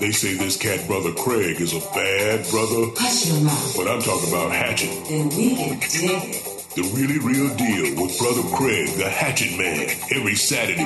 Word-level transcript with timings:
They 0.00 0.12
say 0.12 0.34
this 0.34 0.56
cat 0.56 0.86
brother 0.86 1.12
Craig 1.12 1.60
is 1.60 1.72
a 1.72 1.80
bad 1.94 2.46
brother. 2.50 2.92
Hush 2.96 3.26
your 3.26 3.40
mouth. 3.40 3.76
But 3.76 3.88
I'm 3.88 4.02
talking 4.02 4.28
about 4.28 4.52
Hatchet. 4.52 4.90
Then 5.08 5.28
we 5.30 5.56
can 5.56 5.78
dig 5.80 6.10
it. 6.36 6.52
The 6.76 6.82
really 6.94 7.18
real 7.18 7.48
deal 7.56 8.02
with 8.02 8.18
brother 8.18 8.42
Craig, 8.54 8.90
the 8.98 9.08
Hatchet 9.08 9.56
Man, 9.56 9.88
every 10.14 10.34
Saturday. 10.34 10.84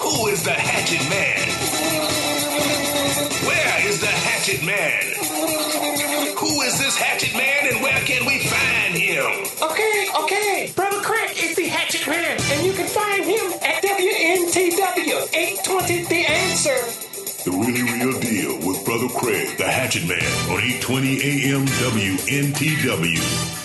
Who 0.00 0.26
is 0.26 0.42
the 0.42 0.50
Hatchet 0.52 1.08
Man? 1.08 1.46
Where 3.46 3.86
is 3.88 4.00
the 4.00 4.06
Hatchet 4.08 4.64
Man? 4.64 6.34
Who 6.36 6.62
is 6.62 6.78
this 6.78 6.96
Hatchet 6.98 7.34
Man 7.36 7.72
and 7.72 7.82
where 7.82 8.00
can 8.00 8.26
we 8.26 8.38
find 8.40 8.94
him? 8.94 9.46
Okay, 9.62 10.08
okay. 10.24 10.72
Brother 10.74 11.00
Craig 11.02 11.23
820 15.66 16.04
The 16.04 16.26
Answer. 16.26 16.76
The 17.44 17.50
really 17.50 17.84
real 17.84 18.20
deal 18.20 18.58
with 18.68 18.84
Brother 18.84 19.08
Craig, 19.08 19.56
the 19.56 19.64
Hatchet 19.64 20.06
Man, 20.06 20.20
on 20.50 20.60
820 20.60 21.22
AM 21.22 21.64
WNTW. 21.64 23.63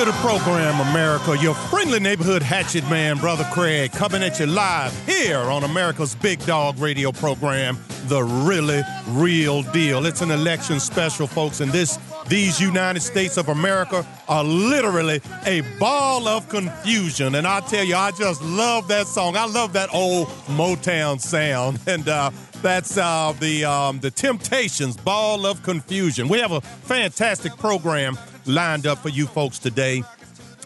To 0.00 0.06
the 0.06 0.12
program, 0.12 0.80
America. 0.88 1.36
Your 1.42 1.54
friendly 1.54 2.00
neighborhood 2.00 2.42
hatchet 2.42 2.88
man, 2.88 3.18
Brother 3.18 3.46
Craig, 3.52 3.92
coming 3.92 4.22
at 4.22 4.40
you 4.40 4.46
live 4.46 4.96
here 5.06 5.36
on 5.36 5.62
America's 5.62 6.14
Big 6.14 6.42
Dog 6.46 6.78
radio 6.78 7.12
program, 7.12 7.78
The 8.06 8.22
Really 8.22 8.82
Real 9.08 9.62
Deal. 9.62 10.06
It's 10.06 10.22
an 10.22 10.30
election 10.30 10.80
special, 10.80 11.26
folks, 11.26 11.60
and 11.60 11.70
this 11.70 11.98
these 12.28 12.58
United 12.58 13.00
States 13.00 13.36
of 13.36 13.48
America 13.48 14.06
are 14.26 14.44
literally 14.44 15.20
a 15.44 15.62
ball 15.78 16.26
of 16.28 16.48
confusion. 16.48 17.34
And 17.34 17.46
I 17.46 17.60
tell 17.60 17.84
you, 17.84 17.96
I 17.96 18.12
just 18.12 18.42
love 18.42 18.88
that 18.88 19.06
song. 19.06 19.36
I 19.36 19.44
love 19.44 19.74
that 19.74 19.92
old 19.92 20.28
Motown 20.46 21.20
sound. 21.20 21.78
And 21.86 22.08
uh, 22.08 22.30
that's 22.62 22.96
uh, 22.96 23.34
the 23.40 23.64
um, 23.64 24.00
the 24.00 24.10
Temptations, 24.10 24.96
Ball 24.96 25.44
of 25.44 25.62
Confusion. 25.62 26.28
We 26.28 26.38
have 26.38 26.52
a 26.52 26.60
fantastic 26.60 27.56
program 27.56 28.16
lined 28.46 28.86
up 28.86 28.98
for 28.98 29.08
you 29.08 29.26
folks 29.26 29.58
today. 29.58 30.02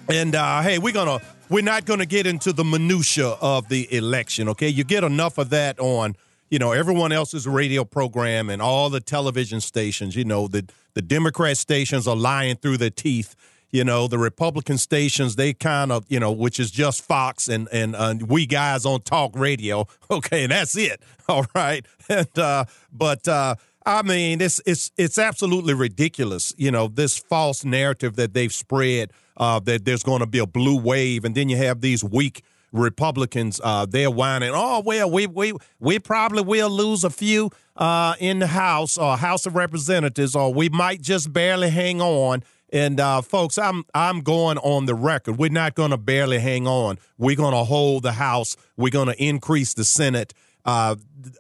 And 0.09 0.35
uh, 0.35 0.63
hey, 0.63 0.79
we're 0.79 0.93
gonna 0.93 1.21
we're 1.49 1.65
not 1.65 1.85
gonna 1.85 2.07
get 2.07 2.27
into 2.27 2.53
the 2.53 2.65
minutia 2.65 3.29
of 3.41 3.69
the 3.69 3.93
election. 3.95 4.49
Okay, 4.51 4.69
you 4.69 4.85
get 4.85 5.05
enough 5.05 5.39
of 5.39 5.51
that 5.51 5.79
on 5.79 6.17
you 6.51 6.59
know 6.59 6.73
everyone 6.73 7.13
else's 7.13 7.47
radio 7.47 7.85
program 7.85 8.51
and 8.51 8.61
all 8.61 8.91
the 8.91 9.01
television 9.01 9.61
stations. 9.61 10.15
You 10.15 10.25
know 10.25 10.47
the 10.47 10.69
the 10.95 11.03
Democrat 11.03 11.57
stations 11.57 12.07
are 12.07 12.17
lying 12.17 12.57
through 12.57 12.77
their 12.79 12.91
teeth. 12.91 13.35
You 13.71 13.83
know 13.83 14.07
the 14.07 14.19
Republican 14.19 14.79
stations 14.79 15.37
they 15.37 15.53
kind 15.55 15.91
of 15.91 16.05
you 16.09 16.21
know 16.21 16.33
which 16.33 16.61
is 16.61 16.71
just 16.71 17.03
Fox 17.03 17.49
and 17.49 17.69
and 17.73 17.97
uh, 17.97 18.15
we 18.27 18.47
guys 18.47 18.85
on 18.85 19.01
talk 19.03 19.37
radio. 19.37 19.87
Okay, 20.11 20.45
and 20.45 20.53
that's 20.53 20.77
it. 20.77 21.03
All 21.29 21.47
right, 21.55 21.85
and 22.09 22.39
uh, 22.39 22.67
but. 22.93 23.27
Uh, 23.27 23.55
I 23.87 24.03
mean, 24.03 24.41
it's 24.41 24.61
it's 24.65 24.91
it's 24.97 25.19
absolutely 25.19 25.75
ridiculous. 25.75 26.55
You 26.57 26.71
know, 26.71 26.89
this 26.89 27.19
false 27.19 27.65
narrative 27.65 28.17
that 28.17 28.33
they've 28.33 28.53
spread 28.53 29.11
uh, 29.37 29.61
that 29.61 29.85
there's 29.85 30.03
going 30.03 30.21
to 30.21 30.27
be 30.27 30.39
a 30.39 30.47
blue 30.47 30.79
wave, 30.79 31.25
and 31.25 31.35
then 31.35 31.49
you 31.49 31.57
have 31.59 31.81
these 31.81 32.03
weak 32.03 32.43
Republicans. 32.73 33.61
Uh, 33.63 33.87
they're 33.87 34.11
whining, 34.11 34.53
"Oh 34.55 34.83
well, 34.85 35.11
we 35.11 35.27
we 35.27 35.53
we 35.81 35.99
probably 35.99 36.43
will 36.43 36.71
lose 36.71 37.05
a 37.05 37.11
few 37.11 37.51
uh, 37.77 38.15
in 38.19 38.39
the 38.39 38.47
House 38.47 38.97
or 38.97 39.17
House 39.17 39.45
of 39.47 39.55
Representatives, 39.55 40.35
or 40.35 40.53
we 40.53 40.69
might 40.71 41.03
just 41.03 41.33
barely 41.33 41.71
hang 41.71 42.01
on." 42.01 42.43
And 42.73 42.99
uh, 42.99 43.23
folks, 43.23 43.57
I'm 43.59 43.85
I'm 43.95 44.21
going 44.21 44.59
on 44.59 44.87
the 44.87 44.95
record. 44.95 45.39
We're 45.39 45.51
not 45.51 45.75
going 45.75 45.91
to 45.91 45.97
barely 45.97 46.41
hang 46.41 46.67
on. 46.67 46.99
We're 47.19 47.37
going 47.37 47.53
to 47.55 47.65
hold 47.65 48.03
the 48.03 48.13
House. 48.13 48.57
We're 48.77 48.91
going 48.91 49.09
to 49.09 49.23
increase 49.23 49.75
the 49.75 49.85
Senate. 49.85 50.35
Uh, 50.65 50.97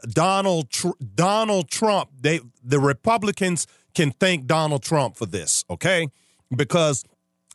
Donald 0.08 0.70
Tr- 0.70 0.98
Donald 1.14 1.68
Trump, 1.68 2.10
they 2.20 2.40
the 2.62 2.80
Republicans 2.80 3.66
can 3.94 4.10
thank 4.10 4.46
Donald 4.46 4.82
Trump 4.82 5.16
for 5.16 5.26
this, 5.26 5.64
okay? 5.70 6.08
Because 6.54 7.04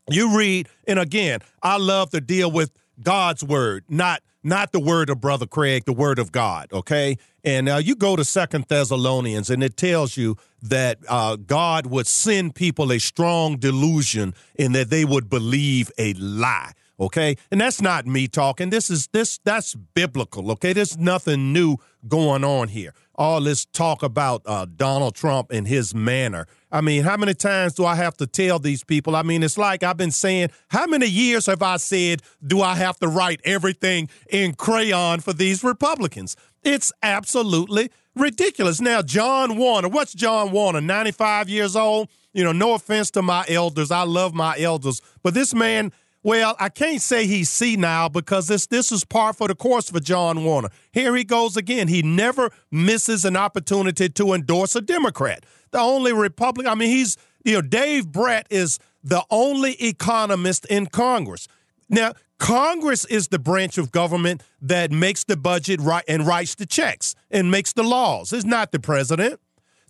you 0.10 0.36
read, 0.38 0.70
and 0.88 1.00
again, 1.00 1.40
I 1.62 1.78
love 1.78 2.10
to 2.12 2.22
deal 2.22 2.52
with 2.52 2.72
God's 3.02 3.44
word, 3.44 3.86
not 3.90 4.22
not 4.42 4.72
the 4.72 4.80
word 4.80 5.10
of 5.10 5.20
Brother 5.20 5.46
Craig, 5.46 5.84
the 5.86 5.94
word 5.94 6.18
of 6.18 6.32
God, 6.32 6.72
okay? 6.72 7.18
And 7.44 7.68
uh, 7.68 7.76
you 7.76 7.96
go 7.96 8.16
to 8.16 8.24
Second 8.24 8.66
Thessalonians, 8.70 9.50
and 9.50 9.62
it 9.62 9.76
tells 9.76 10.16
you 10.16 10.38
that 10.62 10.98
uh, 11.10 11.36
God 11.36 11.88
would 11.88 12.08
send 12.08 12.56
people 12.56 12.92
a 12.92 13.00
strong 13.00 13.58
delusion 13.58 14.34
in 14.56 14.72
that 14.74 14.90
they 14.90 15.04
would 15.04 15.30
believe 15.30 15.92
a 15.98 16.14
lie 16.14 16.72
okay? 17.00 17.36
And 17.52 17.62
that's 17.62 17.82
not 17.82 18.06
me 18.06 18.28
talking. 18.28 18.70
This 18.70 18.90
is 18.90 19.08
this 19.08 19.40
that's 19.44 19.76
biblical 19.76 20.52
okay? 20.54 20.74
There's 20.74 20.98
nothing 20.98 21.54
new 21.54 21.78
going 22.08 22.44
on 22.44 22.68
here. 22.68 22.94
All 23.16 23.42
this 23.42 23.66
talk 23.66 24.04
about 24.04 24.42
uh, 24.46 24.66
donald 24.76 25.16
trump 25.16 25.52
and 25.52 25.68
his 25.68 25.94
manner. 25.94 26.48
I 26.72 26.82
mean 26.82 27.04
how 27.04 27.18
many 27.18 27.34
times 27.34 27.74
do 27.74 27.86
i 27.86 27.96
have 27.96 28.18
to 28.18 28.28
tell 28.28 28.60
these 28.60 28.84
people? 28.84 29.16
I 29.16 29.24
mean 29.24 29.44
it's 29.44 29.58
like 29.58 29.84
i've 29.84 29.98
been 29.98 30.12
saying 30.12 30.50
how 30.70 30.86
many 30.86 31.08
years 31.08 31.46
have 31.46 31.62
i 31.62 31.78
said 31.78 32.22
do 32.46 32.62
i 32.62 32.76
have 32.76 32.98
to 33.00 33.08
write 33.08 33.42
everything 33.44 34.10
in 34.30 34.54
crayon 34.54 35.20
for 35.20 35.34
these 35.34 35.64
republicans? 35.64 36.36
It's 36.64 36.92
absolutely 37.02 37.90
ridiculous. 38.16 38.82
Now 38.82 39.02
john 39.02 39.58
warner 39.58 39.90
what's 39.90 40.14
john 40.14 40.52
warner 40.52 40.82
95 40.82 41.50
years 41.50 41.76
old? 41.76 42.10
You 42.34 42.44
know 42.44 42.52
no 42.52 42.74
offense 42.74 43.12
to 43.12 43.22
my 43.22 43.46
elders. 43.50 43.92
I 43.92 44.04
love 44.04 44.34
my 44.34 44.58
elders. 44.60 45.02
But 45.24 45.34
this 45.34 45.54
man 45.54 45.92
well, 46.24 46.56
I 46.60 46.70
can't 46.70 47.02
say 47.02 47.28
he's 47.28 47.50
senile 47.50 48.10
because 48.10 48.48
this 48.48 48.68
this 48.68 48.92
is 48.92 49.06
par 49.06 49.34
for 49.34 49.48
the 49.48 49.56
course 49.56 49.90
for 49.90 50.00
John 50.00 50.44
Warner. 50.44 50.70
Here 50.92 51.16
he 51.16 51.24
goes 51.24 51.56
again. 51.56 51.88
He 51.88 52.02
never 52.02 52.52
misses 52.72 53.24
an 53.24 53.38
opportunity 53.38 54.10
to 54.10 54.34
endorse 54.34 54.76
a 54.76 54.82
Democrat. 54.82 55.46
The 55.72 55.80
only 55.80 56.12
Republican, 56.12 56.72
I 56.72 56.76
mean, 56.76 56.90
he's 56.90 57.18
you 57.44 57.54
know, 57.54 57.62
Dave 57.62 58.12
Brat 58.12 58.48
is 58.50 58.80
the 59.04 59.24
only 59.30 59.74
economist 59.82 60.66
in 60.66 60.88
Congress. 60.88 61.48
Now, 61.88 62.14
Congress 62.38 63.06
is 63.06 63.30
the 63.30 63.40
branch 63.40 63.78
of 63.78 63.92
government 63.92 64.44
that 64.62 64.92
makes 64.92 65.24
the 65.24 65.38
budget 65.38 65.80
right 65.82 66.04
and 66.08 66.26
writes 66.26 66.56
the 66.56 66.66
checks 66.66 67.16
and 67.32 67.52
makes 67.52 67.74
the 67.74 67.84
laws. 67.84 68.32
It's 68.34 68.46
not 68.46 68.72
the 68.72 68.80
president. 68.80 69.40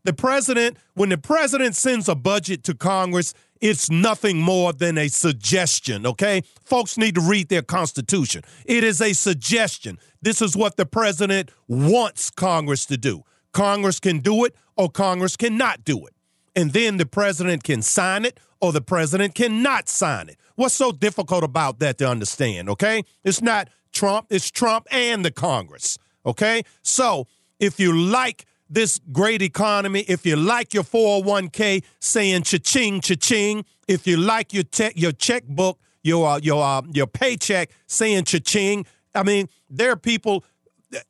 The 0.03 0.13
president, 0.13 0.78
when 0.94 1.09
the 1.09 1.18
president 1.18 1.75
sends 1.75 2.07
a 2.07 2.16
budget 2.16 2.63
to 2.63 2.73
Congress, 2.73 3.34
it's 3.62 3.90
nothing 3.90 4.40
more 4.40 4.74
than 4.74 4.97
a 4.97 5.08
suggestion, 5.08 6.06
okay? 6.06 6.42
Folks 6.64 6.97
need 6.97 7.16
to 7.16 7.22
read 7.22 7.50
their 7.50 7.62
Constitution. 7.62 8.44
It 8.66 8.84
is 8.84 9.02
a 9.02 9.14
suggestion. 9.14 9.97
This 10.22 10.42
is 10.42 10.56
what 10.56 10.78
the 10.78 10.86
president 10.86 11.51
wants 11.68 12.30
Congress 12.30 12.86
to 12.88 12.98
do. 12.98 13.24
Congress 13.51 14.00
can 14.00 14.19
do 14.19 14.45
it 14.45 14.56
or 14.78 14.89
Congress 14.89 15.36
cannot 15.36 15.83
do 15.83 16.06
it. 16.06 16.13
And 16.56 16.72
then 16.74 16.98
the 16.98 17.06
president 17.06 17.63
can 17.63 17.81
sign 17.81 18.25
it 18.25 18.39
or 18.62 18.72
the 18.72 18.81
president 18.81 19.36
cannot 19.36 19.89
sign 19.89 20.30
it. 20.30 20.38
What's 20.56 20.75
so 20.75 20.92
difficult 20.92 21.44
about 21.44 21.80
that 21.80 21.98
to 22.00 22.10
understand, 22.10 22.69
okay? 22.69 23.04
It's 23.24 23.42
not 23.42 23.69
Trump, 23.92 24.28
it's 24.30 24.51
Trump 24.51 24.88
and 24.92 25.24
the 25.24 25.31
Congress, 25.31 25.98
okay? 26.25 26.63
So 26.81 27.28
if 27.60 27.80
you 27.80 27.98
like 27.98 28.45
this 28.69 29.00
great 29.12 29.42
economy, 29.42 30.01
if 30.07 30.25
you 30.25 30.36
like 30.36 30.74
your 30.74 30.83
401k 30.83 31.83
saying 32.00 32.44
cha-ching, 32.44 33.01
cha-ching, 33.01 33.66
if 33.88 34.06
you 34.06 34.18
like 34.18 34.54
your 34.54 34.63
te- 34.63 34.94
your 34.95 35.12
checkbook, 35.12 35.80
your 36.04 36.27
uh, 36.27 36.39
your 36.42 36.63
uh, 36.63 36.81
your 36.94 37.07
paycheck 37.07 37.71
saying 37.88 38.25
cha-ching, 38.25 38.86
I 39.16 39.24
mean, 39.24 39.50
there 39.69 39.92
are 39.92 39.98
people. 39.98 40.45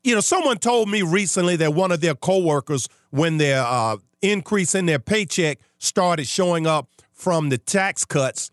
You 0.03 0.13
know, 0.15 0.21
someone 0.21 0.57
told 0.57 0.89
me 0.89 1.03
recently 1.03 1.56
that 1.57 1.73
one 1.73 1.91
of 1.94 2.01
their 2.01 2.15
coworkers, 2.15 2.89
when 3.11 3.38
their 3.38 3.63
uh, 3.63 3.97
increase 4.21 4.75
in 4.75 4.85
their 4.85 5.00
paycheck 5.00 5.59
started 5.77 6.27
showing 6.27 6.67
up 6.67 6.89
from 7.13 7.47
the 7.47 7.57
tax 7.57 8.03
cuts, 8.03 8.51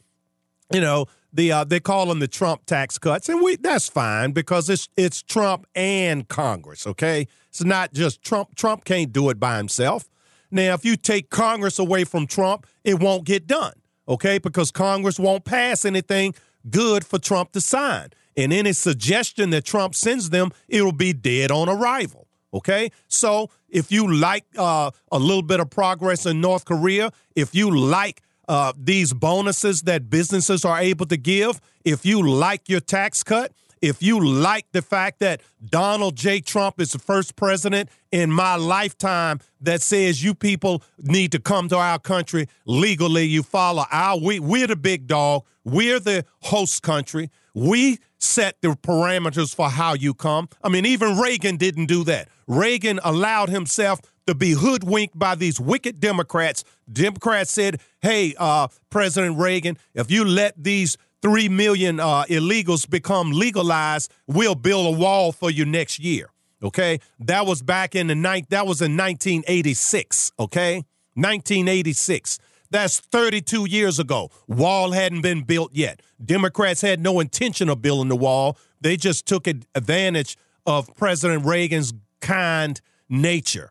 you 0.73 0.81
know, 0.81 1.07
the 1.37 1.53
uh, 1.53 1.65
they 1.65 1.81
call 1.81 2.07
them 2.07 2.19
the 2.19 2.29
Trump 2.29 2.67
tax 2.67 2.99
cuts, 2.99 3.29
and 3.29 3.43
we 3.43 3.57
that's 3.57 3.89
fine 3.89 4.33
because 4.33 4.69
it's 4.69 4.89
it's 4.97 5.23
Trump 5.23 5.67
and 5.75 6.27
Congress. 6.29 6.87
Okay, 6.87 7.29
it's 7.49 7.65
not 7.65 7.93
just 7.93 8.23
Trump. 8.23 8.55
Trump 8.57 8.85
can't 8.85 9.13
do 9.13 9.31
it 9.31 9.39
by 9.39 9.57
himself. 9.59 10.09
Now, 10.51 10.75
if 10.75 10.85
you 10.85 10.97
take 10.97 11.31
Congress 11.31 11.79
away 11.79 12.05
from 12.05 12.27
Trump, 12.27 12.67
it 12.85 13.01
won't 13.01 13.25
get 13.25 13.47
done. 13.47 13.75
Okay, 14.09 14.39
because 14.39 14.71
Congress 14.71 15.19
won't 15.19 15.45
pass 15.45 15.85
anything 15.85 16.35
good 16.71 17.05
for 17.05 17.19
Trump 17.19 17.53
to 17.53 17.61
sign, 17.61 18.09
and 18.37 18.53
any 18.53 18.73
suggestion 18.73 19.51
that 19.51 19.65
Trump 19.65 19.95
sends 19.95 20.31
them, 20.31 20.51
it 20.69 20.83
will 20.83 20.93
be 20.93 21.13
dead 21.13 21.51
on 21.51 21.69
arrival. 21.69 22.27
Okay, 22.55 22.91
so 23.09 23.51
if 23.69 23.93
you 23.93 24.11
like 24.11 24.45
uh, 24.57 24.91
a 25.13 25.19
little 25.19 25.43
bit 25.43 25.61
of 25.61 25.69
progress 25.69 26.25
in 26.25 26.41
North 26.41 26.65
Korea, 26.65 27.11
if 27.35 27.55
you 27.55 27.77
like 27.77 28.23
uh, 28.49 28.73
these 28.77 29.13
bonuses 29.13 29.83
that 29.83 30.11
businesses 30.11 30.65
are 30.65 30.79
able 30.79 31.07
to 31.07 31.17
give, 31.17 31.61
if 31.85 32.07
you 32.07 32.27
like 32.29 32.69
your 32.69 32.81
tax 32.81 33.23
cut, 33.23 33.53
if 33.83 34.03
you 34.03 34.25
like 34.25 34.67
the 34.73 34.83
fact 34.83 35.21
that 35.21 35.43
Donald 35.65 36.17
J. 36.17 36.41
Trump 36.41 36.81
is 36.81 36.93
the 36.93 36.99
first 36.99 37.37
president 37.37 37.91
in 38.11 38.33
my 38.33 38.57
lifetime 38.57 39.41
that 39.61 39.83
says 39.83 40.25
you 40.25 40.35
people 40.35 40.83
need 40.99 41.33
to 41.33 41.39
come 41.39 41.69
to 41.69 41.77
our 41.77 41.99
country 41.99 42.49
legally, 42.65 43.25
you 43.25 43.43
follow 43.43 43.85
our 43.93 44.19
we 44.19 44.41
we're 44.41 44.67
the 44.67 44.77
big 44.77 45.07
dog, 45.07 45.45
we're 45.65 46.01
the 46.01 46.25
host 46.43 46.83
country. 46.83 47.31
We 47.55 47.99
set 48.19 48.61
the 48.61 48.69
parameters 48.69 49.55
for 49.55 49.69
how 49.69 49.95
you 49.95 50.15
come. 50.15 50.49
I 50.63 50.69
mean, 50.69 50.87
even 50.87 51.19
Reagan 51.19 51.57
didn't 51.57 51.87
do 51.87 52.05
that. 52.05 52.29
Reagan 52.47 53.01
allowed 53.03 53.49
himself 53.51 54.01
to 54.27 54.35
be 54.35 54.53
hoodwinked 54.53 55.19
by 55.19 55.35
these 55.35 55.61
wicked 55.61 56.01
Democrats. 56.01 56.65
Democrats 56.93 57.51
said, 57.51 57.81
hey, 58.01 58.35
uh, 58.39 58.69
President 58.91 59.39
Reagan, 59.39 59.79
if 59.95 60.11
you 60.11 60.25
let 60.25 60.55
these 60.63 60.97
three 61.23 61.49
million 61.49 62.01
uh, 62.01 62.25
illegals 62.25 62.89
become 62.89 63.33
legalized, 63.33 64.13
we'll 64.27 64.55
build 64.55 64.95
a 64.95 64.99
wall 64.99 65.33
for 65.33 65.51
you 65.51 65.65
next 65.65 65.99
year. 65.99 66.31
Okay, 66.63 67.01
that 67.21 67.47
was 67.47 67.63
back 67.63 67.95
in 67.95 68.07
the 68.07 68.15
ninth. 68.15 68.49
That 68.49 68.67
was 68.67 68.81
in 68.81 68.97
1986. 68.97 70.33
Okay, 70.39 70.77
1986. 71.15 72.39
That's 72.71 72.99
32 72.99 73.67
years 73.67 73.99
ago. 73.99 74.31
Wall 74.49 74.91
hadn't 74.93 75.21
been 75.21 75.43
built 75.43 75.71
yet. 75.75 76.01
Democrats 76.25 76.81
had 76.81 77.01
no 77.01 77.21
intention 77.21 77.69
of 77.69 77.83
building 77.83 78.09
the 78.09 78.17
wall. 78.17 78.59
They 78.81 78.97
just 78.97 79.27
took 79.27 79.47
advantage 79.47 80.37
of 80.67 80.95
President 80.97 81.45
Reagan's 81.45 81.93
kind 82.21 82.81
nature. 83.09 83.71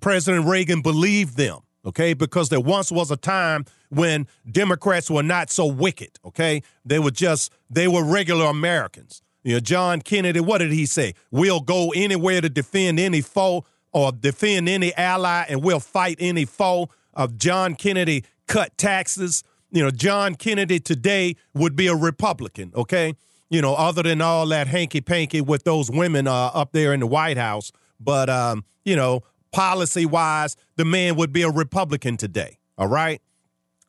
President 0.00 0.46
Reagan 0.46 0.82
believed 0.82 1.36
them, 1.36 1.60
okay, 1.84 2.14
because 2.14 2.48
there 2.48 2.60
once 2.60 2.90
was 2.90 3.10
a 3.10 3.16
time 3.16 3.64
when 3.90 4.26
Democrats 4.50 5.10
were 5.10 5.22
not 5.22 5.50
so 5.50 5.66
wicked, 5.66 6.18
okay? 6.24 6.62
They 6.84 6.98
were 6.98 7.10
just, 7.10 7.52
they 7.70 7.88
were 7.88 8.04
regular 8.04 8.46
Americans. 8.46 9.22
You 9.42 9.54
know, 9.54 9.60
John 9.60 10.00
Kennedy, 10.00 10.40
what 10.40 10.58
did 10.58 10.72
he 10.72 10.86
say? 10.86 11.14
We'll 11.30 11.60
go 11.60 11.92
anywhere 11.94 12.40
to 12.40 12.48
defend 12.48 12.98
any 12.98 13.20
foe 13.20 13.64
or 13.92 14.10
defend 14.10 14.68
any 14.68 14.94
ally 14.94 15.44
and 15.48 15.62
we'll 15.62 15.80
fight 15.80 16.16
any 16.18 16.44
foe. 16.44 16.88
Of 17.16 17.30
uh, 17.30 17.34
John 17.36 17.76
Kennedy 17.76 18.24
cut 18.48 18.76
taxes. 18.76 19.44
You 19.70 19.84
know, 19.84 19.90
John 19.92 20.34
Kennedy 20.34 20.80
today 20.80 21.36
would 21.54 21.76
be 21.76 21.86
a 21.86 21.94
Republican, 21.94 22.72
okay? 22.74 23.14
You 23.50 23.62
know, 23.62 23.74
other 23.74 24.02
than 24.02 24.20
all 24.20 24.46
that 24.48 24.66
hanky 24.66 25.00
panky 25.00 25.40
with 25.40 25.62
those 25.62 25.90
women 25.92 26.26
uh, 26.26 26.46
up 26.46 26.72
there 26.72 26.92
in 26.92 26.98
the 26.98 27.06
White 27.06 27.36
House. 27.36 27.70
But, 28.00 28.28
um, 28.28 28.64
you 28.84 28.96
know, 28.96 29.22
policy 29.54 30.04
wise, 30.04 30.56
the 30.76 30.84
man 30.84 31.14
would 31.14 31.32
be 31.32 31.42
a 31.42 31.50
Republican 31.50 32.16
today, 32.16 32.58
all 32.76 32.88
right? 32.88 33.22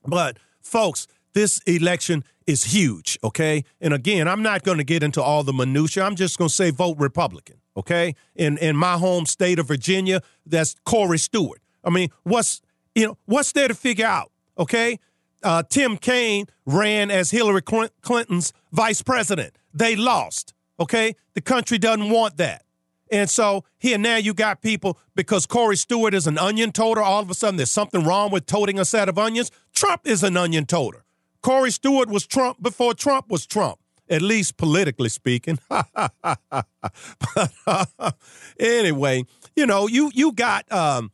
But 0.05 0.37
folks, 0.61 1.07
this 1.33 1.59
election 1.65 2.23
is 2.45 2.65
huge, 2.65 3.17
okay? 3.23 3.63
And 3.81 3.93
again, 3.93 4.27
I'm 4.27 4.43
not 4.43 4.63
going 4.63 4.77
to 4.77 4.83
get 4.83 5.01
into 5.01 5.21
all 5.21 5.43
the 5.43 5.53
minutia. 5.53 6.03
I'm 6.03 6.15
just 6.15 6.37
going 6.37 6.49
to 6.49 6.53
say 6.53 6.69
vote 6.69 6.97
Republican, 6.99 7.57
okay? 7.75 8.13
In 8.35 8.57
in 8.59 8.75
my 8.75 8.97
home 8.97 9.25
state 9.25 9.57
of 9.57 9.67
Virginia, 9.67 10.21
that's 10.45 10.75
Corey 10.85 11.17
Stewart. 11.17 11.61
I 11.83 11.89
mean, 11.89 12.09
what's 12.23 12.61
you 12.93 13.07
know 13.07 13.17
what's 13.25 13.51
there 13.51 13.67
to 13.67 13.73
figure 13.75 14.05
out, 14.05 14.31
okay? 14.57 14.99
Uh, 15.41 15.63
Tim 15.67 15.97
Kaine 15.97 16.45
ran 16.65 17.11
as 17.11 17.31
Hillary 17.31 17.61
Clinton's 17.61 18.53
vice 18.71 19.01
president. 19.01 19.55
They 19.73 19.95
lost, 19.95 20.53
okay? 20.79 21.15
The 21.33 21.41
country 21.41 21.77
doesn't 21.77 22.09
want 22.09 22.37
that. 22.37 22.64
And 23.11 23.29
so 23.29 23.63
here 23.77 23.97
now 23.97 24.17
you 24.17 24.33
got 24.33 24.61
people 24.61 24.97
because 25.15 25.45
Corey 25.45 25.77
Stewart 25.77 26.13
is 26.13 26.27
an 26.27 26.37
onion 26.37 26.71
toter. 26.71 27.01
All 27.01 27.21
of 27.21 27.29
a 27.29 27.33
sudden, 27.33 27.57
there's 27.57 27.71
something 27.71 28.03
wrong 28.03 28.31
with 28.31 28.45
toting 28.45 28.79
a 28.79 28.85
set 28.85 29.09
of 29.09 29.17
onions. 29.17 29.51
Trump 29.73 30.01
is 30.05 30.23
an 30.23 30.37
onion 30.37 30.65
toter. 30.65 31.03
Corey 31.41 31.71
Stewart 31.71 32.09
was 32.09 32.25
Trump 32.25 32.61
before 32.61 32.95
Trump 32.95 33.29
was 33.29 33.45
Trump, 33.45 33.77
at 34.09 34.23
least 34.23 34.57
politically 34.57 35.09
speaking. 35.09 35.59
but 35.69 35.93
uh, 37.67 38.11
anyway, 38.59 39.23
you 39.55 39.67
know, 39.67 39.87
you 39.87 40.09
you 40.15 40.31
got 40.31 40.69
um, 40.71 41.11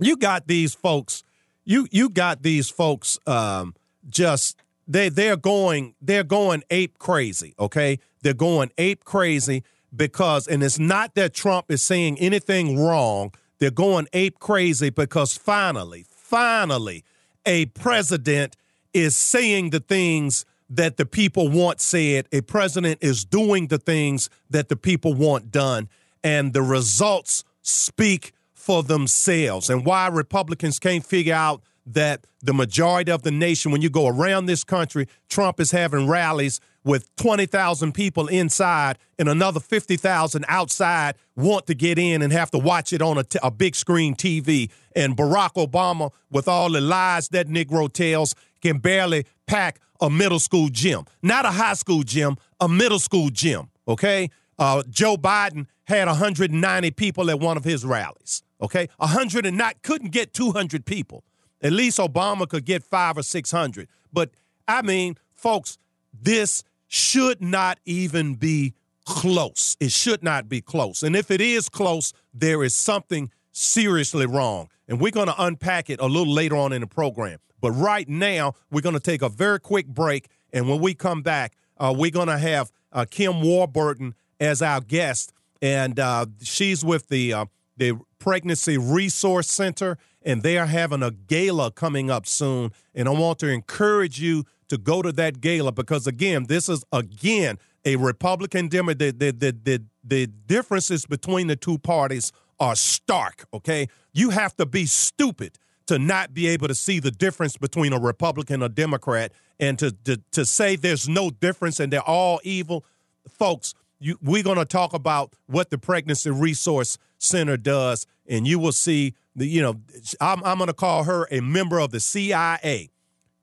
you 0.00 0.16
got 0.16 0.46
these 0.46 0.74
folks. 0.74 1.22
You 1.64 1.86
you 1.90 2.08
got 2.08 2.42
these 2.42 2.70
folks. 2.70 3.18
Um, 3.26 3.74
just 4.08 4.62
they 4.88 5.10
they're 5.10 5.36
going 5.36 5.94
they're 6.00 6.24
going 6.24 6.62
ape 6.70 6.98
crazy. 6.98 7.54
Okay, 7.58 7.98
they're 8.22 8.32
going 8.32 8.70
ape 8.78 9.04
crazy 9.04 9.62
because, 9.94 10.46
and 10.46 10.62
it's 10.62 10.78
not 10.78 11.14
that 11.14 11.34
Trump 11.34 11.70
is 11.70 11.82
saying 11.82 12.18
anything 12.18 12.78
wrong. 12.78 13.32
They're 13.58 13.70
going 13.70 14.08
ape 14.12 14.38
crazy 14.38 14.90
because 14.90 15.36
finally, 15.36 16.04
finally, 16.08 17.04
a 17.44 17.66
president 17.66 18.56
is 18.92 19.16
saying 19.16 19.70
the 19.70 19.80
things 19.80 20.44
that 20.68 20.96
the 20.96 21.06
people 21.06 21.48
want 21.48 21.80
said. 21.80 22.26
A 22.32 22.40
president 22.42 22.98
is 23.02 23.24
doing 23.24 23.68
the 23.68 23.78
things 23.78 24.28
that 24.50 24.68
the 24.68 24.76
people 24.76 25.14
want 25.14 25.50
done. 25.50 25.88
And 26.24 26.52
the 26.52 26.62
results 26.62 27.44
speak 27.62 28.32
for 28.52 28.82
themselves. 28.82 29.70
And 29.70 29.84
why 29.84 30.08
Republicans 30.08 30.78
can't 30.78 31.06
figure 31.06 31.34
out 31.34 31.62
that 31.86 32.26
the 32.42 32.52
majority 32.52 33.12
of 33.12 33.22
the 33.22 33.30
nation, 33.30 33.70
when 33.70 33.80
you 33.80 33.88
go 33.88 34.08
around 34.08 34.46
this 34.46 34.64
country, 34.64 35.06
Trump 35.28 35.60
is 35.60 35.70
having 35.70 36.08
rallies 36.08 36.60
with 36.84 37.14
20,000 37.16 37.92
people 37.92 38.28
inside 38.28 38.98
and 39.18 39.28
another 39.28 39.60
50,000 39.60 40.44
outside 40.48 41.16
want 41.34 41.66
to 41.66 41.74
get 41.74 41.98
in 41.98 42.22
and 42.22 42.32
have 42.32 42.50
to 42.52 42.58
watch 42.58 42.92
it 42.92 43.02
on 43.02 43.18
a, 43.18 43.24
t- 43.24 43.38
a 43.42 43.50
big 43.50 43.74
screen 43.74 44.14
TV. 44.14 44.70
And 44.94 45.16
Barack 45.16 45.54
Obama, 45.54 46.12
with 46.30 46.48
all 46.48 46.70
the 46.70 46.80
lies 46.80 47.28
that 47.30 47.48
Negro 47.48 47.92
tells, 47.92 48.34
can 48.62 48.78
barely 48.78 49.26
pack 49.46 49.80
a 50.00 50.10
middle 50.10 50.38
school 50.38 50.68
gym. 50.68 51.04
Not 51.22 51.44
a 51.44 51.50
high 51.50 51.74
school 51.74 52.02
gym, 52.02 52.36
a 52.60 52.68
middle 52.68 52.98
school 52.98 53.30
gym, 53.30 53.68
okay? 53.88 54.30
Uh, 54.58 54.82
Joe 54.88 55.16
Biden 55.16 55.66
had 55.84 56.06
190 56.06 56.90
people 56.92 57.30
at 57.30 57.40
one 57.40 57.56
of 57.56 57.64
his 57.64 57.84
rallies, 57.84 58.42
okay? 58.60 58.88
100 58.98 59.46
and 59.46 59.56
not, 59.56 59.82
couldn't 59.82 60.10
get 60.10 60.32
200 60.32 60.84
people. 60.84 61.24
At 61.66 61.72
least 61.72 61.98
Obama 61.98 62.48
could 62.48 62.64
get 62.64 62.84
five 62.84 63.18
or 63.18 63.24
600. 63.24 63.88
But 64.12 64.30
I 64.68 64.82
mean, 64.82 65.16
folks, 65.34 65.78
this 66.22 66.62
should 66.86 67.42
not 67.42 67.78
even 67.84 68.34
be 68.36 68.74
close. 69.04 69.76
It 69.80 69.90
should 69.90 70.22
not 70.22 70.48
be 70.48 70.60
close. 70.60 71.02
And 71.02 71.16
if 71.16 71.28
it 71.28 71.40
is 71.40 71.68
close, 71.68 72.12
there 72.32 72.62
is 72.62 72.76
something 72.76 73.32
seriously 73.50 74.26
wrong. 74.26 74.68
And 74.86 75.00
we're 75.00 75.10
going 75.10 75.26
to 75.26 75.42
unpack 75.42 75.90
it 75.90 76.00
a 76.00 76.06
little 76.06 76.32
later 76.32 76.56
on 76.56 76.72
in 76.72 76.82
the 76.82 76.86
program. 76.86 77.40
But 77.60 77.72
right 77.72 78.08
now, 78.08 78.54
we're 78.70 78.80
going 78.80 78.94
to 78.94 79.00
take 79.00 79.22
a 79.22 79.28
very 79.28 79.58
quick 79.58 79.88
break. 79.88 80.28
And 80.52 80.68
when 80.68 80.80
we 80.80 80.94
come 80.94 81.22
back, 81.22 81.56
uh, 81.78 81.92
we're 81.96 82.12
going 82.12 82.28
to 82.28 82.38
have 82.38 82.70
uh, 82.92 83.06
Kim 83.10 83.42
Warburton 83.42 84.14
as 84.38 84.62
our 84.62 84.80
guest. 84.80 85.32
And 85.60 85.98
uh, 85.98 86.26
she's 86.40 86.84
with 86.84 87.08
the, 87.08 87.32
uh, 87.32 87.46
the 87.76 87.98
Pregnancy 88.20 88.78
Resource 88.78 89.48
Center, 89.48 89.98
and 90.26 90.42
they 90.42 90.58
are 90.58 90.66
having 90.66 91.02
a 91.02 91.12
gala 91.12 91.70
coming 91.70 92.10
up 92.10 92.26
soon. 92.26 92.72
And 92.94 93.08
I 93.08 93.12
want 93.12 93.38
to 93.38 93.48
encourage 93.48 94.20
you 94.20 94.44
to 94.68 94.76
go 94.76 95.00
to 95.00 95.12
that 95.12 95.40
gala 95.40 95.72
because 95.72 96.06
again, 96.06 96.44
this 96.48 96.68
is 96.68 96.84
again 96.92 97.58
a 97.84 97.96
Republican 97.96 98.68
Demo. 98.68 98.92
The, 98.92 99.12
the 99.12 99.30
the 99.30 99.56
the 99.62 99.82
the 100.04 100.26
differences 100.26 101.06
between 101.06 101.46
the 101.46 101.56
two 101.56 101.78
parties 101.78 102.32
are 102.58 102.74
stark. 102.74 103.46
Okay, 103.54 103.88
you 104.12 104.30
have 104.30 104.54
to 104.56 104.66
be 104.66 104.84
stupid 104.84 105.58
to 105.86 105.98
not 106.00 106.34
be 106.34 106.48
able 106.48 106.66
to 106.66 106.74
see 106.74 106.98
the 106.98 107.12
difference 107.12 107.56
between 107.56 107.92
a 107.92 108.00
Republican 108.00 108.62
or 108.62 108.68
Democrat, 108.68 109.32
and 109.60 109.78
to 109.78 109.92
to, 110.04 110.20
to 110.32 110.44
say 110.44 110.74
there's 110.74 111.08
no 111.08 111.30
difference 111.30 111.78
and 111.78 111.92
they're 111.92 112.00
all 112.00 112.40
evil, 112.42 112.84
folks. 113.28 113.72
You, 113.98 114.18
we're 114.20 114.42
going 114.42 114.58
to 114.58 114.66
talk 114.66 114.92
about 114.92 115.32
what 115.46 115.70
the 115.70 115.78
Pregnancy 115.78 116.30
Resource 116.30 116.98
Center 117.18 117.56
does, 117.56 118.06
and 118.26 118.46
you 118.46 118.58
will 118.58 118.72
see. 118.72 119.14
You 119.36 119.62
know, 119.62 119.80
I'm, 120.20 120.42
I'm 120.44 120.58
going 120.58 120.68
to 120.68 120.74
call 120.74 121.04
her 121.04 121.28
a 121.30 121.40
member 121.40 121.78
of 121.78 121.90
the 121.90 122.00
CIA, 122.00 122.90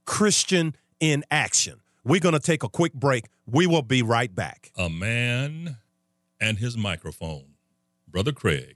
Christian 0.05 0.75
in 0.99 1.23
action. 1.29 1.81
We're 2.03 2.19
going 2.19 2.33
to 2.33 2.39
take 2.39 2.63
a 2.63 2.69
quick 2.69 2.93
break. 2.93 3.25
We 3.45 3.67
will 3.67 3.81
be 3.81 4.01
right 4.01 4.33
back. 4.33 4.71
A 4.77 4.89
man 4.89 5.77
and 6.41 6.57
his 6.57 6.75
microphone. 6.75 7.53
Brother 8.07 8.31
Craig. 8.31 8.75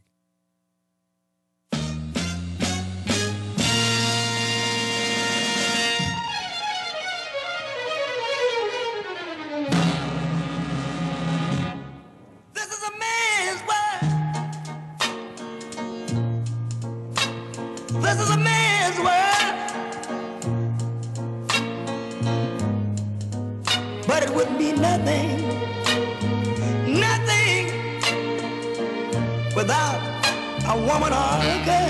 A 31.14 31.66
girl. 31.66 31.88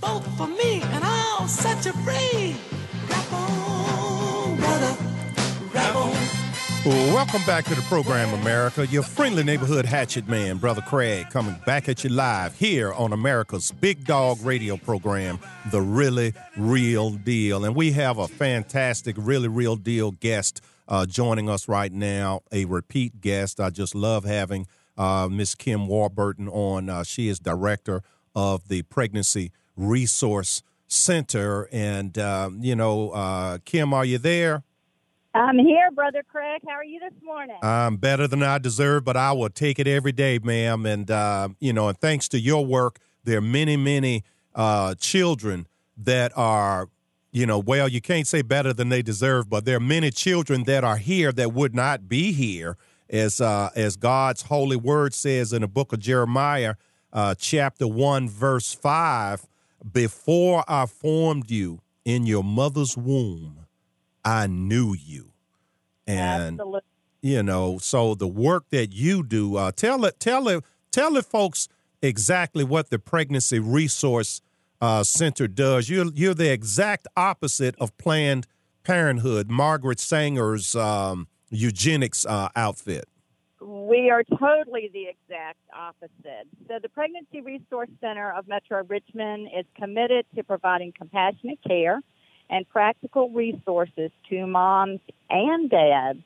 vote 0.00 0.22
for 0.36 0.46
me, 0.46 0.80
and 0.82 1.02
I'll 1.02 1.48
set 1.48 1.84
you 1.84 1.90
free. 2.04 2.54
Rap 3.10 3.32
on, 3.32 4.56
brother, 4.58 4.96
rap 5.74 5.96
on. 5.96 6.14
Welcome 7.12 7.42
back 7.44 7.64
to 7.64 7.74
the 7.74 7.82
program, 7.88 8.32
America. 8.40 8.86
Your 8.86 9.02
friendly 9.02 9.42
neighborhood 9.42 9.84
hatchet 9.84 10.28
man, 10.28 10.58
Brother 10.58 10.82
Craig, 10.82 11.28
coming 11.30 11.56
back 11.66 11.88
at 11.88 12.04
you 12.04 12.10
live 12.10 12.56
here 12.56 12.92
on 12.92 13.12
America's 13.12 13.72
Big 13.72 14.04
Dog 14.04 14.40
radio 14.42 14.76
program, 14.76 15.40
The 15.72 15.82
Really 15.82 16.34
Real 16.56 17.10
Deal. 17.10 17.64
And 17.64 17.74
we 17.74 17.90
have 17.90 18.18
a 18.18 18.28
fantastic, 18.28 19.16
really 19.18 19.48
real 19.48 19.74
deal 19.74 20.12
guest 20.12 20.62
uh, 20.88 21.06
joining 21.06 21.48
us 21.48 21.68
right 21.68 21.92
now, 21.92 22.40
a 22.50 22.64
repeat 22.64 23.20
guest. 23.20 23.60
I 23.60 23.70
just 23.70 23.94
love 23.94 24.24
having 24.24 24.66
uh, 24.96 25.28
Miss 25.30 25.54
Kim 25.54 25.86
Warburton 25.86 26.48
on. 26.48 26.88
Uh, 26.88 27.04
she 27.04 27.28
is 27.28 27.38
director 27.38 28.02
of 28.34 28.68
the 28.68 28.82
Pregnancy 28.82 29.52
Resource 29.76 30.62
Center. 30.86 31.68
And, 31.70 32.18
um, 32.18 32.60
you 32.62 32.74
know, 32.74 33.10
uh, 33.10 33.58
Kim, 33.64 33.92
are 33.92 34.04
you 34.04 34.18
there? 34.18 34.64
I'm 35.34 35.58
here, 35.58 35.90
Brother 35.92 36.22
Craig. 36.26 36.62
How 36.66 36.74
are 36.74 36.84
you 36.84 36.98
this 36.98 37.12
morning? 37.22 37.56
I'm 37.62 37.96
better 37.96 38.26
than 38.26 38.42
I 38.42 38.58
deserve, 38.58 39.04
but 39.04 39.16
I 39.16 39.32
will 39.32 39.50
take 39.50 39.78
it 39.78 39.86
every 39.86 40.10
day, 40.10 40.40
ma'am. 40.42 40.86
And 40.86 41.10
uh, 41.10 41.50
you 41.60 41.72
know, 41.72 41.88
and 41.88 41.98
thanks 41.98 42.28
to 42.28 42.40
your 42.40 42.64
work, 42.64 42.98
there 43.24 43.38
are 43.38 43.42
many, 43.42 43.76
many 43.76 44.24
uh, 44.54 44.94
children 44.94 45.68
that 45.96 46.32
are, 46.34 46.88
you 47.30 47.46
know, 47.46 47.58
well, 47.58 47.88
you 47.88 48.00
can't 48.00 48.26
say 48.26 48.42
better 48.42 48.72
than 48.72 48.88
they 48.88 49.02
deserve, 49.02 49.50
but 49.50 49.64
there 49.64 49.76
are 49.76 49.80
many 49.80 50.10
children 50.10 50.64
that 50.64 50.84
are 50.84 50.96
here 50.96 51.30
that 51.32 51.52
would 51.52 51.74
not 51.74 52.08
be 52.08 52.32
here, 52.32 52.76
as 53.10 53.40
uh, 53.40 53.70
as 53.76 53.96
God's 53.96 54.42
holy 54.42 54.76
word 54.76 55.14
says 55.14 55.52
in 55.52 55.62
the 55.62 55.68
book 55.68 55.92
of 55.92 55.98
Jeremiah, 55.98 56.74
uh, 57.12 57.34
chapter 57.38 57.86
one, 57.86 58.28
verse 58.28 58.72
five. 58.74 59.46
Before 59.92 60.64
I 60.66 60.86
formed 60.86 61.50
you 61.50 61.80
in 62.04 62.26
your 62.26 62.42
mother's 62.42 62.96
womb, 62.96 63.66
I 64.24 64.46
knew 64.46 64.94
you. 64.94 65.32
And 66.06 66.54
Absolutely. 66.54 66.80
you 67.22 67.42
know, 67.42 67.78
so 67.78 68.14
the 68.14 68.26
work 68.26 68.64
that 68.70 68.92
you 68.92 69.22
do, 69.22 69.56
uh, 69.56 69.70
tell 69.72 70.04
it, 70.04 70.18
tell 70.18 70.48
it, 70.48 70.64
tell 70.90 71.12
the 71.12 71.22
folks 71.22 71.68
exactly 72.02 72.64
what 72.64 72.90
the 72.90 72.98
Pregnancy 72.98 73.58
Resource 73.58 74.40
uh, 74.80 75.02
Center 75.02 75.48
does. 75.48 75.88
You're 75.88 76.06
you're 76.14 76.34
the 76.34 76.52
exact 76.52 77.08
opposite 77.16 77.74
of 77.78 77.96
Planned 77.98 78.46
Parenthood, 78.84 79.50
Margaret 79.50 80.00
Sanger's 80.00 80.74
um, 80.74 81.28
eugenics 81.50 82.24
uh, 82.26 82.48
outfit. 82.56 83.06
We 83.60 84.08
are 84.10 84.22
totally 84.22 84.88
the 84.92 85.08
exact 85.08 85.58
opposite. 85.76 86.46
So, 86.68 86.78
the 86.80 86.88
Pregnancy 86.88 87.40
Resource 87.40 87.88
Center 88.00 88.32
of 88.32 88.46
Metro 88.46 88.84
Richmond 88.88 89.48
is 89.56 89.66
committed 89.76 90.26
to 90.36 90.44
providing 90.44 90.92
compassionate 90.96 91.58
care 91.66 92.00
and 92.50 92.68
practical 92.68 93.30
resources 93.30 94.10
to 94.30 94.46
moms 94.46 95.00
and 95.28 95.68
dads 95.68 96.20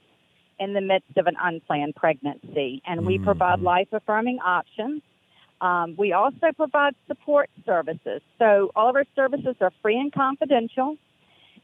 in 0.61 0.75
the 0.75 0.80
midst 0.80 1.16
of 1.16 1.26
an 1.26 1.35
unplanned 1.40 1.97
pregnancy. 1.97 2.82
And 2.87 3.06
we 3.06 3.18
provide 3.18 3.61
life 3.61 3.88
affirming 3.92 4.38
options. 4.38 5.02
Um, 5.62 5.95
we 5.97 6.12
also 6.12 6.50
provide 6.57 6.95
support 7.07 7.49
services. 7.64 8.21
So, 8.38 8.73
all 8.75 8.90
of 8.90 8.97
our 8.97 9.04
services 9.14 9.54
are 9.61 9.73
free 9.81 9.97
and 9.97 10.12
confidential. 10.12 10.97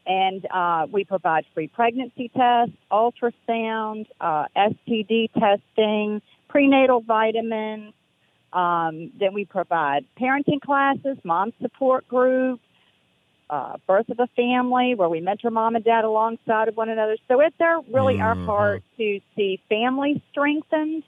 And 0.07 0.47
uh, 0.49 0.87
we 0.89 1.03
provide 1.03 1.45
free 1.53 1.67
pregnancy 1.67 2.31
tests, 2.35 2.73
ultrasound, 2.91 4.07
uh, 4.19 4.45
STD 4.55 5.29
testing, 5.33 6.21
prenatal 6.47 7.01
vitamins. 7.01 7.93
Um, 8.53 9.11
then 9.19 9.33
we 9.33 9.45
provide 9.45 10.05
parenting 10.19 10.61
classes, 10.61 11.17
mom 11.23 11.51
support 11.61 12.07
group, 12.07 12.61
uh, 13.49 13.77
birth 13.85 14.09
of 14.09 14.19
a 14.19 14.27
family, 14.35 14.95
where 14.95 15.09
we 15.09 15.19
mentor 15.19 15.51
mom 15.51 15.75
and 15.75 15.83
dad 15.83 16.05
alongside 16.05 16.69
of 16.69 16.77
one 16.77 16.89
another. 16.89 17.17
So 17.27 17.41
it's 17.41 17.55
our 17.59 17.81
really 17.91 18.19
our 18.19 18.35
part 18.45 18.83
to 18.97 19.19
see 19.35 19.61
families 19.67 20.21
strengthened, 20.31 21.03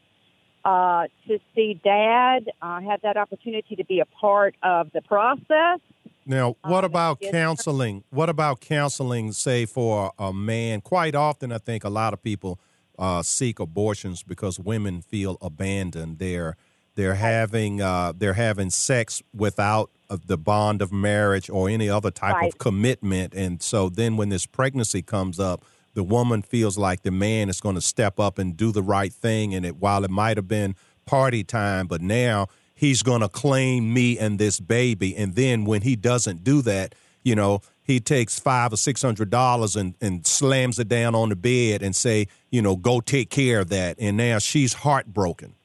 uh, 0.65 1.07
to 1.27 1.39
see 1.55 1.79
dad 1.83 2.49
uh, 2.61 2.79
have 2.81 3.01
that 3.01 3.17
opportunity 3.17 3.75
to 3.75 3.83
be 3.85 3.99
a 3.99 4.05
part 4.05 4.55
of 4.63 4.91
the 4.93 5.01
process. 5.01 5.79
Now, 6.25 6.55
what 6.63 6.83
Um, 6.83 6.91
about 6.91 7.19
counseling? 7.19 8.03
What 8.11 8.29
about 8.29 8.59
counseling, 8.61 9.31
say, 9.31 9.65
for 9.65 10.11
a 10.19 10.31
man? 10.31 10.81
Quite 10.81 11.15
often, 11.15 11.51
I 11.51 11.57
think 11.57 11.83
a 11.83 11.89
lot 11.89 12.13
of 12.13 12.21
people 12.21 12.59
uh, 12.99 13.23
seek 13.23 13.59
abortions 13.59 14.21
because 14.23 14.59
women 14.59 15.01
feel 15.01 15.37
abandoned. 15.41 16.19
They're 16.19 16.55
they're 16.95 17.15
having 17.15 17.81
uh, 17.81 18.13
they're 18.15 18.33
having 18.33 18.69
sex 18.69 19.23
without 19.33 19.89
uh, 20.09 20.17
the 20.25 20.37
bond 20.37 20.81
of 20.81 20.91
marriage 20.91 21.49
or 21.49 21.69
any 21.69 21.89
other 21.89 22.11
type 22.11 22.35
Right. 22.35 22.53
of 22.53 22.59
commitment, 22.59 23.33
and 23.33 23.61
so 23.61 23.89
then 23.89 24.17
when 24.17 24.29
this 24.29 24.45
pregnancy 24.45 25.01
comes 25.01 25.39
up, 25.39 25.63
the 25.93 26.03
woman 26.03 26.41
feels 26.41 26.77
like 26.77 27.03
the 27.03 27.11
man 27.11 27.49
is 27.49 27.59
going 27.61 27.75
to 27.75 27.81
step 27.81 28.19
up 28.19 28.37
and 28.39 28.55
do 28.55 28.71
the 28.71 28.83
right 28.83 29.11
thing, 29.13 29.53
and 29.55 29.65
it 29.65 29.77
while 29.77 30.03
it 30.03 30.11
might 30.11 30.37
have 30.37 30.47
been 30.47 30.75
party 31.05 31.43
time, 31.43 31.87
but 31.87 32.01
now 32.01 32.47
he's 32.75 33.03
going 33.03 33.21
to 33.21 33.29
claim 33.29 33.93
me 33.93 34.17
and 34.17 34.39
this 34.39 34.59
baby. 34.59 35.15
And 35.15 35.35
then 35.35 35.65
when 35.65 35.81
he 35.81 35.95
doesn't 35.95 36.43
do 36.43 36.61
that, 36.63 36.95
you 37.23 37.35
know, 37.35 37.61
he 37.83 37.99
takes 37.99 38.39
five 38.39 38.71
or 38.71 38.77
six 38.77 39.01
hundred 39.01 39.29
dollars 39.29 39.75
and, 39.75 39.95
and 39.99 40.25
slams 40.25 40.79
it 40.79 40.87
down 40.87 41.13
on 41.13 41.29
the 41.29 41.35
bed 41.35 41.81
and 41.83 41.95
say, 41.95 42.27
you 42.49 42.61
know, 42.61 42.75
go 42.75 43.01
take 43.01 43.29
care 43.29 43.59
of 43.59 43.69
that. 43.69 43.97
And 43.99 44.15
now 44.17 44.39
she's 44.39 44.73
heartbroken. 44.73 45.55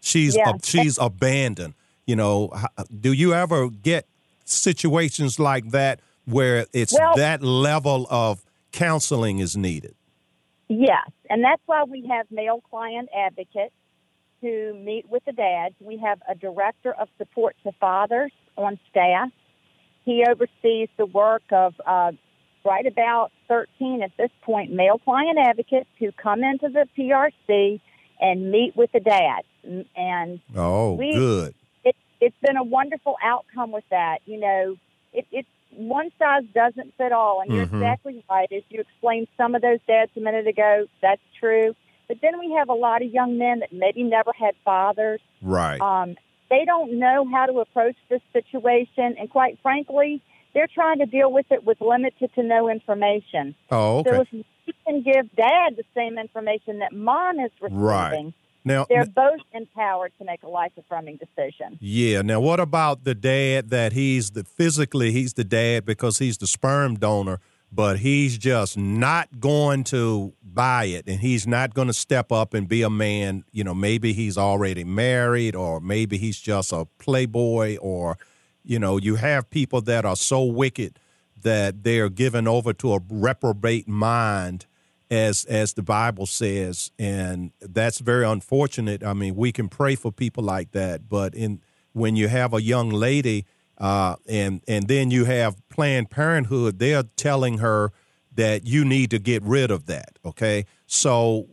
She's 0.00 0.36
Yeah. 0.36 0.52
she's 0.62 0.98
abandoned. 0.98 1.74
You 2.06 2.16
know, 2.16 2.52
do 3.00 3.12
you 3.12 3.32
ever 3.34 3.68
get 3.70 4.06
situations 4.44 5.38
like 5.38 5.70
that 5.70 6.00
where 6.26 6.66
it's 6.72 6.92
Well- 6.92 7.16
that 7.16 7.42
level 7.42 8.06
of 8.10 8.44
counseling 8.72 9.38
is 9.38 9.56
needed? 9.56 9.94
Yes, 10.68 11.10
and 11.28 11.42
that's 11.42 11.62
why 11.66 11.84
we 11.84 12.06
have 12.08 12.26
male 12.30 12.62
client 12.70 13.08
advocates 13.16 13.74
who 14.40 14.72
meet 14.74 15.08
with 15.08 15.24
the 15.24 15.32
dads. 15.32 15.74
We 15.80 15.98
have 15.98 16.20
a 16.28 16.34
director 16.34 16.92
of 16.92 17.08
support 17.18 17.56
to 17.64 17.72
fathers 17.80 18.32
on 18.56 18.78
staff. 18.90 19.30
He 20.04 20.24
oversees 20.28 20.88
the 20.96 21.06
work 21.06 21.42
of 21.50 21.74
uh, 21.86 22.12
right 22.64 22.86
about 22.86 23.32
13 23.48 24.02
at 24.02 24.12
this 24.16 24.30
point, 24.42 24.72
male 24.72 24.98
client 24.98 25.38
advocates 25.38 25.88
who 25.98 26.10
come 26.12 26.42
into 26.42 26.68
the 26.68 26.86
PRC 26.96 27.80
and 28.20 28.50
meet 28.50 28.74
with 28.76 28.90
the 28.92 29.00
dads. 29.00 29.46
And 29.96 30.40
Oh, 30.56 30.94
We- 30.94 31.12
good. 31.12 31.54
it, 31.84 31.96
it's 32.20 32.36
been 32.46 32.56
a 32.56 32.62
wonderful 32.64 33.16
outcome 33.22 33.72
with 33.72 33.84
that. 33.90 34.18
You 34.24 34.38
know, 34.40 34.76
it, 35.12 35.26
it's 35.32 35.48
one 35.70 36.10
size 36.18 36.44
doesn't 36.54 36.94
fit 36.96 37.12
all, 37.12 37.40
and 37.40 37.52
you're 37.52 37.66
Mhm. 37.66 37.74
exactly 37.82 38.24
right. 38.30 38.50
As 38.52 38.62
you 38.70 38.80
explained 38.80 39.28
some 39.36 39.54
of 39.54 39.62
those 39.62 39.80
dads 39.86 40.10
a 40.16 40.20
minute 40.20 40.46
ago, 40.46 40.86
that's 41.00 41.22
true. 41.38 41.74
But 42.08 42.20
then 42.20 42.38
we 42.40 42.52
have 42.52 42.68
a 42.68 42.74
lot 42.74 43.02
of 43.02 43.10
young 43.12 43.38
men 43.38 43.60
that 43.60 43.72
maybe 43.72 44.02
never 44.02 44.32
had 44.32 44.54
fathers. 44.64 45.20
Right. 45.40 45.80
Um, 45.80 46.16
they 46.48 46.64
don't 46.64 46.98
know 46.98 47.24
how 47.30 47.46
to 47.46 47.60
approach 47.60 47.96
this 48.08 48.20
situation, 48.32 49.16
and 49.18 49.30
quite 49.30 49.58
frankly, 49.60 50.20
they're 50.52 50.66
trying 50.66 50.98
to 50.98 51.06
deal 51.06 51.30
with 51.30 51.46
it 51.52 51.62
with 51.64 51.80
limited 51.80 52.34
to 52.34 52.42
no 52.42 52.68
information. 52.68 53.54
oh, 53.70 54.02
So 54.02 54.22
if 54.22 54.32
we 54.32 54.44
can 54.84 55.02
give 55.02 55.32
dad 55.36 55.76
the 55.76 55.84
same 55.94 56.18
information 56.18 56.80
that 56.80 56.92
mom 56.92 57.38
is 57.38 57.52
receiving, 57.60 57.80
Right. 57.80 58.32
Now, 58.64 58.86
they're 58.88 59.06
both 59.06 59.40
empowered 59.52 60.12
to 60.18 60.24
make 60.24 60.42
a 60.42 60.48
life 60.48 60.72
affirming 60.76 61.18
decision. 61.18 61.78
Yeah. 61.80 62.22
Now, 62.22 62.40
what 62.40 62.60
about 62.60 63.04
the 63.04 63.14
dad 63.14 63.70
that 63.70 63.92
he's 63.92 64.32
the 64.32 64.44
physically 64.44 65.12
he's 65.12 65.34
the 65.34 65.44
dad 65.44 65.86
because 65.86 66.18
he's 66.18 66.38
the 66.38 66.46
sperm 66.46 66.96
donor, 66.96 67.40
but 67.72 67.98
he's 68.00 68.36
just 68.36 68.76
not 68.76 69.40
going 69.40 69.84
to 69.84 70.34
buy 70.42 70.84
it 70.84 71.06
and 71.06 71.20
he's 71.20 71.46
not 71.46 71.72
going 71.74 71.88
to 71.88 71.94
step 71.94 72.30
up 72.32 72.52
and 72.52 72.68
be 72.68 72.82
a 72.82 72.90
man. 72.90 73.44
You 73.52 73.64
know, 73.64 73.74
maybe 73.74 74.12
he's 74.12 74.36
already 74.36 74.84
married 74.84 75.54
or 75.54 75.80
maybe 75.80 76.18
he's 76.18 76.38
just 76.38 76.72
a 76.72 76.86
playboy 76.98 77.76
or, 77.78 78.18
you 78.62 78.78
know, 78.78 78.98
you 78.98 79.16
have 79.16 79.48
people 79.48 79.80
that 79.82 80.04
are 80.04 80.16
so 80.16 80.44
wicked 80.44 80.98
that 81.42 81.82
they're 81.82 82.10
given 82.10 82.46
over 82.46 82.74
to 82.74 82.92
a 82.92 83.00
reprobate 83.08 83.88
mind 83.88 84.66
as 85.10 85.44
as 85.46 85.74
the 85.74 85.82
Bible 85.82 86.26
says, 86.26 86.92
and 86.98 87.50
that's 87.60 87.98
very 87.98 88.24
unfortunate. 88.24 89.02
I 89.02 89.12
mean, 89.12 89.34
we 89.34 89.50
can 89.52 89.68
pray 89.68 89.96
for 89.96 90.12
people 90.12 90.44
like 90.44 90.70
that, 90.72 91.08
but 91.08 91.34
in 91.34 91.60
when 91.92 92.14
you 92.14 92.28
have 92.28 92.54
a 92.54 92.62
young 92.62 92.90
lady, 92.90 93.44
uh, 93.78 94.16
and 94.28 94.62
and 94.68 94.86
then 94.86 95.10
you 95.10 95.24
have 95.24 95.56
Planned 95.68 96.10
Parenthood, 96.10 96.78
they're 96.78 97.02
telling 97.16 97.58
her 97.58 97.92
that 98.36 98.66
you 98.66 98.84
need 98.84 99.10
to 99.10 99.18
get 99.18 99.42
rid 99.42 99.70
of 99.70 99.86
that. 99.86 100.18
Okay, 100.24 100.66
so 100.86 101.48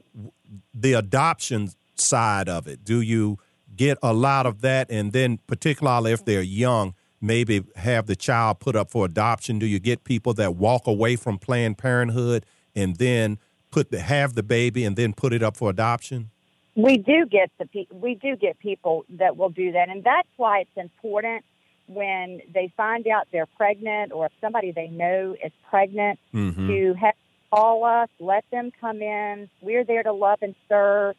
the 0.73 0.93
adoption 0.93 1.71
side 1.95 2.47
of 2.47 2.67
it, 2.67 2.83
do 2.83 3.01
you 3.01 3.39
get 3.75 3.97
a 4.03 4.13
lot 4.13 4.45
of 4.45 4.61
that, 4.61 4.91
and 4.91 5.13
then 5.13 5.39
particularly 5.47 6.11
if 6.11 6.23
they're 6.23 6.41
young, 6.43 6.93
maybe 7.19 7.63
have 7.75 8.05
the 8.05 8.15
child 8.15 8.59
put 8.59 8.75
up 8.75 8.91
for 8.91 9.03
adoption? 9.03 9.57
Do 9.57 9.65
you 9.65 9.79
get 9.79 10.03
people 10.03 10.35
that 10.35 10.55
walk 10.55 10.85
away 10.85 11.15
from 11.15 11.39
Planned 11.39 11.79
Parenthood 11.79 12.45
and 12.77 12.97
then 12.97 13.39
put 13.77 13.91
the 13.91 13.99
have 13.99 14.33
the 14.33 14.43
baby 14.43 14.83
and 14.83 14.95
then 14.95 15.13
put 15.13 15.33
it 15.33 15.43
up 15.43 15.55
for 15.55 15.69
adoption? 15.69 16.31
We 16.75 16.97
do 16.97 17.25
get 17.25 17.51
the 17.59 17.65
pe- 17.65 17.93
we 17.93 18.15
do 18.15 18.35
get 18.35 18.57
people 18.59 19.05
that 19.09 19.37
will 19.37 19.49
do 19.49 19.71
that, 19.71 19.89
and 19.89 20.03
that's 20.03 20.27
why 20.37 20.59
it's 20.61 20.77
important 20.77 21.43
when 21.87 22.41
they 22.53 22.71
find 22.75 23.07
out 23.07 23.27
they're 23.31 23.45
pregnant 23.45 24.11
or 24.11 24.25
if 24.25 24.31
somebody 24.41 24.71
they 24.71 24.87
know 24.87 25.35
is 25.43 25.51
pregnant 25.69 26.19
Mm-hmm. 26.33 26.67
to 26.67 26.93
have 26.95 27.15
call 27.49 27.85
us, 27.85 28.09
let 28.19 28.43
them 28.51 28.71
come 28.81 29.01
in. 29.01 29.49
We're 29.61 29.85
there 29.85 30.03
to 30.03 30.11
love 30.11 30.39
and 30.41 30.53
serve, 30.67 31.15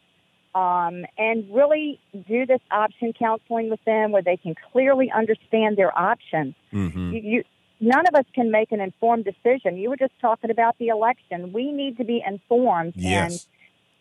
um, 0.53 1.05
and 1.17 1.37
really 1.51 1.99
do 2.27 2.45
this 2.45 2.61
option 2.69 3.13
counseling 3.17 3.69
with 3.69 3.83
them 3.85 4.11
where 4.11 4.21
they 4.21 4.37
can 4.37 4.53
clearly 4.71 5.09
understand 5.11 5.75
their 5.75 5.97
options. 5.97 6.53
Mm-hmm. 6.71 7.13
You, 7.13 7.21
you, 7.31 7.43
none 7.79 8.05
of 8.07 8.15
us 8.15 8.25
can 8.33 8.51
make 8.51 8.71
an 8.71 8.81
informed 8.81 9.25
decision. 9.25 9.77
You 9.77 9.89
were 9.89 9.97
just 9.97 10.13
talking 10.21 10.51
about 10.51 10.77
the 10.77 10.87
election. 10.87 11.53
We 11.53 11.71
need 11.71 11.97
to 11.97 12.03
be 12.03 12.23
informed, 12.25 12.95
and 12.97 13.39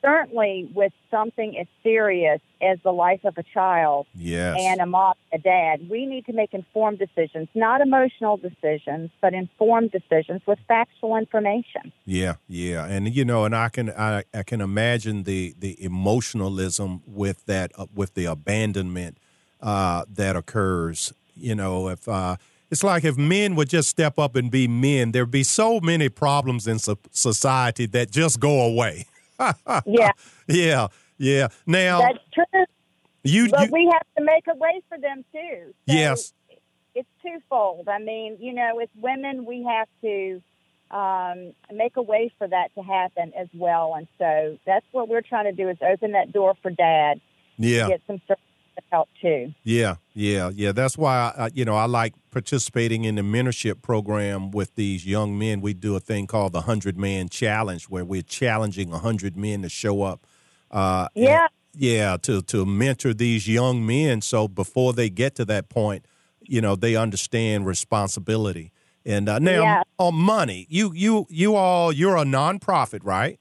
certainly 0.03 0.69
with 0.75 0.93
something 1.11 1.57
as 1.59 1.67
serious 1.83 2.41
as 2.63 2.79
the 2.83 2.93
life 2.93 3.25
of 3.25 3.37
a 3.39 3.43
child 3.43 4.07
Yes. 4.15 4.57
and 4.59 4.81
a 4.81 4.87
mom, 4.87 5.15
a 5.33 5.39
dad, 5.39 5.89
we 5.89 6.07
need 6.07 6.27
to 6.27 6.33
make 6.33 6.55
informed 6.55 6.99
decisions, 6.99 7.49
not 7.55 7.81
emotional 7.81 8.37
decisions, 8.37 9.11
but 9.21 9.35
informed 9.35 9.91
decisions 9.91 10.43
with 10.47 10.59
factual 10.69 11.17
information. 11.17 11.93
Yeah, 12.05 12.37
yeah, 12.49 12.87
and 12.87 13.15
you 13.15 13.25
know, 13.25 13.45
and 13.45 13.55
I 13.55 13.69
can 13.69 13.91
I, 13.91 14.25
I 14.33 14.43
can 14.43 14.61
imagine 14.61 15.25
the 15.25 15.55
the 15.59 15.83
emotionalism 15.83 17.03
with 17.07 17.45
that 17.47 17.73
uh, 17.77 17.87
with 17.95 18.15
the 18.15 18.27
abandonment 18.27 19.19
uh, 19.61 20.05
that 20.09 20.37
occurs. 20.37 21.13
You 21.35 21.55
know, 21.55 21.89
if 21.89 22.09
uh, 22.09 22.37
it's 22.71 22.83
like 22.83 23.05
if 23.05 23.17
men 23.17 23.55
would 23.57 23.69
just 23.69 23.89
step 23.89 24.19
up 24.19 24.37
and 24.37 24.51
be 24.51 24.69
men, 24.69 25.13
there'd 25.13 25.31
be 25.31 25.43
so 25.43 25.81
many 25.81 26.09
problems 26.09 26.67
in 26.67 26.79
so- 26.79 26.99
society 27.11 27.87
that 27.87 28.11
just 28.11 28.41
go 28.41 28.63
away. 28.63 29.07
Yeah, 29.87 30.11
Yeah, 30.49 30.89
yeah. 31.17 31.49
Now 31.65 32.01
that's 32.01 32.19
true. 32.33 32.65
you, 33.23 33.49
But 33.49 33.67
you 33.67 33.73
we 33.73 33.91
have 33.93 34.07
to 34.19 34.25
make 34.25 34.45
a 34.49 34.57
way 34.57 34.83
for 34.89 34.99
them 34.99 35.25
too. 35.33 35.73
So 35.89 35.95
yes, 35.95 36.33
it's 36.97 37.09
twofold. 37.23 37.89
I 37.89 38.01
mean, 38.01 38.37
you 38.41 38.53
know, 38.53 38.73
with 38.75 38.91
women, 39.01 39.45
we 39.45 39.63
have 39.63 39.87
to 40.03 40.43
um, 40.91 41.53
make 41.73 41.97
a 41.97 42.03
way 42.03 42.33
for 42.37 42.49
that 42.49 42.75
to 42.75 42.83
happen 42.83 43.33
as 43.39 43.47
well. 43.55 43.95
And 43.97 44.09
so 44.19 44.59
that's 44.67 44.87
what 44.91 45.09
we're 45.09 45.23
trying 45.23 45.45
to 45.45 45.53
do 45.53 45.69
is 45.69 45.77
open 45.81 46.13
that 46.13 46.33
door 46.33 46.55
for 46.63 46.71
dad 46.73 47.21
yeah. 47.59 47.89
get 47.89 48.01
some 48.07 48.21
service 48.27 48.43
help 48.91 49.09
too. 49.21 49.53
Yeah, 49.65 49.97
yeah, 50.15 50.51
yeah. 50.55 50.73
That's 50.73 50.97
why 50.99 51.33
I, 51.37 51.51
you 51.55 51.65
know 51.65 51.75
I 51.77 51.87
like 51.87 52.15
participating 52.31 53.05
in 53.05 53.15
the 53.17 53.23
mentorship 53.23 53.83
program 53.83 54.51
with 54.51 54.75
these 54.75 55.07
young 55.07 55.39
men. 55.39 55.61
We 55.61 55.75
do 55.75 55.97
a 55.97 56.01
thing 56.01 56.27
called 56.27 56.53
the 56.53 56.63
Hundred 56.63 56.97
Man 56.99 57.29
Challenge, 57.29 57.85
where 57.85 58.05
we're 58.05 58.23
challenging 58.23 58.91
hundred 58.93 59.37
men 59.37 59.63
to 59.63 59.69
show 59.69 60.03
up. 60.03 60.27
Uh, 60.71 61.09
and- 61.15 61.25
Yeah. 61.25 61.47
yeah, 61.75 62.17
to 62.23 62.43
to 62.43 62.65
mentor 62.67 63.15
these 63.15 63.49
young 63.49 63.85
men, 63.87 64.21
so 64.21 64.49
before 64.49 64.93
they 64.93 65.09
get 65.11 65.35
to 65.37 65.45
that 65.47 65.69
point, 65.69 66.05
you 66.43 66.61
know, 66.61 66.77
they 66.77 66.97
understand 66.97 67.67
responsibility. 67.67 68.73
And 69.07 69.29
uh, 69.29 69.39
now 69.39 69.63
Yeah. 69.63 69.83
on 69.99 70.15
money, 70.15 70.67
you 70.69 70.93
you 70.95 71.27
you 71.31 71.55
all 71.57 71.93
you're 71.93 72.17
a 72.17 72.25
nonprofit, 72.25 73.01
right? 73.05 73.39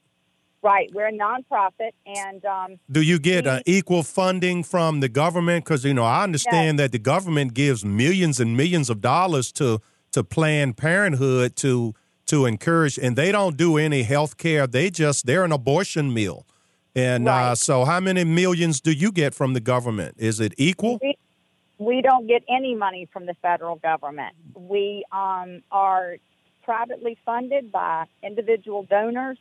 Right. 0.68 0.90
We're 0.92 1.08
a 1.08 1.12
nonprofit, 1.12 1.92
and 2.04 2.44
um, 2.44 2.78
Do 2.90 3.00
you 3.00 3.18
get 3.18 3.46
uh, 3.46 3.60
equal 3.64 4.02
funding 4.02 4.62
from 4.62 5.00
the 5.00 5.08
government? 5.08 5.64
Because 5.64 5.82
you 5.82 5.94
know, 5.94 6.04
I 6.04 6.22
understand 6.22 6.78
that 6.78 6.92
the 6.92 6.98
government 6.98 7.54
gives 7.54 7.86
millions 7.86 8.38
and 8.38 8.54
millions 8.54 8.90
of 8.90 9.00
dollars 9.00 9.50
to 9.52 9.80
to 10.12 10.22
Planned 10.22 10.76
Parenthood 10.76 11.56
to 11.56 11.94
to 12.26 12.44
encourage, 12.44 12.98
and 12.98 13.16
they 13.16 13.32
don't 13.32 13.56
do 13.56 13.78
any 13.78 14.02
health 14.02 14.36
care. 14.36 14.66
They 14.66 14.90
just 14.90 15.24
they're 15.24 15.42
an 15.42 15.52
abortion 15.52 16.12
mill. 16.12 16.46
And 16.94 17.28
uh, 17.28 17.54
so, 17.54 17.86
how 17.86 18.00
many 18.00 18.24
millions 18.24 18.82
do 18.82 18.92
you 18.92 19.10
get 19.10 19.32
from 19.32 19.54
the 19.54 19.60
government? 19.60 20.16
Is 20.18 20.38
it 20.38 20.52
equal? 20.58 20.98
we, 21.00 21.16
we 21.78 22.02
don't 22.02 22.26
get 22.26 22.42
any 22.46 22.74
money 22.74 23.08
from 23.10 23.24
the 23.24 23.34
federal 23.40 23.76
government. 23.76 24.34
We 24.54 25.04
um, 25.12 25.62
are 25.72 26.16
privately 26.62 27.16
funded 27.24 27.72
by 27.72 28.04
individual 28.22 28.82
donors 28.82 29.38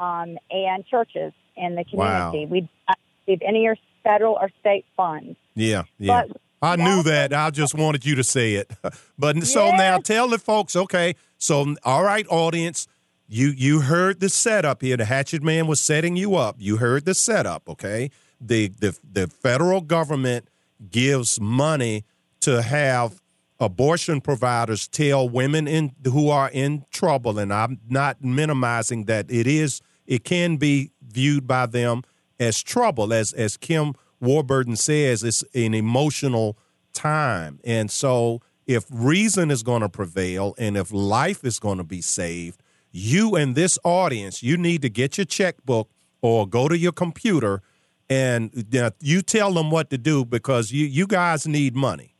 um, 0.00 0.38
and 0.50 0.84
churches 0.86 1.32
in 1.56 1.74
the 1.74 1.84
community. 1.84 2.46
Wow. 2.46 2.50
We 2.50 2.60
don't 2.60 2.98
receive 3.28 3.42
any 3.46 3.66
or 3.66 3.76
federal 4.02 4.34
or 4.34 4.50
state 4.60 4.86
funds. 4.96 5.36
Yeah, 5.54 5.82
yeah. 5.98 6.24
But 6.26 6.36
I 6.62 6.76
knew 6.76 7.02
that. 7.02 7.32
I 7.32 7.50
just 7.50 7.74
wanted 7.74 8.04
you 8.04 8.14
to 8.16 8.24
say 8.24 8.54
it. 8.54 8.70
but 9.18 9.42
so 9.44 9.66
Yes. 9.66 9.78
now 9.78 9.98
tell 9.98 10.28
the 10.28 10.38
folks, 10.38 10.74
okay, 10.74 11.14
so 11.38 11.74
all 11.84 12.02
right, 12.02 12.26
audience, 12.30 12.88
you 13.28 13.48
you 13.48 13.80
heard 13.82 14.20
the 14.20 14.28
setup 14.28 14.82
here. 14.82 14.96
The 14.96 15.04
Hatchet 15.04 15.42
Man 15.42 15.66
was 15.66 15.80
setting 15.80 16.16
you 16.16 16.34
up. 16.34 16.56
You 16.58 16.78
heard 16.78 17.04
the 17.04 17.14
setup, 17.14 17.68
okay? 17.68 18.10
The 18.40 18.68
the 18.68 18.98
the 19.12 19.26
federal 19.28 19.82
government 19.82 20.48
gives 20.90 21.38
money 21.38 22.04
to 22.40 22.62
have 22.62 23.20
abortion 23.60 24.22
providers 24.22 24.88
tell 24.88 25.28
women 25.28 25.68
in 25.68 25.92
who 26.04 26.30
are 26.30 26.48
in 26.50 26.86
trouble 26.90 27.38
and 27.38 27.52
I'm 27.52 27.78
not 27.90 28.24
minimizing 28.24 29.04
that 29.04 29.30
it 29.30 29.46
is 29.46 29.82
it 30.10 30.24
can 30.24 30.56
be 30.58 30.90
viewed 31.00 31.46
by 31.46 31.64
them 31.64 32.02
as 32.38 32.62
trouble. 32.62 33.14
As 33.14 33.32
as 33.32 33.56
Kim 33.56 33.94
Warburton 34.20 34.76
says 34.76 35.24
it's 35.24 35.42
an 35.54 35.72
emotional 35.72 36.58
time. 36.92 37.60
And 37.64 37.90
so 37.90 38.40
if 38.66 38.84
reason 38.90 39.50
is 39.50 39.62
going 39.62 39.80
to 39.80 39.88
prevail 39.88 40.54
and 40.58 40.76
if 40.76 40.92
life 40.92 41.44
is 41.44 41.58
going 41.58 41.78
to 41.78 41.84
be 41.84 42.02
saved 42.02 42.60
you 42.92 43.36
and 43.36 43.54
this 43.54 43.78
audience 43.84 44.42
you 44.42 44.56
need 44.56 44.82
to 44.82 44.88
get 44.90 45.16
your 45.16 45.24
checkbook 45.24 45.88
or 46.22 46.46
go 46.46 46.68
to 46.68 46.76
your 46.76 46.92
computer 46.92 47.62
and 48.08 48.74
uh, 48.76 48.90
you 49.00 49.22
tell 49.22 49.52
them 49.54 49.70
what 49.70 49.90
to 49.90 49.96
do 49.98 50.24
because 50.24 50.72
you 50.72 50.84
you 50.86 51.06
guys 51.06 51.46
need 51.46 51.74
money. 51.76 52.14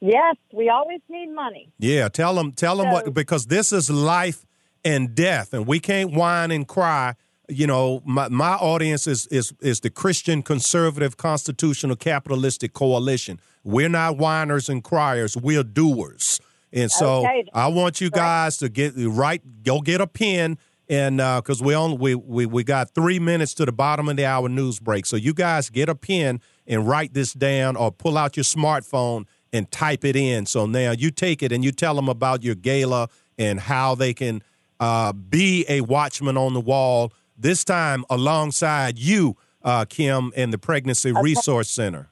Yes, 0.00 0.36
we 0.52 0.68
always 0.68 1.00
need 1.08 1.28
money. 1.34 1.68
yeah, 1.78 2.08
tell 2.08 2.34
them, 2.34 2.52
tell 2.52 2.76
them 2.78 2.86
So- 2.86 2.92
what 2.92 3.14
because 3.14 3.46
this 3.46 3.72
is 3.72 3.90
life 3.90 4.46
and 4.84 5.14
death, 5.14 5.52
and 5.52 5.66
we 5.66 5.80
can't 5.80 6.12
whine 6.12 6.50
and 6.50 6.66
cry. 6.66 7.14
You 7.48 7.66
know, 7.66 8.02
my 8.04 8.28
my 8.28 8.54
audience 8.54 9.06
is 9.06 9.26
is 9.28 9.52
is 9.60 9.80
the 9.80 9.90
Christian 9.90 10.42
conservative 10.42 11.16
constitutional 11.16 11.96
capitalistic 11.96 12.72
coalition. 12.74 13.40
We're 13.64 13.88
not 13.88 14.18
whiners 14.18 14.68
and 14.68 14.84
criers. 14.84 15.36
We're 15.36 15.62
doers. 15.64 16.40
And 16.72 16.90
so 16.90 17.20
Okay. 17.20 17.44
I 17.54 17.68
want 17.68 18.00
you 18.00 18.10
guys 18.10 18.58
to 18.58 18.68
get 18.68 18.92
right. 18.96 19.42
Go 19.62 19.80
get 19.80 20.02
a 20.02 20.06
pen, 20.06 20.58
and 20.90 21.20
uh, 21.20 21.40
because 21.40 21.62
we 21.62 21.74
only 21.74 21.96
we, 21.96 22.14
we 22.14 22.44
we 22.46 22.64
got 22.64 22.94
three 22.94 23.18
minutes 23.18 23.54
to 23.54 23.64
the 23.64 23.72
bottom 23.72 24.08
of 24.08 24.16
the 24.16 24.26
hour 24.26 24.48
news 24.50 24.78
break. 24.78 25.06
So 25.06 25.16
you 25.16 25.32
guys 25.32 25.70
get 25.70 25.88
a 25.88 25.94
pen 25.94 26.40
and 26.66 26.86
write 26.86 27.14
this 27.14 27.32
down, 27.32 27.76
or 27.76 27.90
pull 27.90 28.18
out 28.18 28.36
your 28.36 28.44
smartphone 28.44 29.24
and 29.54 29.70
type 29.70 30.04
it 30.04 30.16
in. 30.16 30.44
So 30.44 30.66
now 30.66 30.90
you 30.90 31.10
take 31.10 31.42
it 31.42 31.50
and 31.52 31.64
you 31.64 31.72
tell 31.72 31.94
them 31.94 32.10
about 32.10 32.42
your 32.44 32.54
gala 32.54 33.08
and 33.38 33.58
how 33.60 33.94
they 33.94 34.12
can 34.12 34.42
uh, 34.80 35.12
be 35.12 35.64
a 35.68 35.80
watchman 35.82 36.36
on 36.36 36.54
the 36.54 36.60
wall. 36.60 37.12
This 37.36 37.64
time 37.64 38.04
alongside 38.10 38.98
you, 38.98 39.36
uh, 39.62 39.84
Kim, 39.84 40.32
and 40.36 40.52
the 40.52 40.58
Pregnancy 40.58 41.12
Resource 41.12 41.70
Center. 41.70 42.10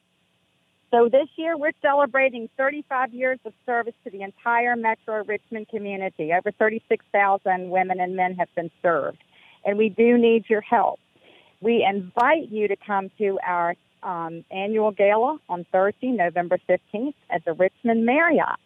So 0.91 1.09
this 1.11 1.29
year 1.37 1.57
we're 1.57 1.73
celebrating 1.83 2.49
35 2.57 3.13
years 3.13 3.39
of 3.45 3.53
service 3.67 3.95
to 4.05 4.11
the 4.11 4.23
entire 4.23 4.77
Metro 4.77 5.25
Richmond 5.25 5.69
community. 5.69 6.33
Over 6.33 6.53
36,000 6.53 7.71
women 7.71 8.01
and 8.01 8.15
men 8.15 8.35
have 8.37 8.49
been 8.55 8.71
served, 8.83 9.19
and 9.65 9.77
we 9.77 9.89
do 9.89 10.17
need 10.17 10.45
your 10.49 10.61
help. 10.61 11.01
We 11.61 11.85
invite 11.85 12.51
you 12.51 12.69
to 12.69 12.77
come 12.77 13.11
to 13.19 13.39
our 13.45 13.75
um, 14.03 14.45
annual 14.51 14.93
gala 14.93 15.39
on 15.49 15.67
Thursday, 15.73 16.09
November 16.09 16.59
15th 16.69 17.15
at 17.31 17.45
the 17.45 17.53
Richmond 17.53 18.07
Marriott. 18.07 18.59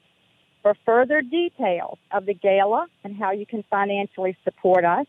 For 0.62 0.74
further 0.84 1.22
details 1.22 1.98
of 2.10 2.26
the 2.26 2.34
gala 2.34 2.86
and 3.02 3.16
how 3.16 3.30
you 3.32 3.46
can 3.46 3.64
financially 3.70 4.36
support 4.44 4.84
us, 4.84 5.06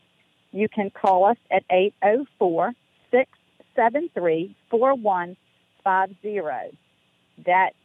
you 0.50 0.66
can 0.68 0.90
call 0.90 1.24
us 1.24 1.36
at 1.50 1.62
804 1.70 2.72
673 3.10 4.56
4150. 4.70 6.78
That's 7.44 7.76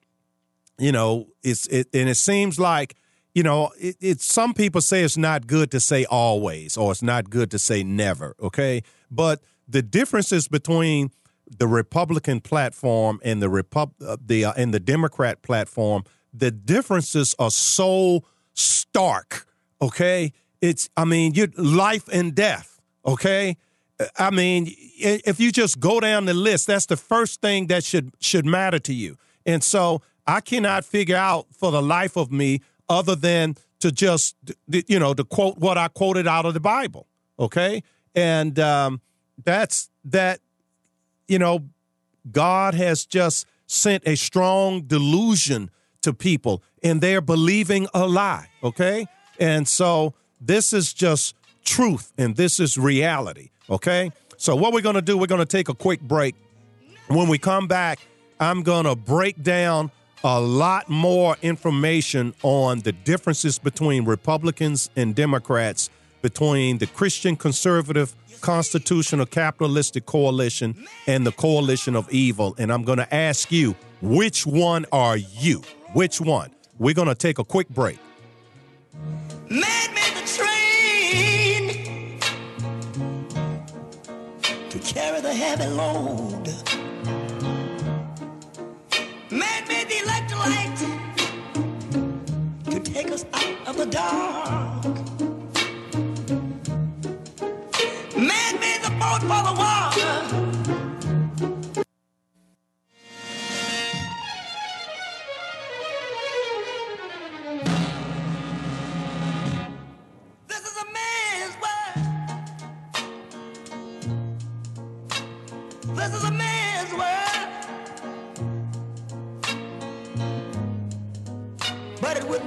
you 0.77 0.91
know, 0.91 1.29
it's, 1.45 1.69
it, 1.69 1.87
and 1.95 2.09
it 2.09 2.17
seems 2.17 2.59
like, 2.59 2.97
you 3.33 3.45
know, 3.45 3.71
it, 3.79 3.95
it's 4.01 4.25
some 4.25 4.55
people 4.55 4.81
say 4.81 5.05
it's 5.05 5.17
not 5.17 5.47
good 5.47 5.71
to 5.71 5.79
say 5.79 6.05
always 6.07 6.77
or 6.77 6.91
it's 6.91 7.01
not 7.01 7.31
good 7.31 7.49
to 7.53 7.61
say 7.61 7.85
never. 7.85 8.35
Okay. 8.43 8.83
But 9.09 9.41
the 9.69 9.83
differences 9.83 10.49
between 10.49 11.13
the 11.47 11.69
Republican 11.69 12.41
platform 12.41 13.21
and 13.23 13.41
the 13.41 13.49
Repub- 13.49 13.95
uh, 14.05 14.17
the 14.21 14.47
uh, 14.47 14.55
and 14.57 14.75
the 14.75 14.81
Democrat 14.81 15.43
platform, 15.43 16.03
the 16.33 16.51
differences 16.51 17.37
are 17.39 17.53
so 17.53 18.25
stark. 18.55 19.47
Okay, 19.81 20.33
it's 20.65 20.89
I 20.97 21.05
mean, 21.05 21.35
you 21.35 21.47
life 21.57 22.09
and 22.13 22.35
death. 22.35 22.81
Okay, 23.07 23.57
I 24.19 24.31
mean, 24.31 24.69
if 24.69 25.39
you 25.39 25.53
just 25.53 25.79
go 25.79 26.01
down 26.01 26.25
the 26.25 26.35
list, 26.35 26.67
that's 26.67 26.87
the 26.87 26.97
first 26.97 27.41
thing 27.41 27.67
that 27.69 27.85
should 27.85 28.13
should 28.21 28.47
matter 28.47 28.79
to 28.81 28.95
you. 28.95 29.17
And 29.47 29.63
so 29.63 30.03
I 30.27 30.41
cannot 30.41 30.85
figure 30.85 31.17
out 31.17 31.47
for 31.53 31.71
the 31.71 31.83
life 31.83 32.17
of 32.17 32.33
me 32.33 32.61
other 32.89 33.15
than 33.15 33.57
to 33.81 33.93
just 33.93 34.37
you 34.67 34.99
know 34.99 35.15
to 35.15 35.25
quote 35.25 35.59
what 35.59 35.77
I 35.77 35.89
quoted 35.89 36.27
out 36.27 36.47
of 36.47 36.55
the 36.55 36.61
Bible. 36.61 37.07
Okay, 37.39 37.83
and 38.15 38.59
um, 38.59 39.01
that's 39.45 39.91
that 40.05 40.41
you 41.29 41.39
know, 41.39 41.65
God 42.31 42.75
has 42.75 43.07
just 43.07 43.47
sent 43.67 44.07
a 44.07 44.17
strong 44.17 44.83
delusion 44.83 45.71
to 46.03 46.13
people 46.13 46.63
and 46.83 47.01
they're 47.01 47.21
believing 47.21 47.89
a 47.95 48.07
lie, 48.07 48.49
okay? 48.63 49.07
And 49.41 49.67
so 49.67 50.15
this 50.47 50.73
is 50.73 50.93
just 50.93 51.35
truth 51.65 52.13
and 52.19 52.37
this 52.37 52.61
is 52.61 52.77
reality, 52.77 53.51
okay? 53.71 54.13
So 54.37 54.55
what 54.55 54.73
we're 54.73 54.83
going 54.83 54.97
to 54.97 55.03
do, 55.03 55.17
we're 55.17 55.27
going 55.27 55.41
to 55.41 55.47
take 55.47 55.69
a 55.69 55.75
quick 55.75 56.01
break. 56.01 56.35
When 57.09 57.29
we 57.29 57.39
come 57.39 57.67
back, 57.67 58.01
I'm 58.41 58.63
going 58.63 58.85
to 58.85 58.97
break 58.97 59.43
down 59.43 59.91
a 60.23 60.41
lot 60.41 60.89
more 60.89 61.37
information 61.43 62.35
on 62.43 62.81
the 62.81 62.93
differences 62.93 63.59
between 63.59 64.05
Republicans 64.05 64.91
and 64.97 65.15
Democrats, 65.15 65.91
between 66.23 66.79
the 66.79 66.87
Christian 66.87 67.37
conservative 67.37 68.15
constitutional 68.41 69.27
capitalistic 69.27 70.05
coalition 70.05 70.87
and 71.07 71.27
the 71.27 71.33
coalition 71.33 71.97
of 71.97 72.11
evil. 72.13 72.55
And 72.59 72.73
I'm 72.73 72.85
going 72.85 72.99
to 72.99 73.15
ask 73.15 73.51
you, 73.51 73.75
which 74.03 74.47
one 74.47 74.85
are 74.93 75.17
you? 75.17 75.63
Which 75.93 76.21
one? 76.21 76.51
We're 76.79 76.95
going 76.95 77.09
to 77.09 77.15
take 77.15 77.39
a 77.39 77.45
quick 77.45 77.69
break. 77.69 77.99
Man 79.49 79.84
carry 84.85 85.21
the 85.21 85.33
heavy 85.35 85.67
load. 85.67 86.47
Man 89.31 89.69
made 89.69 89.89
the 89.89 90.03
electric 90.05 90.39
light 90.39 90.77
to 92.71 92.81
take 92.81 93.11
us 93.11 93.25
out 93.33 93.69
of 93.69 93.77
the 93.79 93.87
dark. 93.87 94.85
Man 98.17 98.61
made 98.61 98.83
the 98.83 98.91
boat 99.01 99.23
for 99.23 99.43
the 99.49 99.55
water. 99.59 100.34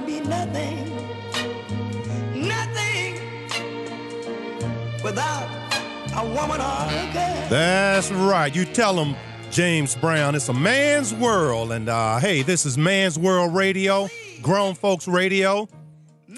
Be 0.06 0.20
nothing, 0.20 0.84
nothing 2.34 3.20
without 5.02 5.48
a 6.16 6.24
woman 6.24 6.60
or 6.60 6.86
a 6.88 7.10
girl. 7.12 7.48
That's 7.48 8.10
right. 8.10 8.54
You 8.54 8.64
tell 8.64 8.94
them, 8.94 9.14
James 9.50 9.94
Brown, 9.96 10.34
it's 10.34 10.48
a 10.48 10.54
man's 10.54 11.14
world. 11.14 11.72
And 11.72 11.88
uh, 11.88 12.18
hey, 12.18 12.42
this 12.42 12.66
is 12.66 12.76
Man's 12.78 13.18
World 13.18 13.54
Radio, 13.54 14.08
Grown 14.42 14.74
Folks 14.74 15.08
Radio. 15.08 15.68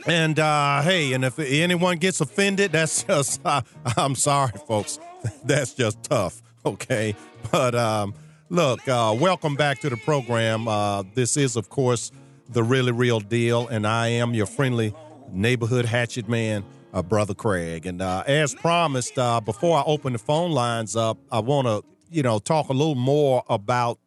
And 0.07 0.39
uh, 0.39 0.83
hey, 0.83 1.13
and 1.13 1.25
if 1.25 1.39
anyone 1.39 1.99
gets 1.99 2.21
offended, 2.21 2.73
that's 2.73 3.03
just, 3.05 3.41
uh, 3.45 3.63
I'm 3.97 4.15
sorry, 4.15 4.53
folks. 4.67 4.99
That's 5.45 5.75
just 5.75 6.03
tough, 6.03 6.41
okay? 6.65 7.15
But 7.53 7.75
um, 7.75 8.15
look, 8.49 8.89
uh, 8.89 9.15
welcome 9.19 9.55
back 9.55 9.81
to 9.81 9.91
the 9.91 9.99
program. 9.99 10.67
Uh, 10.67 11.03
this 11.15 11.37
is, 11.37 11.57
of 11.57 11.69
course, 11.69 12.11
the 12.53 12.63
really 12.63 12.93
real 12.93 13.21
deal. 13.21 13.69
And 13.69 13.87
I 13.87 14.09
am 14.09 14.35
your 14.35 14.47
friendly 14.47 14.95
neighborhood 15.33 15.85
hatchet 15.85 16.29
man, 16.29 16.65
uh, 16.93 17.03
Brother 17.03 17.35
Craig. 17.35 17.87
And 17.87 18.03
uh, 18.03 18.25
as 18.27 18.55
promised, 18.55 19.19
uh, 19.19 19.41
before 19.41 19.79
I 19.79 19.83
open 19.87 20.13
the 20.13 20.19
phone 20.19 20.51
lines 20.51 20.97
up, 20.97 21.19
I 21.31 21.41
want 21.41 21.67
to, 21.67 21.85
you 22.11 22.23
know, 22.23 22.39
talk 22.39 22.69
a 22.69 22.73
little 22.73 22.97
more 22.97 23.45
about 23.49 23.99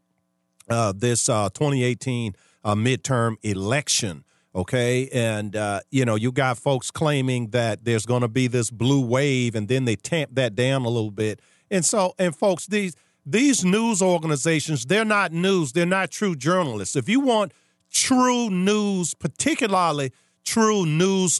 uh, 0.69 0.93
this 0.95 1.29
uh, 1.29 1.49
2018 1.49 2.35
uh, 2.63 2.75
midterm 2.75 3.35
election. 3.43 4.23
Okay. 4.55 5.09
And, 5.11 5.55
you 5.89 6.05
know, 6.05 6.15
you 6.15 6.31
got 6.31 6.57
folks 6.57 6.91
claiming 6.91 7.47
that 7.49 7.85
there's 7.85 8.05
going 8.05 8.21
to 8.21 8.27
be 8.27 8.47
this 8.47 8.69
blue 8.69 9.03
wave, 9.03 9.55
and 9.55 9.67
then 9.67 9.85
they 9.85 9.95
tamp 9.95 10.35
that 10.35 10.53
down 10.53 10.85
a 10.85 10.89
little 10.89 11.11
bit. 11.11 11.39
And 11.71 11.83
so, 11.83 12.13
and 12.19 12.35
folks, 12.35 12.67
these, 12.67 12.95
these 13.25 13.65
news 13.65 14.01
organizations, 14.01 14.85
they're 14.85 15.05
not 15.05 15.31
news. 15.31 15.71
They're 15.71 15.87
not 15.87 16.11
true 16.11 16.35
journalists. 16.35 16.95
If 16.95 17.09
you 17.09 17.19
want 17.19 17.51
true 17.93 18.49
news, 18.49 19.13
particularly 19.13 20.11
true 20.43 20.85
news 20.85 21.39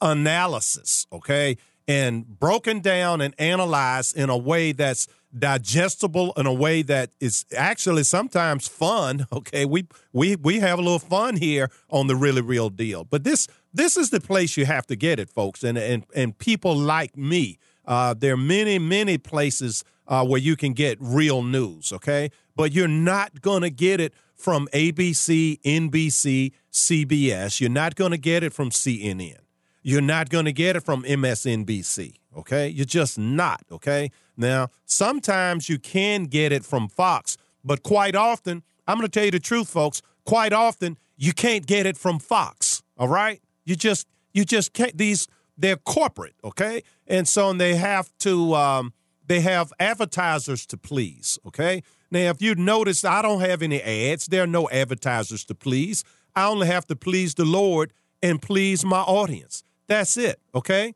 analysis, 0.00 1.06
okay, 1.12 1.56
and 1.88 2.38
broken 2.38 2.80
down 2.80 3.20
and 3.20 3.34
analyzed 3.38 4.16
in 4.16 4.30
a 4.30 4.36
way 4.36 4.72
that's 4.72 5.08
digestible 5.36 6.32
in 6.36 6.46
a 6.46 6.52
way 6.52 6.82
that 6.82 7.10
is 7.20 7.44
actually 7.56 8.04
sometimes 8.04 8.68
fun. 8.68 9.26
Okay, 9.34 9.64
we 9.64 9.86
we 10.12 10.36
we 10.36 10.60
have 10.60 10.78
a 10.78 10.82
little 10.82 11.00
fun 11.00 11.36
here 11.36 11.68
on 11.90 12.06
the 12.06 12.14
really 12.14 12.40
real 12.40 12.70
deal. 12.70 13.04
But 13.04 13.24
this 13.24 13.48
this 13.72 13.96
is 13.96 14.10
the 14.10 14.20
place 14.20 14.56
you 14.56 14.64
have 14.64 14.86
to 14.86 14.96
get 14.96 15.18
it, 15.18 15.28
folks, 15.28 15.64
and 15.64 15.76
and 15.76 16.04
and 16.14 16.38
people 16.38 16.76
like 16.76 17.16
me. 17.16 17.58
Uh, 17.84 18.14
there 18.14 18.34
are 18.34 18.36
many 18.36 18.78
many 18.78 19.18
places 19.18 19.82
uh, 20.06 20.24
where 20.24 20.40
you 20.40 20.56
can 20.56 20.72
get 20.72 20.98
real 21.00 21.42
news. 21.42 21.92
Okay, 21.92 22.30
but 22.54 22.72
you're 22.72 22.86
not 22.86 23.40
gonna 23.40 23.70
get 23.70 24.00
it 24.00 24.14
from 24.36 24.68
ABC, 24.72 25.60
NBC, 25.62 26.52
CBS. 26.72 27.60
You're 27.60 27.70
not 27.70 27.94
gonna 27.94 28.18
get 28.18 28.42
it 28.42 28.52
from 28.52 28.70
CNN. 28.70 29.38
You're 29.82 30.00
not 30.00 30.28
gonna 30.28 30.52
get 30.52 30.76
it 30.76 30.82
from 30.82 31.04
MSNBC. 31.04 32.14
Okay, 32.36 32.68
you're 32.68 32.84
just 32.84 33.18
not. 33.18 33.62
Okay. 33.70 34.10
Now, 34.36 34.68
sometimes 34.84 35.68
you 35.68 35.78
can 35.78 36.24
get 36.24 36.52
it 36.52 36.64
from 36.64 36.88
Fox, 36.88 37.36
but 37.64 37.82
quite 37.82 38.16
often, 38.16 38.62
I'm 38.86 38.98
going 38.98 39.08
to 39.08 39.12
tell 39.12 39.24
you 39.24 39.30
the 39.30 39.40
truth, 39.40 39.68
folks. 39.68 40.02
Quite 40.24 40.52
often, 40.52 40.98
you 41.16 41.32
can't 41.32 41.66
get 41.66 41.86
it 41.86 41.96
from 41.96 42.18
Fox. 42.18 42.82
All 42.98 43.08
right, 43.08 43.40
you 43.64 43.76
just 43.76 44.06
you 44.32 44.44
just 44.44 44.72
can't. 44.72 44.96
These 44.96 45.28
they're 45.56 45.76
corporate, 45.76 46.34
okay, 46.42 46.82
and 47.06 47.26
so 47.28 47.52
they 47.52 47.76
have 47.76 48.10
to 48.20 48.54
um, 48.54 48.92
they 49.26 49.40
have 49.40 49.72
advertisers 49.78 50.66
to 50.66 50.76
please. 50.76 51.38
Okay, 51.46 51.82
now 52.14 52.30
if 52.30 52.40
you 52.40 52.54
notice, 52.54 53.04
I 53.04 53.20
don't 53.20 53.40
have 53.40 53.60
any 53.60 53.82
ads. 53.82 54.26
There 54.26 54.44
are 54.44 54.46
no 54.46 54.70
advertisers 54.70 55.44
to 55.44 55.54
please. 55.54 56.04
I 56.34 56.46
only 56.46 56.66
have 56.68 56.86
to 56.86 56.96
please 56.96 57.34
the 57.34 57.44
Lord 57.44 57.92
and 58.22 58.40
please 58.40 58.84
my 58.84 59.00
audience. 59.00 59.64
That's 59.86 60.16
it. 60.16 60.40
Okay. 60.54 60.94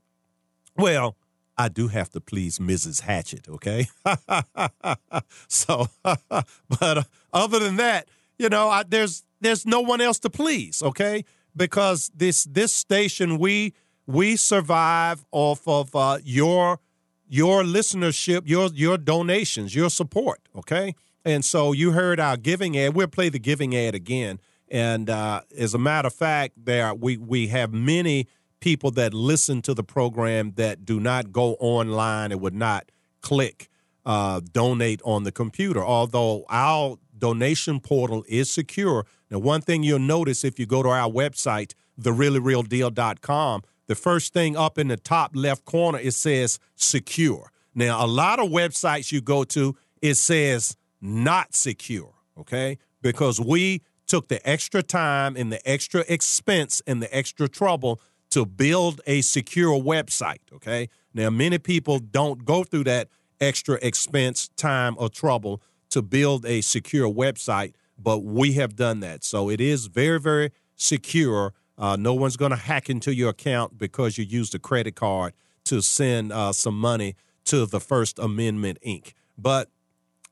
Well, 0.77 1.17
I 1.59 1.69
do 1.69 1.89
have 1.89 2.09
to 2.11 2.21
please 2.21 2.61
Mrs. 2.61 3.03
Hatchett, 3.03 3.49
okay? 3.49 3.89
so, 5.49 5.89
but 6.03 6.39
uh, 6.81 7.03
other 7.33 7.59
than 7.59 7.77
that, 7.77 8.09
you 8.39 8.49
know, 8.49 8.69
I, 8.69 8.85
there's 8.85 9.25
there's 9.41 9.67
no 9.67 9.81
one 9.81 10.01
else 10.01 10.21
to 10.21 10.31
please, 10.31 10.81
okay? 10.83 11.25
Because 11.57 12.13
this 12.15 12.45
this 12.45 12.73
station 12.73 13.39
we 13.39 13.75
we 14.07 14.37
survive 14.37 15.27
off 15.33 15.67
of 15.67 15.95
uh, 15.97 16.19
your 16.23 16.79
your 17.29 17.65
listenership, 17.65 18.43
your 18.47 18.69
your 18.73 18.97
donations, 18.97 19.75
your 19.75 19.91
support, 19.91 20.41
okay? 20.55 20.95
And 21.29 21.45
so 21.45 21.73
you 21.73 21.93
heard 21.93 22.19
our 22.19 22.39
giving 22.39 22.79
ad. 22.79 22.95
We'll 22.95 23.07
play 23.07 23.29
the 23.29 23.39
giving 23.39 23.77
ad 23.77 23.95
again. 23.95 24.41
And 24.71 25.11
uh, 25.11 25.43
as 25.57 25.75
a 25.75 25.79
matter 25.79 26.07
of 26.07 26.15
fact, 26.15 26.55
there 26.57 26.95
we 26.95 27.19
we 27.19 27.49
have 27.49 27.71
many 27.71 28.29
people 28.61 28.91
that 28.93 29.13
listen 29.13 29.61
to 29.63 29.75
the 29.75 29.85
program 29.85 30.53
that 30.57 30.87
do 30.87 30.99
not 30.99 31.31
go 31.31 31.55
online 31.61 32.33
and 32.33 32.41
would 32.41 32.55
not 32.55 32.91
click 33.21 33.69
uh, 34.07 34.41
donate 34.53 35.03
on 35.05 35.25
the 35.25 35.31
computer. 35.31 35.85
Although 35.85 36.47
our 36.49 36.97
donation 37.17 37.79
portal 37.79 38.25
is 38.27 38.51
secure. 38.51 39.05
Now, 39.31 39.39
one 39.39 39.61
thing 39.61 39.83
you'll 39.83 39.99
notice 39.99 40.45
if 40.45 40.59
you 40.59 40.65
go 40.65 40.83
to 40.83 40.89
our 40.89 41.11
website, 41.11 41.75
thereallyrealdeal.com, 42.01 43.63
the 43.87 43.95
first 43.95 44.33
thing 44.33 44.57
up 44.57 44.79
in 44.79 44.89
the 44.89 44.97
top 44.97 45.33
left 45.35 45.67
corner 45.67 45.99
it 45.99 46.15
says 46.15 46.59
secure. 46.75 47.53
Now, 47.75 48.03
a 48.03 48.09
lot 48.09 48.39
of 48.39 48.49
websites 48.49 49.13
you 49.13 49.21
go 49.21 49.45
to, 49.45 49.77
it 50.01 50.15
says 50.15 50.75
not 51.01 51.55
secure, 51.55 52.15
okay? 52.39 52.79
Because 53.03 53.41
we 53.41 53.83
took 54.07 54.29
the 54.29 54.47
extra 54.49 54.83
time 54.83 55.37
and 55.37 55.53
the 55.53 55.69
extra 55.69 56.05
expense 56.09 56.83
and 56.87 57.03
the 57.03 57.17
extra 57.17 57.49
trouble 57.49 58.01
to 58.31 58.45
build 58.45 59.01
a 59.07 59.21
secure 59.21 59.79
website. 59.81 60.41
Okay. 60.53 60.89
Now, 61.15 61.31
many 61.31 61.59
people 61.59 61.99
don't 61.99 62.45
go 62.45 62.65
through 62.65 62.85
that 62.85 63.09
extra 63.41 63.79
expense, 63.83 64.49
time, 64.57 64.97
or 64.99 65.09
trouble 65.09 65.63
to 65.91 66.03
build 66.03 66.45
a 66.45 66.61
secure 66.61 67.09
website, 67.09 67.75
but 67.99 68.19
we 68.19 68.53
have 68.55 68.77
done 68.77 69.01
that. 69.01 69.25
So 69.25 69.49
it 69.49 69.61
is 69.61 69.87
very, 69.87 70.21
very 70.21 70.51
secure. 70.77 71.55
Uh, 71.77 71.97
no 71.97 72.13
one's 72.15 72.37
going 72.37 72.51
to 72.51 72.57
hack 72.57 72.91
into 72.91 73.15
your 73.15 73.31
account 73.31 73.79
because 73.79 74.19
you 74.19 74.25
used 74.25 74.55
a 74.55 74.59
credit 74.59 74.97
card 74.97 75.33
to 75.65 75.81
send 75.81 76.33
uh, 76.33 76.53
some 76.53 76.79
money 76.79 77.15
to 77.45 77.65
the 77.65 77.81
First 77.81 78.19
Amendment 78.19 78.79
Inc. 78.87 79.13
But 79.37 79.71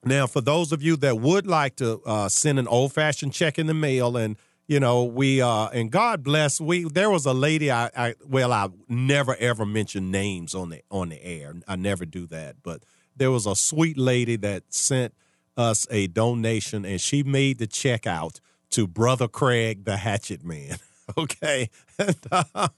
now, 0.07 0.27
for 0.27 0.41
those 0.41 0.73
of 0.73 0.83
you 0.83 0.97
that 0.99 1.19
would 1.19 1.47
like 1.47 1.77
to 1.77 2.01
uh, 2.07 2.29
send 2.29 2.59
an 2.59 2.69
old 2.69 2.93
fashioned 2.93 3.33
check 3.33 3.59
in 3.59 3.67
the 3.67 3.75
mail 3.75 4.17
and 4.17 4.37
you 4.69 4.81
know, 4.81 5.05
we 5.05 5.41
uh 5.41 5.69
and 5.69 5.91
God 5.93 6.25
bless 6.25 6.61
we 6.61 6.85
there 6.85 7.09
was 7.09 7.25
a 7.25 7.33
lady 7.33 7.71
I, 7.71 7.91
I 7.97 8.15
well 8.27 8.53
I 8.53 8.69
never 8.89 9.37
ever 9.37 9.65
mention 9.65 10.11
names 10.11 10.55
on 10.55 10.71
the 10.71 10.83
on 10.91 11.11
the 11.11 11.25
air. 11.25 11.55
I 11.69 11.77
never 11.77 12.05
do 12.05 12.27
that, 12.29 12.57
but 12.63 12.83
there 13.17 13.31
was 13.31 13.47
a 13.47 13.55
sweet 13.55 13.97
lady 13.97 14.37
that 14.37 14.65
sent 14.71 15.15
us 15.57 15.87
a 15.91 16.09
donation 16.09 16.85
and 16.85 17.01
she 17.01 17.23
made 17.23 17.59
the 17.59 17.67
check 17.67 18.07
out 18.07 18.41
to 18.71 18.87
brother 18.87 19.29
Craig 19.29 19.85
the 19.85 19.99
Hatchet 19.99 20.45
Man. 20.45 20.79
okay. 21.19 21.71
And, 21.99 22.15
uh, 22.31 22.69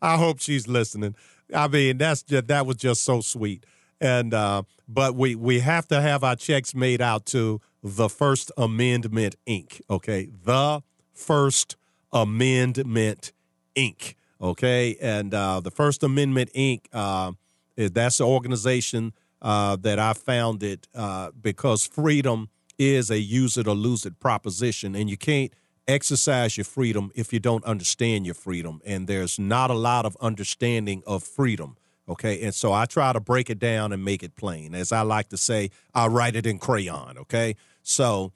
I 0.00 0.16
hope 0.16 0.40
she's 0.40 0.66
listening. 0.66 1.14
I 1.54 1.68
mean, 1.68 1.98
that's 1.98 2.22
just 2.22 2.46
that 2.46 2.64
was 2.64 2.76
just 2.76 3.02
so 3.04 3.20
sweet. 3.20 3.66
And 4.02 4.34
uh 4.34 4.62
but 4.88 5.14
we 5.14 5.34
we 5.34 5.60
have 5.60 5.88
to 5.88 6.00
have 6.00 6.22
our 6.22 6.36
checks 6.36 6.74
made 6.74 7.00
out 7.00 7.24
to 7.26 7.60
the 7.82 8.08
First 8.08 8.52
Amendment 8.56 9.36
Inc. 9.46 9.80
Okay. 9.88 10.28
The 10.44 10.82
First 11.12 11.76
Amendment 12.12 13.32
Inc. 13.76 14.14
Okay, 14.40 14.96
and 15.00 15.32
uh, 15.32 15.60
the 15.60 15.70
First 15.70 16.02
Amendment 16.02 16.50
Inc. 16.54 16.86
Uh, 16.92 17.32
that's 17.76 18.18
the 18.18 18.24
organization 18.24 19.12
uh, 19.40 19.76
that 19.76 20.00
I 20.00 20.14
founded 20.14 20.88
uh, 20.94 21.30
because 21.40 21.86
freedom 21.86 22.48
is 22.76 23.10
a 23.10 23.20
use 23.20 23.56
it 23.56 23.68
or 23.68 23.74
lose 23.76 24.04
it 24.04 24.18
proposition, 24.18 24.96
and 24.96 25.08
you 25.08 25.16
can't 25.16 25.52
exercise 25.86 26.56
your 26.56 26.64
freedom 26.64 27.12
if 27.14 27.32
you 27.32 27.38
don't 27.38 27.64
understand 27.64 28.24
your 28.26 28.34
freedom. 28.34 28.80
And 28.84 29.06
there's 29.06 29.38
not 29.38 29.70
a 29.70 29.74
lot 29.74 30.06
of 30.06 30.16
understanding 30.20 31.02
of 31.06 31.22
freedom. 31.22 31.76
Okay, 32.08 32.42
and 32.42 32.54
so 32.54 32.72
I 32.72 32.86
try 32.86 33.12
to 33.12 33.20
break 33.20 33.48
it 33.48 33.58
down 33.58 33.92
and 33.92 34.04
make 34.04 34.22
it 34.22 34.34
plain. 34.34 34.74
As 34.74 34.90
I 34.90 35.02
like 35.02 35.28
to 35.28 35.36
say, 35.36 35.70
I 35.94 36.08
write 36.08 36.34
it 36.34 36.46
in 36.46 36.58
crayon. 36.58 37.16
Okay, 37.18 37.54
so 37.82 38.32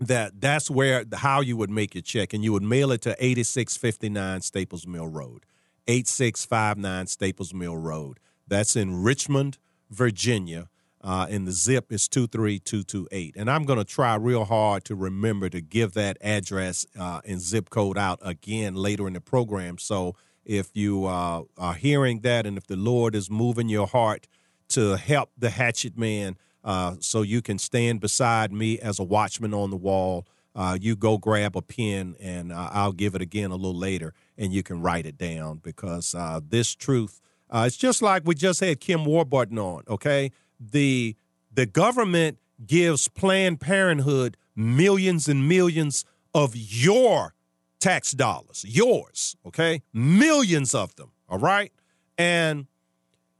that 0.00 0.40
that's 0.40 0.70
where 0.70 1.04
how 1.14 1.40
you 1.40 1.56
would 1.56 1.70
make 1.70 1.94
your 1.94 2.02
check 2.02 2.32
and 2.32 2.42
you 2.42 2.52
would 2.52 2.62
mail 2.62 2.90
it 2.90 3.02
to 3.02 3.10
8659 3.18 4.40
Staples 4.40 4.86
Mill 4.86 5.06
Road. 5.06 5.44
8659 5.86 7.06
Staples 7.06 7.54
Mill 7.54 7.76
Road. 7.76 8.18
That's 8.48 8.76
in 8.76 9.02
Richmond 9.02 9.58
Virginia. 9.90 10.68
Uh, 11.02 11.26
and 11.30 11.48
the 11.48 11.52
zip 11.52 11.90
is 11.92 12.08
23228 12.08 13.34
and 13.34 13.50
I'm 13.50 13.64
going 13.64 13.78
to 13.78 13.86
try 13.86 14.16
real 14.16 14.44
hard 14.44 14.84
to 14.84 14.94
remember 14.94 15.48
to 15.48 15.62
give 15.62 15.94
that 15.94 16.18
address 16.20 16.84
uh, 16.98 17.22
and 17.24 17.40
zip 17.40 17.70
code 17.70 17.96
out 17.96 18.18
again 18.20 18.74
later 18.74 19.06
in 19.06 19.14
the 19.14 19.20
program. 19.20 19.78
So 19.78 20.14
if 20.50 20.70
you 20.74 21.06
uh, 21.06 21.44
are 21.56 21.74
hearing 21.74 22.20
that 22.22 22.44
and 22.44 22.58
if 22.58 22.66
the 22.66 22.74
Lord 22.74 23.14
is 23.14 23.30
moving 23.30 23.68
your 23.68 23.86
heart 23.86 24.26
to 24.70 24.96
help 24.96 25.30
the 25.38 25.50
hatchet 25.50 25.96
man 25.96 26.36
uh, 26.64 26.96
so 26.98 27.22
you 27.22 27.40
can 27.40 27.56
stand 27.56 28.00
beside 28.00 28.52
me 28.52 28.76
as 28.80 28.98
a 28.98 29.04
watchman 29.04 29.54
on 29.54 29.70
the 29.70 29.76
wall. 29.76 30.26
Uh, 30.56 30.76
you 30.80 30.96
go 30.96 31.16
grab 31.18 31.56
a 31.56 31.62
pen, 31.62 32.16
and 32.20 32.52
uh, 32.52 32.68
I'll 32.72 32.92
give 32.92 33.14
it 33.14 33.22
again 33.22 33.52
a 33.52 33.54
little 33.54 33.78
later, 33.78 34.12
and 34.36 34.52
you 34.52 34.64
can 34.64 34.82
write 34.82 35.06
it 35.06 35.16
down 35.16 35.58
because 35.62 36.16
uh, 36.16 36.40
this 36.44 36.74
truth. 36.74 37.20
Uh, 37.48 37.64
it's 37.68 37.76
just 37.76 38.02
like 38.02 38.22
we 38.24 38.34
just 38.34 38.58
had 38.58 38.80
Kim 38.80 39.04
Warburton 39.04 39.58
on. 39.58 39.84
Okay, 39.88 40.32
the 40.58 41.14
the 41.52 41.66
government 41.66 42.38
gives 42.66 43.06
Planned 43.06 43.60
Parenthood 43.60 44.36
millions 44.56 45.28
and 45.28 45.48
millions 45.48 46.04
of 46.34 46.56
your 46.56 47.34
tax 47.80 48.12
dollars, 48.12 48.64
yours. 48.68 49.36
Okay, 49.46 49.82
millions 49.92 50.74
of 50.74 50.94
them. 50.96 51.10
All 51.28 51.38
right, 51.38 51.72
and 52.18 52.66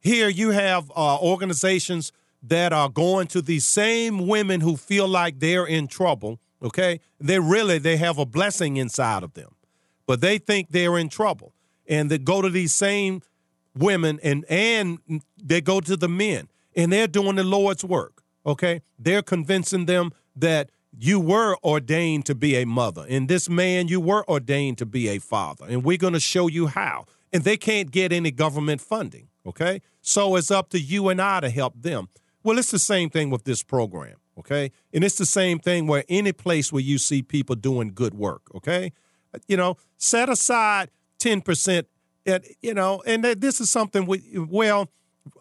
here 0.01 0.29
you 0.29 0.51
have 0.51 0.91
uh, 0.97 1.19
organizations 1.19 2.13
that 2.43 2.73
are 2.73 2.89
going 2.89 3.27
to 3.29 3.43
these 3.43 3.67
same 3.67 4.27
women 4.27 4.61
who 4.61 4.77
feel 4.77 5.07
like 5.07 5.39
they're 5.41 5.67
in 5.67 5.87
trouble, 5.87 6.41
okay? 6.63 7.01
They 7.21 7.39
really 7.39 7.79
they 7.79 7.97
have 7.99 8.19
a 8.19 8.27
blessing 8.27 8.77
inside 8.77 9.23
of 9.23 9.35
them. 9.35 9.55
But 10.07 10.21
they 10.21 10.39
think 10.39 10.71
they're 10.71 10.99
in 10.99 11.09
trouble. 11.09 11.53
And 11.87 12.11
they 12.11 12.19
go 12.19 12.41
to 12.41 12.49
these 12.49 12.75
same 12.75 13.23
women 13.77 14.19
and 14.23 14.45
and 14.49 14.99
they 15.43 15.61
go 15.61 15.81
to 15.81 15.97
the 15.97 16.09
men 16.09 16.49
and 16.75 16.93
they're 16.93 17.07
doing 17.07 17.37
the 17.37 17.45
Lord's 17.45 17.85
work. 17.85 18.23
Okay, 18.47 18.81
they're 18.99 19.23
convincing 19.23 19.87
them 19.87 20.13
that 20.37 20.71
you 20.99 21.21
were 21.21 21.57
ordained 21.63 22.27
to 22.27 22.35
be 22.35 22.57
a 22.57 22.67
mother, 22.67 23.07
and 23.09 23.29
this 23.29 23.49
man 23.49 23.89
you 23.89 24.01
were 24.01 24.29
ordained 24.29 24.79
to 24.79 24.87
be 24.87 25.09
a 25.09 25.19
father, 25.19 25.67
and 25.69 25.85
we're 25.85 25.97
going 25.97 26.13
to 26.13 26.21
show 26.21 26.49
you 26.49 26.67
how. 26.67 27.07
And 27.33 27.45
they 27.45 27.57
can't 27.57 27.93
get 27.93 28.13
any 28.13 28.33
government 28.33 28.81
funding. 28.81 29.29
Okay, 29.47 29.81
so 30.01 30.37
it's 30.37 30.51
up 30.51 30.71
to 30.71 30.81
you 30.81 31.09
and 31.09 31.23
I 31.23 31.41
to 31.41 31.51
help 31.51 31.75
them. 31.81 32.09
Well, 32.43 32.59
it's 32.59 32.71
the 32.71 32.79
same 32.79 33.09
thing 33.09 33.31
with 33.31 33.45
this 33.45 33.63
program. 33.63 34.17
Okay, 34.39 34.73
and 34.93 35.05
it's 35.05 35.17
the 35.17 35.27
same 35.27 35.59
thing 35.59 35.87
where 35.87 36.05
any 36.09 36.33
place 36.33 36.73
where 36.73 36.83
you 36.83 36.99
see 36.99 37.23
people 37.23 37.55
doing 37.55 37.93
good 37.95 38.15
work. 38.15 38.43
Okay, 38.55 38.93
you 39.47 39.57
know, 39.57 39.77
set 39.97 40.29
aside 40.29 40.91
ten 41.19 41.41
percent. 41.41 41.87
You 42.61 42.75
know, 42.75 43.03
and 43.07 43.25
this 43.25 43.61
is 43.61 43.71
something 43.71 44.07
we 44.07 44.23
well 44.37 44.89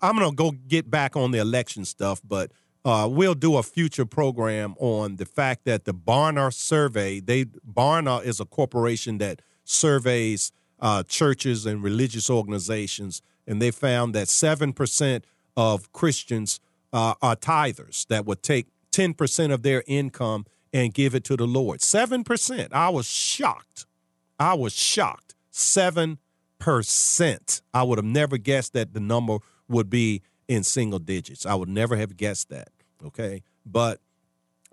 I'm 0.01 0.17
going 0.17 0.29
to 0.29 0.35
go 0.35 0.51
get 0.51 0.89
back 0.89 1.15
on 1.15 1.31
the 1.31 1.39
election 1.39 1.85
stuff, 1.85 2.21
but 2.23 2.51
uh, 2.85 3.07
we'll 3.11 3.35
do 3.35 3.57
a 3.57 3.63
future 3.63 4.05
program 4.05 4.75
on 4.79 5.17
the 5.17 5.25
fact 5.25 5.65
that 5.65 5.85
the 5.85 5.93
Barna 5.93 6.53
survey, 6.53 7.19
they 7.19 7.45
Barna 7.45 8.23
is 8.23 8.39
a 8.39 8.45
corporation 8.45 9.17
that 9.17 9.41
surveys 9.63 10.51
uh, 10.79 11.03
churches 11.03 11.65
and 11.65 11.83
religious 11.83 12.29
organizations, 12.29 13.21
and 13.45 13.61
they 13.61 13.71
found 13.71 14.15
that 14.15 14.29
seven 14.29 14.73
percent 14.73 15.25
of 15.57 15.91
Christians 15.91 16.59
uh, 16.93 17.15
are 17.21 17.35
tithers 17.35 18.07
that 18.07 18.25
would 18.25 18.41
take 18.41 18.67
ten 18.91 19.13
percent 19.13 19.51
of 19.51 19.61
their 19.61 19.83
income 19.85 20.45
and 20.71 20.93
give 20.93 21.15
it 21.15 21.23
to 21.25 21.35
the 21.35 21.47
Lord. 21.47 21.81
Seven 21.81 22.23
percent. 22.23 22.73
I 22.73 22.89
was 22.89 23.07
shocked. 23.07 23.85
I 24.39 24.53
was 24.53 24.73
shocked. 24.73 25.35
Seven 25.51 26.17
percent. 26.59 27.61
I 27.73 27.83
would 27.83 27.97
have 27.97 28.05
never 28.05 28.37
guessed 28.37 28.73
that 28.73 28.93
the 28.93 28.99
number 29.01 29.39
would 29.67 29.89
be 29.89 30.21
in 30.49 30.63
single 30.63 30.99
digits. 30.99 31.45
I 31.45 31.55
would 31.55 31.69
never 31.69 31.95
have 31.95 32.17
guessed 32.17 32.49
that. 32.49 32.69
Okay. 33.05 33.43
But, 33.65 34.01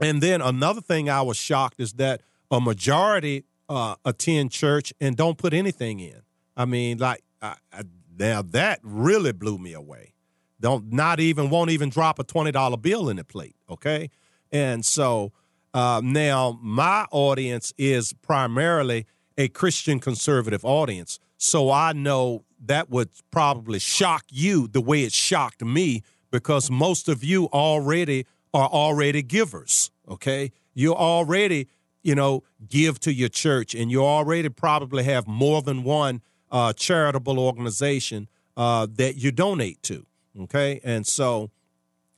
and 0.01 0.21
then 0.21 0.41
another 0.41 0.81
thing 0.81 1.09
I 1.09 1.23
was 1.23 1.37
shocked 1.37 1.79
is 1.79 1.93
that 1.95 2.23
a 2.51 2.61
majority 2.61 3.45
uh, 3.69 3.95
attend 4.05 4.51
church 4.51 4.93
and 5.01 5.17
don't 5.17 5.39
put 5.39 5.53
anything 5.53 6.01
in. 6.01 6.23
I 6.57 6.65
mean, 6.65 6.99
like, 6.99 7.23
I, 7.43 7.57
I, 7.73 7.83
now 8.19 8.41
that 8.43 8.81
really 8.83 9.33
blew 9.33 9.59
me 9.59 9.75
away. 9.75 10.15
Don't, 10.59 10.91
not 10.91 11.21
even, 11.21 11.51
won't 11.51 11.71
even 11.71 11.91
drop 11.91 12.19
a 12.19 12.25
$20 12.25 12.81
bill 12.81 13.11
in 13.11 13.19
the 13.19 13.25
plate. 13.25 13.57
Okay. 13.71 14.11
And 14.51 14.85
so, 14.85 15.33
uh, 15.75 16.01
now 16.03 16.59
my 16.63 17.05
audience 17.11 17.75
is 17.77 18.15
primarily 18.23 19.05
a 19.37 19.49
Christian 19.49 20.01
conservative 20.01 20.65
audience. 20.65 21.19
So 21.37 21.71
I 21.71 21.93
know 21.93 22.46
that 22.65 22.91
would 22.91 23.11
probably 23.31 23.79
shock 23.79 24.25
you 24.31 24.69
the 24.69 24.81
way 24.81 25.03
it 25.03 25.13
shocked 25.13 25.65
me 25.65 26.03
because 26.31 26.71
most 26.71 27.09
of 27.09 27.23
you 27.23 27.47
already 27.47 28.27
are 28.53 28.69
already 28.69 29.23
givers, 29.23 29.91
okay? 30.09 30.53
You 30.75 30.95
already, 30.95 31.69
you 32.03 32.15
know, 32.15 32.43
give 32.69 32.99
to 33.01 33.13
your 33.13 33.29
church 33.29 33.75
and 33.75 33.91
you 33.91 34.05
already 34.05 34.49
probably 34.49 35.05
have 35.05 35.27
more 35.27 35.63
than 35.63 35.85
one 35.85 36.23
uh, 36.51 36.73
charitable 36.73 37.39
organization 37.39 38.29
uh, 38.57 38.87
that 38.95 39.17
you 39.17 39.31
donate 39.31 39.83
to, 39.83 40.07
okay? 40.41 40.81
And 40.83 41.07
so, 41.07 41.51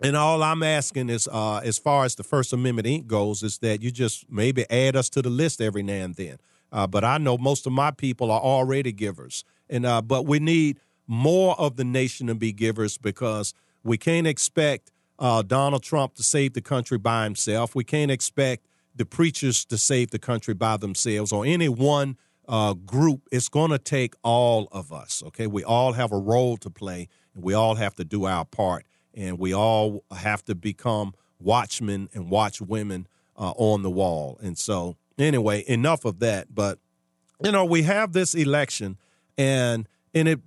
and 0.00 0.16
all 0.16 0.42
I'm 0.42 0.62
asking 0.62 1.10
is, 1.10 1.28
uh, 1.30 1.60
as 1.64 1.78
far 1.78 2.04
as 2.04 2.14
the 2.14 2.22
First 2.22 2.52
Amendment 2.52 2.86
Inc. 2.86 3.06
goes, 3.06 3.42
is 3.42 3.58
that 3.58 3.82
you 3.82 3.90
just 3.90 4.30
maybe 4.30 4.64
add 4.70 4.94
us 4.94 5.08
to 5.10 5.22
the 5.22 5.30
list 5.30 5.60
every 5.60 5.82
now 5.82 6.04
and 6.04 6.14
then. 6.14 6.38
Uh, 6.70 6.86
but 6.86 7.02
I 7.02 7.18
know 7.18 7.36
most 7.36 7.66
of 7.66 7.72
my 7.72 7.90
people 7.90 8.30
are 8.30 8.40
already 8.40 8.92
givers, 8.92 9.44
and 9.70 9.86
uh, 9.86 10.02
but 10.02 10.26
we 10.26 10.38
need 10.38 10.80
more 11.06 11.58
of 11.58 11.76
the 11.76 11.84
nation 11.84 12.26
to 12.26 12.34
be 12.34 12.52
givers 12.52 12.98
because 12.98 13.54
we 13.82 13.96
can't 13.96 14.26
expect 14.26 14.92
uh, 15.18 15.42
Donald 15.42 15.82
Trump 15.82 16.14
to 16.14 16.22
save 16.22 16.52
the 16.52 16.60
country 16.60 16.98
by 16.98 17.24
himself. 17.24 17.74
We 17.74 17.84
can't 17.84 18.10
expect 18.10 18.66
the 18.94 19.06
preachers 19.06 19.64
to 19.66 19.78
save 19.78 20.10
the 20.10 20.18
country 20.18 20.54
by 20.54 20.76
themselves 20.76 21.32
or 21.32 21.46
any 21.46 21.68
one 21.68 22.16
uh, 22.48 22.74
group. 22.74 23.22
It's 23.30 23.48
going 23.48 23.70
to 23.70 23.78
take 23.78 24.14
all 24.22 24.68
of 24.72 24.92
us. 24.92 25.22
Okay, 25.26 25.46
we 25.46 25.64
all 25.64 25.92
have 25.92 26.12
a 26.12 26.18
role 26.18 26.56
to 26.58 26.70
play, 26.70 27.08
and 27.34 27.44
we 27.44 27.54
all 27.54 27.76
have 27.76 27.94
to 27.96 28.04
do 28.04 28.26
our 28.26 28.44
part, 28.44 28.84
and 29.14 29.38
we 29.38 29.54
all 29.54 30.04
have 30.14 30.44
to 30.46 30.54
become 30.54 31.14
watchmen 31.40 32.08
and 32.14 32.30
watchwomen 32.30 33.06
uh, 33.36 33.52
on 33.56 33.82
the 33.82 33.90
wall. 33.90 34.38
And 34.42 34.58
so 34.58 34.96
anyway, 35.18 35.64
enough 35.66 36.04
of 36.04 36.18
that. 36.20 36.54
But 36.54 36.78
you 37.42 37.52
know, 37.52 37.64
we 37.64 37.82
have 37.82 38.12
this 38.12 38.34
election, 38.34 38.98
and 39.38 39.88
and 40.12 40.28
it 40.28 40.40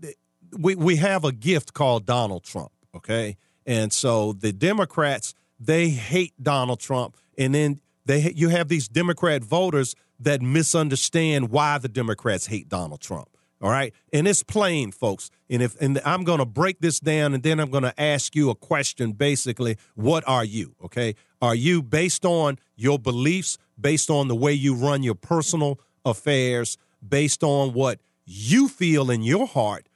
we 0.59 0.75
we 0.75 0.97
have 0.97 1.23
a 1.23 1.31
gift 1.31 1.73
called 1.73 2.05
Donald 2.05 2.43
Trump. 2.43 2.71
Okay, 2.95 3.37
and 3.65 3.91
so 3.91 4.33
the 4.33 4.51
Democrats 4.51 5.33
they 5.59 5.89
hate 5.89 6.33
Donald 6.41 6.79
Trump, 6.79 7.15
and 7.37 7.55
then 7.55 7.79
they 8.05 8.31
you 8.35 8.49
have 8.49 8.67
these 8.67 8.87
Democrat 8.87 9.43
voters 9.43 9.95
that 10.19 10.41
misunderstand 10.41 11.49
why 11.49 11.77
the 11.77 11.87
Democrats 11.89 12.47
hate 12.47 12.69
Donald 12.69 13.01
Trump. 13.01 13.29
All 13.61 13.69
right, 13.69 13.93
and 14.11 14.27
it's 14.27 14.41
plain, 14.41 14.91
folks. 14.91 15.29
And 15.47 15.61
if 15.61 15.79
and 15.79 16.01
I'm 16.03 16.23
going 16.23 16.39
to 16.39 16.45
break 16.45 16.79
this 16.79 16.99
down, 16.99 17.35
and 17.35 17.43
then 17.43 17.59
I'm 17.59 17.69
going 17.69 17.83
to 17.83 18.01
ask 18.01 18.35
you 18.35 18.49
a 18.49 18.55
question. 18.55 19.11
Basically, 19.11 19.77
what 19.93 20.23
are 20.27 20.43
you? 20.43 20.75
Okay, 20.83 21.15
are 21.41 21.53
you 21.53 21.83
based 21.83 22.25
on 22.25 22.57
your 22.75 22.97
beliefs, 22.97 23.59
based 23.79 24.09
on 24.09 24.27
the 24.27 24.35
way 24.35 24.51
you 24.51 24.73
run 24.73 25.03
your 25.03 25.15
personal 25.15 25.79
affairs, 26.03 26.75
based 27.07 27.43
on 27.43 27.73
what 27.73 27.99
you 28.31 28.67
feel 28.67 29.11
in 29.11 29.21
your 29.21 29.47
heart? 29.47 29.87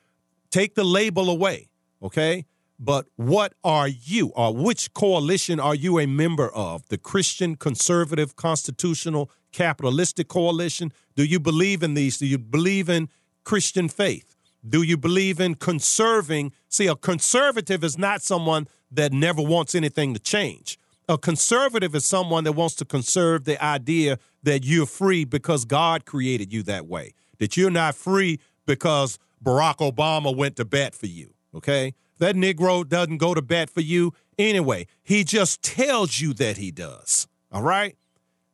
Take 0.52 0.76
the 0.76 0.84
label 0.84 1.30
away. 1.30 1.70
Okay, 2.02 2.46
but 2.78 3.08
what 3.16 3.54
are 3.64 3.88
you, 3.88 4.28
or 4.36 4.54
which 4.54 4.94
coalition 4.94 5.60
are 5.60 5.76
you 5.76 5.98
a 6.00 6.06
member 6.06 6.50
of? 6.50 6.88
The 6.90 6.98
Christian, 6.98 7.56
conservative, 7.56 8.36
constitutional, 8.36 9.32
capitalistic 9.54 10.28
coalition? 10.28 10.92
Do 11.16 11.24
you 11.24 11.40
believe 11.40 11.82
in 11.82 11.94
these? 11.94 12.18
Do 12.18 12.26
you 12.26 12.38
believe 12.38 12.90
in 12.90 13.10
Christian 13.44 13.88
faith? 13.88 14.36
Do 14.68 14.82
you 14.82 14.98
believe 14.98 15.40
in 15.40 15.56
conserving? 15.56 16.52
See, 16.68 16.88
a 16.88 16.96
conservative 16.96 17.84
is 17.84 17.98
not 17.98 18.22
someone 18.22 18.68
that 18.92 19.14
never 19.14 19.42
wants 19.42 19.76
anything 19.76 20.14
to 20.14 20.20
change. 20.20 20.78
A 21.08 21.18
conservative 21.18 21.94
is 21.94 22.06
someone 22.06 22.44
that 22.46 22.54
wants 22.54 22.76
to 22.76 22.86
conserve 22.86 23.46
the 23.46 23.64
idea 23.64 24.18
that 24.44 24.66
you're 24.66 24.88
free 24.88 25.24
because 25.24 25.64
God 25.64 26.06
created 26.06 26.52
you 26.52 26.64
that 26.64 26.88
way, 26.88 27.14
that 27.40 27.58
you're 27.58 27.70
not 27.70 27.96
free 27.96 28.40
because 28.66 29.20
Barack 29.44 29.78
Obama 29.78 30.36
went 30.36 30.56
to 30.58 30.66
bat 30.66 30.96
for 30.96 31.08
you, 31.08 31.34
okay? 31.54 31.94
That 32.18 32.36
Negro 32.36 32.88
doesn't 32.88 33.18
go 33.18 33.34
to 33.34 33.42
bat 33.42 33.70
for 33.70 33.82
you 33.82 34.14
anyway. 34.38 34.88
He 35.04 35.24
just 35.24 35.62
tells 35.62 36.20
you 36.20 36.34
that 36.36 36.58
he 36.58 36.72
does, 36.72 37.28
all 37.52 37.62
right? 37.62 37.96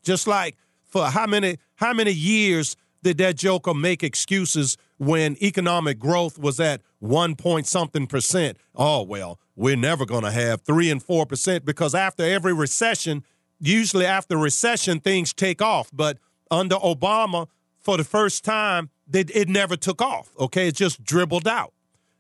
Just 0.03 0.27
like 0.27 0.57
for 0.87 1.05
how 1.05 1.25
many 1.25 1.57
how 1.75 1.93
many 1.93 2.11
years 2.11 2.75
did 3.03 3.17
that 3.17 3.35
joker 3.35 3.73
make 3.73 4.03
excuses 4.03 4.77
when 4.97 5.41
economic 5.41 5.97
growth 5.97 6.37
was 6.37 6.59
at 6.59 6.81
one 6.99 7.35
point 7.35 7.67
something 7.67 8.07
percent? 8.07 8.57
Oh, 8.75 9.01
well, 9.03 9.39
we're 9.55 9.75
never 9.75 10.05
to 10.05 10.31
have 10.31 10.61
three 10.61 10.91
and 10.91 11.01
four 11.01 11.25
percent 11.25 11.65
because 11.65 11.95
after 11.95 12.23
every 12.23 12.53
recession, 12.53 13.23
usually 13.59 14.05
after 14.05 14.37
recession, 14.37 14.99
things 14.99 15.33
take 15.33 15.61
off. 15.61 15.89
But 15.93 16.17
under 16.49 16.75
Obama, 16.75 17.47
for 17.81 17.97
the 17.97 18.03
first 18.03 18.43
time, 18.43 18.89
it 19.11 19.49
never 19.49 19.75
took 19.75 20.01
off. 20.01 20.29
Okay, 20.39 20.67
it 20.67 20.75
just 20.75 21.03
dribbled 21.03 21.47
out, 21.47 21.73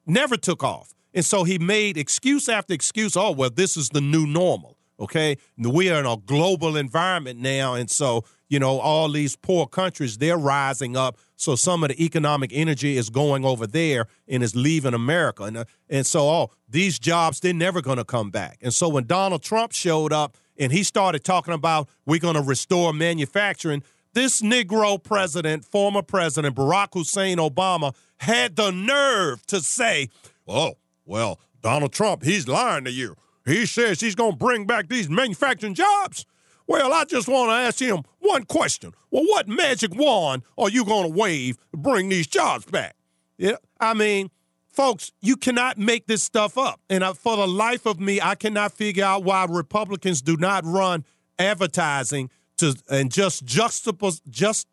never 0.05 0.37
took 0.37 0.63
off. 0.63 0.93
And 1.13 1.25
so 1.25 1.43
he 1.43 1.59
made 1.59 1.97
excuse 1.97 2.47
after 2.47 2.73
excuse. 2.73 3.17
Oh, 3.17 3.31
well, 3.31 3.49
this 3.49 3.75
is 3.75 3.89
the 3.89 4.01
new 4.01 4.25
normal. 4.25 4.77
Okay. 4.99 5.37
We 5.57 5.89
are 5.89 5.99
in 5.99 6.05
a 6.05 6.15
global 6.15 6.77
environment 6.77 7.39
now. 7.39 7.73
And 7.73 7.89
so 7.89 8.23
you 8.51 8.59
know, 8.59 8.79
all 8.79 9.09
these 9.09 9.37
poor 9.37 9.65
countries, 9.65 10.17
they're 10.17 10.37
rising 10.37 10.97
up. 10.97 11.17
So 11.37 11.55
some 11.55 11.85
of 11.85 11.89
the 11.89 12.03
economic 12.03 12.51
energy 12.53 12.97
is 12.97 13.09
going 13.09 13.45
over 13.45 13.65
there 13.65 14.07
and 14.27 14.43
is 14.43 14.57
leaving 14.57 14.93
America. 14.93 15.43
And, 15.43 15.55
uh, 15.55 15.63
and 15.89 16.05
so, 16.05 16.27
oh, 16.27 16.51
these 16.67 16.99
jobs, 16.99 17.39
they're 17.39 17.53
never 17.53 17.81
going 17.81 17.97
to 17.97 18.03
come 18.03 18.29
back. 18.29 18.57
And 18.61 18.73
so 18.73 18.89
when 18.89 19.05
Donald 19.05 19.41
Trump 19.41 19.71
showed 19.71 20.11
up 20.11 20.35
and 20.59 20.69
he 20.69 20.83
started 20.83 21.23
talking 21.23 21.53
about 21.53 21.87
we're 22.05 22.19
going 22.19 22.35
to 22.35 22.41
restore 22.41 22.91
manufacturing, 22.91 23.83
this 24.13 24.41
Negro 24.41 25.01
president, 25.01 25.65
former 25.65 26.01
president 26.01 26.55
Barack 26.55 26.89
Hussein 26.93 27.37
Obama, 27.37 27.95
had 28.17 28.55
the 28.55 28.71
nerve 28.71 29.45
to 29.47 29.61
say, 29.61 30.09
oh, 30.47 30.75
well, 31.05 31.39
Donald 31.61 31.93
Trump, 31.93 32.23
he's 32.23 32.47
lying 32.47 32.85
to 32.85 32.91
you. 32.91 33.15
He 33.45 33.65
says 33.65 33.99
he's 33.99 34.15
going 34.15 34.33
to 34.33 34.37
bring 34.37 34.65
back 34.65 34.87
these 34.89 35.09
manufacturing 35.09 35.73
jobs. 35.73 36.25
Well, 36.67 36.93
I 36.93 37.05
just 37.05 37.27
want 37.27 37.49
to 37.49 37.55
ask 37.55 37.79
him 37.79 38.03
one 38.19 38.45
question. 38.45 38.93
Well, 39.09 39.23
what 39.25 39.47
magic 39.47 39.95
wand 39.95 40.43
are 40.57 40.69
you 40.69 40.85
going 40.85 41.11
to 41.11 41.17
wave 41.17 41.57
to 41.71 41.77
bring 41.77 42.09
these 42.09 42.27
jobs 42.27 42.65
back? 42.65 42.95
Yeah, 43.37 43.55
I 43.79 43.93
mean, 43.93 44.29
folks, 44.69 45.11
you 45.21 45.35
cannot 45.35 45.77
make 45.77 46.05
this 46.07 46.23
stuff 46.23 46.57
up. 46.57 46.79
And 46.89 47.03
I, 47.03 47.13
for 47.13 47.35
the 47.35 47.47
life 47.47 47.85
of 47.85 47.99
me, 47.99 48.21
I 48.21 48.35
cannot 48.35 48.71
figure 48.71 49.03
out 49.03 49.23
why 49.23 49.45
Republicans 49.49 50.21
do 50.21 50.37
not 50.37 50.63
run 50.63 51.03
advertising 51.39 52.29
to 52.61 52.75
and 52.89 53.11
just 53.11 53.45
juxtapose, 53.45 54.21
just 54.29 54.65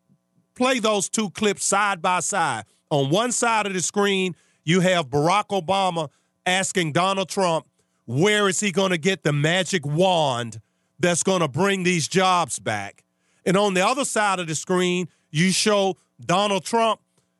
play 0.55 0.79
those 0.79 1.09
two 1.09 1.29
clips 1.29 1.65
side 1.65 2.01
by 2.01 2.21
side. 2.21 2.63
On 2.89 3.11
one 3.11 3.31
side 3.31 3.67
of 3.67 3.73
the 3.73 3.81
screen, 3.81 4.35
You 4.69 4.81
have 4.81 5.09
Barack 5.09 5.47
Obama 5.47 6.09
asking 6.45 6.91
Donald 6.91 7.27
Trump, 7.27 7.65
where 8.05 8.47
is 8.47 8.59
he 8.59 8.71
going 8.71 8.91
to 8.91 8.99
get 8.99 9.23
the 9.23 9.33
magic 9.33 9.83
wand 9.83 10.61
that's 10.99 11.23
going 11.23 11.41
to 11.41 11.47
bring 11.47 11.81
these 11.81 12.07
jobs 12.07 12.59
back? 12.59 13.03
And 13.45 13.57
on 13.57 13.73
the 13.73 13.83
other 13.83 14.05
side 14.05 14.39
of 14.39 14.45
the 14.45 14.53
screen, 14.53 15.07
you 15.31 15.51
show 15.51 15.97
Donald 16.23 16.65
Trump 16.65 16.99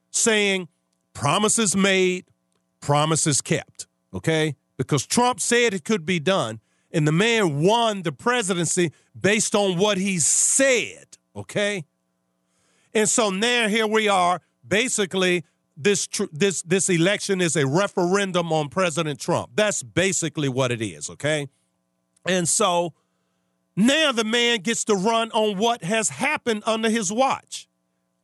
saying, 0.09 0.69
promises 1.13 1.75
made, 1.75 2.25
promises 2.81 3.41
kept. 3.41 3.85
Okay? 4.11 4.55
Because 4.77 5.05
Trump 5.05 5.39
said 5.39 5.75
it 5.75 5.83
could 5.85 6.07
be 6.07 6.19
done, 6.19 6.59
and 6.91 7.07
the 7.07 7.11
man 7.11 7.61
won 7.61 8.01
the 8.01 8.11
presidency 8.11 8.91
based 9.19 9.55
on 9.55 9.77
what 9.77 9.97
he 9.97 10.19
said. 10.19 11.17
Okay? 11.35 11.85
And 12.93 13.07
so 13.07 13.29
now 13.29 13.67
here 13.67 13.87
we 13.87 14.07
are. 14.07 14.41
Basically, 14.67 15.43
this 15.77 16.07
tr- 16.07 16.25
this 16.31 16.61
this 16.63 16.89
election 16.89 17.41
is 17.41 17.55
a 17.55 17.65
referendum 17.65 18.51
on 18.51 18.69
President 18.69 19.19
Trump. 19.19 19.51
That's 19.55 19.81
basically 19.81 20.49
what 20.49 20.71
it 20.71 20.81
is, 20.81 21.09
okay? 21.09 21.47
And 22.25 22.47
so 22.47 22.93
now 23.75 24.11
the 24.11 24.25
man 24.25 24.59
gets 24.59 24.83
to 24.85 24.95
run 24.95 25.31
on 25.31 25.57
what 25.57 25.83
has 25.83 26.09
happened 26.09 26.63
under 26.65 26.89
his 26.89 27.11
watch. 27.13 27.67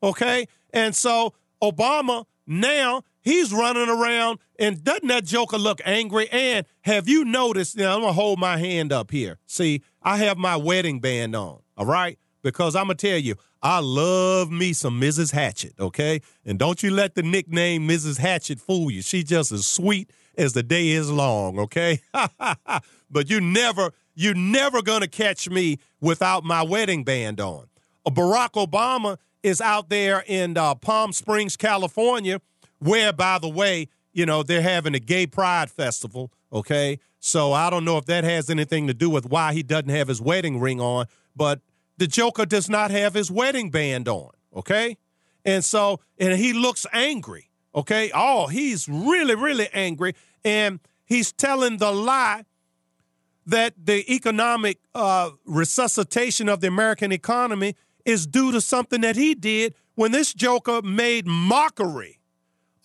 Okay? 0.04 0.48
And 0.74 0.94
so 0.94 1.34
Obama 1.62 2.26
now 2.46 3.04
he's 3.26 3.52
running 3.52 3.90
around 3.90 4.40
and 4.58 4.82
doesn't 4.82 5.08
that 5.10 5.26
joker 5.26 5.58
look 5.58 5.82
angry? 5.84 6.30
And 6.32 6.66
have 6.82 7.10
you 7.10 7.26
noticed? 7.26 7.76
Now 7.76 7.96
I'm 7.96 8.02
gonna 8.02 8.14
hold 8.14 8.40
my 8.40 8.58
hand 8.58 8.94
up 8.94 9.12
here. 9.12 9.40
See, 9.46 9.82
I 10.02 10.18
have 10.18 10.38
my 10.38 10.56
wedding 10.56 11.02
band 11.02 11.36
on, 11.36 11.60
all 11.76 11.86
right? 11.86 12.18
Because 12.42 12.76
I'm 12.76 12.86
gonna 12.86 12.96
tell 12.96 13.18
you, 13.18 13.36
I 13.62 13.80
love 13.80 14.52
me 14.52 14.74
some 14.74 15.02
Mrs. 15.02 15.32
Hatchet, 15.34 15.74
okay? 15.80 16.22
And 16.46 16.60
don't 16.60 16.84
you 16.84 16.92
let 16.92 17.16
the 17.16 17.24
nickname 17.24 17.88
Mrs. 17.88 18.20
Hatchet 18.20 18.60
fool 18.60 18.92
you. 18.92 19.02
She 19.02 19.24
just 19.24 19.52
as 19.52 19.66
sweet 19.66 20.12
as 20.38 20.54
the 20.54 20.64
day 20.64 20.90
is 20.90 21.10
long, 21.12 21.58
okay? 21.58 22.00
but 23.10 23.30
you 23.30 23.42
never, 23.42 23.92
you're 24.14 24.36
never 24.36 24.82
gonna 24.82 25.08
catch 25.08 25.50
me 25.50 25.80
without 26.00 26.44
my 26.44 26.62
wedding 26.62 27.04
band 27.04 27.42
on. 27.42 27.66
Uh, 28.06 28.12
Barack 28.12 28.52
Obama 28.52 29.18
is 29.42 29.62
out 29.62 29.90
there 29.90 30.24
in 30.28 30.58
uh, 30.58 30.76
Palm 30.76 31.12
Springs, 31.12 31.58
California, 31.58 32.40
where, 32.80 33.14
by 33.14 33.40
the 33.40 33.50
way, 33.50 33.88
you 34.14 34.26
know, 34.26 34.44
they're 34.44 34.62
having 34.62 34.96
a 34.96 35.00
gay 35.00 35.28
pride 35.28 35.70
festival, 35.70 36.32
okay? 36.52 37.00
So 37.20 37.54
I 37.54 37.70
don't 37.70 37.86
know 37.86 37.98
if 37.98 38.06
that 38.06 38.24
has 38.24 38.50
anything 38.50 38.88
to 38.88 38.94
do 38.94 39.10
with 39.10 39.26
why 39.26 39.54
he 39.54 39.64
doesn't 39.64 39.90
have 39.90 40.08
his 40.08 40.22
wedding 40.22 40.60
ring 40.60 40.80
on, 40.80 41.08
but 41.36 41.62
the 41.98 42.08
Joker 42.08 42.46
does 42.46 42.70
not 42.70 42.92
have 42.92 43.14
his 43.14 43.30
wedding 43.30 43.72
band 43.72 44.08
on, 44.08 44.32
okay? 44.56 44.98
And 45.44 45.64
so, 45.64 46.00
and 46.18 46.34
he 46.40 46.54
looks 46.54 46.86
angry, 46.94 47.50
okay? 47.74 48.12
Oh, 48.14 48.48
he's 48.48 48.88
really, 48.88 49.36
really 49.36 49.70
angry. 49.74 50.14
And 50.44 50.80
he's 51.06 51.32
telling 51.32 51.78
the 51.78 51.92
lie 51.92 52.46
that 53.46 53.74
the 53.78 54.12
economic 54.14 54.80
uh, 54.94 55.32
resuscitation 55.46 56.50
of 56.50 56.62
the 56.62 56.68
American 56.68 57.12
economy 57.12 57.76
is 58.06 58.26
due 58.26 58.52
to 58.52 58.62
something 58.62 59.02
that 59.02 59.16
he 59.16 59.36
did 59.36 59.76
when 59.96 60.12
this 60.12 60.34
Joker 60.34 60.82
made 60.82 61.26
mockery 61.28 62.20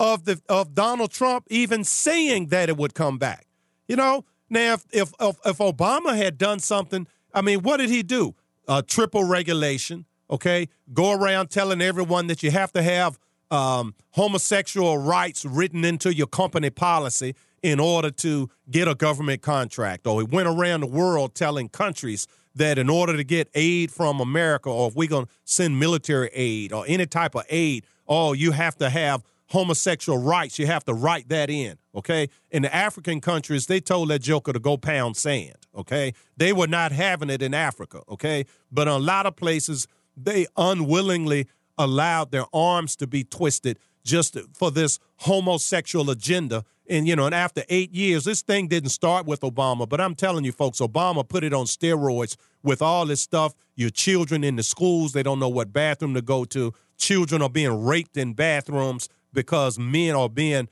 of 0.00 0.24
the 0.24 0.40
of 0.48 0.74
Donald 0.74 1.12
Trump 1.12 1.46
even 1.48 1.84
saying 1.84 2.48
that 2.48 2.68
it 2.68 2.76
would 2.76 2.94
come 2.94 3.18
back. 3.18 3.46
You 3.86 3.94
know, 3.94 4.24
now 4.48 4.74
if 4.74 4.84
if 4.90 5.12
if, 5.20 5.36
if 5.44 5.58
Obama 5.58 6.16
had 6.16 6.38
done 6.38 6.58
something, 6.58 7.06
I 7.32 7.42
mean, 7.42 7.60
what 7.60 7.76
did 7.76 7.90
he 7.90 8.02
do? 8.02 8.34
uh, 8.70 8.82
triple 8.86 9.24
regulation. 9.24 10.06
Okay, 10.30 10.68
go 10.94 11.12
around 11.12 11.50
telling 11.50 11.82
everyone 11.82 12.28
that 12.28 12.42
you 12.44 12.52
have 12.52 12.72
to 12.74 12.82
have 12.82 13.18
um, 13.50 13.94
homosexual 14.10 14.96
rights 14.96 15.44
written 15.44 15.84
into 15.84 16.14
your 16.14 16.28
company 16.28 16.70
policy 16.70 17.34
in 17.64 17.80
order 17.80 18.12
to 18.12 18.48
get 18.70 18.86
a 18.86 18.94
government 18.94 19.42
contract. 19.42 20.06
Or 20.06 20.20
he 20.20 20.26
went 20.30 20.46
around 20.46 20.80
the 20.80 20.86
world 20.86 21.34
telling 21.34 21.68
countries 21.68 22.28
that 22.54 22.78
in 22.78 22.88
order 22.88 23.16
to 23.16 23.24
get 23.24 23.48
aid 23.54 23.90
from 23.90 24.20
America, 24.20 24.70
or 24.70 24.88
if 24.88 24.94
we're 24.94 25.08
going 25.08 25.26
to 25.26 25.32
send 25.44 25.80
military 25.80 26.30
aid 26.32 26.72
or 26.72 26.84
any 26.86 27.06
type 27.06 27.34
of 27.34 27.44
aid, 27.48 27.84
oh, 28.06 28.32
you 28.32 28.52
have 28.52 28.76
to 28.76 28.88
have 28.88 29.24
homosexual 29.50 30.18
rights. 30.18 30.58
You 30.58 30.66
have 30.66 30.84
to 30.84 30.94
write 30.94 31.28
that 31.28 31.50
in. 31.50 31.76
Okay. 31.94 32.28
In 32.50 32.62
the 32.62 32.74
African 32.74 33.20
countries, 33.20 33.66
they 33.66 33.80
told 33.80 34.08
that 34.10 34.20
joker 34.20 34.52
to 34.52 34.60
go 34.60 34.76
pound 34.76 35.16
sand 35.16 35.60
okay? 35.74 36.14
They 36.36 36.52
were 36.52 36.66
not 36.66 36.92
having 36.92 37.30
it 37.30 37.42
in 37.42 37.54
Africa, 37.54 38.02
okay? 38.08 38.44
But 38.70 38.88
a 38.88 38.96
lot 38.96 39.26
of 39.26 39.36
places, 39.36 39.86
they 40.16 40.46
unwillingly 40.56 41.46
allowed 41.78 42.30
their 42.30 42.46
arms 42.52 42.96
to 42.96 43.06
be 43.06 43.24
twisted 43.24 43.78
just 44.04 44.36
for 44.54 44.70
this 44.70 44.98
homosexual 45.16 46.10
agenda. 46.10 46.64
And, 46.88 47.06
you 47.06 47.14
know, 47.14 47.26
and 47.26 47.34
after 47.34 47.62
eight 47.68 47.92
years, 47.94 48.24
this 48.24 48.42
thing 48.42 48.66
didn't 48.66 48.90
start 48.90 49.26
with 49.26 49.42
Obama, 49.42 49.88
but 49.88 50.00
I'm 50.00 50.14
telling 50.14 50.44
you, 50.44 50.52
folks, 50.52 50.80
Obama 50.80 51.26
put 51.26 51.44
it 51.44 51.52
on 51.52 51.66
steroids 51.66 52.36
with 52.62 52.82
all 52.82 53.06
this 53.06 53.20
stuff. 53.20 53.54
Your 53.76 53.90
children 53.90 54.42
in 54.42 54.56
the 54.56 54.62
schools, 54.62 55.12
they 55.12 55.22
don't 55.22 55.38
know 55.38 55.48
what 55.48 55.72
bathroom 55.72 56.14
to 56.14 56.22
go 56.22 56.44
to. 56.46 56.72
Children 56.98 57.42
are 57.42 57.50
being 57.50 57.84
raped 57.84 58.16
in 58.16 58.34
bathrooms 58.34 59.08
because 59.32 59.78
men 59.78 60.14
are 60.14 60.28
being, 60.28 60.68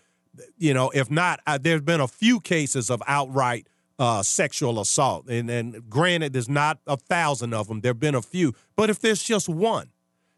you 0.56 0.74
know, 0.74 0.90
if 0.90 1.11
not, 1.11 1.40
uh, 1.46 1.59
there's 1.61 1.82
been 1.82 2.00
a 2.00 2.09
few 2.09 2.40
cases 2.40 2.90
of 2.90 3.02
outright 3.06 3.66
uh, 3.98 4.22
sexual 4.22 4.80
assault. 4.80 5.28
And, 5.28 5.50
and 5.50 5.88
granted, 5.90 6.32
there's 6.32 6.48
not 6.48 6.78
a 6.86 6.96
thousand 6.96 7.54
of 7.54 7.68
them, 7.68 7.80
there 7.80 7.90
have 7.90 8.00
been 8.00 8.14
a 8.14 8.22
few. 8.22 8.54
But 8.76 8.90
if 8.90 9.00
there's 9.00 9.22
just 9.22 9.48
one, 9.48 9.90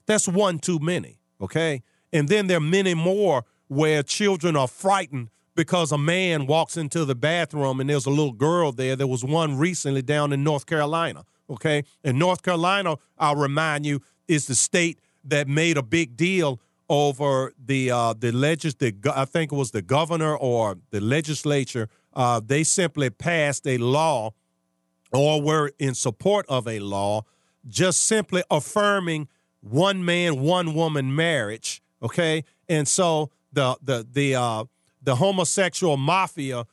that's 0.06 0.26
one 0.26 0.58
too 0.58 0.78
many, 0.78 1.18
okay? 1.40 1.82
And 2.12 2.28
then 2.28 2.46
there 2.46 2.56
are 2.56 2.60
many 2.60 2.94
more 2.94 3.44
where 3.68 4.02
children 4.02 4.56
are 4.56 4.68
frightened 4.68 5.30
because 5.54 5.92
a 5.92 5.98
man 5.98 6.46
walks 6.46 6.76
into 6.76 7.04
the 7.04 7.14
bathroom 7.14 7.80
and 7.80 7.90
there's 7.90 8.06
a 8.06 8.10
little 8.10 8.32
girl 8.32 8.72
there. 8.72 8.96
There 8.96 9.06
was 9.06 9.24
one 9.24 9.58
recently 9.58 10.02
down 10.02 10.32
in 10.32 10.42
North 10.42 10.66
Carolina, 10.66 11.24
okay? 11.48 11.84
And 12.02 12.18
North 12.18 12.42
Carolina, 12.42 12.96
I'll 13.18 13.36
remind 13.36 13.84
you, 13.84 14.00
is 14.26 14.46
the 14.46 14.54
state 14.54 15.00
that 15.24 15.48
made 15.48 15.76
a 15.76 15.82
big 15.82 16.16
deal 16.16 16.60
over 16.90 17.54
the 17.64 17.90
uh, 17.90 18.12
the 18.12 18.32
legis 18.32 18.74
the 18.74 18.94
I 19.14 19.24
think 19.24 19.52
it 19.52 19.54
was 19.54 19.70
the 19.70 19.80
governor 19.80 20.36
or 20.36 20.76
the 20.90 21.00
legislature 21.00 21.88
uh, 22.12 22.40
they 22.44 22.64
simply 22.64 23.08
passed 23.08 23.66
a 23.66 23.78
law 23.78 24.34
or 25.12 25.40
were 25.40 25.70
in 25.78 25.94
support 25.94 26.44
of 26.48 26.68
a 26.68 26.80
law 26.80 27.22
just 27.66 28.02
simply 28.02 28.42
affirming 28.50 29.28
one 29.60 30.04
man, 30.04 30.40
one 30.40 30.74
woman 30.74 31.14
marriage. 31.14 31.82
Okay. 32.02 32.44
And 32.68 32.88
so 32.88 33.30
the 33.52 33.76
the 33.82 34.06
the 34.10 34.34
uh, 34.34 34.64
the 35.02 35.16
homosexual 35.16 35.96
mafia, 35.96 36.66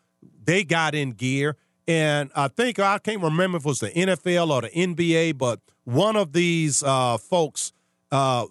they 0.44 0.64
got 0.64 0.96
in 0.96 1.12
gear. 1.12 1.58
And 1.88 2.32
I 2.36 2.50
think 2.50 2.80
I 2.80 2.98
can't 2.98 3.22
remember 3.22 3.58
if 3.58 3.66
it 3.66 3.70
was 3.70 3.80
the 3.80 3.92
NFL 3.92 4.50
or 4.50 4.62
the 4.62 4.70
NBA, 4.70 5.38
but 5.38 5.62
one 5.86 6.18
of 6.18 6.34
these 6.34 6.84
uh, 6.84 7.18
folks 7.18 7.72
uh, 8.12 8.46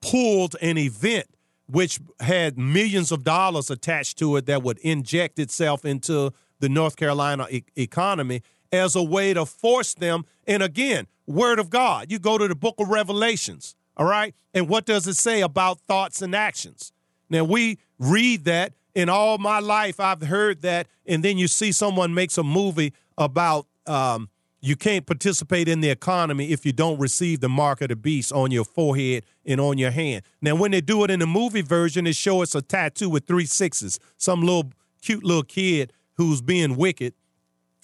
pulled 0.00 0.56
an 0.60 0.78
event 0.78 1.26
which 1.66 2.00
had 2.18 2.58
millions 2.58 3.12
of 3.12 3.22
dollars 3.22 3.70
attached 3.70 4.18
to 4.18 4.36
it 4.36 4.46
that 4.46 4.62
would 4.62 4.78
inject 4.78 5.38
itself 5.38 5.84
into 5.84 6.32
the 6.58 6.68
North 6.68 6.96
Carolina 6.96 7.46
e- 7.50 7.62
economy 7.76 8.42
as 8.72 8.96
a 8.96 9.02
way 9.02 9.34
to 9.34 9.46
force 9.46 9.94
them. 9.94 10.24
And 10.46 10.62
again, 10.62 11.06
word 11.26 11.58
of 11.58 11.70
God. 11.70 12.10
You 12.10 12.18
go 12.18 12.38
to 12.38 12.48
the 12.48 12.54
book 12.54 12.74
of 12.78 12.88
Revelations, 12.88 13.74
all 13.96 14.06
right? 14.06 14.34
And 14.52 14.68
what 14.68 14.84
does 14.84 15.06
it 15.06 15.16
say 15.16 15.42
about 15.42 15.80
thoughts 15.80 16.22
and 16.22 16.34
actions? 16.34 16.92
Now, 17.28 17.44
we 17.44 17.78
read 17.98 18.44
that. 18.44 18.72
In 18.92 19.08
all 19.08 19.38
my 19.38 19.60
life, 19.60 20.00
I've 20.00 20.22
heard 20.22 20.62
that. 20.62 20.88
And 21.06 21.24
then 21.24 21.38
you 21.38 21.46
see 21.46 21.70
someone 21.70 22.12
makes 22.12 22.36
a 22.36 22.42
movie 22.42 22.92
about 23.16 23.68
um, 23.86 24.28
you 24.60 24.76
can't 24.76 25.06
participate 25.06 25.68
in 25.68 25.80
the 25.80 25.88
economy 25.88 26.50
if 26.50 26.66
you 26.66 26.72
don't 26.72 26.98
receive 26.98 27.40
the 27.40 27.48
mark 27.48 27.80
of 27.80 27.88
the 27.88 27.96
beast 27.96 28.32
on 28.32 28.50
your 28.50 28.64
forehead 28.64 29.24
and 29.46 29.60
on 29.60 29.78
your 29.78 29.90
hand. 29.90 30.22
Now, 30.42 30.54
when 30.54 30.70
they 30.70 30.82
do 30.82 31.02
it 31.04 31.10
in 31.10 31.20
the 31.20 31.26
movie 31.26 31.62
version, 31.62 32.04
they 32.04 32.12
show 32.12 32.42
us 32.42 32.54
a 32.54 32.60
tattoo 32.60 33.08
with 33.08 33.26
three 33.26 33.46
sixes. 33.46 33.98
Some 34.18 34.42
little 34.42 34.72
cute 35.00 35.24
little 35.24 35.42
kid 35.42 35.92
who's 36.14 36.42
being 36.42 36.76
wicked, 36.76 37.14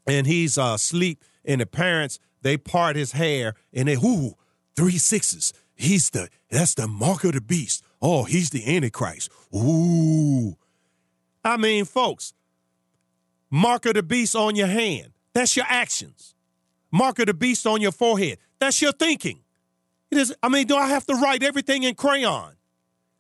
and 0.06 0.26
he's 0.26 0.58
uh, 0.58 0.72
asleep, 0.74 1.24
and 1.44 1.60
the 1.60 1.66
parents 1.66 2.18
they 2.42 2.58
part 2.58 2.96
his 2.96 3.12
hair, 3.12 3.54
and 3.72 3.88
they 3.88 3.94
ooh 3.94 4.34
three 4.76 4.98
sixes. 4.98 5.54
He's 5.74 6.10
the 6.10 6.28
that's 6.50 6.74
the 6.74 6.86
mark 6.86 7.24
of 7.24 7.32
the 7.32 7.40
beast. 7.40 7.82
Oh, 8.02 8.24
he's 8.24 8.50
the 8.50 8.76
antichrist. 8.76 9.30
Ooh, 9.54 10.56
I 11.42 11.56
mean, 11.56 11.86
folks, 11.86 12.34
mark 13.50 13.86
of 13.86 13.94
the 13.94 14.02
beast 14.02 14.36
on 14.36 14.56
your 14.56 14.66
hand. 14.66 15.12
That's 15.32 15.56
your 15.56 15.66
actions 15.68 16.36
mark 16.97 17.18
of 17.18 17.26
the 17.26 17.34
beast 17.34 17.66
on 17.66 17.80
your 17.80 17.92
forehead. 17.92 18.38
That's 18.59 18.80
your 18.80 18.92
thinking. 18.92 19.40
It 20.11 20.18
is. 20.18 20.34
I 20.42 20.49
mean, 20.49 20.66
do 20.66 20.76
I 20.76 20.88
have 20.88 21.07
to 21.07 21.14
write 21.14 21.42
everything 21.42 21.82
in 21.82 21.94
crayon? 21.94 22.55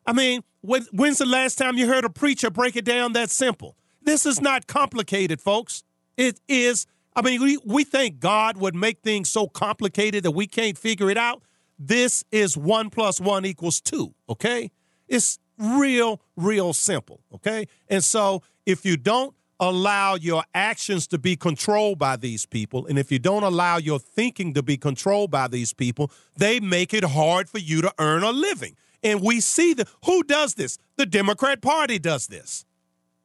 I 0.06 0.12
mean, 0.12 0.42
when, 0.60 0.86
when's 0.92 1.18
the 1.18 1.26
last 1.26 1.58
time 1.58 1.76
you 1.76 1.86
heard 1.86 2.04
a 2.04 2.10
preacher 2.10 2.50
break 2.50 2.76
it 2.76 2.84
down 2.84 3.12
that 3.12 3.30
simple? 3.30 3.76
This 4.02 4.24
is 4.24 4.40
not 4.40 4.66
complicated, 4.66 5.40
folks. 5.40 5.82
It 6.16 6.40
is. 6.48 6.86
I 7.14 7.22
mean, 7.22 7.42
we, 7.42 7.58
we 7.64 7.84
think 7.84 8.20
God 8.20 8.56
would 8.56 8.74
make 8.74 9.00
things 9.00 9.28
so 9.28 9.48
complicated 9.48 10.22
that 10.24 10.30
we 10.30 10.46
can't 10.46 10.78
figure 10.78 11.10
it 11.10 11.18
out. 11.18 11.42
This 11.78 12.24
is 12.30 12.56
one 12.56 12.88
plus 12.90 13.20
one 13.20 13.44
equals 13.44 13.80
two, 13.80 14.14
okay? 14.28 14.70
It's 15.08 15.38
real, 15.58 16.20
real 16.36 16.72
simple. 16.72 17.20
Okay. 17.34 17.66
And 17.88 18.02
so 18.02 18.42
if 18.64 18.84
you 18.84 18.96
don't 18.96 19.34
allow 19.58 20.14
your 20.14 20.44
actions 20.54 21.06
to 21.08 21.18
be 21.18 21.36
controlled 21.36 21.98
by 21.98 22.16
these 22.16 22.46
people, 22.46 22.86
and 22.86 22.98
if 22.98 23.10
you 23.10 23.18
don't 23.18 23.42
allow 23.42 23.76
your 23.76 23.98
thinking 23.98 24.54
to 24.54 24.62
be 24.62 24.76
controlled 24.76 25.30
by 25.30 25.48
these 25.48 25.72
people, 25.72 26.10
they 26.36 26.60
make 26.60 26.92
it 26.92 27.04
hard 27.04 27.48
for 27.48 27.58
you 27.58 27.80
to 27.82 27.92
earn 27.98 28.22
a 28.22 28.30
living. 28.30 28.76
And 29.02 29.20
we 29.20 29.40
see 29.40 29.74
the 29.74 29.86
who 30.04 30.22
does 30.22 30.54
this? 30.54 30.78
The 30.96 31.06
Democrat 31.06 31.60
Party 31.60 31.98
does 31.98 32.26
this. 32.26 32.64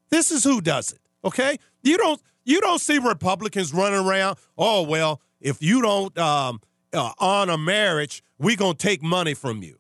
This 0.10 0.32
is 0.32 0.44
who 0.44 0.62
does 0.62 0.92
it. 0.92 1.00
Okay? 1.24 1.58
You 1.84 1.98
don't 1.98 2.22
you 2.44 2.62
don't 2.62 2.80
see 2.80 2.98
Republicans 2.98 3.74
running 3.74 4.00
around, 4.00 4.38
oh 4.58 4.84
well, 4.84 5.22
if 5.40 5.62
you 5.62 5.82
don't 5.82 6.16
um, 6.18 6.62
uh, 6.94 7.12
honor 7.20 7.58
marriage, 7.58 8.24
we're 8.38 8.56
going 8.56 8.76
to 8.76 8.88
take 8.88 9.02
money 9.02 9.34
from 9.34 9.64
you. 9.64 9.78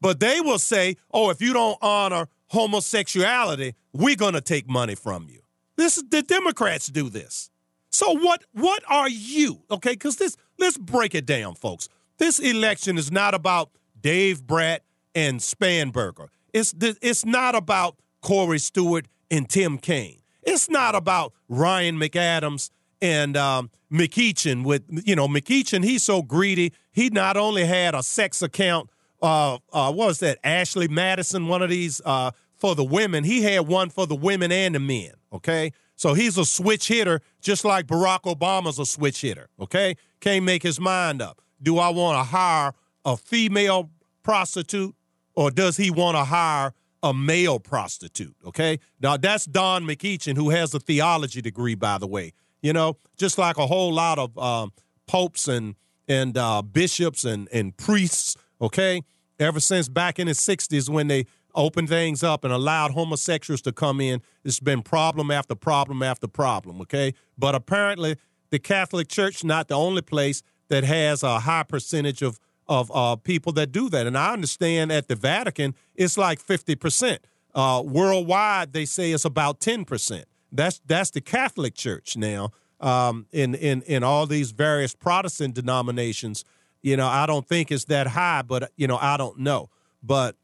But 0.00 0.20
they 0.20 0.40
will 0.40 0.58
say, 0.58 0.96
oh, 1.12 1.30
if 1.30 1.42
you 1.42 1.52
don't 1.52 1.78
honor 1.82 2.28
homosexuality, 2.48 3.74
we're 3.92 4.16
going 4.16 4.34
to 4.34 4.40
take 4.40 4.68
money 4.68 4.94
from 4.94 5.28
you. 5.28 5.37
This 5.78 5.96
is 5.96 6.04
the 6.10 6.22
Democrats 6.22 6.88
do 6.88 7.08
this. 7.08 7.50
So 7.90 8.12
what 8.12 8.44
what 8.52 8.82
are 8.88 9.08
you? 9.08 9.62
Okay, 9.70 9.92
because 9.92 10.16
this 10.16 10.36
let's 10.58 10.76
break 10.76 11.14
it 11.14 11.24
down, 11.24 11.54
folks. 11.54 11.88
This 12.18 12.40
election 12.40 12.98
is 12.98 13.12
not 13.12 13.32
about 13.32 13.70
Dave 13.98 14.44
Brat 14.44 14.82
and 15.14 15.38
Spanberger. 15.38 16.28
It's 16.52 16.74
it's 16.80 17.24
not 17.24 17.54
about 17.54 17.96
Corey 18.22 18.58
Stewart 18.58 19.06
and 19.30 19.48
Tim 19.48 19.78
Kaine. 19.78 20.20
It's 20.42 20.68
not 20.68 20.96
about 20.96 21.32
Ryan 21.48 21.96
McAdams 21.96 22.70
and 23.00 23.36
um, 23.36 23.70
McEachin. 23.92 24.64
With 24.64 24.82
you 25.06 25.14
know 25.14 25.28
McEachin, 25.28 25.84
he's 25.84 26.02
so 26.02 26.22
greedy. 26.22 26.72
He 26.90 27.08
not 27.08 27.36
only 27.36 27.64
had 27.64 27.94
a 27.94 28.02
sex 28.02 28.42
account. 28.42 28.90
Uh, 29.22 29.58
uh, 29.72 29.92
what 29.92 30.08
was 30.08 30.18
that? 30.20 30.38
Ashley 30.42 30.88
Madison, 30.88 31.46
one 31.46 31.62
of 31.62 31.70
these 31.70 32.00
uh, 32.04 32.32
for 32.58 32.74
the 32.74 32.84
women. 32.84 33.24
He 33.24 33.42
had 33.42 33.66
one 33.66 33.90
for 33.90 34.06
the 34.06 34.16
women 34.16 34.52
and 34.52 34.74
the 34.74 34.80
men. 34.80 35.12
Okay, 35.32 35.72
so 35.96 36.14
he's 36.14 36.38
a 36.38 36.44
switch 36.44 36.88
hitter, 36.88 37.20
just 37.40 37.64
like 37.64 37.86
Barack 37.86 38.22
Obama's 38.22 38.78
a 38.78 38.86
switch 38.86 39.20
hitter. 39.20 39.48
Okay, 39.60 39.96
can't 40.20 40.44
make 40.44 40.62
his 40.62 40.80
mind 40.80 41.22
up. 41.22 41.40
Do 41.62 41.78
I 41.78 41.88
want 41.88 42.18
to 42.18 42.24
hire 42.24 42.72
a 43.04 43.16
female 43.16 43.90
prostitute 44.22 44.94
or 45.38 45.52
does 45.52 45.76
he 45.76 45.88
want 45.88 46.16
to 46.16 46.24
hire 46.24 46.74
a 47.00 47.14
male 47.14 47.60
prostitute? 47.60 48.34
Okay. 48.44 48.80
Now 49.00 49.16
that's 49.16 49.44
Don 49.44 49.84
McEachin, 49.84 50.36
who 50.36 50.50
has 50.50 50.74
a 50.74 50.80
theology 50.80 51.40
degree, 51.40 51.76
by 51.76 51.96
the 51.98 52.08
way. 52.08 52.32
You 52.60 52.72
know, 52.72 52.96
just 53.16 53.38
like 53.38 53.56
a 53.56 53.68
whole 53.68 53.92
lot 53.92 54.18
of 54.18 54.36
um, 54.36 54.72
popes 55.06 55.46
and 55.46 55.76
and 56.08 56.36
uh, 56.36 56.62
bishops 56.62 57.24
and 57.24 57.48
and 57.52 57.76
priests. 57.76 58.36
Okay. 58.60 59.02
Ever 59.38 59.60
since 59.60 59.88
back 59.88 60.18
in 60.18 60.26
the 60.26 60.32
'60s 60.32 60.88
when 60.88 61.06
they 61.06 61.26
opened 61.58 61.88
things 61.88 62.22
up 62.22 62.44
and 62.44 62.52
allowed 62.52 62.92
homosexuals 62.92 63.60
to 63.62 63.72
come 63.72 64.00
in, 64.00 64.22
it's 64.44 64.60
been 64.60 64.80
problem 64.80 65.30
after 65.30 65.54
problem 65.54 66.02
after 66.02 66.28
problem. 66.28 66.80
Okay. 66.82 67.12
But 67.36 67.54
apparently, 67.54 68.16
the 68.50 68.58
Catholic 68.58 69.08
Church 69.08 69.44
not 69.44 69.68
the 69.68 69.74
only 69.74 70.00
place 70.00 70.42
that 70.68 70.84
has 70.84 71.22
a 71.22 71.40
high 71.40 71.64
percentage 71.64 72.22
of 72.22 72.38
of 72.68 72.90
uh, 72.94 73.16
people 73.16 73.52
that 73.54 73.72
do 73.72 73.88
that. 73.88 74.06
And 74.06 74.16
I 74.16 74.32
understand 74.32 74.92
at 74.92 75.08
the 75.08 75.14
Vatican, 75.14 75.74
it's 75.94 76.18
like 76.18 76.38
50%. 76.38 77.18
Uh, 77.54 77.82
worldwide, 77.82 78.74
they 78.74 78.84
say 78.84 79.12
it's 79.12 79.24
about 79.24 79.58
10%. 79.58 80.24
That's 80.52 80.80
that's 80.86 81.10
the 81.10 81.20
Catholic 81.20 81.74
Church 81.74 82.16
now. 82.16 82.50
Um, 82.80 83.26
in 83.32 83.54
in 83.56 83.82
in 83.82 84.04
all 84.04 84.26
these 84.26 84.52
various 84.52 84.94
Protestant 84.94 85.54
denominations, 85.54 86.44
you 86.80 86.96
know, 86.96 87.08
I 87.08 87.26
don't 87.26 87.46
think 87.46 87.72
it's 87.72 87.86
that 87.86 88.06
high, 88.06 88.42
but 88.42 88.70
you 88.76 88.86
know, 88.86 88.98
I 89.00 89.16
don't 89.16 89.38
know. 89.40 89.68
But 90.02 90.36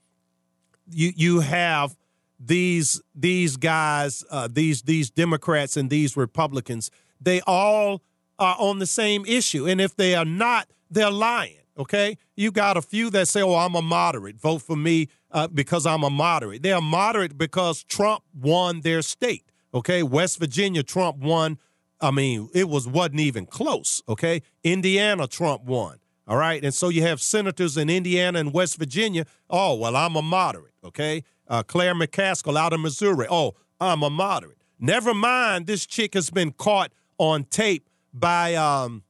you 0.91 1.13
you 1.15 1.41
have 1.41 1.97
these 2.39 3.01
these 3.15 3.57
guys, 3.57 4.25
uh, 4.31 4.49
these 4.51 4.83
these 4.83 5.11
Democrats 5.11 5.77
and 5.77 5.91
these 5.91 6.17
Republicans. 6.17 6.91
They 7.21 7.41
all 7.47 8.03
are 8.39 8.57
on 8.59 8.79
the 8.79 8.87
same 8.87 9.25
issue, 9.27 9.67
and 9.67 9.81
if 9.81 9.97
they 9.97 10.15
are 10.15 10.25
not, 10.25 10.69
they're 10.91 11.11
lying. 11.11 11.59
Okay, 11.77 12.19
you 12.37 12.53
got 12.53 12.77
a 12.77 12.83
few 12.83 13.11
that 13.11 13.27
say, 13.29 13.43
"Oh, 13.43 13.55
I'm 13.55 13.75
a 13.75 13.83
moderate. 13.83 14.41
Vote 14.41 14.63
for 14.63 14.77
me 14.77 15.09
uh, 15.31 15.49
because 15.49 15.87
I'm 15.87 16.05
a 16.05 16.11
moderate." 16.11 16.63
They 16.63 16.73
are 16.73 16.83
moderate 16.83 17.37
because 17.37 17.83
Trump 17.85 18.23
won 18.33 18.83
their 18.83 19.03
state. 19.03 19.45
Okay, 19.73 20.03
West 20.03 20.39
Virginia, 20.39 20.83
Trump 20.83 21.19
won. 21.19 21.59
I 22.01 22.11
mean, 22.11 22.49
it 22.55 22.69
was 22.69 22.87
wasn't 22.87 23.21
even 23.21 23.47
close. 23.47 24.03
Okay, 24.09 24.43
Indiana, 24.63 25.27
Trump 25.27 25.65
won. 25.65 25.99
All 26.27 26.37
right, 26.37 26.65
and 26.65 26.73
so 26.73 26.89
you 26.89 27.03
have 27.03 27.21
senators 27.21 27.77
in 27.77 27.91
Indiana 27.91 28.39
and 28.39 28.53
West 28.53 28.79
Virginia. 28.79 29.27
Oh, 29.51 29.75
well, 29.75 29.95
I'm 29.95 30.17
a 30.17 30.23
moderate. 30.23 30.73
Okay, 30.83 31.23
uh, 31.49 31.63
Claire 31.63 31.95
McCaskill 31.95 32.59
out 32.59 32.73
of 32.73 32.81
Missouri. 32.81 33.27
Oh, 33.31 33.55
I'm 33.81 34.03
a 34.03 34.11
moderate. 34.11 34.59
Never 34.79 35.15
mind, 35.15 35.67
this 35.67 35.87
chick 35.87 36.15
has 36.15 36.31
been 36.31 36.53
caught 36.53 36.93
on 37.19 37.45
tape 37.45 37.89
by 38.13 38.55
um, 38.55 39.03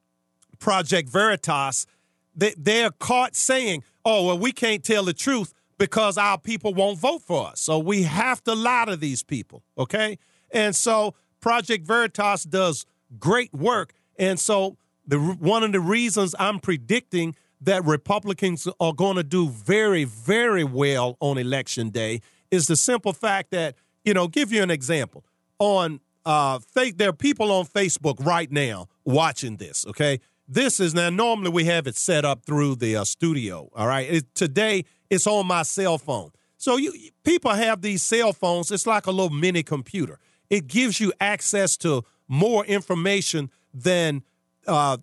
Project 0.58 1.08
Veritas 1.08 1.86
they, 2.34 2.54
they're 2.56 2.90
caught 2.90 3.36
saying, 3.36 3.84
oh, 4.04 4.26
well, 4.26 4.38
we 4.38 4.52
can't 4.52 4.82
tell 4.82 5.04
the 5.04 5.12
truth 5.12 5.54
because 5.78 6.18
our 6.18 6.38
people 6.38 6.74
won't 6.74 6.98
vote 6.98 7.22
for 7.22 7.48
us. 7.48 7.60
So 7.60 7.78
we 7.78 8.02
have 8.02 8.42
to 8.44 8.54
lie 8.54 8.84
to 8.86 8.96
these 8.96 9.22
people, 9.22 9.62
okay? 9.78 10.18
And 10.50 10.74
so 10.74 11.14
Project 11.40 11.86
Veritas 11.86 12.44
does 12.44 12.86
great 13.18 13.52
work. 13.52 13.94
And 14.18 14.38
so 14.38 14.76
the 15.06 15.18
one 15.18 15.62
of 15.62 15.72
the 15.72 15.80
reasons 15.80 16.34
I'm 16.38 16.60
predicting 16.60 17.34
that 17.60 17.84
Republicans 17.84 18.68
are 18.80 18.92
going 18.92 19.16
to 19.16 19.22
do 19.22 19.48
very, 19.48 20.04
very 20.04 20.64
well 20.64 21.16
on 21.20 21.38
election 21.38 21.90
day 21.90 22.20
is 22.50 22.66
the 22.66 22.76
simple 22.76 23.12
fact 23.12 23.50
that, 23.50 23.74
you 24.04 24.12
know, 24.12 24.28
give 24.28 24.52
you 24.52 24.62
an 24.62 24.70
example. 24.70 25.24
On 25.58 26.00
uh, 26.26 26.58
there 26.96 27.10
are 27.10 27.12
people 27.12 27.52
on 27.52 27.64
Facebook 27.66 28.24
right 28.24 28.50
now 28.50 28.88
watching 29.04 29.56
this, 29.56 29.86
okay? 29.86 30.20
This 30.46 30.80
is 30.80 30.94
now 30.94 31.10
normally 31.10 31.50
we 31.50 31.64
have 31.64 31.86
it 31.86 31.96
set 31.96 32.24
up 32.24 32.44
through 32.44 32.76
the 32.76 32.96
uh, 32.96 33.04
studio. 33.04 33.70
All 33.74 33.86
right. 33.86 34.10
It, 34.10 34.34
today 34.34 34.84
it's 35.08 35.26
on 35.26 35.46
my 35.46 35.62
cell 35.62 35.96
phone. 35.96 36.30
So 36.56 36.76
you 36.76 36.92
people 37.24 37.52
have 37.52 37.82
these 37.82 38.02
cell 38.02 38.32
phones. 38.32 38.70
It's 38.70 38.86
like 38.86 39.06
a 39.06 39.10
little 39.10 39.30
mini 39.30 39.62
computer. 39.62 40.18
It 40.50 40.66
gives 40.66 41.00
you 41.00 41.12
access 41.20 41.76
to 41.78 42.04
more 42.28 42.64
information 42.66 43.50
than 43.72 44.22
uh, 44.66 44.98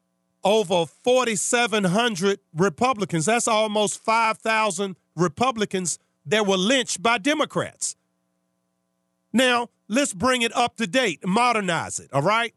over 0.43 0.86
4,700 0.86 2.39
Republicans. 2.55 3.26
That's 3.26 3.47
almost 3.47 4.03
5,000 4.03 4.95
Republicans 5.16 5.99
that 6.26 6.47
were 6.47 6.57
lynched 6.57 7.03
by 7.03 7.18
Democrats. 7.18 7.95
Now, 9.32 9.70
let's 9.88 10.14
bring 10.14 10.41
it 10.41 10.53
up 10.55 10.76
to 10.78 10.88
date, 10.88 11.26
modernize 11.26 11.99
it, 11.99 12.09
all 12.14 12.22
right? 12.22 12.53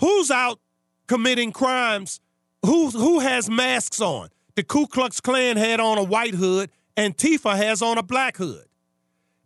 Who's 0.00 0.30
out 0.30 0.60
committing 1.08 1.50
crimes? 1.50 2.20
Who, 2.64 2.90
who 2.90 3.18
has 3.20 3.50
masks 3.50 4.00
on? 4.00 4.28
The 4.54 4.62
Ku 4.62 4.86
Klux 4.86 5.20
Klan 5.20 5.56
had 5.56 5.80
on 5.80 5.98
a 5.98 6.02
white 6.02 6.34
hood, 6.34 6.70
and 6.96 7.16
Tifa 7.16 7.56
has 7.56 7.82
on 7.82 7.98
a 7.98 8.02
black 8.02 8.36
hood. 8.36 8.64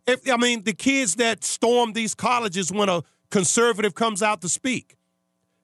If 0.05 0.29
I 0.29 0.37
mean 0.37 0.63
the 0.63 0.73
kids 0.73 1.15
that 1.15 1.43
storm 1.43 1.93
these 1.93 2.13
colleges 2.13 2.71
when 2.71 2.89
a 2.89 3.03
conservative 3.31 3.95
comes 3.95 4.21
out 4.21 4.41
to 4.41 4.49
speak, 4.49 4.97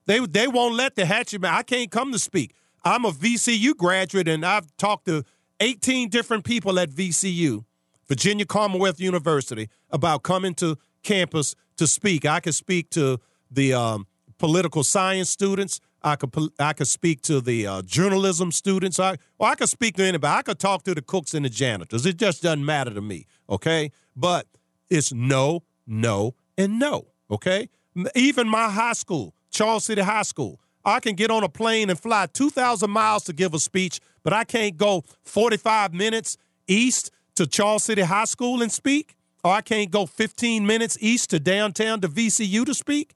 they 0.06 0.20
they 0.20 0.48
won't 0.48 0.76
let 0.76 0.96
the 0.96 1.04
hatchet 1.04 1.40
man. 1.40 1.52
I 1.52 1.62
can't 1.62 1.90
come 1.90 2.12
to 2.12 2.18
speak. 2.18 2.54
I'm 2.84 3.04
a 3.04 3.10
VCU 3.10 3.76
graduate, 3.76 4.28
and 4.28 4.46
I've 4.46 4.74
talked 4.78 5.06
to 5.06 5.24
18 5.60 6.08
different 6.08 6.44
people 6.44 6.78
at 6.78 6.90
VCU, 6.90 7.64
Virginia 8.08 8.46
Commonwealth 8.46 8.98
University, 8.98 9.68
about 9.90 10.22
coming 10.22 10.54
to 10.54 10.78
campus 11.02 11.54
to 11.76 11.86
speak. 11.86 12.24
I 12.24 12.40
can 12.40 12.52
speak 12.52 12.88
to 12.90 13.18
the 13.50 13.74
um, 13.74 14.06
political 14.38 14.82
science 14.82 15.28
students. 15.28 15.80
I 16.02 16.16
could 16.16 16.34
I 16.58 16.72
could 16.72 16.88
speak 16.88 17.22
to 17.22 17.40
the 17.40 17.66
uh, 17.66 17.82
journalism 17.82 18.52
students. 18.52 18.98
I 18.98 19.16
well, 19.38 19.50
I 19.50 19.54
could 19.54 19.68
speak 19.68 19.96
to 19.96 20.04
anybody. 20.04 20.32
I 20.32 20.42
could 20.42 20.58
talk 20.58 20.82
to 20.84 20.94
the 20.94 21.02
cooks 21.02 21.34
and 21.34 21.44
the 21.44 21.50
janitors. 21.50 22.06
It 22.06 22.16
just 22.16 22.42
doesn't 22.42 22.64
matter 22.64 22.92
to 22.94 23.00
me. 23.00 23.26
Okay, 23.48 23.92
but 24.16 24.46
it's 24.88 25.12
no, 25.12 25.62
no, 25.86 26.34
and 26.56 26.78
no. 26.78 27.08
Okay, 27.30 27.68
even 28.14 28.48
my 28.48 28.68
high 28.70 28.94
school, 28.94 29.34
Charles 29.50 29.84
City 29.84 30.02
High 30.02 30.22
School. 30.22 30.60
I 30.82 30.98
can 31.00 31.14
get 31.14 31.30
on 31.30 31.44
a 31.44 31.48
plane 31.48 31.90
and 31.90 32.00
fly 32.00 32.26
2,000 32.32 32.90
miles 32.90 33.24
to 33.24 33.34
give 33.34 33.52
a 33.52 33.58
speech, 33.58 34.00
but 34.22 34.32
I 34.32 34.44
can't 34.44 34.78
go 34.78 35.04
45 35.24 35.92
minutes 35.92 36.38
east 36.66 37.10
to 37.34 37.46
Charles 37.46 37.84
City 37.84 38.02
High 38.02 38.24
School 38.24 38.62
and 38.62 38.72
speak, 38.72 39.16
or 39.44 39.52
I 39.52 39.60
can't 39.60 39.90
go 39.90 40.06
15 40.06 40.66
minutes 40.66 40.96
east 41.00 41.30
to 41.30 41.38
downtown 41.38 42.00
to 42.00 42.08
VCU 42.08 42.64
to 42.64 42.74
speak. 42.74 43.14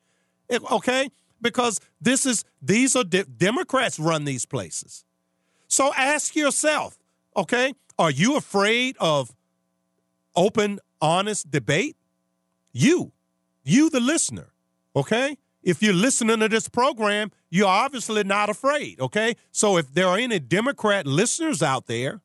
Okay, 0.71 1.09
because 1.41 1.81
this 2.01 2.27
is 2.27 2.45
these 2.63 2.97
are 2.97 3.05
de- 3.05 3.25
Democrats 3.25 3.99
run 3.99 4.25
these 4.25 4.47
places. 4.47 5.05
So 5.69 5.93
ask 5.95 6.37
yourself, 6.37 6.99
okay, 7.37 7.75
are 7.99 8.11
you 8.11 8.37
afraid 8.37 8.97
of 9.01 9.35
open, 10.37 10.79
honest 11.01 11.51
debate? 11.51 11.97
You, 12.73 13.13
you, 13.63 13.91
the 13.91 14.01
listener, 14.01 14.53
okay? 14.95 15.39
If 15.63 15.83
you're 15.83 15.95
listening 15.95 16.41
to 16.41 16.49
this 16.49 16.69
program, 16.69 17.31
you're 17.51 17.69
obviously 17.69 18.25
not 18.25 18.51
afraid, 18.51 19.01
okay? 19.01 19.37
So 19.51 19.77
if 19.79 19.93
there 19.95 20.09
are 20.09 20.19
any 20.19 20.39
Democrat 20.39 21.07
listeners 21.07 21.63
out 21.63 21.87
there, 21.87 22.21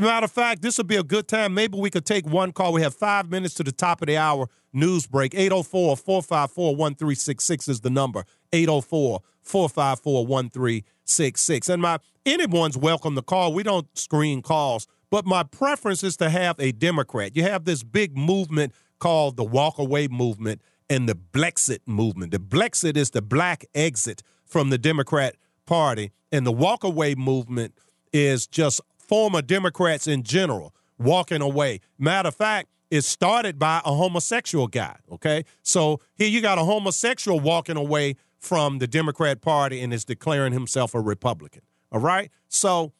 matter 0.00 0.24
of 0.24 0.32
fact, 0.32 0.62
this 0.62 0.78
would 0.78 0.86
be 0.86 0.96
a 0.96 1.02
good 1.02 1.28
time. 1.28 1.54
Maybe 1.54 1.78
we 1.78 1.90
could 1.90 2.04
take 2.04 2.26
one 2.26 2.52
call. 2.52 2.72
We 2.72 2.82
have 2.82 2.94
five 2.94 3.30
minutes 3.30 3.54
to 3.54 3.62
the 3.62 3.72
top 3.72 4.02
of 4.02 4.06
the 4.06 4.16
hour 4.16 4.48
news 4.72 5.06
break. 5.06 5.34
804 5.34 5.96
454 5.96 6.76
1366 6.76 7.68
is 7.68 7.80
the 7.80 7.90
number. 7.90 8.24
804 8.52 9.20
454 9.42 10.26
1366. 10.26 11.68
And 11.68 11.82
my 11.82 11.98
anyone's 12.24 12.76
welcome 12.76 13.14
to 13.14 13.22
call. 13.22 13.54
We 13.54 13.62
don't 13.62 13.86
screen 13.96 14.42
calls, 14.42 14.86
but 15.10 15.24
my 15.24 15.42
preference 15.42 16.04
is 16.04 16.16
to 16.18 16.28
have 16.28 16.56
a 16.58 16.72
Democrat. 16.72 17.36
You 17.36 17.44
have 17.44 17.64
this 17.64 17.82
big 17.82 18.16
movement 18.16 18.74
called 18.98 19.36
the 19.36 19.44
walk 19.44 19.78
away 19.78 20.08
movement 20.08 20.60
and 20.88 21.08
the 21.08 21.14
Blexit 21.14 21.80
movement. 21.86 22.32
The 22.32 22.38
Blexit 22.38 22.96
is 22.96 23.10
the 23.10 23.22
black 23.22 23.64
exit 23.74 24.22
from 24.44 24.70
the 24.70 24.78
Democrat 24.78 25.36
Party, 25.66 26.12
and 26.30 26.46
the 26.46 26.52
walk 26.52 26.84
away 26.84 27.14
movement 27.14 27.74
is 28.12 28.46
just 28.46 28.80
former 29.08 29.42
Democrats 29.42 30.06
in 30.06 30.22
general 30.22 30.74
walking 30.98 31.42
away. 31.42 31.80
Matter 31.98 32.28
of 32.28 32.36
fact, 32.36 32.68
it 32.90 33.02
started 33.02 33.58
by 33.58 33.80
a 33.84 33.92
homosexual 33.94 34.68
guy. 34.68 34.96
Okay, 35.10 35.44
so 35.62 36.00
here 36.14 36.28
you 36.28 36.40
got 36.40 36.58
a 36.58 36.64
homosexual 36.64 37.40
walking 37.40 37.76
away 37.76 38.16
from 38.38 38.78
the 38.78 38.86
Democrat 38.86 39.40
Party 39.40 39.80
and 39.80 39.92
is 39.92 40.04
declaring 40.04 40.52
himself 40.52 40.94
a 40.94 41.00
Republican. 41.00 41.62
All 41.90 42.00
right, 42.00 42.30
so 42.48 42.92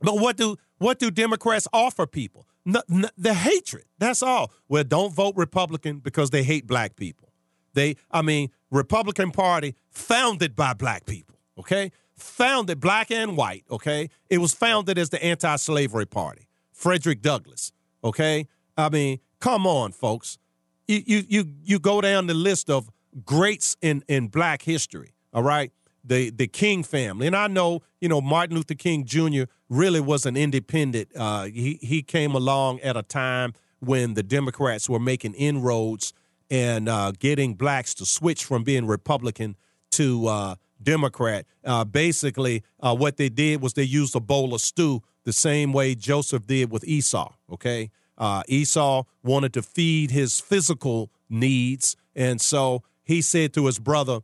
but 0.00 0.18
what 0.18 0.36
do 0.36 0.56
what 0.78 0.98
do 0.98 1.10
Democrats 1.10 1.66
offer 1.72 2.06
people? 2.06 2.46
The 2.64 3.34
hatred. 3.34 3.84
That's 3.98 4.22
all. 4.22 4.52
Well, 4.68 4.84
don't 4.84 5.12
vote 5.12 5.34
Republican 5.36 6.00
because 6.00 6.30
they 6.30 6.42
hate 6.42 6.66
black 6.66 6.96
people. 6.96 7.32
They, 7.72 7.96
I 8.10 8.22
mean, 8.22 8.50
Republican 8.70 9.30
Party 9.30 9.74
founded 9.90 10.54
by 10.54 10.74
black 10.74 11.06
people. 11.06 11.38
Okay, 11.58 11.92
founded 12.20 12.80
black 12.80 13.10
and 13.10 13.36
white. 13.36 13.64
Okay, 13.70 14.10
it 14.28 14.38
was 14.38 14.52
founded 14.52 14.98
as 14.98 15.10
the 15.10 15.22
anti-slavery 15.22 16.06
party. 16.06 16.48
Frederick 16.72 17.22
Douglass. 17.22 17.72
Okay, 18.04 18.46
I 18.76 18.88
mean, 18.88 19.18
come 19.40 19.66
on, 19.66 19.92
folks. 19.92 20.38
You 20.86 21.02
you 21.06 21.22
you 21.28 21.44
you 21.64 21.78
go 21.78 22.00
down 22.00 22.26
the 22.26 22.34
list 22.34 22.70
of 22.70 22.90
greats 23.24 23.76
in 23.82 24.04
in 24.08 24.28
black 24.28 24.62
history. 24.62 25.14
All 25.32 25.42
right, 25.42 25.72
the 26.04 26.30
the 26.30 26.46
King 26.46 26.82
family, 26.82 27.26
and 27.26 27.36
I 27.36 27.46
know 27.48 27.82
you 28.00 28.08
know 28.08 28.20
Martin 28.20 28.56
Luther 28.56 28.74
King 28.74 29.04
Jr. 29.04 29.44
really 29.68 30.00
was 30.00 30.26
an 30.26 30.36
independent. 30.36 31.08
Uh, 31.16 31.44
he 31.44 31.78
he 31.82 32.02
came 32.02 32.34
along 32.34 32.80
at 32.80 32.96
a 32.96 33.02
time 33.02 33.52
when 33.80 34.14
the 34.14 34.22
Democrats 34.22 34.88
were 34.88 34.98
making 34.98 35.34
inroads 35.34 36.12
and 36.50 36.88
uh, 36.88 37.12
getting 37.18 37.54
blacks 37.54 37.94
to 37.94 38.06
switch 38.06 38.44
from 38.44 38.64
being 38.64 38.86
Republican 38.86 39.56
to 39.90 40.26
uh, 40.26 40.54
Democrat. 40.82 41.46
Uh, 41.64 41.84
basically, 41.84 42.62
uh, 42.80 42.94
what 42.94 43.16
they 43.16 43.28
did 43.28 43.60
was 43.60 43.74
they 43.74 43.82
used 43.82 44.14
a 44.14 44.20
bowl 44.20 44.54
of 44.54 44.60
stew 44.60 45.02
the 45.24 45.32
same 45.32 45.72
way 45.72 45.94
Joseph 45.94 46.46
did 46.46 46.70
with 46.70 46.84
Esau. 46.84 47.32
Okay, 47.52 47.90
uh, 48.16 48.42
Esau 48.48 49.04
wanted 49.22 49.52
to 49.54 49.62
feed 49.62 50.10
his 50.10 50.40
physical 50.40 51.10
needs, 51.28 51.96
and 52.14 52.40
so 52.40 52.82
he 53.04 53.22
said 53.22 53.52
to 53.54 53.66
his 53.66 53.78
brother, 53.78 54.20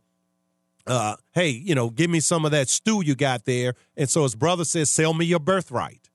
uh, 0.87 1.15
"Hey, 1.33 1.49
you 1.49 1.75
know, 1.75 1.89
give 1.89 2.09
me 2.09 2.19
some 2.19 2.45
of 2.45 2.51
that 2.51 2.69
stew 2.69 3.01
you 3.03 3.15
got 3.15 3.45
there." 3.45 3.75
And 3.97 4.09
so 4.09 4.23
his 4.23 4.35
brother 4.35 4.65
says, 4.65 4.91
"Sell 4.91 5.13
me 5.13 5.25
your 5.25 5.39
birthright." 5.39 6.09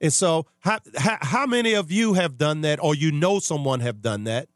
And 0.00 0.12
so, 0.12 0.46
how, 0.60 0.78
how, 0.96 1.18
how 1.20 1.46
many 1.46 1.74
of 1.74 1.90
you 1.90 2.14
have 2.14 2.36
done 2.36 2.60
that, 2.62 2.82
or 2.82 2.94
you 2.94 3.10
know 3.12 3.38
someone 3.38 3.80
have 3.80 4.02
done 4.02 4.24
that? 4.24 4.48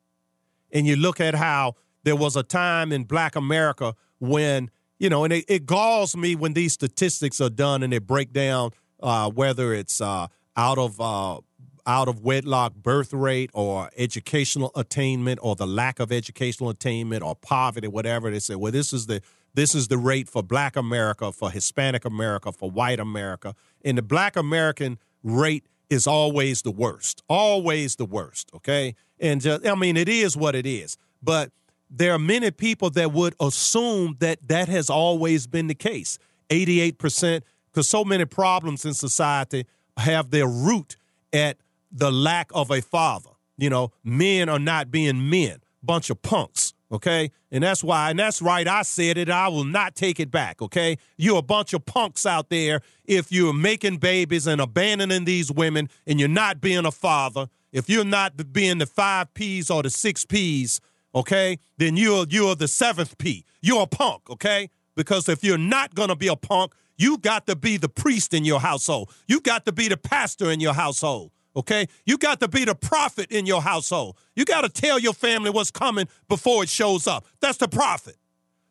And 0.72 0.86
you 0.86 0.96
look 0.96 1.20
at 1.20 1.34
how 1.34 1.76
there 2.02 2.16
was 2.16 2.36
a 2.36 2.42
time 2.42 2.92
in 2.92 3.04
Black 3.04 3.36
America 3.36 3.94
when 4.18 4.70
you 5.00 5.08
know, 5.08 5.24
and 5.24 5.32
it, 5.32 5.46
it 5.48 5.66
galls 5.66 6.14
me 6.14 6.36
when 6.36 6.52
these 6.52 6.74
statistics 6.74 7.40
are 7.40 7.50
done 7.50 7.82
and 7.82 7.92
they 7.92 7.98
break 7.98 8.32
down 8.32 8.70
uh, 9.00 9.30
whether 9.30 9.72
it's 9.72 10.00
uh, 10.00 10.28
out 10.56 10.78
of 10.78 11.00
uh, 11.00 11.40
out 11.86 12.06
of 12.06 12.20
wedlock 12.20 12.74
birth 12.74 13.12
rate 13.12 13.50
or 13.54 13.90
educational 13.96 14.70
attainment 14.76 15.40
or 15.42 15.56
the 15.56 15.66
lack 15.66 15.98
of 15.98 16.12
educational 16.12 16.68
attainment 16.68 17.22
or 17.22 17.34
poverty, 17.34 17.88
whatever. 17.88 18.30
They 18.30 18.38
say, 18.38 18.54
well, 18.54 18.70
this 18.70 18.92
is 18.92 19.06
the 19.06 19.22
this 19.54 19.74
is 19.74 19.88
the 19.88 19.98
rate 19.98 20.28
for 20.28 20.42
Black 20.42 20.76
America, 20.76 21.32
for 21.32 21.50
Hispanic 21.50 22.04
America, 22.04 22.52
for 22.52 22.70
White 22.70 23.00
America, 23.00 23.54
and 23.82 23.98
the 23.98 24.02
Black 24.02 24.36
American 24.36 24.98
rate 25.24 25.64
is 25.88 26.06
always 26.06 26.62
the 26.62 26.70
worst, 26.70 27.22
always 27.26 27.96
the 27.96 28.04
worst. 28.04 28.50
Okay, 28.54 28.94
and 29.18 29.40
just, 29.40 29.66
I 29.66 29.74
mean, 29.74 29.96
it 29.96 30.10
is 30.10 30.36
what 30.36 30.54
it 30.54 30.66
is, 30.66 30.98
but 31.22 31.50
there 31.90 32.12
are 32.12 32.18
many 32.18 32.50
people 32.50 32.90
that 32.90 33.12
would 33.12 33.34
assume 33.40 34.16
that 34.20 34.38
that 34.48 34.68
has 34.68 34.88
always 34.88 35.46
been 35.46 35.66
the 35.66 35.74
case. 35.74 36.18
88%, 36.48 37.42
because 37.72 37.88
so 37.88 38.04
many 38.04 38.24
problems 38.24 38.84
in 38.84 38.94
society 38.94 39.66
have 39.96 40.30
their 40.30 40.46
root 40.46 40.96
at 41.32 41.58
the 41.90 42.10
lack 42.10 42.50
of 42.54 42.70
a 42.70 42.80
father. 42.80 43.30
You 43.58 43.70
know, 43.70 43.92
men 44.04 44.48
are 44.48 44.58
not 44.58 44.90
being 44.90 45.28
men, 45.28 45.58
bunch 45.82 46.10
of 46.10 46.22
punks, 46.22 46.72
okay? 46.90 47.30
And 47.50 47.62
that's 47.62 47.84
why, 47.84 48.10
and 48.10 48.18
that's 48.18 48.40
right, 48.40 48.66
I 48.66 48.82
said 48.82 49.18
it, 49.18 49.28
I 49.28 49.48
will 49.48 49.64
not 49.64 49.94
take 49.94 50.18
it 50.18 50.30
back, 50.30 50.62
okay? 50.62 50.96
You're 51.18 51.38
a 51.38 51.42
bunch 51.42 51.74
of 51.74 51.84
punks 51.84 52.24
out 52.24 52.48
there 52.48 52.80
if 53.04 53.30
you're 53.30 53.52
making 53.52 53.98
babies 53.98 54.46
and 54.46 54.60
abandoning 54.60 55.24
these 55.24 55.52
women 55.52 55.90
and 56.06 56.18
you're 56.18 56.28
not 56.28 56.60
being 56.60 56.86
a 56.86 56.92
father, 56.92 57.48
if 57.72 57.88
you're 57.90 58.04
not 58.04 58.52
being 58.52 58.78
the 58.78 58.86
five 58.86 59.32
P's 59.34 59.70
or 59.70 59.82
the 59.82 59.90
six 59.90 60.24
P's 60.24 60.80
okay, 61.14 61.58
then 61.78 61.96
you're 61.96 62.26
you're 62.28 62.54
the 62.54 62.68
seventh 62.68 63.18
P. 63.18 63.44
You're 63.60 63.82
a 63.82 63.86
punk, 63.86 64.28
okay? 64.30 64.70
Because 64.96 65.28
if 65.28 65.44
you're 65.44 65.58
not 65.58 65.94
gonna 65.94 66.16
be 66.16 66.28
a 66.28 66.36
punk, 66.36 66.72
you 66.96 67.16
got 67.16 67.46
to 67.46 67.56
be 67.56 67.78
the 67.78 67.88
priest 67.88 68.34
in 68.34 68.44
your 68.44 68.60
household. 68.60 69.10
You 69.26 69.40
got 69.40 69.64
to 69.64 69.72
be 69.72 69.88
the 69.88 69.96
pastor 69.96 70.50
in 70.50 70.60
your 70.60 70.74
household. 70.74 71.30
Okay? 71.56 71.86
You 72.04 72.18
got 72.18 72.40
to 72.40 72.48
be 72.48 72.64
the 72.64 72.74
prophet 72.74 73.30
in 73.30 73.46
your 73.46 73.62
household. 73.62 74.16
You 74.36 74.44
got 74.44 74.62
to 74.62 74.68
tell 74.68 74.98
your 74.98 75.14
family 75.14 75.50
what's 75.50 75.70
coming 75.70 76.08
before 76.28 76.62
it 76.62 76.68
shows 76.68 77.06
up. 77.06 77.24
That's 77.40 77.58
the 77.58 77.68
prophet. 77.68 78.16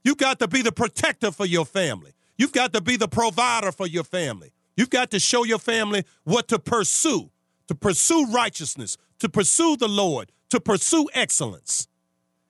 You 0.04 0.16
got 0.16 0.40
to 0.40 0.48
be 0.48 0.62
the 0.62 0.72
protector 0.72 1.32
for 1.32 1.46
your 1.46 1.66
family. 1.66 2.14
You've 2.38 2.54
got 2.54 2.72
to 2.74 2.82
be 2.82 2.96
the 2.96 3.08
provider 3.08 3.72
for 3.72 3.88
your 3.88 4.04
family. 4.04 4.52
You've 4.78 4.90
got 4.90 5.12
to 5.12 5.20
show 5.20 5.44
your 5.44 5.60
family 5.60 6.06
what 6.24 6.48
to 6.50 6.60
pursue, 6.60 7.32
to 7.68 7.76
pursue 7.76 8.28
righteousness, 8.28 8.96
to 9.20 9.28
pursue 9.28 9.76
the 9.76 9.90
Lord, 9.90 10.32
to 10.52 10.60
pursue 10.60 11.10
excellence. 11.14 11.88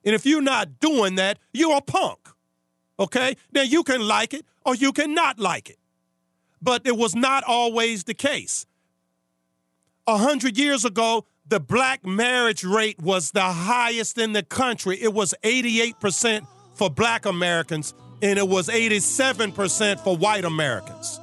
And 0.04 0.14
if 0.14 0.24
you're 0.24 0.42
not 0.42 0.80
doing 0.80 1.16
that, 1.16 1.38
you're 1.52 1.76
a 1.76 1.80
punk. 1.80 2.18
Okay? 2.98 3.36
Now 3.52 3.62
you 3.62 3.82
can 3.82 4.06
like 4.06 4.34
it 4.34 4.44
or 4.64 4.74
you 4.74 4.92
can 4.92 5.14
not 5.14 5.38
like 5.38 5.70
it. 5.70 5.78
But 6.62 6.86
it 6.86 6.96
was 6.96 7.14
not 7.14 7.44
always 7.44 8.04
the 8.04 8.14
case. 8.14 8.66
A 10.06 10.18
hundred 10.18 10.58
years 10.58 10.84
ago, 10.84 11.24
the 11.46 11.60
black 11.60 12.04
marriage 12.06 12.64
rate 12.64 13.00
was 13.00 13.30
the 13.32 13.42
highest 13.42 14.18
in 14.18 14.32
the 14.32 14.42
country. 14.42 15.00
It 15.00 15.12
was 15.12 15.34
88% 15.42 16.46
for 16.74 16.90
black 16.90 17.26
Americans, 17.26 17.94
and 18.22 18.38
it 18.38 18.46
was 18.46 18.68
87% 18.68 20.00
for 20.00 20.16
white 20.16 20.44
Americans. 20.44 21.20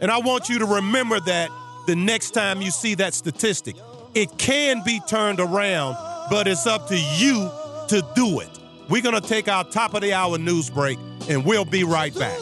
And 0.00 0.10
I 0.10 0.18
want 0.18 0.48
you 0.48 0.58
to 0.58 0.66
remember 0.66 1.20
that 1.20 1.50
the 1.86 1.96
next 1.96 2.32
time 2.32 2.62
you 2.62 2.70
see 2.70 2.94
that 2.96 3.14
statistic. 3.14 3.76
It 4.14 4.38
can 4.38 4.82
be 4.84 5.00
turned 5.08 5.40
around, 5.40 5.96
but 6.30 6.46
it's 6.46 6.66
up 6.66 6.88
to 6.88 6.98
you 6.98 7.50
to 7.88 8.02
do 8.14 8.40
it. 8.40 8.48
We're 8.88 9.02
going 9.02 9.20
to 9.20 9.26
take 9.26 9.48
our 9.48 9.64
top 9.64 9.94
of 9.94 10.02
the 10.02 10.12
hour 10.12 10.38
news 10.38 10.70
break, 10.70 10.98
and 11.28 11.44
we'll 11.44 11.64
be 11.64 11.84
right 11.84 12.14
back. 12.18 12.38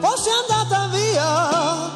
Fosse 0.00 0.28
andata 0.28 0.88
via 0.92 1.90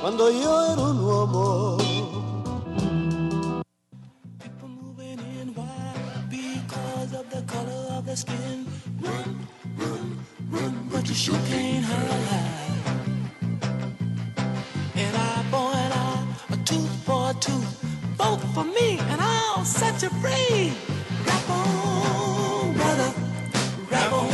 quando 0.00 0.28
io 0.28 0.72
ero 0.72 0.82
un 0.82 0.98
uomo. 0.98 1.78
People 4.40 4.68
moving 4.68 5.20
in 5.40 5.54
white 5.54 6.28
because 6.28 7.12
of 7.14 7.30
the 7.30 7.42
color 7.42 7.86
of 7.96 8.04
their 8.06 8.16
skin. 8.16 8.66
Run, 9.00 9.46
run, 9.76 10.18
run, 10.50 10.88
but 10.90 11.08
you 11.08 11.14
sure 11.14 11.38
can't 11.48 11.84
hide. 11.84 12.72
An 14.96 15.14
eye 15.14 15.44
for 15.50 15.72
an 15.74 15.92
eye, 15.92 16.24
tooth 16.64 16.90
for 17.04 17.30
a 17.30 17.34
tooth. 17.34 17.82
Vote 18.16 18.40
for 18.54 18.64
me, 18.64 18.98
and 18.98 19.20
I'll 19.20 19.25
set 19.66 20.00
you 20.02 20.08
free. 20.20 20.72
Rap 21.26 21.50
on, 21.50 22.74
brother, 22.74 23.12
rap 23.90 24.12
on. 24.12 24.32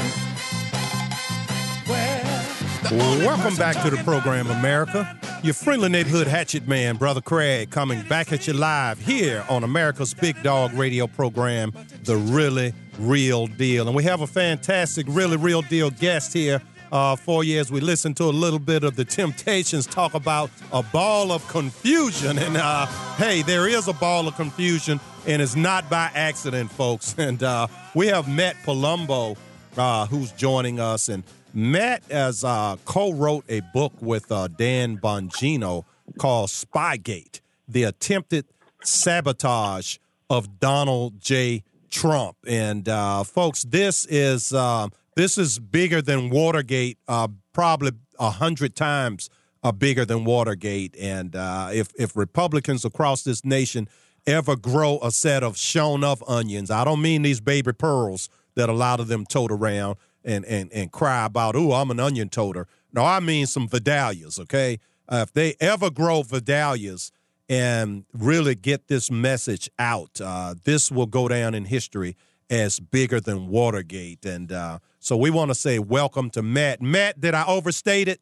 Welcome 3.24 3.56
back 3.56 3.82
to 3.82 3.90
the 3.90 3.96
program, 4.04 4.50
America. 4.50 5.18
Your 5.42 5.54
friendly 5.54 5.88
neighborhood 5.88 6.26
hatchet 6.26 6.68
man, 6.68 6.96
Brother 6.96 7.22
Craig, 7.22 7.70
coming 7.70 8.02
back 8.02 8.32
at 8.32 8.46
you 8.46 8.52
live 8.52 9.00
here 9.00 9.44
on 9.48 9.64
America's 9.64 10.12
Big 10.12 10.40
Dog 10.42 10.74
radio 10.74 11.06
program, 11.06 11.72
The 12.04 12.16
Really 12.16 12.74
Real 12.98 13.46
Deal. 13.46 13.86
And 13.86 13.96
we 13.96 14.04
have 14.04 14.20
a 14.20 14.26
fantastic, 14.26 15.06
really 15.08 15.38
real 15.38 15.62
deal 15.62 15.90
guest 15.90 16.34
here 16.34 16.60
uh, 16.92 17.16
for 17.16 17.42
you 17.42 17.58
as 17.58 17.72
we 17.72 17.80
listen 17.80 18.12
to 18.14 18.24
a 18.24 18.26
little 18.26 18.58
bit 18.58 18.84
of 18.84 18.94
the 18.96 19.04
Temptations 19.04 19.86
talk 19.86 20.14
about 20.14 20.50
a 20.72 20.82
ball 20.82 21.32
of 21.32 21.46
confusion. 21.48 22.38
And 22.38 22.56
uh, 22.58 22.86
hey, 23.16 23.42
there 23.42 23.66
is 23.66 23.88
a 23.88 23.94
ball 23.94 24.28
of 24.28 24.36
confusion, 24.36 25.00
and 25.26 25.40
it's 25.40 25.56
not 25.56 25.88
by 25.90 26.10
accident, 26.14 26.70
folks. 26.70 27.16
And 27.22 27.42
uh, 27.42 27.68
we 27.94 28.08
have 28.08 28.28
Matt 28.28 28.56
Palumbo, 28.64 29.36
uh, 29.76 30.06
who's 30.06 30.32
joining 30.32 30.80
us. 30.80 31.08
And 31.08 31.22
Matt 31.54 32.02
has 32.10 32.42
uh, 32.42 32.76
co-wrote 32.84 33.44
a 33.48 33.60
book 33.72 33.92
with 34.00 34.30
uh, 34.30 34.48
Dan 34.48 34.98
Bongino 34.98 35.84
called 36.18 36.50
Spygate: 36.50 37.40
The 37.68 37.84
Attempted 37.84 38.46
Sabotage 38.82 39.98
of 40.28 40.58
Donald 40.58 41.20
J. 41.20 41.62
Trump. 41.90 42.36
And 42.46 42.86
folks, 43.26 43.62
this 43.62 44.04
is 44.06 44.52
uh, 44.52 44.88
this 45.16 45.38
is 45.38 45.58
bigger 45.58 46.00
than 46.02 46.30
Watergate, 46.30 46.98
uh, 47.08 47.28
probably 47.52 47.92
a 48.18 48.30
hundred 48.30 48.74
times 48.74 49.28
uh, 49.62 49.72
bigger 49.72 50.04
than 50.04 50.24
Watergate. 50.24 50.96
And 50.98 51.36
uh, 51.36 51.70
if 51.72 51.88
if 51.98 52.16
Republicans 52.16 52.84
across 52.84 53.22
this 53.22 53.44
nation 53.44 53.88
ever 54.26 54.56
grow 54.56 54.98
a 55.02 55.10
set 55.10 55.42
of 55.42 55.56
shown 55.56 56.04
up 56.04 56.18
onions, 56.28 56.70
I 56.70 56.84
don't 56.84 57.02
mean 57.02 57.22
these 57.22 57.40
baby 57.40 57.72
pearls 57.72 58.28
that 58.54 58.68
a 58.68 58.72
lot 58.72 59.00
of 59.00 59.08
them 59.08 59.24
tote 59.26 59.52
around 59.52 59.96
and 60.24 60.44
and 60.44 60.72
and 60.72 60.90
cry 60.90 61.24
about, 61.24 61.56
"Ooh, 61.56 61.72
I'm 61.72 61.90
an 61.90 62.00
onion 62.00 62.28
toter." 62.28 62.66
No, 62.92 63.04
I 63.04 63.20
mean 63.20 63.46
some 63.46 63.68
Vidalias. 63.68 64.38
Okay, 64.40 64.78
uh, 65.08 65.24
if 65.26 65.32
they 65.32 65.54
ever 65.60 65.90
grow 65.90 66.22
Vidalias 66.22 67.10
and 67.48 68.04
really 68.14 68.54
get 68.54 68.88
this 68.88 69.10
message 69.10 69.68
out, 69.78 70.20
uh, 70.22 70.54
this 70.64 70.90
will 70.90 71.06
go 71.06 71.28
down 71.28 71.54
in 71.54 71.66
history 71.66 72.16
as 72.52 72.78
bigger 72.78 73.18
than 73.18 73.48
Watergate. 73.48 74.26
And 74.26 74.52
uh, 74.52 74.78
so 75.00 75.16
we 75.16 75.30
want 75.30 75.50
to 75.50 75.54
say 75.54 75.78
welcome 75.78 76.28
to 76.30 76.42
Matt. 76.42 76.82
Matt, 76.82 77.18
did 77.18 77.34
I 77.34 77.46
overstate 77.46 78.08
it? 78.08 78.20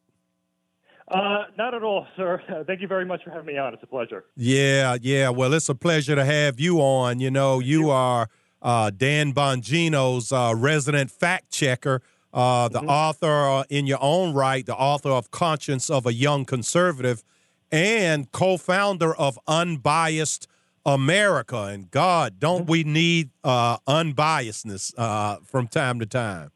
Uh, 1.09 1.43
not 1.57 1.73
at 1.73 1.83
all, 1.83 2.07
sir. 2.15 2.41
Thank 2.67 2.79
you 2.79 2.87
very 2.87 3.05
much 3.05 3.21
for 3.25 3.31
having 3.31 3.47
me 3.47 3.57
on. 3.57 3.73
It's 3.73 3.83
a 3.83 3.87
pleasure. 3.87 4.23
Yeah, 4.37 4.95
yeah. 5.01 5.29
Well, 5.29 5.53
it's 5.53 5.67
a 5.67 5.75
pleasure 5.75 6.15
to 6.15 6.23
have 6.23 6.61
you 6.61 6.79
on. 6.79 7.19
You 7.19 7.29
know, 7.29 7.59
you 7.59 7.89
are 7.89 8.29
uh, 8.61 8.91
Dan 8.91 9.33
Bongino's 9.33 10.31
uh, 10.31 10.53
resident 10.55 11.11
fact 11.11 11.51
checker, 11.51 12.01
uh, 12.33 12.69
the 12.69 12.79
author 12.79 13.27
uh, 13.27 13.63
in 13.69 13.85
your 13.85 14.01
own 14.01 14.33
right, 14.33 14.65
the 14.65 14.75
author 14.75 15.09
of 15.09 15.31
Conscience 15.31 15.89
of 15.89 16.05
a 16.05 16.13
Young 16.13 16.45
Conservative, 16.45 17.25
and 17.69 18.31
co 18.31 18.55
founder 18.55 19.13
of 19.13 19.37
Unbiased 19.45 20.47
America. 20.85 21.63
And 21.63 21.89
God, 21.91 22.39
don't 22.39 22.67
we 22.67 22.83
need 22.83 23.29
uh, 23.43 23.77
unbiasedness 23.87 24.93
uh, 24.97 25.37
from 25.45 25.67
time 25.67 25.99
to 25.99 26.05
time? 26.05 26.51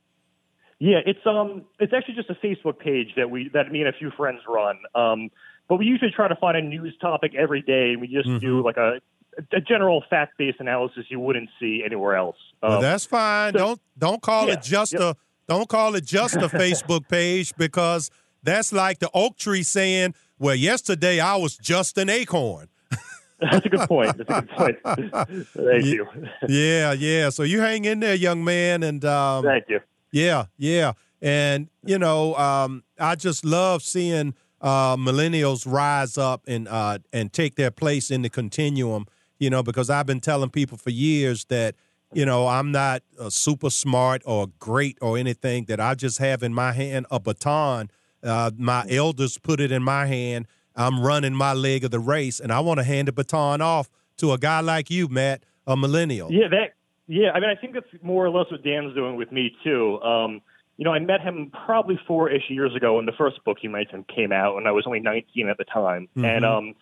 Yeah, 0.80 0.98
it's 1.06 1.26
um, 1.26 1.64
it's 1.80 1.94
actually 1.94 2.16
just 2.16 2.30
a 2.30 2.36
Facebook 2.36 2.80
page 2.80 3.10
that 3.16 3.30
we 3.30 3.50
that 3.54 3.72
me 3.72 3.80
and 3.80 3.90
a 3.90 3.94
few 3.98 4.12
friends 4.12 4.40
run. 4.48 4.78
Um, 4.94 5.30
but 5.70 5.78
we 5.78 5.86
usually 5.86 6.12
try 6.12 6.28
to 6.28 6.36
find 6.36 6.58
a 6.58 6.62
news 6.62 6.96
topic 7.00 7.34
every 7.36 7.62
day, 7.62 7.92
and 7.94 8.02
we 8.02 8.08
just 8.08 8.30
do 8.42 8.62
like 8.64 8.78
a 8.78 9.00
a 9.52 9.60
general 9.62 10.04
fact-based 10.10 10.60
analysis 10.60 11.06
you 11.10 11.20
wouldn't 11.20 11.50
see 11.60 11.82
anywhere 11.86 12.16
else. 12.16 12.38
Um, 12.64 12.70
Well, 12.72 12.82
that's 12.82 13.06
fine. 13.06 13.54
so- 13.54 13.58
don't 13.58 13.82
don't 13.98 14.22
call 14.22 14.48
Yeah, 14.48 14.54
it 14.54 14.64
just 14.64 14.94
yep. 14.94 15.02
a 15.02 15.16
don't 15.48 15.70
call 15.70 15.96
it 15.96 16.06
just 16.06 16.36
a 16.36 16.48
Facebook 16.50 17.08
page 17.08 17.54
because 17.58 18.10
that's 18.44 18.74
like 18.74 19.00
the 19.00 19.10
oak 19.14 19.38
tree 19.38 19.64
saying, 19.64 20.14
"Well, 20.40 20.56
yesterday 20.56 21.20
I 21.22 21.36
was 21.38 21.58
just 21.58 21.98
an 21.98 22.10
acorn." 22.10 22.68
That's 23.40 23.66
a 23.66 23.70
good 23.70 23.88
point. 23.88 24.18
That's 24.18 24.30
a 24.30 24.42
good 24.42 24.50
point. 24.50 25.48
Thank 25.48 25.86
you. 25.86 26.08
yeah, 26.48 26.94
yeah. 26.94 27.30
So 27.30 27.44
you 27.44 27.60
hang 27.60 27.86
in 27.86 28.00
there, 28.00 28.16
young 28.16 28.44
man, 28.44 28.84
and 28.84 29.04
um, 29.04 29.44
Thank 29.44 29.66
you. 29.68 29.80
yeah, 30.12 30.46
yeah. 30.58 30.94
And 31.22 31.70
you 31.84 31.98
know, 31.98 32.36
um, 32.36 32.84
I 33.00 33.16
just 33.16 33.44
love 33.44 33.82
seeing 33.82 34.36
uh, 34.62 34.96
millennials 34.96 35.70
rise 35.70 36.18
up 36.18 36.44
and 36.48 36.68
uh, 36.68 37.00
and 37.12 37.32
take 37.34 37.56
their 37.56 37.72
place 37.72 38.12
in 38.12 38.22
the 38.22 38.30
continuum. 38.30 39.06
You 39.38 39.50
know, 39.50 39.64
because 39.64 39.90
I've 39.90 40.06
been 40.06 40.22
telling 40.22 40.50
people 40.50 40.78
for 40.78 40.92
years 40.92 41.46
that 41.46 41.76
you 42.14 42.26
know 42.26 42.48
I'm 42.48 42.72
not 42.72 43.04
uh, 43.20 43.30
super 43.30 43.70
smart 43.70 44.22
or 44.26 44.48
great 44.60 44.98
or 45.02 45.18
anything. 45.18 45.66
That 45.66 45.80
I 45.80 45.96
just 45.96 46.20
have 46.20 46.42
in 46.44 46.54
my 46.54 46.72
hand 46.72 47.06
a 47.12 47.20
baton. 47.20 47.90
Uh, 48.24 48.52
my 48.58 48.86
elders 48.90 49.38
put 49.38 49.60
it 49.60 49.72
in 49.72 49.84
my 49.84 50.06
hand. 50.08 50.48
I'm 50.76 51.02
running 51.02 51.34
my 51.34 51.54
leg 51.54 51.84
of 51.84 51.92
the 51.92 52.00
race, 52.00 52.40
and 52.40 52.52
I 52.52 52.60
want 52.60 52.80
to 52.80 52.84
hand 52.84 53.08
the 53.08 53.12
baton 53.12 53.62
off 53.62 53.90
to 54.18 54.32
a 54.32 54.38
guy 54.38 54.62
like 54.62 54.90
you, 54.90 55.08
Matt, 55.08 55.44
a 55.68 55.76
millennial. 55.76 56.32
Yeah, 56.32 56.48
that. 56.50 56.74
Yeah, 57.08 57.32
I 57.32 57.40
mean, 57.40 57.50
I 57.50 57.56
think 57.56 57.76
that's 57.76 57.86
more 58.02 58.26
or 58.26 58.32
less 58.32 58.50
what 58.50 58.64
Dan's 58.64 58.96
doing 58.96 59.16
with 59.16 59.32
me 59.32 59.56
too. 59.64 60.02
Um, 60.02 60.42
you 60.78 60.84
know, 60.84 60.92
I 60.92 61.00
met 61.00 61.22
him 61.22 61.52
probably 61.66 62.00
four-ish 62.08 62.50
years 62.50 62.76
ago 62.76 62.96
when 62.96 63.06
the 63.06 63.14
first 63.18 63.44
book 63.46 63.58
he 63.62 63.68
mentioned 63.68 64.08
came 64.08 64.32
out, 64.32 64.58
and 64.58 64.68
I 64.68 64.72
was 64.72 64.86
only 64.88 65.00
19 65.00 65.48
at 65.48 65.58
the 65.58 65.64
time. 65.66 66.10
And 66.16 66.44
um, 66.44 66.76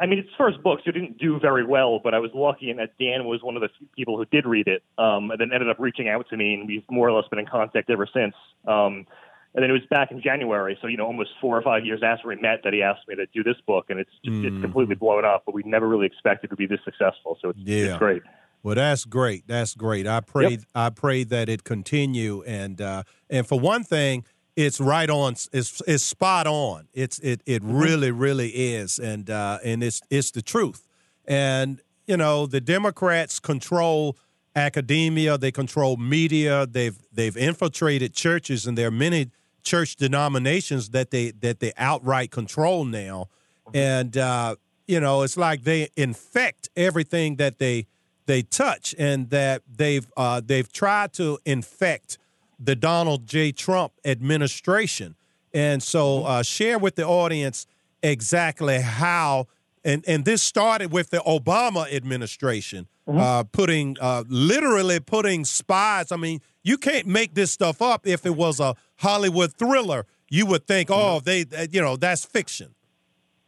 I 0.00 0.06
mean, 0.06 0.18
it's 0.18 0.30
first 0.38 0.62
book, 0.62 0.80
so 0.82 0.88
it 0.88 0.92
didn't 0.92 1.18
do 1.18 1.38
very 1.38 1.64
well. 1.64 2.00
But 2.02 2.14
I 2.14 2.18
was 2.18 2.30
lucky 2.34 2.70
in 2.70 2.78
that 2.78 2.96
Dan 2.98 3.26
was 3.26 3.42
one 3.42 3.54
of 3.54 3.60
the 3.60 3.68
few 3.78 3.86
people 3.94 4.16
who 4.16 4.24
did 4.24 4.46
read 4.46 4.66
it, 4.66 4.82
um, 4.96 5.30
and 5.30 5.38
then 5.38 5.52
ended 5.52 5.68
up 5.68 5.76
reaching 5.78 6.08
out 6.08 6.26
to 6.30 6.36
me, 6.36 6.54
and 6.54 6.66
we've 6.66 6.84
more 6.90 7.08
or 7.08 7.12
less 7.12 7.28
been 7.28 7.38
in 7.38 7.46
contact 7.46 7.90
ever 7.90 8.08
since. 8.12 8.34
Um, 8.66 9.06
and 9.54 9.62
then 9.62 9.70
it 9.70 9.72
was 9.72 9.82
back 9.90 10.10
in 10.10 10.22
January, 10.22 10.78
so 10.80 10.86
you 10.86 10.96
know, 10.96 11.06
almost 11.06 11.30
four 11.40 11.56
or 11.56 11.62
five 11.62 11.84
years 11.84 12.02
after 12.04 12.28
we 12.28 12.36
met, 12.36 12.60
that 12.64 12.72
he 12.72 12.82
asked 12.82 13.06
me 13.08 13.16
to 13.16 13.26
do 13.34 13.42
this 13.42 13.56
book, 13.66 13.86
and 13.88 13.98
it's 13.98 14.10
just 14.24 14.44
it's 14.44 14.60
completely 14.62 14.94
blown 14.94 15.24
up. 15.24 15.42
But 15.46 15.54
we 15.54 15.62
never 15.64 15.88
really 15.88 16.06
expected 16.06 16.46
it 16.46 16.50
to 16.50 16.56
be 16.56 16.66
this 16.66 16.80
successful, 16.84 17.38
so 17.42 17.50
it's, 17.50 17.58
Yeah. 17.62 17.76
it's 17.86 17.98
great. 17.98 18.22
Well, 18.62 18.74
that's 18.74 19.04
great. 19.06 19.46
That's 19.46 19.74
great. 19.74 20.06
I 20.06 20.20
pray. 20.20 20.58
I 20.74 20.90
pray 20.90 21.24
that 21.24 21.48
it 21.48 21.64
continue 21.64 22.42
and 22.42 22.80
uh, 22.80 23.04
and 23.30 23.46
for 23.46 23.58
one 23.58 23.84
thing, 23.84 24.24
it's 24.54 24.80
right 24.80 25.08
on. 25.08 25.32
It's 25.52 25.80
it's 25.86 26.04
spot 26.04 26.46
on. 26.46 26.88
It's 26.92 27.18
it 27.20 27.40
it 27.46 27.62
really 27.64 28.10
really 28.10 28.50
is, 28.50 28.98
and 28.98 29.30
uh, 29.30 29.58
and 29.64 29.82
it's 29.82 30.02
it's 30.10 30.30
the 30.30 30.42
truth. 30.42 30.86
And 31.26 31.80
you 32.06 32.16
know 32.18 32.46
the 32.46 32.60
Democrats 32.60 33.40
control 33.40 34.16
academia. 34.54 35.38
They 35.38 35.52
control 35.52 35.96
media. 35.96 36.66
They've 36.66 36.98
they've 37.12 37.36
infiltrated 37.36 38.14
churches, 38.14 38.66
and 38.66 38.76
there 38.76 38.88
are 38.88 38.92
many 38.92 39.30
church 39.62 39.96
denominations 39.96 40.90
that 40.90 41.10
they 41.10 41.32
that 41.40 41.60
they 41.60 41.72
outright 41.76 42.30
control 42.30 42.84
now. 42.84 43.28
And 43.72 44.16
uh, 44.16 44.56
you 44.86 45.00
know, 45.00 45.22
it's 45.22 45.36
like 45.36 45.62
they 45.62 45.88
infect 45.96 46.68
everything 46.76 47.36
that 47.36 47.58
they 47.58 47.86
they 48.26 48.42
touch, 48.42 48.94
and 48.98 49.30
that 49.30 49.62
they've 49.72 50.06
uh, 50.16 50.40
they've 50.44 50.70
tried 50.72 51.12
to 51.14 51.38
infect 51.44 52.18
the 52.58 52.76
Donald 52.76 53.26
J. 53.26 53.52
Trump 53.52 53.92
administration. 54.04 55.16
And 55.52 55.82
so, 55.82 56.24
uh, 56.24 56.42
share 56.42 56.78
with 56.78 56.96
the 56.96 57.06
audience 57.06 57.66
exactly 58.02 58.80
how 58.80 59.46
and 59.84 60.04
and 60.06 60.24
this 60.24 60.42
started 60.42 60.92
with 60.92 61.10
the 61.10 61.18
Obama 61.18 61.92
administration 61.92 62.86
Mm-hmm. 63.10 63.18
uh, 63.18 63.42
putting 63.44 63.96
uh, 64.00 64.22
literally 64.28 65.00
putting 65.00 65.44
spies. 65.44 66.12
I 66.12 66.16
mean, 66.16 66.40
you 66.62 66.78
can't 66.78 67.06
make 67.06 67.34
this 67.34 67.50
stuff 67.50 67.80
up. 67.82 68.06
If 68.06 68.26
it 68.26 68.36
was 68.36 68.60
a 68.60 68.74
Hollywood 68.96 69.52
thriller, 69.54 70.06
you 70.28 70.46
would 70.46 70.66
think, 70.66 70.88
Mm-hmm. 70.88 71.00
oh, 71.00 71.20
they, 71.20 71.44
uh, 71.56 71.66
you 71.70 71.80
know, 71.80 71.96
that's 71.96 72.24
fiction. 72.24 72.74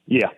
Yeah. 0.07 0.29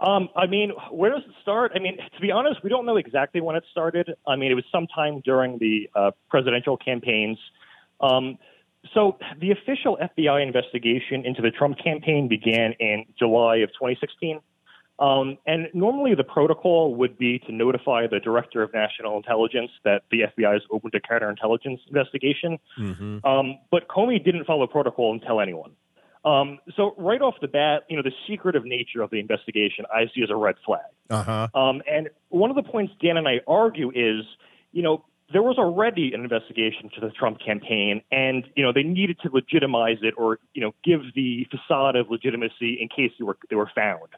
Um, 0.00 0.28
I 0.34 0.46
mean, 0.46 0.72
where 0.90 1.10
does 1.12 1.22
it 1.24 1.34
start? 1.42 1.72
I 1.74 1.78
mean, 1.78 1.96
to 1.96 2.20
be 2.20 2.32
honest, 2.32 2.62
we 2.64 2.70
don't 2.70 2.84
know 2.84 2.96
exactly 2.96 3.40
when 3.40 3.54
it 3.54 3.64
started. 3.70 4.14
I 4.26 4.34
mean, 4.36 4.50
it 4.50 4.54
was 4.54 4.64
sometime 4.72 5.20
during 5.24 5.58
the 5.58 5.88
uh, 5.94 6.10
presidential 6.28 6.76
campaigns. 6.76 7.38
Um, 8.00 8.36
so 8.94 9.16
the 9.40 9.52
official 9.52 9.96
FBI 10.02 10.42
investigation 10.44 11.24
into 11.24 11.40
the 11.40 11.52
Trump 11.52 11.78
campaign 11.78 12.26
began 12.26 12.72
in 12.80 13.04
July 13.16 13.58
of 13.58 13.68
2016. 13.70 14.40
Um, 15.02 15.36
and 15.46 15.66
normally 15.74 16.14
the 16.14 16.22
protocol 16.22 16.94
would 16.94 17.18
be 17.18 17.40
to 17.40 17.52
notify 17.52 18.06
the 18.06 18.20
director 18.20 18.62
of 18.62 18.72
national 18.72 19.16
intelligence 19.16 19.72
that 19.84 20.02
the 20.12 20.20
FBI 20.20 20.56
is 20.56 20.62
open 20.70 20.92
to 20.92 21.00
counterintelligence 21.00 21.80
investigation. 21.88 22.58
Um, 23.24 23.58
but 23.72 23.88
Comey 23.88 24.24
didn't 24.24 24.44
follow 24.44 24.68
protocol 24.68 25.12
and 25.12 25.20
tell 25.20 25.40
anyone. 25.40 25.72
Um, 26.24 26.60
so 26.76 26.94
right 26.98 27.20
off 27.20 27.34
the 27.40 27.48
bat, 27.48 27.82
you 27.88 27.96
know, 27.96 28.02
the 28.04 28.12
secretive 28.28 28.64
nature 28.64 29.02
of 29.02 29.10
the 29.10 29.18
investigation 29.18 29.86
I 29.92 30.04
see 30.14 30.22
as 30.22 30.30
a 30.30 30.36
red 30.36 30.54
flag. 30.64 30.82
Uh 31.10 31.24
huh. 31.24 31.48
Um, 31.52 31.82
and 31.90 32.08
one 32.28 32.50
of 32.50 32.56
the 32.56 32.62
points 32.62 32.92
Dan 33.02 33.16
and 33.16 33.26
I 33.26 33.40
argue 33.48 33.90
is, 33.90 34.24
you 34.70 34.82
know, 34.82 35.04
there 35.32 35.42
was 35.42 35.58
already 35.58 36.12
an 36.14 36.22
investigation 36.22 36.90
to 36.94 37.00
the 37.00 37.10
Trump 37.10 37.38
campaign, 37.44 38.02
and 38.12 38.44
you 38.54 38.62
know 38.62 38.72
they 38.72 38.82
needed 38.82 39.18
to 39.22 39.30
legitimize 39.32 39.96
it 40.02 40.14
or 40.16 40.38
you 40.52 40.60
know 40.60 40.74
give 40.84 41.00
the 41.14 41.46
facade 41.50 41.96
of 41.96 42.10
legitimacy 42.10 42.78
in 42.80 42.88
case 42.88 43.10
they 43.18 43.24
were 43.24 43.38
they 43.50 43.56
were 43.56 43.70
found. 43.74 44.08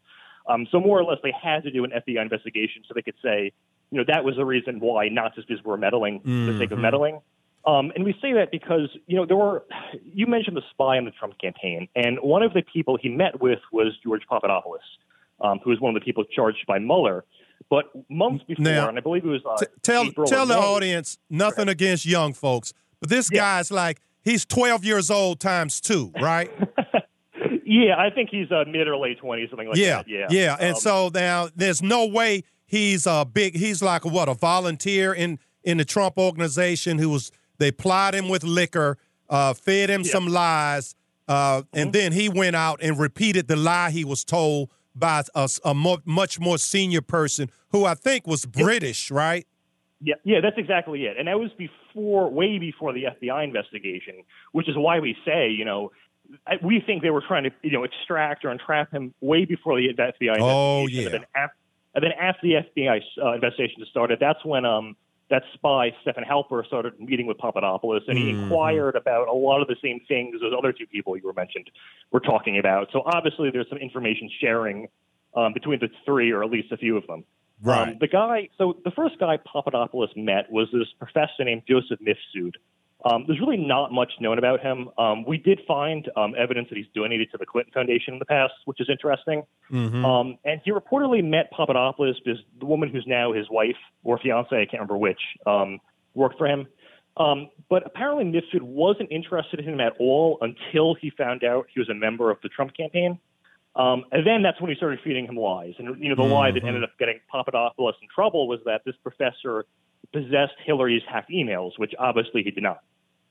Um, 0.47 0.67
so 0.71 0.81
more 0.81 0.99
or 1.01 1.05
less, 1.05 1.19
they 1.23 1.33
had 1.33 1.63
to 1.65 1.71
do 1.71 1.85
an 1.85 1.91
FBI 1.91 2.21
investigation 2.21 2.83
so 2.87 2.93
they 2.95 3.03
could 3.03 3.15
say, 3.23 3.53
you 3.91 3.99
know, 3.99 4.05
that 4.09 4.25
was 4.25 4.37
the 4.37 4.45
reason 4.45 4.81
why, 4.81 5.09
not 5.09 5.35
just 5.35 5.49
because 5.49 5.65
we're 5.65 5.77
meddling 5.77 6.21
for 6.21 6.53
the 6.53 6.59
sake 6.59 6.71
of 6.73 6.79
meddling. 6.79 7.21
Um, 7.67 7.93
and 7.95 8.05
we 8.05 8.13
say 8.21 8.35
that 8.35 8.51
because, 8.51 8.89
you 9.07 9.17
know, 9.17 9.25
there 9.25 9.37
were, 9.37 9.65
you 10.05 10.27
mentioned 10.27 10.57
the 10.57 10.63
spy 10.71 10.99
in 10.99 11.07
the 11.07 11.13
Trump 11.13 11.39
campaign, 11.41 11.89
and 11.97 12.19
one 12.21 12.43
of 12.43 12.53
the 12.53 12.63
people 12.63 12.99
he 13.01 13.09
met 13.09 13.41
with 13.41 13.61
was 13.73 13.97
George 14.03 14.23
Papadopoulos, 14.29 14.81
um, 15.41 15.61
who 15.65 15.71
was 15.71 15.81
one 15.81 15.97
of 15.97 16.01
the 16.01 16.05
people 16.05 16.25
charged 16.25 16.67
by 16.67 16.79
Mueller. 16.79 17.25
But 17.71 17.85
months 18.11 18.45
before, 18.45 18.65
Now, 18.65 18.89
and 18.89 18.99
I 18.99 19.01
believe 19.01 19.25
it 19.25 19.29
was 19.29 19.41
uh, 19.49 19.57
T- 19.57 19.67
tell 19.81 20.05
April 20.05 20.29
tell 20.29 20.45
the 20.45 20.55
May, 20.55 20.61
audience 20.61 21.17
nothing 21.31 21.69
against 21.69 22.05
young 22.05 22.35
folks, 22.35 22.75
but 23.01 23.09
this 23.09 23.31
Yeah. 23.33 23.41
guy's 23.41 23.71
like 23.71 24.01
he's 24.23 24.45
12 24.45 24.85
years 24.85 25.11
old 25.11 25.41
times 25.41 25.81
two, 25.81 26.13
right? 26.21 26.51
Yeah, 27.67 27.97
I 27.99 28.11
think 28.11 28.31
he's 28.31 28.51
uh, 28.51 28.65
mid 28.67 28.89
or 28.89 28.97
late 28.97 29.21
20s, 29.21 29.51
something 29.51 29.69
like 29.69 29.77
yeah, 29.77 29.99
that. 29.99 30.09
Yeah. 30.09 30.27
yeah. 30.31 30.57
And 30.61 30.75
Um, 30.75 30.81
so 30.81 31.11
now 31.13 31.49
there's 31.57 31.83
no 31.83 32.07
way 32.07 32.45
he's 32.67 33.07
a 33.07 33.25
big. 33.25 33.57
He's 33.57 33.83
like 33.83 34.05
what 34.05 34.29
a 34.29 34.35
volunteer 34.35 35.13
in 35.13 35.39
in 35.63 35.79
the 35.79 35.85
Trump 35.85 36.19
organization 36.19 36.99
who 36.99 37.11
was 37.11 37.33
they 37.59 37.73
plied 37.73 38.15
him 38.15 38.29
with 38.29 38.45
liquor, 38.45 38.99
uh, 39.31 39.55
fed 39.55 39.89
him 39.89 40.05
some 40.05 40.27
lies, 40.27 40.95
uh, 41.29 41.63
and 41.73 41.93
then 41.93 42.13
he 42.13 42.29
went 42.29 42.57
out 42.57 42.81
and 42.83 42.99
repeated 42.99 43.49
the 43.49 43.57
lie 43.57 43.91
he 43.91 44.05
was 44.05 44.25
told 44.25 44.71
by 44.95 45.23
a, 45.35 45.49
a 45.65 45.75
mo- 45.75 46.03
much 46.05 46.39
more 46.39 46.59
senior 46.59 47.01
person 47.01 47.51
who 47.71 47.85
I 47.85 47.95
think 47.95 48.27
was 48.27 48.47
British, 48.47 49.11
right? 49.11 49.47
Yeah, 50.01 50.17
yeah, 50.25 50.41
that's 50.43 50.59
exactly 50.59 51.05
it. 51.05 51.17
And 51.19 51.29
that 51.29 51.39
was 51.39 51.51
before, 51.57 52.31
way 52.31 52.59
before 52.59 52.93
the 52.93 53.05
FBI 53.05 53.43
investigation, 53.43 54.23
which 54.53 54.69
is 54.69 54.77
why 54.77 55.01
we 55.01 55.17
say, 55.25 55.49
you 55.49 55.65
know, 55.65 55.93
we 56.63 56.81
think 56.85 57.03
they 57.03 57.11
were 57.11 57.23
trying 57.27 57.45
to, 57.45 57.51
you 57.63 57.73
know, 57.73 57.85
extract 57.85 58.45
or 58.45 58.51
entrap 58.51 58.91
him 58.93 59.15
way 59.21 59.45
before 59.45 59.77
the 59.81 59.89
FBI 59.89 59.91
investigation. 59.91 60.43
Oh, 60.43 60.81
And 60.87 60.91
yeah. 60.93 61.09
then, 61.11 61.25
af- 61.37 61.51
and 61.95 62.03
then 62.05 62.13
after 62.13 62.41
the 62.47 62.55
FBI 62.55 63.01
uh, 63.23 63.33
investigation 63.35 63.85
started, 63.91 64.19
that's 64.21 64.45
when 64.45 64.65
um, 64.65 64.97
that 65.31 65.43
spy, 65.55 65.91
Stephen 66.03 66.25
Halper, 66.25 66.67
started 66.67 66.99
meeting 67.01 67.27
with 67.27 67.39
Papadopoulos, 67.39 68.03
and 68.09 68.19
he 68.19 68.25
Mm-hmm. 68.33 68.43
inquired 68.45 68.95
about 68.97 69.29
a 69.29 69.33
lot 69.33 69.63
of 69.63 69.69
the 69.69 69.77
same 69.83 70.01
things 70.09 70.41
those 70.41 70.53
other 70.57 70.73
two 70.73 70.87
people 70.87 71.17
you 71.17 71.23
were 71.25 71.33
mentioned 71.33 71.71
were 72.11 72.21
talking 72.21 72.59
about. 72.59 72.89
So 72.93 73.03
obviously 73.07 73.51
there's 73.51 73.69
some 73.69 73.79
information 73.79 74.29
sharing 74.41 74.89
um, 75.35 75.53
between 75.53 75.81
the 75.81 75.89
three, 76.05 76.31
or 76.31 76.45
at 76.45 76.51
least 76.51 76.71
a 76.73 76.77
few 76.77 76.97
of 76.97 77.07
them. 77.07 77.25
Right. 77.63 77.89
Um, 77.89 77.97
the 78.01 78.09
guy, 78.09 78.49
so 78.59 78.77
the 78.85 78.91
first 78.91 79.19
guy 79.19 79.39
Papadopoulos 79.39 80.11
met 80.17 80.51
was 80.51 80.69
this 80.73 80.89
professor 80.99 81.45
named 81.45 81.63
Joseph 81.69 82.01
Mifsud. 82.01 82.55
Um, 83.05 83.25
there's 83.27 83.41
really 83.41 83.59
not 83.59 83.93
much 83.93 84.13
known 84.19 84.39
about 84.39 84.61
him. 84.61 84.89
Um, 84.97 85.25
we 85.27 85.37
did 85.37 85.61
find 85.69 86.11
um, 86.17 86.35
evidence 86.39 86.69
that 86.71 86.79
he's 86.79 86.87
donated 86.95 87.31
to 87.33 87.39
the 87.39 87.45
Clinton 87.45 87.73
Foundation 87.73 88.15
in 88.15 88.19
the 88.19 88.25
past, 88.25 88.55
which 88.65 88.81
is 88.81 88.89
interesting. 88.91 89.43
Mm-hmm. 89.71 90.05
Um, 90.05 90.39
and 90.45 90.61
he 90.65 90.73
reportedly 90.73 91.23
met 91.23 91.51
Papadopoulos 91.51 92.19
because 92.25 92.41
the 92.59 92.67
woman 92.67 92.89
who's 92.89 93.05
now 93.07 93.33
his 93.33 93.47
wife 93.51 93.77
or 94.05 94.19
fiance, 94.19 94.55
I 94.55 94.65
can't 94.65 94.75
remember 94.75 94.97
which, 94.97 95.21
um, 95.47 95.81
worked 96.15 96.39
for 96.39 96.47
him. 96.47 96.67
Um, 97.17 97.51
but 97.69 97.87
apparently 97.87 98.25
Mifsud 98.25 98.63
wasn't 98.63 99.13
interested 99.13 99.61
in 99.61 99.67
him 99.67 99.81
at 99.81 99.93
all 100.01 100.39
until 100.41 100.95
he 100.95 101.11
found 101.11 101.45
out 101.45 101.67
he 101.73 101.81
was 101.81 101.89
a 101.89 101.95
member 101.95 102.31
of 102.31 102.39
the 102.43 102.49
Trump 102.49 102.77
campaign. 102.77 103.19
Um, 103.77 104.05
and 104.13 104.27
then 104.27 104.43
that's 104.43 104.61
when 104.61 104.71
he 104.71 104.77
started 104.77 105.01
feeding 105.03 105.27
him 105.27 105.37
lies. 105.37 105.75
And 105.79 106.01
you 106.01 106.09
know, 106.09 106.15
the 106.15 106.23
lie 106.23 106.53
that 106.53 106.63
ended 106.63 106.85
up 106.85 106.91
getting 106.99 107.19
Papadopoulos 107.31 107.95
in 108.01 108.09
trouble 108.15 108.47
was 108.47 108.61
that 108.67 108.83
this 108.85 108.95
professor 109.03 109.67
possessed 110.13 110.55
Hillary's 110.65 111.03
hacked 111.09 111.31
emails, 111.31 111.73
which 111.77 111.93
obviously 111.99 112.45
he 112.45 112.53
did 112.53 112.63
not. 112.63 112.83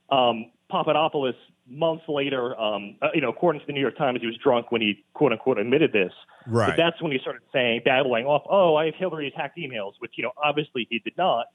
Um, 0.10 0.52
Papadopoulos, 0.70 1.36
months 1.68 2.04
later, 2.10 2.60
um, 2.60 2.98
uh, 3.02 3.10
you 3.14 3.22
know, 3.22 3.30
according 3.30 3.62
to 3.62 3.68
the 3.68 3.74
New 3.74 3.80
York 3.80 3.98
Times, 3.98 4.20
he 4.20 4.28
was 4.28 4.36
drunk 4.44 4.72
when 4.72 4.82
he 4.82 5.06
quote 5.14 5.32
unquote 5.32 5.60
admitted 5.60 5.94
this. 5.94 6.12
Right. 6.46 6.68
But 6.68 6.78
that's 6.78 7.02
when 7.02 7.12
he 7.12 7.20
started 7.20 7.42
saying, 7.54 7.82
babbling 7.86 8.26
off, 8.26 8.44
"Oh, 8.50 8.76
I 8.76 8.88
have 8.88 8.96
Hillary's 8.96 9.34
hacked 9.36 9.58
emails," 9.58 9.94
which 10.00 10.12
you 10.16 10.24
know, 10.24 10.32
obviously 10.44 10.88
he 10.90 11.00
did 11.00 11.14
not. 11.18 11.48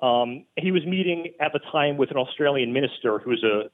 Um, 0.00 0.44
he 0.56 0.70
was 0.70 0.84
meeting 0.84 1.32
at 1.40 1.52
the 1.52 1.60
time 1.72 1.96
with 1.96 2.10
an 2.10 2.16
Australian 2.16 2.72
minister 2.72 3.18
who 3.18 3.30
was 3.30 3.42
a 3.42 3.70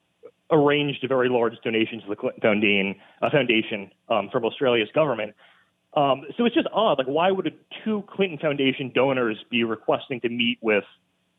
arranged 0.53 1.03
a 1.03 1.09
very 1.09 1.29
large 1.29 1.55
donation 1.65 2.01
to 2.03 2.09
the 2.09 2.17
Clinton 2.17 2.41
Foundation, 2.43 2.95
uh, 3.23 3.31
foundation 3.31 3.91
um, 4.09 4.29
from 4.31 4.45
Australia's 4.45 4.91
government. 4.95 5.35
Um, 5.95 6.23
so 6.37 6.45
it's 6.47 6.55
just 6.55 6.69
odd. 6.73 6.99
Like, 6.99 7.07
why 7.09 7.31
would 7.31 7.53
two 7.85 8.03
Clinton 8.09 8.39
Foundation 8.39 8.93
donors 8.95 9.39
be 9.51 9.65
requesting 9.65 10.21
to 10.21 10.29
meet 10.29 10.59
with 10.63 10.85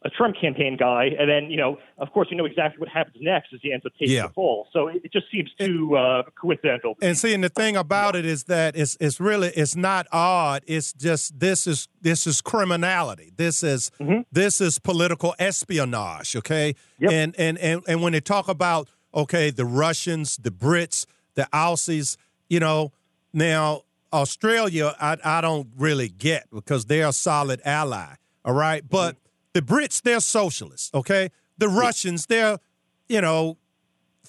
a 0.05 0.09
Trump 0.11 0.35
campaign 0.39 0.77
guy? 0.77 1.05
And 1.17 1.27
then, 1.27 1.49
you 1.49 1.57
know, 1.57 1.79
of 1.97 2.11
course, 2.11 2.27
you 2.29 2.37
know 2.37 2.45
exactly 2.45 2.79
what 2.79 2.89
happens 2.89 3.15
next 3.19 3.51
as 3.53 3.61
he 3.63 3.71
ends 3.73 3.83
up 3.85 3.93
taking 3.97 4.15
Yeah. 4.15 4.27
the 4.27 4.33
fall. 4.33 4.67
So 4.71 4.89
it, 4.89 5.01
it 5.05 5.11
just 5.13 5.25
seems 5.31 5.49
too 5.57 5.95
uh, 5.97 6.23
coincidental. 6.39 6.95
And 7.01 7.17
seeing 7.17 7.41
the 7.41 7.49
thing 7.49 7.75
about 7.75 8.15
it 8.15 8.25
is 8.25 8.43
that 8.43 8.75
it's 8.75 8.95
it's 8.99 9.19
really 9.19 9.47
it's 9.55 9.75
not 9.75 10.05
odd. 10.11 10.61
It's 10.67 10.93
just 10.93 11.39
this 11.39 11.65
is 11.65 11.87
this 12.01 12.27
is 12.27 12.39
criminality. 12.41 13.31
This 13.35 13.63
is 13.63 13.89
this 14.31 14.61
is 14.61 14.77
political 14.77 15.33
espionage. 15.39 16.35
Okay, 16.35 16.75
Yep. 16.99 17.11
and 17.11 17.35
and 17.39 17.57
and 17.57 17.81
and 17.87 18.01
when 18.03 18.13
they 18.13 18.21
talk 18.21 18.47
about 18.47 18.87
okay, 19.13 19.49
the 19.49 19.65
Russians, 19.65 20.37
the 20.37 20.51
Brits, 20.51 21.05
the 21.35 21.47
Aussies, 21.53 22.17
you 22.49 22.59
know, 22.59 22.91
now 23.33 23.83
Australia, 24.11 24.95
I 24.99 25.17
I 25.23 25.41
don't 25.41 25.67
really 25.77 26.09
get 26.09 26.47
because 26.51 26.85
they're 26.85 27.07
a 27.07 27.13
solid 27.13 27.61
ally. 27.65 28.15
All 28.45 28.53
right, 28.53 28.83
but 28.87 29.15
mm-hmm. 29.15 29.19
the 29.53 29.61
Brits, 29.61 30.01
they're 30.01 30.19
socialists. 30.19 30.91
Okay, 30.93 31.29
the 31.57 31.69
Russians, 31.69 32.25
they're 32.27 32.59
you 33.07 33.21
know 33.21 33.57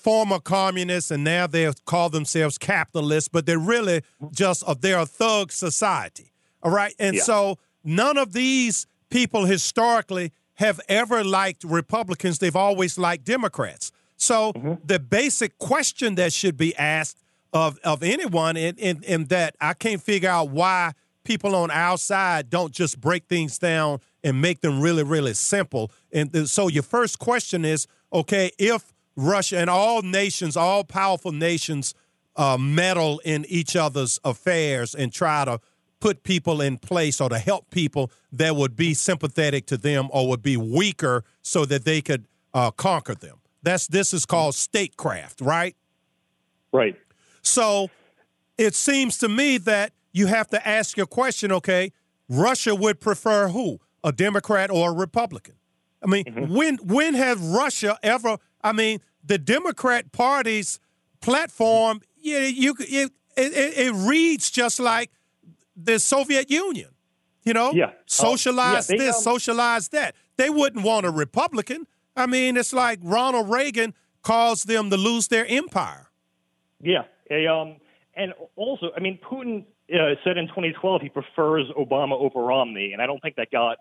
former 0.05 0.39
communists 0.39 1.11
and 1.11 1.24
now 1.24 1.47
they 1.47 1.70
call 1.87 2.11
themselves 2.11 2.59
capitalists, 2.59 3.28
but 3.28 3.47
they're 3.47 3.59
really 3.59 4.01
mm-hmm. 4.01 4.26
just 4.32 4.62
a, 4.68 4.74
they're 4.78 4.99
a 4.99 5.07
thug 5.07 5.51
society. 5.51 6.30
All 6.62 6.70
right. 6.70 6.95
And 6.99 7.16
Yeah. 7.16 7.22
so 7.22 7.59
none 7.82 8.18
of 8.18 8.35
these 8.35 8.87
people 9.09 9.47
historically 9.47 10.32
have 10.55 10.78
ever 10.91 11.24
liked 11.24 11.64
Republicans. 11.64 12.39
They've 12.39 12.55
always 12.55 12.99
liked 12.99 13.24
Democrats. 13.24 13.93
So 14.25 14.79
the 14.85 14.99
basic 14.99 15.59
question 15.59 16.14
that 16.14 16.33
should 16.33 16.57
be 16.57 16.75
asked 16.77 17.22
of, 17.53 17.79
of 17.85 18.03
anyone 18.03 18.57
in, 18.57 18.77
in, 18.77 19.03
in 19.03 19.25
that 19.27 19.55
I 19.61 19.75
can't 19.75 20.03
figure 20.03 20.31
out 20.31 20.49
why 20.49 20.93
people 21.25 21.55
on 21.55 21.70
our 21.70 21.99
side 21.99 22.49
don't 22.49 22.72
just 22.72 23.01
break 23.01 23.27
things 23.27 23.59
down 23.59 24.01
and 24.22 24.41
make 24.41 24.62
them 24.62 24.81
really, 24.81 25.03
really 25.03 25.35
simple. 25.35 25.93
And 26.11 26.49
so 26.49 26.68
your 26.68 26.83
first 26.83 27.18
question 27.18 27.64
is, 27.64 27.87
okay, 28.12 28.51
if 28.59 28.95
Russia 29.14 29.59
and 29.59 29.68
all 29.68 30.01
nations, 30.01 30.57
all 30.57 30.85
powerful 30.85 31.33
nations, 31.33 31.95
uh, 32.37 32.57
meddle 32.59 33.20
in 33.25 33.45
each 33.49 33.77
other's 33.77 34.18
affairs 34.25 34.95
and 34.95 35.12
try 35.12 35.45
to 35.45 35.61
put 36.01 36.22
people 36.22 36.61
in 36.61 36.79
place 36.79 37.20
or 37.20 37.29
to 37.29 37.39
help 37.39 37.70
people 37.70 38.11
that 38.33 38.57
would 38.57 38.75
be 38.75 38.95
sympathetic 38.95 39.66
to 39.66 39.77
them 39.77 40.09
or 40.11 40.29
would 40.29 40.43
be 40.43 40.57
weaker 40.57 41.25
so 41.43 41.64
that 41.66 41.85
they 41.85 42.01
could 42.01 42.27
uh, 42.53 42.70
conquer 42.70 43.14
them. 43.14 43.39
That's 43.64 43.86
this 43.86 44.12
is 44.12 44.26
called 44.26 44.54
statecraft, 44.54 45.40
right? 45.40 45.74
right. 46.72 46.96
So 47.42 47.90
it 48.56 48.74
seems 48.74 49.18
to 49.18 49.28
me 49.28 49.58
that 49.58 49.92
you 50.12 50.26
have 50.26 50.48
to 50.48 50.68
ask 50.68 50.96
your 50.96 51.06
question, 51.06 51.50
okay, 51.50 51.92
Russia 52.28 52.74
would 52.74 53.00
prefer 53.00 53.48
who? 53.48 53.80
A 54.04 54.12
Democrat 54.12 54.70
or 54.70 54.90
a 54.90 54.94
Republican? 54.94 55.54
I 56.02 56.06
mean, 56.06 56.50
when 56.50 56.76
when 56.76 57.14
has 57.14 57.38
Russia 57.38 57.98
ever 58.02 58.36
I 58.62 58.72
mean, 58.72 59.00
the 59.22 59.38
Democrat 59.38 60.10
Party's 60.10 60.80
platform, 61.20 62.00
yeah, 62.16 62.40
you 62.40 62.74
it, 62.80 63.12
it, 63.36 63.78
it 63.78 63.92
reads 63.92 64.50
just 64.50 64.80
like 64.80 65.10
the 65.76 65.98
Soviet 65.98 66.50
Union. 66.50 66.88
You 67.44 67.52
know, 67.52 67.72
Yeah. 67.72 67.86
Uh, 67.86 67.92
socialize 68.06 68.88
yeah, 68.88 68.96
they, 68.96 69.04
this, 69.04 69.16
um, 69.16 69.22
socialize 69.22 69.88
that. 69.88 70.14
They 70.36 70.48
wouldn't 70.48 70.84
want 70.84 71.04
a 71.04 71.10
Republican. 71.10 71.86
I 72.16 72.26
mean, 72.26 72.56
it's 72.56 72.72
like 72.72 72.98
Ronald 73.02 73.50
Reagan 73.50 73.94
caused 74.22 74.66
them 74.68 74.90
to 74.90 74.96
lose 74.96 75.28
their 75.28 75.46
empire. 75.46 76.10
Yeah, 76.80 77.04
a, 77.30 77.46
um, 77.46 77.76
and 78.16 78.32
also, 78.56 78.90
I 78.96 79.00
mean, 79.00 79.18
Putin 79.18 79.64
uh, 79.92 80.14
said 80.22 80.36
in 80.36 80.46
2012 80.48 81.02
he 81.02 81.08
prefers 81.08 81.66
Obama 81.78 82.12
over 82.12 82.40
Romney, 82.40 82.92
and 82.92 83.02
I 83.02 83.06
don't 83.06 83.20
think 83.20 83.36
that 83.36 83.50
got 83.50 83.78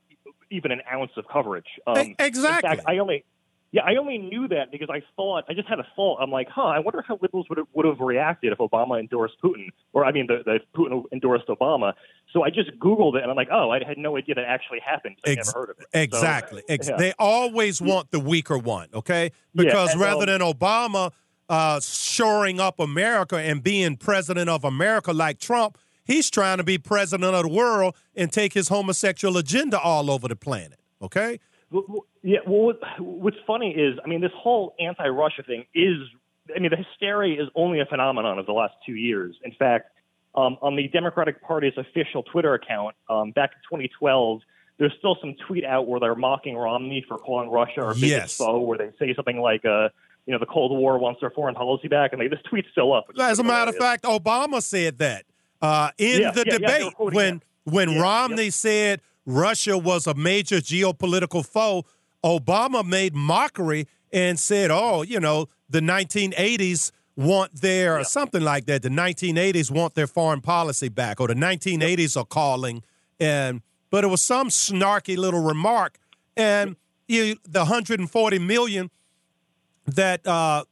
even 0.51 0.71
an 0.71 0.81
ounce 0.91 1.11
of 1.17 1.25
coverage. 1.27 1.65
Um, 1.87 2.15
exactly. 2.19 2.69
In 2.69 2.77
fact, 2.77 2.87
I 2.87 2.97
only, 2.99 3.25
yeah, 3.73 3.81
I 3.81 3.95
only 3.95 4.19
knew 4.19 4.47
that 4.49 4.71
because 4.71 4.89
I 4.91 5.01
thought 5.15 5.45
I 5.49 5.55
just 5.55 5.67
had 5.67 5.79
a 5.79 5.87
thought. 5.95 6.19
I'm 6.21 6.29
like, 6.29 6.47
huh, 6.47 6.61
I 6.61 6.77
wonder 6.77 7.03
how 7.05 7.17
liberals 7.19 7.47
would 7.49 7.57
have, 7.57 7.65
would 7.73 7.87
have 7.87 7.99
reacted 7.99 8.53
if 8.53 8.59
Obama 8.59 8.99
endorsed 8.99 9.33
Putin, 9.43 9.69
or 9.93 10.05
I 10.05 10.11
mean, 10.11 10.27
the, 10.27 10.43
the 10.45 10.59
Putin 10.79 11.05
endorsed 11.11 11.47
Obama. 11.47 11.93
So 12.31 12.43
I 12.43 12.51
just 12.51 12.69
Googled 12.77 13.15
it, 13.15 13.23
and 13.23 13.31
I'm 13.31 13.35
like, 13.35 13.47
oh, 13.51 13.71
I 13.71 13.83
had 13.83 13.97
no 13.97 14.15
idea 14.15 14.35
that 14.35 14.45
actually 14.45 14.79
happened. 14.79 15.15
I 15.25 15.31
Ex- 15.31 15.47
never 15.47 15.59
heard 15.59 15.69
of 15.71 15.79
it. 15.79 15.87
So, 15.91 15.99
Exactly. 15.99 16.61
Ex- 16.69 16.87
yeah. 16.87 16.97
They 16.97 17.13
always 17.17 17.81
want 17.81 18.11
the 18.11 18.19
weaker 18.19 18.59
one, 18.59 18.89
okay? 18.93 19.31
Yeah, 19.55 19.63
Because 19.63 19.93
and, 19.93 20.01
rather 20.01 20.31
um, 20.31 20.39
than 20.39 20.41
Obama 20.41 21.11
uh, 21.49 21.79
shoring 21.79 22.59
up 22.59 22.79
America 22.79 23.37
and 23.37 23.63
being 23.63 23.97
president 23.97 24.51
of 24.51 24.63
America 24.63 25.13
like 25.13 25.39
Trump, 25.39 25.79
he's 26.03 26.29
trying 26.29 26.57
to 26.57 26.63
be 26.63 26.77
president 26.77 27.33
of 27.33 27.41
the 27.41 27.49
world 27.49 27.95
and 28.15 28.31
take 28.31 28.53
his 28.53 28.67
homosexual 28.67 29.35
agenda 29.37 29.79
all 29.79 30.11
over 30.11 30.27
the 30.27 30.35
planet, 30.35 30.79
okay? 31.01 31.39
Yeah, 32.21 32.39
well, 32.47 32.73
what's 32.99 33.37
funny 33.47 33.71
is, 33.71 33.97
I 34.03 34.07
mean, 34.07 34.21
this 34.21 34.31
whole 34.35 34.75
anti-Russia 34.79 35.43
thing 35.43 35.65
is, 35.73 35.97
I 36.55 36.59
mean, 36.59 36.71
the 36.71 36.77
hysteria 36.77 37.41
is 37.41 37.49
only 37.55 37.79
a 37.79 37.85
phenomenon 37.85 38.39
of 38.39 38.45
the 38.45 38.51
last 38.53 38.73
two 38.85 38.95
years. 38.95 39.35
In 39.43 39.51
fact, 39.57 39.89
um, 40.35 40.57
on 40.61 40.75
the 40.75 40.87
Democratic 40.87 41.41
Party's 41.41 41.73
official 41.77 42.23
Twitter 42.23 42.53
account, 42.53 42.95
um, 43.09 43.31
back 43.31 43.51
in 43.55 43.77
2012, 43.77 44.41
there's 44.79 44.93
still 44.97 45.17
some 45.21 45.35
tweet 45.47 45.63
out 45.63 45.87
where 45.87 45.99
they're 45.99 46.15
mocking 46.15 46.55
Romney 46.55 47.05
for 47.07 47.17
calling 47.17 47.49
Russia 47.49 47.81
our 47.81 47.93
biggest 47.93 48.09
Yes. 48.09 48.37
foe, 48.37 48.59
where 48.59 48.77
they 48.77 48.89
say 48.99 49.13
something 49.15 49.39
like, 49.39 49.63
uh, 49.65 49.89
you 50.25 50.33
know, 50.33 50.39
the 50.39 50.45
Cold 50.45 50.71
War 50.71 50.97
wants 50.97 51.21
their 51.21 51.29
foreign 51.31 51.53
policy 51.53 51.87
back, 51.87 52.13
and 52.13 52.21
they, 52.21 52.27
this 52.27 52.39
tweet's 52.49 52.69
still 52.71 52.93
up. 52.93 53.05
As 53.19 53.39
a 53.39 53.43
matter 53.43 53.69
of 53.69 53.77
fact, 53.77 54.03
Obama 54.03 54.61
said 54.63 54.97
that 54.99 55.25
uh, 55.61 55.91
in 55.97 56.21
Yeah, 56.21 56.31
the 56.31 56.43
yeah, 56.45 56.53
yeah, 56.59 56.67
debate 56.67 56.95
quoting 56.95 57.15
when 57.15 57.41
when 57.65 57.89
Yeah, 57.91 58.01
Romney 58.01 58.49
said 58.49 59.01
Russia 59.25 59.77
was 59.77 60.07
a 60.07 60.13
major 60.13 60.57
geopolitical 60.57 61.45
foe. 61.45 61.85
Obama 62.23 62.85
made 62.85 63.13
mockery 63.13 63.87
and 64.11 64.39
said, 64.39 64.71
"Oh, 64.71 65.01
you 65.01 65.19
know, 65.19 65.47
the 65.69 65.81
1980s 65.81 66.91
want 67.15 67.61
their 67.61 67.99
or 67.99 68.03
something 68.03 68.41
like 68.41 68.65
that. 68.65 68.81
The 68.81 68.89
1980s 68.89 69.71
want 69.71 69.95
their 69.95 70.07
foreign 70.07 70.41
policy 70.41 70.89
back, 70.89 71.19
or 71.19 71.27
the 71.27 71.35
1980s 71.35 72.17
are 72.17 72.25
calling." 72.25 72.83
And 73.19 73.61
but 73.89 74.03
it 74.03 74.07
was 74.07 74.21
some 74.21 74.49
snarky 74.49 75.17
little 75.17 75.41
remark, 75.41 75.99
and 76.35 76.75
you, 77.07 77.37
the 77.43 77.59
140 77.59 78.39
million 78.39 78.89
that 79.85 80.25
uh, 80.25 80.63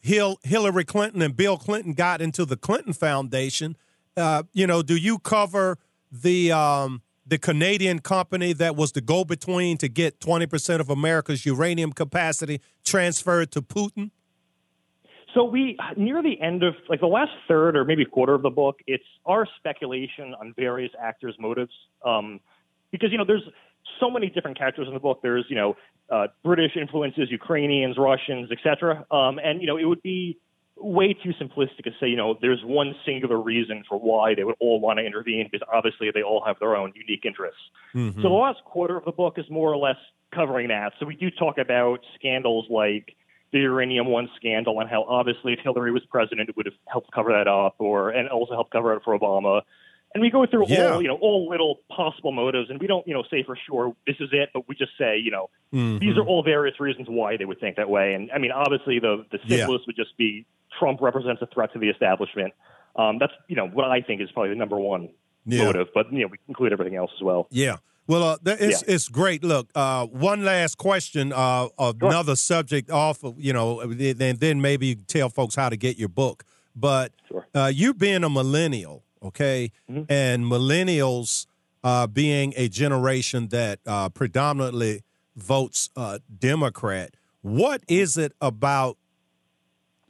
Hil- 0.00 0.38
Hillary 0.42 0.84
Clinton 0.84 1.22
and 1.22 1.36
Bill 1.36 1.56
Clinton 1.56 1.92
got 1.92 2.20
into 2.20 2.44
the 2.44 2.56
Clinton 2.56 2.92
Foundation. 2.92 3.76
Uh, 4.16 4.44
you 4.52 4.66
know, 4.66 4.82
do 4.82 4.96
you 4.96 5.18
cover 5.18 5.78
the 6.10 6.52
um, 6.52 7.02
the 7.28 7.38
Canadian 7.38 7.98
company 8.00 8.52
that 8.54 8.76
was 8.76 8.92
the 8.92 9.00
go 9.00 9.24
between 9.24 9.76
to 9.78 9.88
get 9.88 10.20
twenty 10.20 10.46
percent 10.46 10.80
of 10.80 10.88
America's 10.88 11.44
uranium 11.44 11.92
capacity 11.92 12.60
transferred 12.84 13.50
to 13.52 13.62
Putin? 13.62 14.10
So 15.34 15.44
we 15.44 15.76
near 15.96 16.22
the 16.22 16.40
end 16.40 16.62
of 16.62 16.74
like 16.88 17.00
the 17.00 17.06
last 17.06 17.32
third 17.46 17.76
or 17.76 17.84
maybe 17.84 18.04
quarter 18.04 18.34
of 18.34 18.42
the 18.42 18.50
book, 18.50 18.80
it's 18.86 19.04
our 19.26 19.46
speculation 19.58 20.34
on 20.40 20.54
various 20.56 20.90
actors' 21.00 21.36
motives. 21.38 21.72
Um, 22.04 22.40
because 22.90 23.12
you 23.12 23.18
know 23.18 23.24
there's 23.26 23.46
so 24.00 24.10
many 24.10 24.30
different 24.30 24.58
characters 24.58 24.88
in 24.88 24.94
the 24.94 25.00
book. 25.00 25.20
There's 25.22 25.44
you 25.48 25.56
know 25.56 25.76
uh, 26.10 26.28
British 26.42 26.72
influences, 26.76 27.30
Ukrainians, 27.30 27.96
Russians, 27.98 28.50
etc. 28.50 29.04
Um, 29.10 29.38
and 29.38 29.60
you 29.60 29.66
know 29.66 29.76
it 29.76 29.84
would 29.84 30.02
be 30.02 30.38
way 30.80 31.12
too 31.12 31.32
simplistic 31.40 31.84
to 31.84 31.90
say 32.00 32.08
you 32.08 32.16
know 32.16 32.36
there's 32.40 32.62
one 32.64 32.94
singular 33.04 33.40
reason 33.40 33.84
for 33.88 33.98
why 33.98 34.34
they 34.34 34.44
would 34.44 34.54
all 34.60 34.80
want 34.80 34.98
to 34.98 35.04
intervene 35.04 35.48
because 35.50 35.66
obviously 35.72 36.10
they 36.12 36.22
all 36.22 36.42
have 36.44 36.58
their 36.60 36.76
own 36.76 36.92
unique 36.94 37.24
interests. 37.24 37.60
Mm-hmm. 37.94 38.22
So 38.22 38.28
the 38.28 38.34
last 38.34 38.64
quarter 38.64 38.96
of 38.96 39.04
the 39.04 39.12
book 39.12 39.34
is 39.38 39.46
more 39.50 39.72
or 39.72 39.76
less 39.76 39.96
covering 40.34 40.68
that. 40.68 40.92
So 41.00 41.06
we 41.06 41.16
do 41.16 41.30
talk 41.30 41.58
about 41.58 42.00
scandals 42.14 42.66
like 42.70 43.16
the 43.52 43.60
uranium 43.60 44.06
one 44.06 44.28
scandal 44.36 44.78
and 44.80 44.90
how 44.90 45.04
obviously 45.04 45.54
if 45.54 45.60
Hillary 45.60 45.90
was 45.90 46.04
president 46.10 46.48
it 46.50 46.56
would 46.56 46.66
have 46.66 46.74
helped 46.86 47.10
cover 47.12 47.32
that 47.32 47.48
up 47.48 47.76
or 47.78 48.10
and 48.10 48.28
also 48.28 48.54
helped 48.54 48.72
cover 48.72 48.92
it 48.94 49.02
for 49.04 49.18
Obama. 49.18 49.62
And 50.14 50.22
we 50.22 50.30
go 50.30 50.46
through 50.46 50.66
Yeah. 50.68 50.92
all 50.92 51.02
you 51.02 51.08
know 51.08 51.16
all 51.16 51.48
little 51.48 51.80
possible 51.90 52.32
motives 52.32 52.70
and 52.70 52.78
we 52.80 52.86
don't 52.86 53.06
you 53.06 53.14
know 53.14 53.24
say 53.30 53.42
for 53.42 53.56
sure 53.68 53.96
this 54.06 54.16
is 54.20 54.28
it, 54.32 54.50
but 54.52 54.68
we 54.68 54.74
just 54.74 54.92
say 54.98 55.18
you 55.18 55.30
know 55.30 55.50
these 55.72 55.80
mm-hmm. 55.80 56.18
are 56.18 56.26
all 56.26 56.42
various 56.42 56.78
reasons 56.78 57.08
why 57.08 57.36
they 57.36 57.44
would 57.46 57.58
think 57.58 57.76
that 57.76 57.90
way. 57.90 58.14
And 58.14 58.30
I 58.32 58.38
mean 58.38 58.52
obviously 58.52 58.98
the 59.00 59.24
the 59.32 59.38
Yeah. 59.44 59.58
simplest 59.58 59.86
would 59.86 59.96
just 59.96 60.16
be 60.16 60.46
Trump 60.78 61.00
represents 61.00 61.40
a 61.42 61.46
threat 61.46 61.72
to 61.72 61.78
the 61.78 61.88
establishment. 61.88 62.52
Um, 62.96 63.18
that's 63.18 63.32
you 63.48 63.56
know 63.56 63.68
what 63.68 63.90
I 63.90 64.00
think 64.00 64.20
is 64.20 64.30
probably 64.32 64.50
the 64.50 64.56
number 64.56 64.78
one 64.78 65.08
Yeah. 65.46 65.64
motive, 65.64 65.88
but 65.94 66.12
you 66.12 66.20
know 66.20 66.28
we 66.28 66.38
include 66.48 66.72
everything 66.72 66.96
else 66.96 67.10
as 67.16 67.22
well. 67.22 67.46
Yeah. 67.50 67.76
Well, 68.06 68.22
uh, 68.22 68.36
th- 68.44 68.58
it's 68.60 68.82
Yeah. 68.88 68.94
it's 68.94 69.08
great. 69.08 69.44
Look, 69.44 69.68
uh, 69.74 70.06
one 70.06 70.44
last 70.44 70.78
question, 70.78 71.32
uh, 71.32 71.68
another 71.78 72.36
subject 72.36 72.90
off 72.90 73.22
of 73.22 73.38
you 73.38 73.52
know, 73.52 73.80
and 73.80 73.98
then 74.40 74.60
maybe 74.60 74.86
you 74.86 74.96
can 74.96 75.04
tell 75.04 75.28
folks 75.28 75.54
how 75.54 75.68
to 75.68 75.76
get 75.76 75.98
your 75.98 76.08
book. 76.08 76.44
But 76.74 77.12
Sure. 77.28 77.46
uh, 77.54 77.70
you 77.74 77.92
being 77.92 78.24
a 78.24 78.30
millennial, 78.30 79.04
okay, 79.22 79.70
and 80.08 80.44
millennials 80.44 81.46
uh, 81.84 82.06
being 82.06 82.52
a 82.56 82.68
generation 82.68 83.48
that 83.48 83.78
uh, 83.86 84.08
predominantly 84.08 85.02
votes 85.36 85.90
uh, 85.96 86.18
Democrat, 86.38 87.14
what 87.42 87.82
is 87.88 88.16
it 88.16 88.32
about 88.40 88.96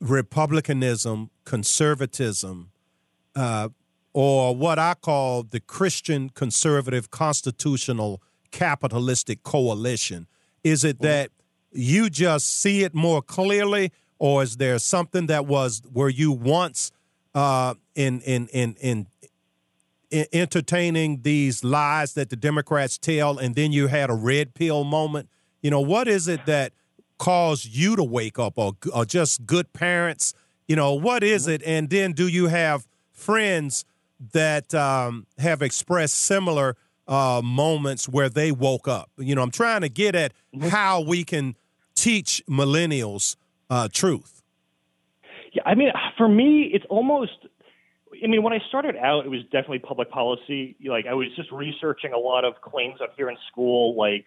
republicanism, 0.01 1.31
conservatism, 1.45 2.71
uh, 3.35 3.69
or 4.13 4.55
what 4.55 4.79
I 4.79 4.95
call 4.95 5.43
the 5.43 5.61
Christian 5.61 6.31
conservative 6.31 7.11
constitutional 7.11 8.23
capitalistic 8.51 9.43
coalition? 9.43 10.27
Is 10.65 10.85
it 10.85 11.01
that 11.01 11.31
you 11.73 12.11
just 12.11 12.61
see 12.61 12.83
it 12.83 12.95
more 12.95 13.23
clearly, 13.23 13.93
or 14.19 14.43
is 14.43 14.57
there 14.57 14.79
something 14.79 15.27
that 15.27 15.47
was 15.47 15.83
where 15.93 16.09
you 16.09 16.33
once 16.33 16.91
uh, 17.35 17.75
in 17.95 18.21
in 18.23 18.49
in 18.49 18.75
in 18.81 19.07
e- 20.11 20.25
entertaining 20.33 21.23
these 21.23 21.63
lies 21.63 22.15
that 22.15 22.31
the 22.31 22.37
Democrats 22.37 22.99
tell, 22.99 23.39
and 23.39 23.55
then 23.55 23.73
you 23.73 23.87
had 23.87 24.11
a 24.11 24.15
red 24.15 24.55
pill 24.55 24.85
moment? 24.85 25.29
You 25.63 25.71
know, 25.71 25.81
what 25.81 26.09
is 26.09 26.29
it 26.29 26.47
that 26.47 26.73
caused 27.19 27.67
you 27.67 27.97
to 27.97 28.05
wake 28.05 28.39
up, 28.39 28.55
or, 28.57 28.73
or 28.95 29.05
just 29.05 29.47
good 29.47 29.73
parents? 29.73 30.35
You 30.67 30.77
know, 30.77 30.95
what 30.95 31.23
is 31.23 31.47
it? 31.47 31.63
And 31.65 31.91
then 31.91 32.13
do 32.13 32.29
you 32.29 32.47
have 32.47 32.87
friends 33.13 33.85
that 34.33 34.75
um, 34.75 35.27
have 35.39 35.63
expressed 35.63 36.15
similar 36.15 36.77
uh, 37.07 37.41
moments 37.43 38.09
where 38.09 38.29
they 38.29 38.53
woke 38.53 38.87
up? 38.87 39.11
You 39.17 39.35
know, 39.35 39.43
I'm 39.43 39.51
trying 39.51 39.81
to 39.81 39.89
get 39.89 40.15
at 40.15 40.33
how 40.71 41.01
we 41.01 41.25
can 41.25 41.57
teach 41.95 42.43
millennials 42.49 43.37
uh, 43.71 43.89
truth. 43.93 44.43
Yeah, 45.53 45.63
I 45.65 45.75
mean, 45.75 45.91
for 46.17 46.29
me, 46.29 46.71
it's 46.73 46.85
almost. 46.89 47.33
I 48.23 48.27
mean, 48.27 48.43
when 48.43 48.53
I 48.53 48.59
started 48.69 48.97
out, 48.97 49.27
it 49.27 49.29
was 49.29 49.43
definitely 49.45 49.79
public 49.79 50.11
policy. 50.11 50.77
Like, 50.85 51.07
I 51.07 51.15
was 51.15 51.29
just 51.37 51.53
researching 51.53 52.13
a 52.13 52.19
lot 52.19 52.45
of 52.45 52.61
claims 52.61 53.01
up 53.01 53.15
here 53.17 53.31
in 53.31 53.37
school, 53.51 53.97
like 53.97 54.27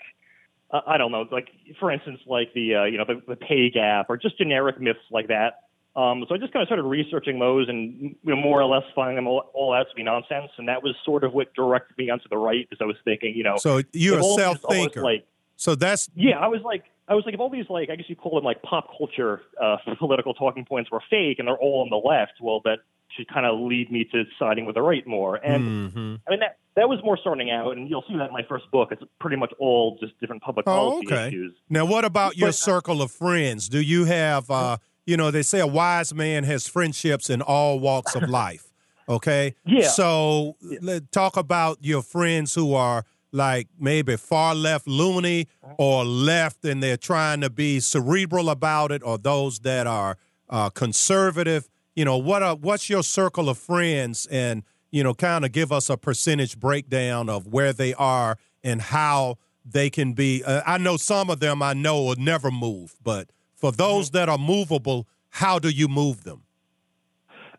uh, 0.71 0.81
I 0.87 0.97
don't 0.97 1.11
know, 1.11 1.25
like 1.31 1.49
for 1.79 1.91
instance, 1.91 2.19
like 2.25 2.53
the 2.53 2.75
uh, 2.75 2.83
you 2.85 2.97
know 2.97 3.05
the, 3.05 3.21
the 3.27 3.35
pay 3.35 3.69
gap 3.69 4.07
or 4.09 4.17
just 4.17 4.37
generic 4.37 4.79
myths 4.79 4.99
like 5.11 5.27
that. 5.27 5.63
Um, 5.93 6.23
so 6.29 6.35
I 6.35 6.37
just 6.37 6.53
kind 6.53 6.63
of 6.63 6.67
started 6.67 6.83
researching 6.83 7.37
those 7.37 7.67
and 7.67 7.99
you 8.01 8.15
know, 8.23 8.37
more 8.37 8.61
or 8.61 8.65
less 8.65 8.83
finding 8.95 9.17
them 9.17 9.27
all, 9.27 9.51
all 9.53 9.73
out 9.73 9.87
to 9.89 9.95
be 9.95 10.03
nonsense, 10.03 10.49
and 10.57 10.69
that 10.69 10.81
was 10.81 10.95
sort 11.03 11.25
of 11.25 11.33
what 11.33 11.53
directed 11.53 11.97
me 11.97 12.09
onto 12.09 12.29
the 12.29 12.37
right 12.37 12.65
because 12.69 12.81
I 12.81 12.85
was 12.85 12.95
thinking, 13.03 13.35
you 13.35 13.43
know, 13.43 13.57
So 13.57 13.81
you're 13.91 14.19
a 14.19 14.23
self 14.23 14.59
thinker. 14.69 15.01
Like, 15.01 15.27
So 15.57 15.75
that's 15.75 16.09
yeah, 16.15 16.39
I 16.39 16.47
was 16.47 16.61
like, 16.61 16.85
I 17.11 17.15
was 17.15 17.23
like, 17.25 17.33
if 17.33 17.39
all 17.39 17.49
these 17.49 17.69
like, 17.69 17.89
I 17.89 17.95
guess 17.97 18.05
you 18.07 18.15
call 18.15 18.35
them 18.35 18.43
like 18.45 18.61
pop 18.63 18.87
culture 18.97 19.41
uh, 19.61 19.77
political 19.99 20.33
talking 20.33 20.65
points 20.65 20.89
were 20.91 21.01
fake 21.09 21.37
and 21.39 21.47
they're 21.47 21.57
all 21.57 21.81
on 21.81 21.89
the 21.89 21.97
left, 21.97 22.33
well, 22.41 22.61
that 22.63 22.79
should 23.17 23.27
kind 23.27 23.45
of 23.45 23.59
lead 23.59 23.91
me 23.91 24.05
to 24.13 24.23
siding 24.39 24.65
with 24.65 24.75
the 24.75 24.81
right 24.81 25.05
more. 25.05 25.35
And 25.35 25.91
Mm-hmm. 25.91 26.15
I 26.25 26.31
mean, 26.31 26.39
that 26.39 26.57
that 26.77 26.87
was 26.87 26.99
more 27.03 27.17
starting 27.17 27.51
out, 27.51 27.75
and 27.75 27.89
you'll 27.89 28.05
see 28.07 28.15
that 28.17 28.27
in 28.27 28.33
my 28.33 28.43
first 28.47 28.71
book. 28.71 28.89
It's 28.93 29.03
pretty 29.19 29.35
much 29.35 29.51
all 29.59 29.97
just 29.99 30.17
different 30.21 30.41
public 30.41 30.65
Oh, 30.67 30.71
policy 30.71 31.07
okay. 31.07 31.27
issues. 31.27 31.53
Now, 31.69 31.83
what 31.85 32.05
about 32.05 32.37
your 32.37 32.47
But- 32.49 32.55
circle 32.55 33.01
of 33.01 33.11
friends? 33.11 33.67
Do 33.67 33.81
you 33.81 34.05
have, 34.05 34.49
uh, 34.49 34.77
you 35.05 35.17
know, 35.17 35.31
they 35.31 35.41
say 35.41 35.59
a 35.59 35.67
wise 35.67 36.13
man 36.13 36.45
has 36.45 36.67
friendships 36.69 37.29
in 37.29 37.41
all 37.41 37.79
walks 37.81 38.15
of 38.15 38.29
life. 38.41 38.71
Okay. 39.09 39.55
Yeah. 39.65 39.89
So 39.89 40.55
let 40.81 41.11
talk 41.11 41.35
about 41.35 41.79
your 41.81 42.01
friends 42.01 42.55
who 42.55 42.73
are 42.73 43.03
like 43.31 43.67
maybe 43.79 44.17
far 44.17 44.53
left 44.55 44.87
loony 44.87 45.47
or 45.77 46.03
left 46.03 46.65
and 46.65 46.81
they're 46.83 46.97
trying 46.97 47.41
to 47.41 47.49
be 47.49 47.79
cerebral 47.79 48.49
about 48.49 48.91
it, 48.91 49.01
or 49.03 49.17
those 49.17 49.59
that 49.59 49.87
are 49.87 50.17
uh, 50.49 50.69
conservative. 50.69 51.69
You 51.95 52.05
know, 52.05 52.17
what 52.17 52.43
are, 52.43 52.55
what's 52.55 52.89
your 52.89 53.03
circle 53.03 53.49
of 53.49 53.57
friends 53.57 54.27
and 54.31 54.63
you 54.93 55.03
know, 55.03 55.13
kind 55.13 55.45
of 55.45 55.53
give 55.53 55.71
us 55.71 55.89
a 55.89 55.95
percentage 55.95 56.59
breakdown 56.59 57.29
of 57.29 57.47
where 57.47 57.71
they 57.71 57.93
are 57.93 58.37
and 58.61 58.81
how 58.81 59.37
they 59.63 59.89
can 59.89 60.11
be. 60.11 60.43
Uh, 60.43 60.61
I 60.65 60.77
know 60.77 60.97
some 60.97 61.29
of 61.29 61.39
them 61.39 61.63
I 61.63 61.73
know 61.73 62.03
will 62.03 62.17
never 62.17 62.51
move, 62.51 62.95
but 63.01 63.29
for 63.55 63.71
those 63.71 64.09
Mm-hmm. 64.09 64.17
that 64.17 64.27
are 64.29 64.37
movable, 64.37 65.07
how 65.29 65.59
do 65.59 65.69
you 65.69 65.87
move 65.87 66.23
them? 66.25 66.43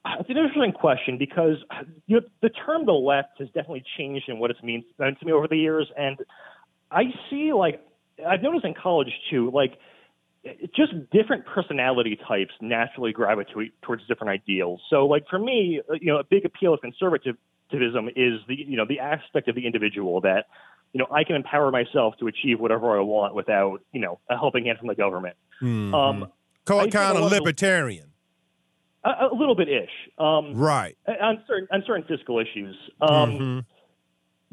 It's 0.04 0.28
an 0.28 0.36
interesting 0.36 0.72
question 0.72 1.16
because 1.16 1.56
you 2.06 2.20
know, 2.20 2.26
the 2.40 2.48
term 2.50 2.86
the 2.86 2.92
left 2.92 3.38
has 3.38 3.48
definitely 3.48 3.84
changed 3.96 4.28
in 4.28 4.38
what 4.38 4.50
it 4.50 4.56
means 4.62 4.84
meant 4.98 5.18
to 5.20 5.26
me 5.26 5.32
over 5.32 5.46
the 5.46 5.56
years, 5.56 5.88
and 5.96 6.18
I 6.90 7.04
see 7.30 7.52
like 7.52 7.80
I've 8.26 8.42
noticed 8.42 8.64
in 8.64 8.74
college 8.74 9.12
too, 9.30 9.50
like 9.52 9.78
just 10.74 10.92
different 11.12 11.46
personality 11.46 12.18
types 12.26 12.50
naturally 12.60 13.12
gravitate 13.12 13.80
towards 13.82 14.04
different 14.08 14.30
ideals. 14.30 14.80
So, 14.90 15.06
like 15.06 15.24
for 15.30 15.38
me, 15.38 15.80
you 16.00 16.12
know, 16.12 16.18
a 16.18 16.24
big 16.24 16.44
appeal 16.44 16.74
of 16.74 16.80
conservatism 16.80 17.38
is 18.16 18.40
the 18.48 18.56
you 18.56 18.76
know 18.76 18.84
the 18.86 18.98
aspect 18.98 19.46
of 19.48 19.54
the 19.54 19.66
individual 19.66 20.20
that 20.22 20.46
you 20.92 20.98
know 20.98 21.06
I 21.12 21.22
can 21.24 21.36
empower 21.36 21.70
myself 21.70 22.14
to 22.18 22.26
achieve 22.26 22.58
whatever 22.58 22.98
I 22.98 23.02
want 23.02 23.36
without 23.36 23.82
you 23.92 24.00
know 24.00 24.18
a 24.28 24.36
helping 24.36 24.66
hand 24.66 24.78
from 24.78 24.88
the 24.88 24.96
government. 24.96 25.36
Mhm. 25.62 25.94
Um, 25.94 26.32
kind 26.64 26.92
a 26.92 26.98
of 26.98 27.14
lot 27.22 27.24
of- 27.24 27.32
libertarian, 27.32 28.11
a, 29.04 29.26
a 29.32 29.34
little 29.34 29.54
bit 29.54 29.68
ish. 29.68 29.90
Um, 30.18 30.54
right? 30.54 30.96
on 31.06 31.42
certain 31.46 31.68
on 31.70 31.82
certain 31.86 32.04
fiscal 32.04 32.38
issues. 32.38 32.76
Um, 33.00 33.30
Mhm. 33.30 33.64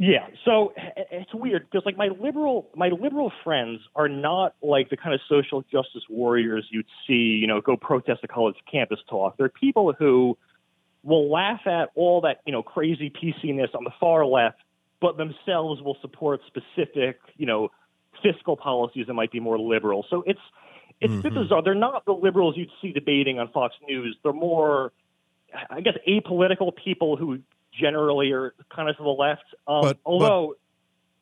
Yeah, 0.02 0.28
so 0.45 0.72
it's 1.12 1.34
weird 1.34 1.70
because 1.70 1.86
like 1.86 1.97
my 1.97 2.08
liberal 2.08 2.70
my 2.74 2.88
liberal 2.88 3.34
friends 3.43 3.82
are 3.97 4.08
not 4.08 4.56
like 4.62 4.89
the 4.89 4.95
kind 4.95 5.14
of 5.14 5.20
social 5.28 5.62
justice 5.64 6.04
warriors 6.10 6.66
you'd 6.72 6.86
see, 7.06 7.38
you 7.41 7.47
know, 7.47 7.60
go 7.60 7.76
protest 7.76 8.22
a 8.24 8.28
college 8.30 8.56
campus 8.72 9.00
talk. 9.10 9.36
They're 9.36 9.50
people 9.50 9.91
who 9.91 10.38
will 11.04 11.30
laugh 11.30 11.68
at 11.68 11.89
all 11.95 12.22
that 12.22 12.39
you 12.45 12.54
know 12.54 12.64
crazy 12.64 13.10
PC-ness 13.10 13.72
on 13.74 13.84
the 13.84 13.91
far 14.00 14.26
left, 14.26 14.60
but 15.02 15.18
themselves 15.18 15.82
will 15.82 15.97
support 16.00 16.39
specific, 16.47 17.20
you 17.36 17.45
know, 17.45 17.70
fiscal 18.24 18.56
policies 18.56 19.08
that 19.08 19.16
might 19.16 19.34
be 19.34 19.41
more 19.41 19.60
liberal. 19.60 20.06
So 20.10 20.24
it's 20.26 20.39
it's 21.02 21.14
Mhm. 21.14 21.34
bizarre. 21.34 21.62
They're 21.64 21.74
not 21.76 22.06
the 22.06 22.14
liberals 22.14 22.56
you'd 22.58 22.72
see 22.82 22.91
debating 22.91 23.39
on 23.39 23.47
Fox 23.50 23.76
News. 23.88 24.18
They're 24.24 24.34
more, 24.34 24.91
I 25.70 25.82
guess, 25.82 25.95
apolitical 26.08 26.76
people 26.76 27.16
who 27.16 27.39
generally 27.72 28.32
are 28.32 28.54
kind 28.70 28.89
of 28.89 28.97
to 28.97 29.04
the 29.04 29.10
left. 29.10 29.43
Um, 29.68 29.82
But- 29.82 29.97
but- 30.04 30.10
although, 30.10 30.56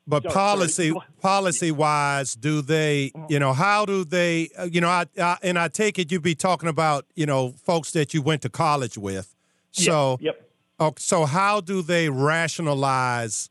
But 0.10 0.24
Sorry, 0.24 0.34
policy, 0.34 0.94
policy 1.22 1.70
wise, 1.70 2.34
do 2.36 2.62
they? 2.62 3.12
You 3.28 3.40
know, 3.40 3.52
how 3.52 3.84
do 3.86 4.06
they? 4.06 4.48
uh, 4.58 4.64
You 4.72 4.80
know, 4.80 4.88
I, 4.88 5.06
I 5.20 5.38
and 5.44 5.60
I 5.60 5.68
take 5.68 6.00
it 6.00 6.10
you'd 6.14 6.22
be 6.24 6.34
talking 6.34 6.70
about 6.70 7.06
you 7.14 7.26
know 7.26 7.52
folks 7.66 7.92
that 7.92 8.14
you 8.14 8.22
went 8.22 8.42
to 8.44 8.50
college 8.50 8.98
with. 8.98 9.36
So, 9.72 10.18
yep. 10.22 10.50
oh, 10.80 10.94
so 10.98 11.26
how 11.26 11.60
do 11.60 11.82
they 11.82 12.08
rationalize? 12.10 13.50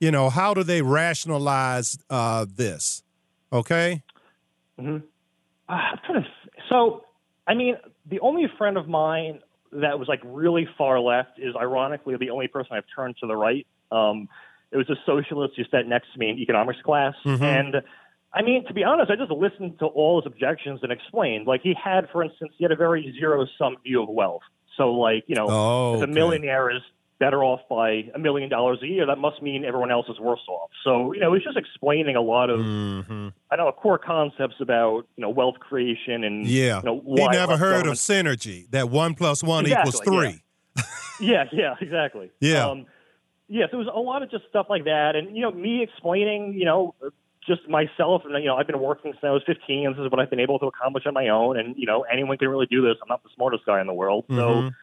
You 0.00 0.10
know, 0.10 0.30
how 0.30 0.52
do 0.52 0.64
they 0.64 0.82
rationalize 0.82 1.96
uh, 2.10 2.44
this? 2.52 3.04
Okay. 3.52 4.02
hmm 4.76 4.96
Uh, 4.96 4.98
I'm 5.74 5.98
trying 6.04 6.22
to. 6.22 6.28
So, 6.68 7.04
I 7.46 7.54
mean, 7.54 7.76
the 8.06 8.20
only 8.20 8.46
friend 8.58 8.76
of 8.76 8.88
mine 8.88 9.40
that 9.72 9.98
was 9.98 10.08
like 10.08 10.20
really 10.24 10.68
far 10.78 11.00
left 11.00 11.38
is 11.38 11.54
ironically 11.56 12.16
the 12.16 12.30
only 12.30 12.48
person 12.48 12.76
I've 12.76 12.84
turned 12.94 13.16
to 13.18 13.26
the 13.26 13.36
right. 13.36 13.66
Um, 13.90 14.28
it 14.70 14.76
was 14.76 14.88
a 14.90 14.96
socialist 15.06 15.54
who 15.56 15.64
sat 15.70 15.86
next 15.86 16.12
to 16.12 16.18
me 16.18 16.30
in 16.30 16.38
economics 16.38 16.80
class, 16.82 17.14
Mhm. 17.24 17.42
and 17.42 17.82
I 18.32 18.42
mean, 18.42 18.64
to 18.66 18.74
be 18.74 18.82
honest, 18.82 19.12
I 19.12 19.16
just 19.16 19.30
listened 19.30 19.78
to 19.78 19.86
all 19.86 20.20
his 20.20 20.26
objections 20.26 20.80
and 20.82 20.90
explained. 20.90 21.46
Like 21.46 21.60
he 21.62 21.74
had, 21.74 22.10
for 22.10 22.24
instance, 22.24 22.52
he 22.58 22.64
had 22.64 22.72
a 22.72 22.76
very 22.76 23.12
zero 23.18 23.46
sum 23.56 23.76
view 23.84 24.02
of 24.02 24.08
wealth. 24.08 24.42
So, 24.76 24.92
like 24.92 25.24
you 25.28 25.36
know, 25.36 25.48
Oh, 25.48 25.94
if 25.96 26.02
a 26.02 26.06
millionaire 26.08 26.70
is 26.70 26.82
better 27.24 27.42
off 27.42 27.60
by 27.70 27.88
a 28.14 28.18
million 28.18 28.48
dollars 28.50 28.78
a 28.82 28.86
year, 28.86 29.06
that 29.06 29.18
must 29.18 29.40
mean 29.40 29.64
everyone 29.64 29.90
else 29.90 30.06
is 30.08 30.18
worse 30.20 30.46
off. 30.48 30.70
So, 30.84 31.12
you 31.14 31.20
know, 31.20 31.32
he's 31.34 31.42
just 31.44 31.56
explaining 31.56 32.16
a 32.16 32.20
lot 32.20 32.50
of 32.50 32.60
hmm 32.60 33.28
I 33.50 33.56
know 33.56 33.70
core 33.72 33.98
concepts 33.98 34.56
about 34.60 35.06
you 35.16 35.22
know 35.22 35.30
wealth 35.30 35.58
creation 35.68 36.24
and 36.24 36.44
Yeah. 36.46 36.80
you 36.82 36.86
know, 36.88 37.02
he 37.06 37.28
never 37.28 37.56
heard 37.56 37.84
government- 37.84 37.86
of 37.88 37.94
synergy. 38.10 38.58
That 38.70 38.90
one 38.90 39.14
plus 39.14 39.42
one 39.42 39.66
equals 39.66 40.00
three. 40.00 40.42
yeah, 41.20 41.44
yeah, 41.52 41.74
exactly. 41.80 42.30
Yeah. 42.40 42.66
Um, 42.68 42.86
yeah, 43.48 43.66
so 43.70 43.76
it 43.78 43.84
was 43.86 43.92
a 43.94 44.00
lot 44.00 44.22
of 44.22 44.30
just 44.30 44.44
stuff 44.48 44.66
like 44.70 44.84
that, 44.84 45.16
and 45.16 45.36
you 45.36 45.42
know, 45.42 45.50
me 45.52 45.82
explaining, 45.82 46.54
you 46.54 46.64
know, 46.64 46.94
just 47.46 47.68
myself, 47.68 48.22
and 48.24 48.32
you 48.42 48.48
know, 48.50 48.56
I've 48.56 48.66
been 48.66 48.80
working 48.80 49.12
since 49.12 49.22
I 49.22 49.30
was 49.30 49.42
15. 49.46 49.92
This 49.92 50.04
is 50.04 50.10
what 50.10 50.18
I've 50.18 50.30
been 50.30 50.40
able 50.40 50.58
to 50.60 50.66
accomplish 50.66 51.04
on 51.06 51.12
my 51.14 51.28
own, 51.28 51.58
and 51.58 51.76
you 51.76 51.86
know, 51.86 51.98
anyone 52.10 52.36
can 52.38 52.48
really 52.48 52.66
do 52.66 52.80
this. 52.82 52.96
I'm 53.02 53.08
not 53.08 53.22
the 53.22 53.28
smartest 53.36 53.66
guy 53.66 53.80
in 53.82 53.86
the 53.86 53.92
world, 54.02 54.24
so 54.28 54.34
Mhm. 54.36 54.74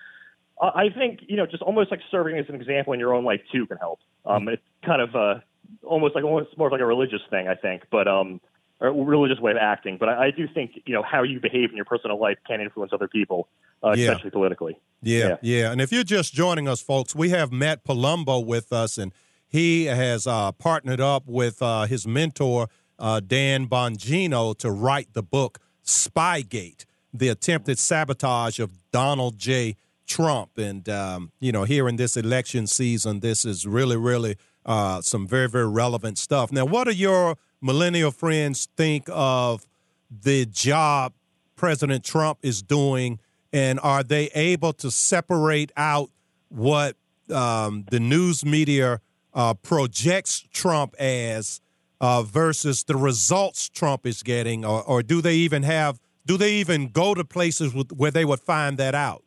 I 0.61 0.89
think 0.95 1.21
you 1.27 1.37
know, 1.37 1.45
just 1.45 1.63
almost 1.63 1.91
like 1.91 2.01
serving 2.11 2.37
as 2.37 2.45
an 2.49 2.55
example 2.55 2.93
in 2.93 2.99
your 2.99 3.13
own 3.13 3.25
life 3.25 3.41
too 3.51 3.65
can 3.65 3.77
help. 3.77 3.99
Um, 4.25 4.47
it's 4.47 4.61
kind 4.85 5.01
of 5.01 5.15
uh, 5.15 5.39
almost 5.83 6.15
like 6.15 6.23
almost 6.23 6.57
more 6.57 6.67
of 6.67 6.71
like 6.71 6.81
a 6.81 6.85
religious 6.85 7.21
thing, 7.29 7.47
I 7.47 7.55
think, 7.55 7.83
but 7.91 8.07
um, 8.07 8.39
a 8.79 8.91
religious 8.91 9.39
way 9.39 9.51
of 9.51 9.57
acting. 9.57 9.97
But 9.99 10.09
I, 10.09 10.27
I 10.27 10.31
do 10.31 10.47
think 10.53 10.81
you 10.85 10.93
know 10.93 11.03
how 11.03 11.23
you 11.23 11.39
behave 11.39 11.69
in 11.71 11.75
your 11.75 11.85
personal 11.85 12.19
life 12.19 12.37
can 12.47 12.61
influence 12.61 12.91
other 12.93 13.07
people, 13.07 13.47
uh, 13.83 13.93
Yeah. 13.95 14.11
especially 14.11 14.31
politically. 14.31 14.77
Yeah, 15.01 15.37
yeah, 15.41 15.71
And 15.71 15.81
if 15.81 15.91
you're 15.91 16.03
just 16.03 16.33
joining 16.33 16.67
us, 16.67 16.79
folks, 16.79 17.15
we 17.15 17.29
have 17.29 17.51
Matt 17.51 17.83
Palumbo 17.83 18.45
with 18.45 18.71
us, 18.71 18.99
and 18.99 19.11
he 19.47 19.85
has 19.85 20.27
uh, 20.27 20.51
partnered 20.51 21.01
up 21.01 21.23
with 21.25 21.59
uh, 21.61 21.85
his 21.85 22.05
mentor, 22.05 22.67
uh, 22.99 23.19
Dan 23.19 23.67
Bongino, 23.67 24.55
to 24.59 24.69
write 24.69 25.13
the 25.13 25.23
book 25.23 25.57
Spygate 25.83 26.85
The 27.11 27.29
Attempted 27.29 27.79
Sabotage 27.79 28.59
of 28.59 28.71
Donald 28.91 29.39
J. 29.39 29.75
Trump. 30.07 30.57
And, 30.57 30.87
um, 30.89 31.31
you 31.39 31.51
know, 31.51 31.63
here 31.63 31.87
in 31.87 31.95
this 31.95 32.17
election 32.17 32.67
season, 32.67 33.19
this 33.19 33.45
is 33.45 33.65
really, 33.65 33.97
really 33.97 34.35
uh, 34.65 35.01
some 35.01 35.27
very, 35.27 35.49
very 35.49 35.69
relevant 35.69 36.17
stuff. 36.17 36.51
Now, 36.51 36.65
what 36.65 36.85
do 36.85 36.91
your 36.91 37.37
millennial 37.61 38.11
friends 38.11 38.67
think 38.75 39.05
of 39.09 39.67
the 40.09 40.45
job 40.45 41.13
President 41.55 42.03
Trump 42.03 42.39
is 42.41 42.61
doing? 42.61 43.19
And 43.53 43.79
are 43.81 44.03
they 44.03 44.27
able 44.35 44.73
to 44.73 44.91
separate 44.91 45.71
out 45.75 46.09
what 46.49 46.95
um, 47.31 47.85
the 47.89 47.99
news 47.99 48.45
media 48.45 49.01
uh, 49.33 49.53
projects 49.53 50.45
Trump 50.51 50.95
as 50.99 51.61
uh, 52.01 52.23
versus 52.23 52.83
the 52.83 52.95
results 52.95 53.69
Trump 53.69 54.05
is 54.05 54.23
getting, 54.23 54.65
or, 54.65 54.83
or 54.83 55.03
do 55.03 55.21
they 55.21 55.35
even 55.35 55.63
have? 55.63 55.99
Do 56.25 56.37
they 56.37 56.53
even 56.55 56.89
go 56.89 57.13
to 57.13 57.23
places 57.23 57.73
with, 57.73 57.91
where 57.91 58.11
they 58.11 58.25
would 58.25 58.39
find 58.39 58.77
that 58.77 58.95
out? 58.95 59.23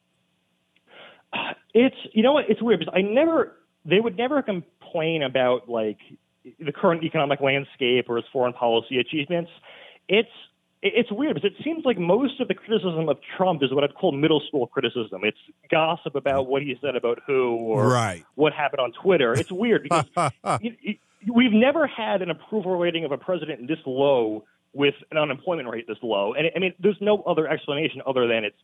It's 1.75 1.97
you 2.13 2.23
know 2.23 2.33
what 2.35 2.45
it's 2.49 2.63
weird 2.63 2.79
because 2.81 2.95
I 2.97 3.03
never 3.03 3.53
they 3.85 4.01
would 4.01 4.17
never 4.17 4.43
complain 4.43 5.23
about 5.23 5.69
like 5.69 5.99
the 6.61 6.73
current 6.73 7.03
economic 7.05 7.41
landscape 7.41 8.07
or 8.09 8.17
his 8.17 8.25
foreign 8.33 8.53
policy 8.53 8.99
achievements. 8.99 9.51
It's 10.09 10.29
it's 10.83 11.11
weird 11.11 11.35
because 11.35 11.51
it 11.59 11.65
seems 11.65 11.85
like 11.85 11.99
most 11.99 12.41
of 12.41 12.49
the 12.49 12.55
criticism 12.55 13.09
of 13.09 13.19
Trump 13.37 13.63
is 13.63 13.73
what 13.73 13.85
I'd 13.85 13.95
call 13.95 14.13
middle 14.13 14.43
school 14.47 14.67
criticism. 14.67 15.23
It's 15.25 15.39
gossip 15.71 16.15
about 16.15 16.47
what 16.47 16.63
he 16.63 16.77
said 16.81 16.95
about 16.95 17.21
who 17.27 17.55
or 17.57 17.89
Right. 17.89 18.25
what 18.35 18.53
happened 18.53 18.81
on 18.81 18.93
Twitter. 18.93 19.33
It's 19.33 19.51
weird 19.51 19.83
because 19.83 20.05
we've 21.35 21.53
never 21.53 21.87
had 21.87 22.21
an 22.21 22.31
approval 22.31 22.79
rating 22.79 23.05
of 23.05 23.13
a 23.13 23.19
president 23.19 23.67
this 23.67 23.79
low 23.87 24.45
with 24.75 24.95
an 25.11 25.19
unemployment 25.19 25.69
rate 25.69 25.87
this 25.87 25.99
low. 26.03 26.35
And 26.35 26.49
I 26.55 26.59
mean, 26.59 26.75
there's 26.81 26.99
no 27.01 27.23
other 27.23 27.47
explanation 27.49 28.03
other 28.07 28.27
than 28.27 28.45
it's 28.45 28.57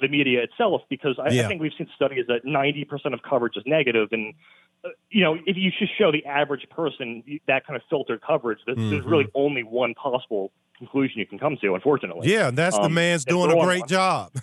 the 0.00 0.08
media 0.08 0.42
itself 0.42 0.82
because 0.88 1.16
I, 1.18 1.30
Yeah. 1.30 1.44
I 1.44 1.48
think 1.48 1.60
we've 1.62 1.72
seen 1.76 1.88
studies 1.94 2.24
that 2.28 2.44
90% 2.44 3.12
of 3.14 3.20
coverage 3.22 3.56
is 3.56 3.62
negative 3.66 4.08
and 4.12 4.34
uh, 4.82 4.88
you 5.10 5.22
know, 5.22 5.34
if 5.44 5.58
you 5.58 5.70
just 5.78 5.92
show 5.98 6.10
the 6.10 6.24
average 6.24 6.66
person 6.70 7.22
that 7.46 7.66
kind 7.66 7.76
of 7.76 7.82
filtered 7.90 8.22
coverage, 8.26 8.58
there's, 8.64 8.78
there's 8.78 9.04
Mhm. 9.04 9.10
really 9.10 9.26
only 9.34 9.62
one 9.62 9.92
possible 9.92 10.52
conclusion 10.78 11.18
you 11.18 11.26
can 11.26 11.38
come 11.38 11.58
to, 11.60 11.74
unfortunately. 11.74 12.32
Yeah, 12.32 12.50
that's 12.50 12.76
the 12.78 12.84
Um, 12.84 12.94
man's 12.94 13.26
doing 13.26 13.50
a 13.50 13.62
great 13.62 13.80
one. 13.80 13.88
job. 13.88 14.32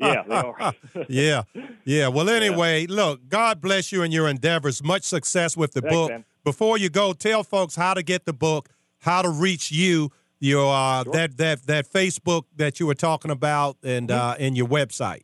Yeah, 0.00 0.22
yeah, 1.10 1.42
yeah. 1.84 2.08
Well, 2.08 2.30
anyway, 2.30 2.86
look, 2.86 3.28
God 3.28 3.60
bless 3.60 3.92
you 3.92 4.02
in 4.02 4.10
your 4.10 4.26
endeavors. 4.26 4.82
Much 4.82 5.02
success 5.02 5.54
with 5.54 5.72
the 5.72 5.82
Thanks, 5.82 5.94
book. 5.94 6.10
man. 6.10 6.24
Before 6.44 6.78
you 6.78 6.88
go, 6.88 7.12
tell 7.12 7.44
folks 7.44 7.76
how 7.76 7.92
to 7.92 8.02
get 8.02 8.24
the 8.24 8.32
book, 8.32 8.70
how 9.00 9.20
to 9.20 9.28
reach 9.28 9.70
you, 9.70 10.10
your 10.40 10.72
uh, 10.72 11.04
that 11.12 11.36
that 11.38 11.66
that 11.66 11.86
Facebook 11.90 12.44
that 12.56 12.78
you 12.80 12.86
were 12.86 12.94
talking 12.94 13.30
about, 13.30 13.76
and 13.82 14.08
Mm-hmm. 14.08 14.18
uh, 14.30 14.34
and 14.38 14.56
your 14.56 14.66
website. 14.68 15.22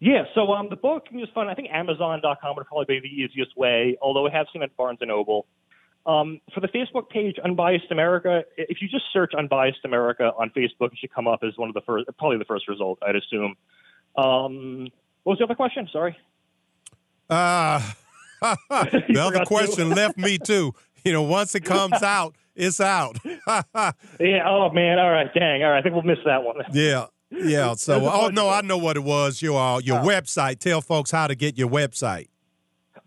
Yeah, 0.00 0.24
so 0.34 0.52
um, 0.52 0.68
the 0.68 0.76
book 0.76 1.06
you 1.10 1.20
just 1.20 1.32
find. 1.32 1.48
I 1.48 1.54
think 1.54 1.68
Amazon.com 1.72 2.56
would 2.56 2.66
probably 2.66 3.00
be 3.00 3.08
the 3.08 3.14
easiest 3.22 3.56
way. 3.56 3.96
Although 4.02 4.26
I 4.26 4.30
have 4.30 4.46
seen 4.52 4.62
it 4.62 4.66
at 4.66 4.76
Barnes 4.76 4.98
and 5.00 5.08
Noble. 5.08 5.46
Um, 6.04 6.40
for 6.54 6.60
the 6.60 6.68
Facebook 6.68 7.08
page, 7.10 7.36
Unbiased 7.44 7.90
America, 7.90 8.44
if 8.56 8.80
you 8.80 8.88
just 8.88 9.04
search 9.12 9.32
Unbiased 9.36 9.84
America 9.84 10.30
on 10.38 10.50
Facebook, 10.50 10.92
it 10.92 10.98
should 11.00 11.12
come 11.12 11.26
up 11.26 11.40
as 11.42 11.54
one 11.56 11.68
of 11.68 11.74
the 11.74 11.80
first, 11.80 12.06
probably 12.16 12.38
the 12.38 12.44
first 12.44 12.68
result, 12.68 13.00
I'd 13.02 13.16
assume. 13.16 13.56
Um, 14.16 14.88
what 15.24 15.32
was 15.32 15.38
the 15.38 15.44
other 15.44 15.56
question? 15.56 15.88
Sorry. 15.92 16.16
Uh, 17.28 17.80
the 18.40 19.18
other 19.18 19.44
question 19.44 19.90
left 19.90 20.16
me 20.16 20.38
too. 20.38 20.74
You 21.04 21.12
know, 21.12 21.22
once 21.22 21.54
it 21.56 21.64
comes 21.64 22.00
out, 22.02 22.36
it's 22.56 22.80
out. 22.80 23.18
Yeah. 24.18 24.44
Oh 24.48 24.70
man. 24.72 24.98
All 24.98 25.10
right. 25.10 25.32
Dang. 25.34 25.62
All 25.62 25.70
right. 25.70 25.78
I 25.78 25.82
think 25.82 25.94
we'll 25.94 26.02
miss 26.04 26.18
that 26.24 26.42
one. 26.42 26.56
yeah. 26.72 27.06
Yeah. 27.30 27.74
So, 27.74 28.08
oh 28.10 28.28
no, 28.28 28.48
I 28.48 28.60
know 28.62 28.78
what 28.78 28.96
it 28.96 29.04
was. 29.04 29.42
Your 29.42 29.58
uh, 29.60 29.78
your 29.78 29.98
Oh. 30.00 30.02
website. 30.04 30.58
Tell 30.58 30.80
folks 30.80 31.10
how 31.10 31.26
to 31.26 31.34
get 31.34 31.56
your 31.58 31.68
website. 31.68 32.28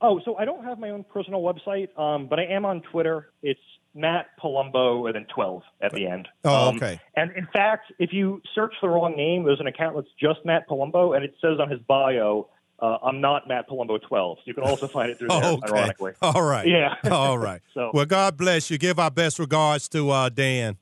Oh, 0.02 0.22
so 0.24 0.38
I 0.38 0.46
don't 0.46 0.64
have 0.64 0.80
my 0.80 0.92
own 0.92 1.04
personal 1.04 1.42
website, 1.42 1.90
um, 2.00 2.28
but 2.28 2.40
I 2.40 2.46
am 2.46 2.64
on 2.66 2.82
Twitter. 2.90 3.34
It's 3.44 3.60
Matt 3.94 4.28
Palumbo 4.42 5.08
and 5.08 5.16
then 5.16 5.26
12 5.34 5.62
at 5.82 5.92
the 5.92 6.08
end. 6.08 6.28
Oh, 6.46 6.70
Um, 6.70 6.76
okay. 6.78 7.02
And 7.18 7.32
in 7.36 7.48
fact, 7.52 7.92
if 8.00 8.14
you 8.14 8.42
search 8.56 8.74
the 8.82 8.88
wrong 8.88 9.18
name, 9.18 9.44
there's 9.44 9.60
an 9.60 9.68
account 9.68 9.96
that's 9.98 10.08
just 10.18 10.46
Matt 10.46 10.70
Palumbo, 10.70 11.16
and 11.18 11.26
it 11.26 11.34
says 11.42 11.60
on 11.60 11.70
his 11.70 11.80
bio, 11.82 12.48
uh, 12.82 12.98
I'm 13.04 13.20
not 13.22 13.48
Matt 13.48 13.68
Palumbo 13.70 14.02
12. 14.02 14.38
So 14.38 14.42
you 14.46 14.54
can 14.54 14.64
also 14.64 14.88
find 14.88 15.10
it 15.12 15.18
through 15.18 15.28
there, 15.30 15.44
okay. 15.54 15.68
ironically. 15.72 16.14
All 16.22 16.42
right. 16.44 16.68
Yeah. 16.68 16.96
All 17.12 17.38
right. 17.38 17.62
So- 17.74 17.92
well, 17.94 18.06
God 18.06 18.38
bless 18.38 18.70
you. 18.72 18.78
Give 18.78 18.98
our 19.00 19.12
best 19.12 19.40
regards 19.40 19.88
to 19.90 20.10
uh, 20.10 20.30
Dan. 20.30 20.78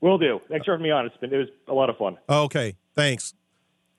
Will 0.00 0.18
do. 0.18 0.40
Thanks 0.48 0.64
for 0.64 0.72
having 0.72 0.82
me 0.84 0.90
on. 0.90 1.06
It's 1.06 1.16
been, 1.18 1.32
it 1.32 1.36
was 1.36 1.48
a 1.68 1.74
lot 1.74 1.88
of 1.90 1.96
fun. 1.96 2.16
Okay. 2.28 2.76
Thanks. 2.94 3.34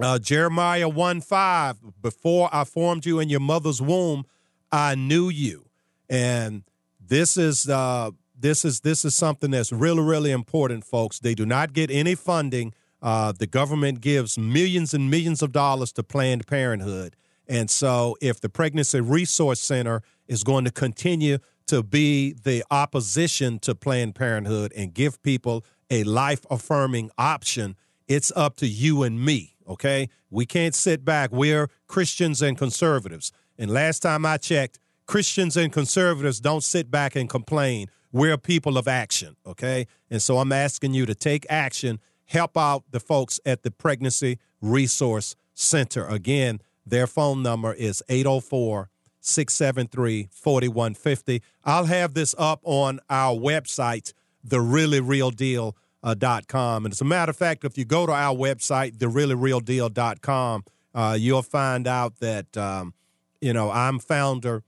uh, 0.00 0.18
Jeremiah 0.18 0.88
1 0.88 1.20
5, 1.20 2.02
before 2.02 2.48
I 2.52 2.64
formed 2.64 3.04
you 3.04 3.18
in 3.18 3.28
your 3.28 3.40
mother's 3.40 3.82
womb, 3.82 4.24
I 4.70 4.94
knew 4.94 5.28
you. 5.28 5.66
And 6.08 6.62
this 7.00 7.36
is 7.36 7.68
uh, 7.68 8.12
this 8.38 8.64
is 8.64 8.80
this 8.80 9.04
is 9.04 9.14
something 9.14 9.50
that's 9.50 9.72
really 9.72 10.02
really 10.02 10.30
important, 10.30 10.84
folks. 10.84 11.18
They 11.18 11.34
do 11.34 11.44
not 11.44 11.72
get 11.72 11.90
any 11.90 12.14
funding. 12.14 12.72
Uh, 13.00 13.32
the 13.32 13.46
government 13.46 14.00
gives 14.00 14.38
millions 14.38 14.92
and 14.92 15.10
millions 15.10 15.42
of 15.42 15.52
dollars 15.52 15.92
to 15.92 16.02
Planned 16.02 16.46
Parenthood, 16.46 17.16
and 17.46 17.70
so 17.70 18.16
if 18.20 18.40
the 18.40 18.48
Pregnancy 18.48 19.00
Resource 19.00 19.60
Center 19.60 20.02
is 20.26 20.42
going 20.42 20.64
to 20.64 20.70
continue 20.70 21.38
to 21.68 21.82
be 21.82 22.32
the 22.32 22.64
opposition 22.70 23.58
to 23.60 23.74
Planned 23.74 24.14
Parenthood 24.14 24.72
and 24.76 24.92
give 24.92 25.22
people 25.22 25.64
a 25.90 26.04
life 26.04 26.44
affirming 26.50 27.10
option, 27.16 27.76
it's 28.06 28.32
up 28.36 28.56
to 28.56 28.66
you 28.66 29.02
and 29.02 29.24
me. 29.24 29.54
Okay, 29.68 30.08
we 30.30 30.46
can't 30.46 30.74
sit 30.74 31.04
back. 31.04 31.30
We're 31.30 31.68
Christians 31.86 32.40
and 32.42 32.56
conservatives, 32.56 33.32
and 33.58 33.70
last 33.70 34.00
time 34.00 34.24
I 34.26 34.38
checked. 34.38 34.78
Christians 35.06 35.56
and 35.56 35.72
conservatives 35.72 36.38
don't 36.38 36.62
sit 36.62 36.90
back 36.90 37.16
and 37.16 37.30
complain. 37.30 37.88
We're 38.12 38.36
people 38.36 38.76
of 38.76 38.86
action, 38.86 39.36
okay? 39.46 39.86
And 40.10 40.20
so 40.20 40.38
I'm 40.38 40.52
asking 40.52 40.92
you 40.92 41.06
to 41.06 41.14
take 41.14 41.46
action, 41.48 41.98
help 42.26 42.58
out 42.58 42.84
the 42.90 43.00
folks 43.00 43.40
at 43.46 43.62
the 43.62 43.70
Pregnancy 43.70 44.38
Resource 44.60 45.34
Center. 45.54 46.06
Again, 46.06 46.60
their 46.84 47.06
phone 47.06 47.42
number 47.42 47.72
is 47.72 48.02
804 48.10 48.90
673 49.28 50.28
4150. 50.30 51.42
I'll 51.64 51.84
have 51.84 52.14
this 52.14 52.34
up 52.38 52.60
on 52.64 53.00
our 53.08 53.36
website, 53.36 54.12
thereallyrealdeal.com. 54.46 56.84
And 56.84 56.92
as 56.92 57.00
a 57.00 57.04
matter 57.04 57.30
of 57.30 57.36
fact, 57.36 57.64
if 57.64 57.78
you 57.78 57.84
go 57.84 58.06
to 58.06 58.12
our 58.12 58.34
website, 58.34 58.98
thereallyrealdeal.com, 58.98 60.64
uh, 60.94 61.16
you'll 61.18 61.42
find 61.42 61.86
out 61.86 62.18
that, 62.20 62.56
um, 62.56 62.94
you 63.40 63.52
know, 63.52 63.70
I'm 63.70 63.98
founder 63.98 64.62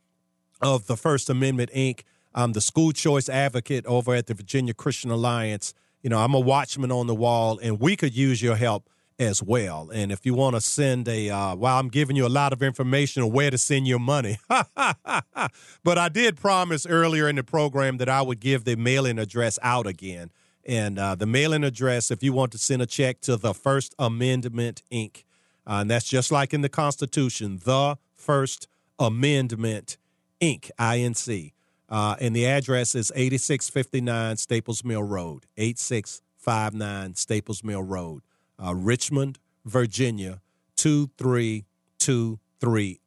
of 0.61 0.87
the 0.87 0.97
First 0.97 1.31
Amendment 1.31 1.70
Inc. 1.74 2.03
I'm 2.35 2.53
the 2.53 2.61
school 2.61 2.93
choice 2.93 3.28
advocate 3.28 3.87
over 3.87 4.15
at 4.15 4.27
the 4.27 4.35
Virginia 4.35 4.74
Christian 4.74 5.11
Alliance. 5.11 5.74
You 6.03 6.11
know, 6.11 6.19
I'm 6.19 6.35
a 6.35 6.41
watchman 6.41 6.93
on 6.93 7.07
the 7.07 7.15
wall, 7.15 7.59
and 7.59 7.81
we 7.81 7.97
could 7.97 8.16
use 8.16 8.41
your 8.41 8.57
help 8.57 8.89
as 9.21 9.43
well. 9.43 9.91
And 9.93 10.11
if 10.11 10.25
you 10.25 10.35
want 10.35 10.57
to 10.57 10.63
send 10.63 11.07
a, 11.07 11.29
uh, 11.29 11.55
well, 11.55 11.79
I'm 11.79 11.89
giving 11.89 12.17
you 12.17 12.27
a 12.27 12.29
lot 12.29 12.53
of 12.55 12.63
information 12.63 13.23
on 13.23 13.31
where 13.31 13.51
to 13.51 13.59
send 13.59 13.87
your 13.87 13.99
money. 13.99 14.39
but 14.49 15.99
I 15.99 16.09
did 16.09 16.37
promise 16.37 16.87
earlier 16.87 17.29
in 17.29 17.37
the 17.37 17.45
program 17.45 17.99
that 17.99 18.09
I 18.09 18.23
would 18.23 18.41
give 18.41 18.65
the 18.65 18.77
mailing 18.77 19.19
address 19.19 19.59
out 19.63 19.87
again. 19.87 20.31
And 20.65 20.99
uh, 20.99 21.15
the 21.15 21.27
mailing 21.27 21.65
address, 21.65 22.11
if 22.11 22.23
you 22.23 22.33
want 22.33 22.53
to 22.53 22.59
send 22.59 22.81
a 22.81 22.87
check 22.87 23.21
to 23.23 23.37
the 23.37 23.53
First 23.53 23.95
Amendment 23.99 24.83
Inc., 24.91 25.25
uh, 25.67 25.81
and 25.83 25.91
that's 25.91 26.09
just 26.09 26.33
like 26.33 26.55
in 26.55 26.63
the 26.63 26.69
Constitution, 26.69 27.61
the 27.65 27.97
First 28.17 28.69
Amendment 28.99 29.99
Inc., 30.41 30.71
INC. 30.79 31.53
Uh, 31.89 32.17
and 32.21 32.35
the 32.35 32.47
address 32.47 32.95
is 32.95 33.13
8659 33.15 34.37
Staples 34.39 34.85
Mill 34.85 35.03
Road, 35.03 35.45
8659 35.59 37.15
Staples 37.17 37.63
Mill 37.63 37.83
Road, 37.83 38.23
uh, 38.62 38.74
Richmond, 38.74 39.39
Virginia, 39.65 40.43
23230. 40.77 43.01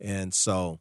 And 0.00 0.34
so 0.34 0.80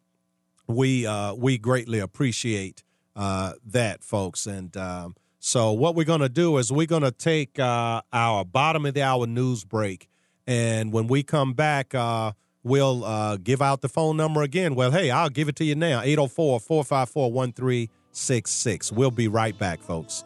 we 0.67 1.05
uh, 1.05 1.33
we 1.33 1.57
greatly 1.57 1.99
appreciate 1.99 2.83
uh, 3.15 3.53
that, 3.65 4.03
folks. 4.03 4.47
And 4.47 4.75
um, 4.75 5.15
so 5.39 5.71
what 5.71 5.95
we're 5.95 6.05
going 6.05 6.21
to 6.21 6.29
do 6.29 6.57
is 6.57 6.71
we're 6.71 6.87
going 6.87 7.03
to 7.03 7.11
take 7.11 7.59
uh, 7.59 8.01
our 8.11 8.45
bottom 8.45 8.85
of 8.85 8.93
the 8.93 9.01
hour 9.01 9.27
news 9.27 9.63
break. 9.63 10.09
And 10.45 10.91
when 10.91 11.07
we 11.07 11.23
come 11.23 11.53
back, 11.53 11.95
uh, 11.95 12.33
we'll 12.63 13.05
uh, 13.05 13.37
give 13.37 13.61
out 13.61 13.81
the 13.81 13.89
phone 13.89 14.17
number 14.17 14.41
again. 14.41 14.75
Well, 14.75 14.91
hey, 14.91 15.11
I'll 15.11 15.29
give 15.29 15.47
it 15.47 15.55
to 15.57 15.63
you 15.63 15.75
now 15.75 16.01
804 16.01 16.59
454 16.59 17.31
1366. 17.31 18.91
We'll 18.91 19.11
be 19.11 19.27
right 19.27 19.57
back, 19.57 19.81
folks. 19.81 20.25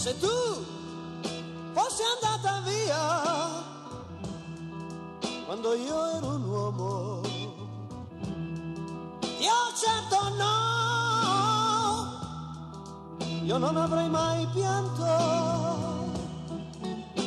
Se 0.00 0.16
tu 0.16 0.64
fossi 1.74 2.02
andata 2.02 2.62
via 2.64 2.96
quando 5.44 5.74
io 5.74 6.16
ero 6.16 6.26
un 6.36 6.44
uomo, 6.48 7.20
io 9.20 9.58
certo 9.76 10.28
no, 10.38 10.56
io 13.42 13.58
non 13.58 13.76
avrei 13.76 14.08
mai 14.08 14.46
pianto 14.54 15.04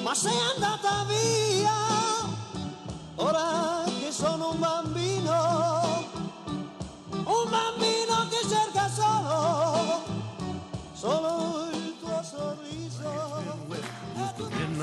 ma 0.02 0.16
sei 0.16 0.40
andata 0.56 1.04
via, 1.04 1.78
ora 3.18 3.84
che 4.00 4.12
sono 4.12 4.50
un 4.50 4.58
bambino, 4.60 6.08
un 7.12 7.50
bambino 7.52 8.28
che 8.30 8.42
cerca 8.50 8.90
solo, 8.90 10.02
solo 10.94 11.54
tuo 11.54 11.63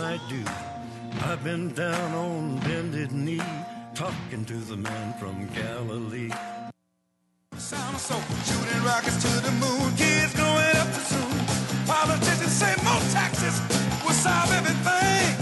midnight 0.01 0.21
dew. 0.29 0.45
I've 1.23 1.43
been 1.45 1.73
down 1.75 2.15
on 2.15 2.59
bended 2.61 3.13
knee, 3.13 3.43
talking 3.95 4.45
to 4.45 4.55
the 4.55 4.77
man 4.77 5.15
from 5.19 5.47
Galilee. 5.49 6.31
Sound 7.57 7.99
soul, 7.99 8.21
shooting 8.45 8.83
rockets 8.85 9.21
to 9.23 9.29
the 9.41 9.53
moon, 9.53 9.95
kids 9.97 10.35
growing 10.35 10.77
up 10.77 10.89
too 10.95 11.01
soon. 11.13 11.87
Politicians 11.87 12.53
say 12.53 12.75
more 12.85 13.01
taxes 13.13 13.61
will 14.05 14.13
solve 14.13 14.53
everything. 14.53 15.37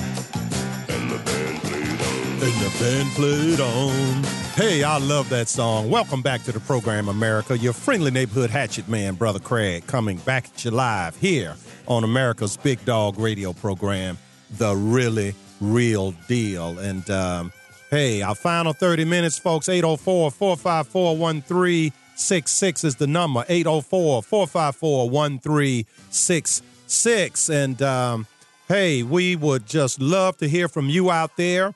And 0.94 1.10
the 1.10 1.18
band 1.18 1.62
played 1.62 2.00
on. 2.00 2.40
And 2.40 2.55
the 2.62 2.70
Then 2.78 3.06
play 3.10 3.55
it 3.55 3.60
on. 3.60 4.24
Hey, 4.55 4.82
I 4.82 4.98
love 4.98 5.28
that 5.28 5.48
song. 5.48 5.90
Welcome 5.90 6.22
back 6.22 6.42
to 6.44 6.52
the 6.52 6.60
program, 6.60 7.09
America. 7.09 7.56
Your 7.56 7.72
friendly 7.72 8.10
neighborhood 8.10 8.50
hatchet 8.50 8.88
man, 8.88 9.14
Brother 9.14 9.38
Craig, 9.38 9.86
coming 9.86 10.18
back 10.18 10.46
at 10.46 10.64
you 10.64 10.72
live 10.72 11.16
here 11.16 11.55
on 11.89 12.05
America's 12.05 12.56
Big 12.56 12.85
Dog 12.85 13.19
radio 13.19 13.52
program, 13.52 14.16
The 14.52 14.77
Really 14.77 15.35
Real 15.60 16.12
Deal. 16.28 16.78
And 16.78 17.10
um, 17.10 17.52
hey, 17.90 18.23
our 18.23 18.36
final 18.36 18.73
30 18.73 19.05
minutes, 19.06 19.39
folks, 19.39 19.69
804 19.69 20.31
454 20.31 21.16
1366 21.16 22.85
is 22.85 22.97
the 22.97 23.06
number. 23.06 23.44
804 23.48 24.23
454 24.23 25.10
1366. 25.10 27.51
And 27.51 27.82
um, 27.82 28.27
hey, 28.69 29.02
we 29.02 29.35
would 29.35 29.66
just 29.66 30.01
love 30.01 30.36
to 30.36 30.48
hear 30.48 30.69
from 30.69 30.89
you 30.89 31.10
out 31.10 31.36
there. 31.36 31.74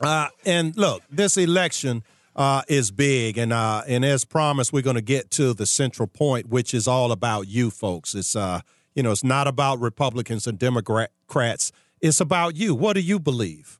Uh, 0.00 0.28
and 0.46 0.76
look, 0.76 1.02
this 1.10 1.36
election 1.36 2.04
uh, 2.36 2.62
is 2.68 2.90
big, 2.90 3.36
and 3.36 3.52
uh, 3.52 3.82
and 3.86 4.02
as 4.02 4.24
promised, 4.24 4.72
we're 4.72 4.82
going 4.82 4.96
to 4.96 5.02
get 5.02 5.30
to 5.32 5.52
the 5.52 5.66
central 5.66 6.06
point, 6.06 6.48
which 6.48 6.72
is 6.72 6.88
all 6.88 7.12
about 7.12 7.48
you 7.48 7.70
folks. 7.70 8.14
It's 8.14 8.34
uh, 8.34 8.60
you 8.94 9.02
know, 9.02 9.10
it's 9.10 9.24
not 9.24 9.46
about 9.46 9.80
Republicans 9.80 10.46
and 10.46 10.58
Democrats. 10.58 11.72
It's 12.00 12.20
about 12.20 12.56
you. 12.56 12.74
What 12.74 12.94
do 12.94 13.00
you 13.00 13.18
believe? 13.18 13.78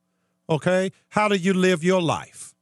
Okay, 0.49 0.91
how 1.11 1.29
do 1.29 1.37
you 1.37 1.55
live 1.55 1.85
your 1.85 2.03
life? 2.03 2.55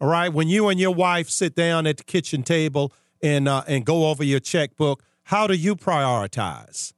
All 0.00 0.08
right, 0.08 0.32
when 0.32 0.48
you 0.48 0.68
and 0.68 0.78
your 0.78 0.94
wife 0.94 1.28
sit 1.28 1.54
down 1.54 1.86
at 1.86 1.96
the 1.96 2.04
kitchen 2.04 2.42
table 2.42 2.92
and 3.22 3.48
uh, 3.48 3.64
and 3.66 3.84
go 3.84 4.08
over 4.08 4.24
your 4.24 4.40
checkbook, 4.40 5.02
how 5.24 5.46
do 5.46 5.54
you 5.54 5.76
prioritize? 5.76 6.92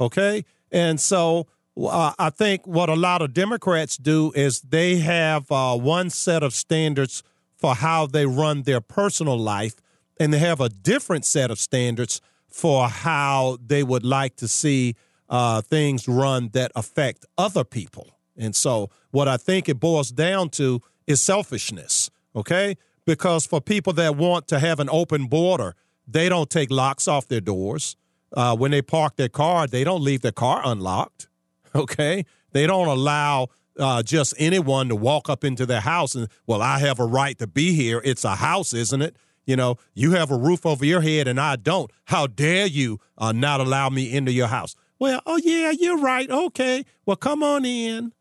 Okay, 0.00 0.44
and 0.70 1.00
so 1.00 1.46
uh, 1.78 2.12
I 2.18 2.30
think 2.30 2.66
what 2.66 2.88
a 2.88 2.94
lot 2.94 3.22
of 3.22 3.34
Democrats 3.34 3.96
do 3.96 4.32
is 4.34 4.60
they 4.60 4.96
have 4.96 5.50
uh, 5.50 5.76
one 5.76 6.10
set 6.10 6.42
of 6.42 6.54
standards 6.54 7.22
for 7.56 7.74
how 7.74 8.06
they 8.06 8.26
run 8.26 8.62
their 8.62 8.80
personal 8.80 9.38
life, 9.38 9.76
and 10.20 10.32
they 10.32 10.38
have 10.38 10.60
a 10.60 10.68
different 10.68 11.24
set 11.24 11.50
of 11.50 11.58
standards 11.58 12.20
for 12.48 12.88
how 12.88 13.58
they 13.64 13.82
would 13.82 14.04
like 14.04 14.36
to 14.36 14.48
see 14.48 14.94
uh, 15.28 15.60
things 15.60 16.08
run 16.08 16.50
that 16.52 16.72
affect 16.74 17.24
other 17.36 17.64
people. 17.64 18.18
And 18.36 18.54
so, 18.54 18.90
what 19.10 19.28
I 19.28 19.36
think 19.36 19.68
it 19.68 19.80
boils 19.80 20.10
down 20.10 20.50
to 20.50 20.80
is 21.06 21.22
selfishness, 21.22 22.10
okay? 22.34 22.76
Because 23.06 23.46
for 23.46 23.60
people 23.60 23.92
that 23.94 24.16
want 24.16 24.48
to 24.48 24.58
have 24.58 24.80
an 24.80 24.88
open 24.90 25.26
border, 25.26 25.74
they 26.06 26.28
don't 26.28 26.50
take 26.50 26.70
locks 26.70 27.08
off 27.08 27.28
their 27.28 27.40
doors. 27.40 27.96
Uh, 28.32 28.54
when 28.54 28.70
they 28.72 28.82
park 28.82 29.16
their 29.16 29.28
car, 29.28 29.66
they 29.66 29.84
don't 29.84 30.02
leave 30.02 30.20
their 30.20 30.32
car 30.32 30.60
unlocked 30.64 31.28
okay? 31.76 32.24
They 32.52 32.66
don't 32.66 32.88
allow 32.88 33.48
uh, 33.78 34.02
just 34.02 34.34
anyone 34.38 34.88
to 34.88 34.96
walk 34.96 35.28
up 35.28 35.44
into 35.44 35.66
their 35.66 35.80
house 35.80 36.14
and, 36.14 36.28
well, 36.46 36.62
I 36.62 36.78
have 36.78 36.98
a 36.98 37.04
right 37.04 37.38
to 37.38 37.46
be 37.46 37.74
here. 37.74 38.00
It's 38.04 38.24
a 38.24 38.36
house, 38.36 38.72
isn't 38.72 39.02
it? 39.02 39.16
You 39.46 39.56
know, 39.56 39.76
you 39.94 40.10
have 40.12 40.30
a 40.30 40.36
roof 40.36 40.66
over 40.66 40.84
your 40.84 41.00
head 41.00 41.28
and 41.28 41.40
I 41.40 41.56
don't. 41.56 41.90
How 42.04 42.26
dare 42.26 42.66
you 42.66 43.00
uh, 43.16 43.32
not 43.32 43.60
allow 43.60 43.88
me 43.88 44.12
into 44.12 44.32
your 44.32 44.48
house? 44.48 44.74
Well, 44.98 45.22
oh, 45.24 45.40
yeah, 45.42 45.70
you're 45.70 45.98
right. 45.98 46.28
Okay. 46.28 46.84
Well, 47.04 47.16
come 47.16 47.42
on 47.42 47.64
in. 47.64 48.12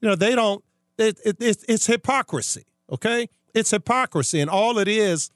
You 0.00 0.08
know, 0.08 0.16
they 0.16 0.34
don't, 0.34 0.64
it, 0.98 1.18
it, 1.24 1.36
it's, 1.40 1.64
it's 1.68 1.86
hypocrisy, 1.86 2.64
okay? 2.90 3.28
It's 3.54 3.70
hypocrisy. 3.70 4.40
And 4.40 4.50
all 4.50 4.78
it 4.78 4.88
is, 4.88 5.30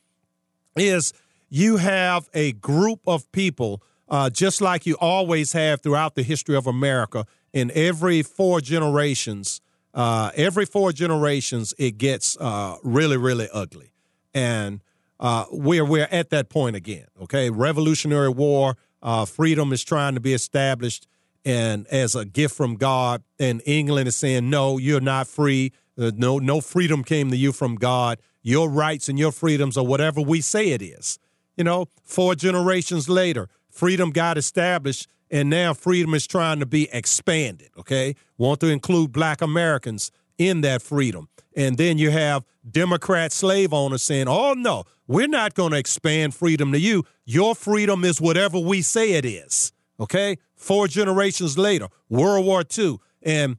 is 0.77 1.13
you 1.49 1.77
have 1.77 2.29
a 2.35 2.53
group 2.53 3.01
of 3.07 3.31
people, 3.33 3.83
uh, 4.09 4.31
just 4.31 4.61
like 4.61 4.87
you 4.87 4.97
always 5.01 5.53
have 5.53 5.83
throughout 5.83 6.15
the 6.15 6.23
history 6.23 6.57
of 6.57 6.67
America, 6.67 7.27
in 7.53 7.71
every 7.75 8.23
four 8.23 8.61
generations, 8.61 9.61
uh, 9.95 10.31
every 10.37 10.67
four 10.67 10.93
generations, 10.93 11.75
it 11.79 11.97
gets 11.99 12.37
uh, 12.39 12.77
really, 12.83 13.17
really 13.17 13.49
ugly. 13.53 13.93
And 14.35 14.83
uh, 15.21 15.45
we're 15.51 15.85
we're 15.85 16.09
at 16.11 16.31
that 16.31 16.49
point 16.49 16.77
again. 16.77 17.07
Okay, 17.23 17.51
Revolutionary 17.51 18.29
War, 18.29 18.77
uh, 19.03 19.25
freedom 19.25 19.73
is 19.73 19.85
trying 19.85 20.15
to 20.15 20.21
be 20.21 20.33
established, 20.33 21.07
and 21.45 21.87
as 21.89 22.15
a 22.15 22.25
gift 22.25 22.55
from 22.55 22.77
God. 22.77 23.23
And 23.39 23.63
England 23.65 24.09
is 24.09 24.17
saying, 24.17 24.51
no, 24.51 24.79
you're 24.79 25.01
not 25.01 25.27
free. 25.27 25.73
Uh, 25.99 26.13
no, 26.15 26.39
no 26.39 26.61
freedom 26.61 27.03
came 27.03 27.31
to 27.31 27.37
you 27.37 27.53
from 27.53 27.77
God. 27.77 28.19
Your 28.43 28.69
rights 28.69 29.09
and 29.09 29.19
your 29.19 29.33
freedoms 29.33 29.77
are 29.77 29.85
whatever 29.85 30.21
we 30.21 30.41
say 30.41 30.71
it 30.71 30.83
is. 30.83 31.19
You 31.57 31.65
know, 31.65 31.87
four 32.05 32.35
generations 32.35 33.09
later, 33.09 33.49
freedom 33.71 34.11
got 34.11 34.39
established 34.39 35.09
and 35.31 35.51
now 35.51 35.75
freedom 35.75 36.15
is 36.15 36.27
trying 36.27 36.61
to 36.61 36.67
be 36.67 36.89
expanded, 36.93 37.71
okay? 37.77 38.15
Want 38.39 38.61
to 38.61 38.69
include 38.69 39.13
black 39.13 39.43
Americans 39.43 40.11
in 40.39 40.61
that 40.63 40.83
freedom. 40.83 41.29
And 41.59 41.77
then 41.77 41.99
you 41.99 42.13
have 42.13 42.45
Democrat 42.71 43.33
slave 43.33 43.75
owners 43.75 44.05
saying, 44.05 44.29
oh, 44.29 44.55
no, 44.55 44.85
we're 45.09 45.27
not 45.27 45.55
going 45.55 45.73
to 45.73 45.77
expand 45.77 46.33
freedom 46.33 46.71
to 46.71 46.79
you. 46.79 47.05
Your 47.25 47.57
freedom 47.57 48.05
is 48.05 48.21
whatever 48.21 48.61
we 48.61 48.81
say 48.81 49.15
it 49.15 49.25
is, 49.25 49.73
okay? 49.99 50.37
Four 50.55 50.87
generations 50.87 51.59
later, 51.59 51.89
World 52.09 52.47
War 52.47 52.63
II. 52.79 52.99
And 53.25 53.57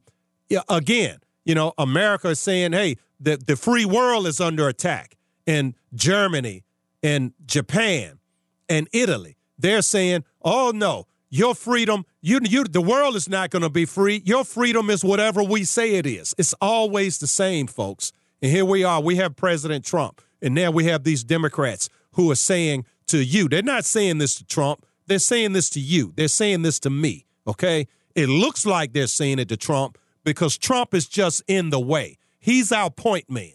again, 0.70 1.18
you 1.44 1.54
know, 1.54 1.74
America 1.76 2.28
is 2.28 2.40
saying, 2.40 2.72
hey, 2.72 2.96
the, 3.20 3.36
the 3.36 3.54
free 3.54 3.84
world 3.84 4.26
is 4.26 4.40
under 4.40 4.66
attack. 4.66 5.18
And 5.46 5.74
Germany 5.92 6.64
and 7.02 7.34
Japan 7.44 8.18
and 8.66 8.88
Italy, 8.94 9.36
they're 9.58 9.82
saying, 9.82 10.24
oh, 10.40 10.72
no, 10.74 11.06
your 11.28 11.54
freedom, 11.54 12.06
you, 12.22 12.40
you, 12.42 12.64
the 12.64 12.82
world 12.82 13.16
is 13.16 13.28
not 13.28 13.50
going 13.50 13.62
to 13.62 13.70
be 13.70 13.86
free. 13.86 14.22
Your 14.24 14.44
freedom 14.44 14.90
is 14.90 15.02
whatever 15.02 15.42
we 15.42 15.64
say 15.64 15.94
it 15.94 16.06
is. 16.06 16.34
It's 16.36 16.54
always 16.60 17.18
the 17.18 17.26
same, 17.26 17.66
folks. 17.66 18.12
And 18.42 18.50
here 18.50 18.64
we 18.64 18.84
are. 18.84 19.00
We 19.00 19.16
have 19.16 19.36
President 19.36 19.84
Trump, 19.84 20.20
and 20.42 20.54
now 20.54 20.70
we 20.70 20.84
have 20.84 21.04
these 21.04 21.24
Democrats 21.24 21.88
who 22.12 22.30
are 22.30 22.36
saying 22.36 22.84
to 23.08 23.24
you, 23.24 23.48
they're 23.48 23.62
not 23.62 23.84
saying 23.84 24.18
this 24.18 24.36
to 24.36 24.44
Trump. 24.44 24.84
They're 25.06 25.18
saying 25.18 25.52
this 25.52 25.70
to 25.70 25.80
you. 25.80 26.12
They're 26.14 26.28
saying 26.28 26.62
this 26.62 26.78
to 26.80 26.90
me. 26.90 27.26
Okay. 27.46 27.86
It 28.14 28.28
looks 28.28 28.66
like 28.66 28.92
they're 28.92 29.06
saying 29.06 29.38
it 29.38 29.48
to 29.48 29.56
Trump 29.56 29.98
because 30.24 30.58
Trump 30.58 30.94
is 30.94 31.06
just 31.06 31.42
in 31.46 31.70
the 31.70 31.80
way. 31.80 32.18
He's 32.38 32.72
our 32.72 32.90
point 32.90 33.30
man, 33.30 33.52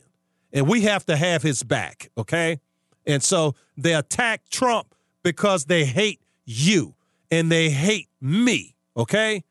and 0.52 0.68
we 0.68 0.82
have 0.82 1.06
to 1.06 1.16
have 1.16 1.44
his 1.44 1.64
back. 1.64 2.10
Okay. 2.18 2.60
And 3.06 3.22
so 3.22 3.56
they 3.78 3.94
attack 3.94 4.50
Trump 4.50 4.96
because 5.24 5.66
they 5.66 5.86
hate 5.86 6.22
you 6.46 6.96
and 7.32 7.52
they 7.52 7.70
hate 7.70 8.08
me. 8.26 8.76
Okay. 8.98 9.44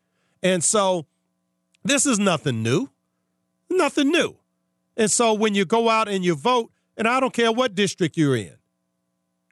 And 0.43 0.63
so 0.63 1.05
this 1.83 2.05
is 2.05 2.19
nothing 2.19 2.61
new. 2.61 2.89
Nothing 3.69 4.09
new. 4.09 4.37
And 4.97 5.09
so 5.09 5.33
when 5.33 5.55
you 5.55 5.65
go 5.65 5.89
out 5.89 6.07
and 6.07 6.23
you 6.23 6.35
vote, 6.35 6.71
and 6.97 7.07
I 7.07 7.19
don't 7.19 7.33
care 7.33 7.51
what 7.51 7.75
district 7.75 8.17
you're 8.17 8.35
in, 8.35 8.55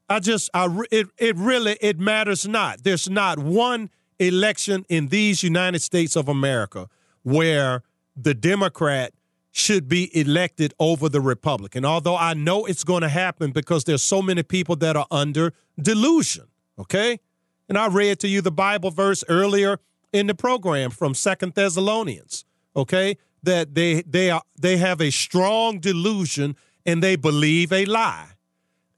I 0.09 0.19
just, 0.19 0.49
I, 0.53 0.67
it, 0.91 1.07
it 1.17 1.35
really, 1.37 1.77
it 1.81 1.99
matters 1.99 2.47
not. 2.47 2.83
There's 2.83 3.09
not 3.09 3.39
one 3.39 3.89
election 4.19 4.85
in 4.89 5.07
these 5.07 5.41
United 5.41 5.81
States 5.81 6.15
of 6.15 6.27
America 6.27 6.87
where 7.23 7.83
the 8.15 8.33
Democrat 8.33 9.13
should 9.51 9.87
be 9.87 10.15
elected 10.17 10.73
over 10.79 11.09
the 11.09 11.21
Republican. 11.21 11.85
Although 11.85 12.17
I 12.17 12.33
know 12.33 12.65
it's 12.65 12.83
going 12.83 13.01
to 13.01 13.09
happen 13.09 13.51
because 13.51 13.83
there's 13.83 14.03
so 14.03 14.21
many 14.21 14.43
people 14.43 14.75
that 14.77 14.95
are 14.95 15.07
under 15.11 15.53
delusion. 15.79 16.45
Okay. 16.77 17.19
And 17.69 17.77
I 17.77 17.87
read 17.87 18.19
to 18.19 18.27
you 18.27 18.41
the 18.41 18.51
Bible 18.51 18.91
verse 18.91 19.23
earlier 19.27 19.79
in 20.11 20.27
the 20.27 20.35
program 20.35 20.91
from 20.91 21.13
Second 21.13 21.53
Thessalonians, 21.53 22.45
okay? 22.75 23.17
That 23.41 23.75
they 23.75 24.01
they 24.03 24.29
are 24.29 24.43
they 24.59 24.77
have 24.77 25.01
a 25.01 25.09
strong 25.09 25.79
delusion 25.79 26.55
and 26.85 27.01
they 27.01 27.15
believe 27.15 27.71
a 27.71 27.85
lie. 27.85 28.29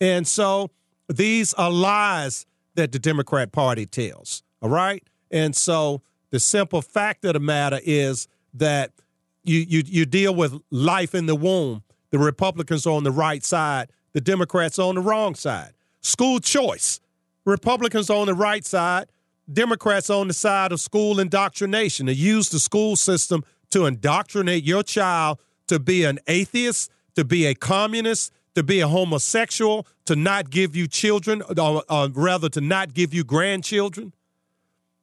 And 0.01 0.27
so 0.27 0.71
these 1.07 1.53
are 1.53 1.71
lies 1.71 2.45
that 2.75 2.91
the 2.91 2.99
Democrat 2.99 3.51
Party 3.51 3.85
tells. 3.85 4.43
All 4.61 4.69
right? 4.69 5.03
And 5.31 5.55
so 5.55 6.01
the 6.31 6.39
simple 6.39 6.81
fact 6.81 7.25
of 7.25 7.33
the 7.33 7.39
matter 7.39 7.79
is 7.83 8.27
that 8.53 8.91
you 9.43 9.59
you 9.59 9.83
you 9.85 10.05
deal 10.05 10.33
with 10.33 10.59
life 10.69 11.15
in 11.15 11.25
the 11.25 11.35
womb. 11.35 11.83
The 12.11 12.19
Republicans 12.19 12.85
are 12.85 12.93
on 12.93 13.03
the 13.03 13.11
right 13.11 13.43
side, 13.43 13.89
the 14.13 14.21
Democrats 14.21 14.79
are 14.79 14.87
on 14.87 14.95
the 14.95 15.01
wrong 15.01 15.35
side. 15.35 15.73
School 16.01 16.39
choice. 16.39 16.99
Republicans 17.45 18.09
on 18.09 18.27
the 18.27 18.33
right 18.33 18.65
side, 18.65 19.07
Democrats 19.51 20.09
on 20.09 20.27
the 20.27 20.33
side 20.33 20.71
of 20.71 20.81
school 20.81 21.19
indoctrination. 21.19 22.07
They 22.07 22.13
use 22.13 22.49
the 22.49 22.59
school 22.59 22.95
system 22.95 23.43
to 23.71 23.85
indoctrinate 23.85 24.63
your 24.63 24.83
child 24.83 25.39
to 25.67 25.79
be 25.79 26.03
an 26.03 26.19
atheist, 26.27 26.91
to 27.15 27.23
be 27.23 27.45
a 27.45 27.55
communist, 27.55 28.31
to 28.55 28.63
be 28.63 28.79
a 28.79 28.87
homosexual, 28.87 29.85
to 30.05 30.15
not 30.15 30.49
give 30.49 30.75
you 30.75 30.87
children, 30.87 31.41
or, 31.57 31.83
or 31.89 32.09
rather, 32.09 32.49
to 32.49 32.61
not 32.61 32.93
give 32.93 33.13
you 33.13 33.23
grandchildren. 33.23 34.13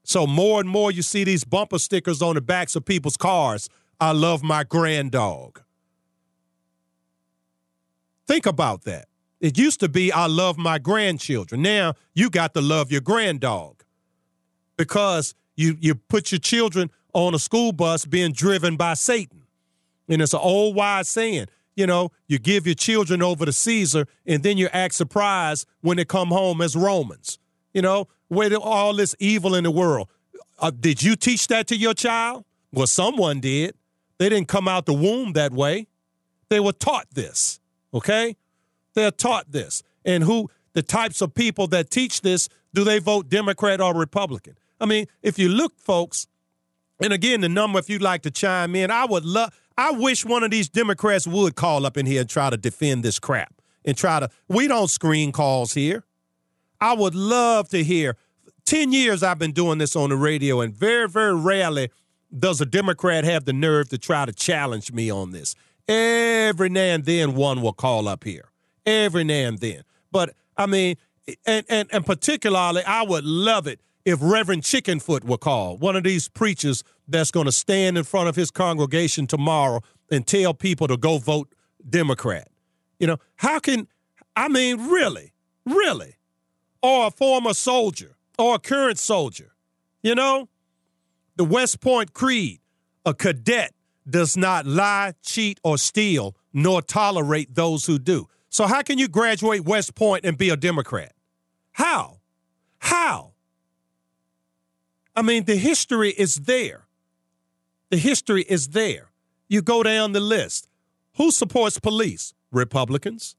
So 0.05 0.27
more 0.27 0.60
and 0.60 0.69
more 0.69 0.90
you 0.90 1.02
see 1.02 1.24
these 1.24 1.44
bumper 1.44 1.78
stickers 1.78 2.23
on 2.23 2.35
the 2.35 2.40
backs 2.40 2.74
of 2.74 2.85
people's 2.85 3.16
cars. 3.16 3.69
I 4.01 4.12
love 4.12 4.43
my 4.43 4.64
grand 4.64 5.12
dog. 5.12 5.62
Think 8.27 8.47
about 8.47 8.82
that. 8.85 9.06
It 9.43 9.59
used 9.59 9.81
to 9.81 9.89
be, 9.90 10.10
I 10.10 10.27
love 10.27 10.56
my 10.56 10.78
grandchildren. 10.78 11.60
Now 11.60 11.94
you 12.14 12.31
got 12.31 12.55
to 12.55 12.62
love 12.62 12.90
your 12.90 13.02
granddog 13.02 13.85
because 14.78 15.35
you, 15.56 15.77
you 15.78 15.94
put 15.94 16.32
your 16.32 16.39
children 16.39 16.90
on 17.12 17.35
a 17.35 17.39
school 17.39 17.73
bus 17.73 18.06
being 18.06 18.32
driven 18.32 18.77
by 18.77 18.94
Satan. 18.94 19.43
And 20.09 20.23
it's 20.23 20.32
an 20.32 20.40
old 20.43 20.74
wise 20.74 21.09
saying 21.09 21.48
you 21.74 21.86
know, 21.86 22.10
you 22.27 22.39
give 22.39 22.66
your 22.66 22.74
children 22.74 23.23
over 23.23 23.47
to 23.47 23.52
Caesar, 23.52 24.06
and 24.27 24.43
then 24.43 24.59
you 24.59 24.69
act 24.73 24.94
surprised 24.94 25.66
when 25.81 25.97
they 25.97 26.05
come 26.05 26.28
home 26.28 26.60
as 26.60 26.77
Romans. 26.77 27.39
You 27.73 27.82
know, 27.82 28.09
where 28.28 28.55
all 28.56 28.94
this 28.94 29.14
evil 29.19 29.55
in 29.55 29.64
the 29.64 29.70
world. 29.70 30.09
Uh, 30.59 30.70
did 30.70 31.02
you 31.02 31.16
teach 31.16 31.47
that 31.48 31.66
to 31.69 31.77
your 31.77 31.94
child? 31.94 32.44
Well, 32.73 32.86
someone 32.86 33.40
did. 33.40 33.74
They 34.19 34.28
didn't 34.28 34.48
come 34.48 34.69
out 34.69 34.86
the 34.86 34.93
womb 34.93 35.32
that 35.32 35.52
way. 35.52 35.86
They 36.51 36.60
were 36.60 36.73
taught 36.73 37.06
this. 37.12 37.60
Okay, 37.94 38.36
they're 38.94 39.10
taught 39.10 39.52
this, 39.52 39.82
and 40.05 40.24
who 40.24 40.51
the 40.74 40.82
types 40.82 41.20
of 41.20 41.35
people 41.35 41.66
that 41.69 41.90
teach 41.90 42.20
this 42.23 42.48
do 42.74 42.85
they 42.85 42.98
vote 42.98 43.28
Democrat 43.28 43.81
or 43.81 43.94
Republican? 43.94 44.56
I 44.81 44.86
mean, 44.86 45.06
if 45.23 45.39
you 45.39 45.48
look, 45.48 45.78
folks, 45.78 46.27
and 47.01 47.12
again, 47.12 47.40
the 47.40 47.48
number, 47.48 47.78
if 47.78 47.90
you'd 47.90 48.02
like 48.02 48.23
to 48.23 48.31
chime 48.31 48.74
in, 48.74 48.90
I 48.90 49.05
would 49.05 49.24
love, 49.24 49.59
I 49.77 49.90
wish 49.93 50.24
one 50.24 50.43
of 50.43 50.51
these 50.51 50.69
Democrats 50.69 51.27
would 51.27 51.56
call 51.56 51.86
up 51.86 51.97
in 51.97 52.06
here 52.06 52.20
and 52.20 52.31
try 52.31 52.51
to 52.51 52.56
defend 52.56 53.02
this 53.02 53.19
crap 53.19 53.55
and 53.85 53.97
try 53.97 54.20
to, 54.20 54.31
we 54.48 54.69
don't 54.69 54.89
screen 54.89 55.32
calls 55.32 55.74
here. 55.74 56.05
I 56.81 56.94
would 56.94 57.14
love 57.14 57.69
to 57.70 57.82
hear. 57.82 58.16
10 58.64 58.93
years 58.93 59.23
I've 59.23 59.39
been 59.39 59.52
doing 59.52 59.78
this 59.78 59.97
on 59.97 60.10
the 60.10 60.16
radio, 60.16 60.60
and 60.60 60.74
very, 60.74 61.09
very 61.09 61.35
rarely 61.35 61.90
does 62.36 62.60
a 62.60 62.66
Democrat 62.66 63.24
have 63.24 63.44
the 63.44 63.52
nerve 63.52 63.89
to 63.90 63.98
try 63.98 64.24
to 64.24 64.32
challenge 64.32 64.93
me 64.93 65.10
on 65.10 65.32
this. 65.32 65.55
Every 65.89 66.69
now 66.69 66.81
and 66.81 67.05
then 67.05 67.35
one 67.35 67.60
will 67.60 67.73
call 67.73 68.09
up 68.09 68.24
here. 68.24 68.52
Every 68.85 69.25
now 69.25 69.49
and 69.49 69.59
then. 69.59 69.83
But 70.11 70.35
I 70.57 70.67
mean, 70.67 70.97
and, 71.47 71.65
and, 71.69 71.89
and 71.93 72.05
particularly, 72.05 72.83
I 72.85 73.03
would 73.03 73.25
love 73.25 73.67
it 73.67 73.81
if 74.05 74.19
Reverend 74.21 74.63
Chickenfoot 74.63 75.25
were 75.25 75.39
called, 75.39 75.81
one 75.81 75.95
of 75.95 76.03
these 76.03 76.29
preachers 76.29 76.83
that's 77.07 77.31
going 77.31 77.47
to 77.47 77.53
stand 77.53 77.97
in 77.97 78.05
front 78.05 78.29
of 78.29 78.37
his 78.37 78.51
congregation 78.51 79.27
tomorrow 79.27 79.81
and 80.11 80.27
tell 80.27 80.55
people 80.55 80.89
to 80.89 80.97
go 80.97 81.19
vote 81.19 81.55
Democrat. 81.89 82.49
You 82.99 83.07
know, 83.07 83.19
how 83.37 83.61
can, 83.61 83.87
I 84.35 84.49
mean, 84.49 84.89
really, 84.89 85.33
really, 85.65 86.17
or 86.83 87.07
a 87.07 87.11
former 87.11 87.55
soldier 87.55 88.17
or 88.39 88.57
a 88.57 88.59
current 88.59 88.99
soldier, 88.99 89.53
you 90.03 90.15
know? 90.15 90.49
The 91.37 91.45
West 91.45 91.81
Point 91.81 92.13
Creed, 92.13 92.61
a 93.07 93.15
cadet 93.15 93.73
does 94.09 94.37
not 94.37 94.67
lie, 94.67 95.15
cheat, 95.23 95.59
or 95.65 95.79
steal, 95.79 96.37
nor 96.53 96.83
tolerate 96.83 97.55
those 97.55 97.87
who 97.87 97.99
do. 97.99 98.29
So, 98.53 98.66
how 98.66 98.83
can 98.83 98.99
you 98.99 99.09
graduate 99.09 99.65
West 99.65 99.95
Point 99.95 100.27
and 100.27 100.37
be 100.37 100.51
a 100.51 100.57
Democrat? 100.59 101.15
How? 101.73 102.19
How? 102.81 103.33
I 105.16 105.23
mean, 105.23 105.45
the 105.45 105.57
history 105.57 106.11
is 106.11 106.35
there. 106.35 106.85
The 107.89 107.97
history 107.97 108.43
is 108.43 108.69
there. 108.69 109.11
You 109.49 109.62
go 109.62 109.83
down 109.83 110.12
the 110.12 110.20
list. 110.20 110.69
Who 111.16 111.31
supports 111.31 111.81
police? 111.81 112.35
Republicans. 112.51 113.37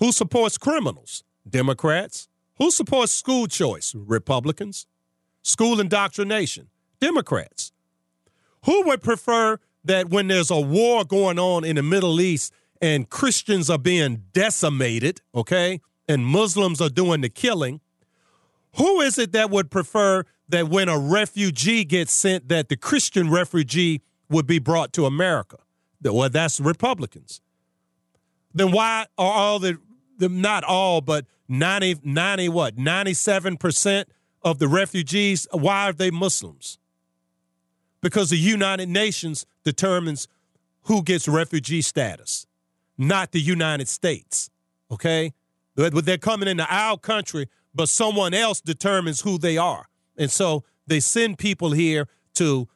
Who 0.00 0.12
supports 0.12 0.58
criminals? 0.58 1.24
Democrats. 1.48 2.28
Who 2.58 2.70
supports 2.70 3.12
school 3.12 3.46
choice? 3.46 3.94
Republicans. 3.94 4.86
School 5.40 5.80
indoctrination? 5.80 6.68
Democrats. 7.00 7.72
Who 8.66 8.82
would 8.82 9.02
prefer 9.02 9.60
that 9.82 10.10
when 10.10 10.28
there's 10.28 10.50
a 10.50 10.60
war 10.60 11.06
going 11.06 11.38
on 11.38 11.64
in 11.64 11.76
the 11.76 11.82
Middle 11.82 12.20
East 12.20 12.52
and 12.80 13.08
Christians 13.08 13.70
are 13.70 13.78
being 13.78 14.24
decimated, 14.32 15.20
okay, 15.34 15.80
and 16.08 16.24
Muslims 16.24 16.80
are 16.80 16.88
doing 16.88 17.20
the 17.20 17.28
killing, 17.28 17.80
who 18.76 19.00
is 19.00 19.18
it 19.18 19.32
that 19.32 19.50
would 19.50 19.70
prefer 19.70 20.24
that 20.48 20.68
when 20.68 20.88
a 20.88 20.98
refugee 20.98 21.84
gets 21.84 22.12
sent, 22.12 22.48
that 22.48 22.68
the 22.68 22.76
Christian 22.76 23.30
refugee 23.30 24.02
would 24.28 24.46
be 24.46 24.58
brought 24.58 24.92
to 24.94 25.06
America? 25.06 25.58
Well, 26.02 26.28
that's 26.28 26.60
Republicans. 26.60 27.40
Then 28.54 28.70
why 28.70 29.06
are 29.18 29.32
all 29.32 29.58
the, 29.58 29.78
the 30.18 30.28
not 30.28 30.64
all, 30.64 31.00
but 31.00 31.26
90, 31.48 32.00
90 32.04 32.48
what, 32.50 32.76
97% 32.76 34.04
of 34.42 34.58
the 34.58 34.68
refugees, 34.68 35.46
why 35.50 35.88
are 35.88 35.92
they 35.92 36.10
Muslims? 36.10 36.78
Because 38.00 38.30
the 38.30 38.36
United 38.36 38.88
Nations 38.88 39.46
determines 39.64 40.28
who 40.82 41.02
gets 41.02 41.26
refugee 41.26 41.82
status, 41.82 42.45
not 42.98 43.32
the 43.32 43.40
United 43.40 43.88
States. 43.88 44.50
Okay? 44.90 45.32
They're 45.74 46.18
coming 46.18 46.48
into 46.48 46.66
our 46.68 46.96
country, 46.96 47.48
but 47.74 47.88
someone 47.88 48.32
else 48.32 48.60
determines 48.60 49.20
who 49.20 49.38
they 49.38 49.58
are. 49.58 49.88
And 50.16 50.30
so 50.30 50.64
they 50.86 51.00
send 51.00 51.38
people 51.38 51.72
here 51.72 52.08
to 52.34 52.68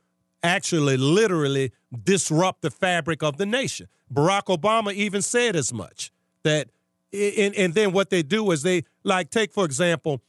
actually 0.42 0.96
literally 0.96 1.72
disrupt 2.04 2.62
the 2.62 2.70
fabric 2.70 3.22
of 3.22 3.36
the 3.36 3.46
nation. 3.46 3.88
Barack 4.12 4.46
Obama 4.46 4.92
even 4.92 5.22
said 5.22 5.56
as 5.56 5.72
much 5.72 6.12
that 6.42 6.68
and, 7.12 7.54
and 7.56 7.74
then 7.74 7.92
what 7.92 8.10
they 8.10 8.22
do 8.22 8.50
is 8.52 8.62
they 8.62 8.84
like 9.02 9.30
take 9.30 9.52
for 9.52 9.64
example 9.64 10.22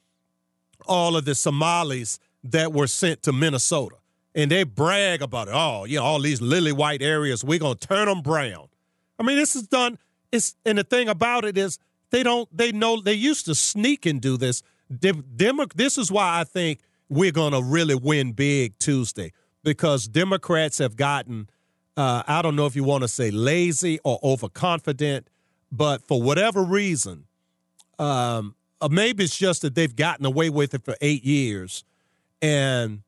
all 0.88 1.16
of 1.16 1.26
the 1.26 1.36
Somalis 1.36 2.20
that 2.44 2.74
were 2.74 2.88
sent 2.88 3.22
to 3.24 3.32
Minnesota 3.32 3.98
and 4.34 4.50
they 4.50 4.64
brag 4.64 5.22
about 5.22 5.48
it. 5.48 5.54
Oh, 5.54 5.86
yeah, 5.86 6.00
all 6.00 6.20
these 6.20 6.42
lily 6.42 6.72
white 6.72 7.02
areas, 7.02 7.44
we're 7.44 7.60
gonna 7.60 7.76
turn 7.76 8.08
them 8.08 8.22
brown. 8.22 8.68
I 9.20 9.24
mean, 9.24 9.38
this 9.38 9.56
is 9.56 9.68
done. 9.68 9.98
It's 10.32 10.56
and 10.66 10.78
the 10.78 10.84
thing 10.84 11.10
about 11.10 11.46
it 11.46 11.58
is 11.58 11.80
they 12.12 12.24
don't. 12.24 12.50
They 12.56 12.72
know 12.72 13.02
they 13.02 13.14
used 13.14 13.46
to 13.46 13.56
sneak 13.56 14.06
and 14.06 14.22
do 14.22 14.38
this. 14.38 14.64
Dem, 15.00 15.24
Demo, 15.36 15.66
this 15.76 15.98
is 15.98 16.12
why 16.12 16.40
I 16.40 16.44
think 16.44 16.80
we're 17.10 17.32
gonna 17.32 17.62
really 17.62 17.96
win 17.96 18.34
big 18.34 18.78
Tuesday 18.80 19.32
because 19.64 20.08
Democrats 20.08 20.78
have 20.78 20.96
gotten. 20.96 21.50
Uh, 21.98 22.24
I 22.26 22.42
don't 22.42 22.56
know 22.56 22.66
if 22.66 22.76
you 22.76 22.84
want 22.84 23.04
to 23.04 23.08
say 23.08 23.32
lazy 23.32 24.00
or 24.04 24.18
overconfident, 24.24 25.28
but 25.72 26.02
for 26.08 26.22
whatever 26.22 26.64
reason, 26.64 27.26
um, 28.00 28.56
uh, 28.80 28.88
maybe 28.90 29.26
it's 29.26 29.38
just 29.38 29.62
that 29.62 29.76
they've 29.76 29.96
gotten 29.96 30.26
away 30.26 30.50
with 30.50 30.74
it 30.74 30.84
for 30.84 30.96
eight 31.02 31.24
years, 31.24 31.84
and 32.42 33.02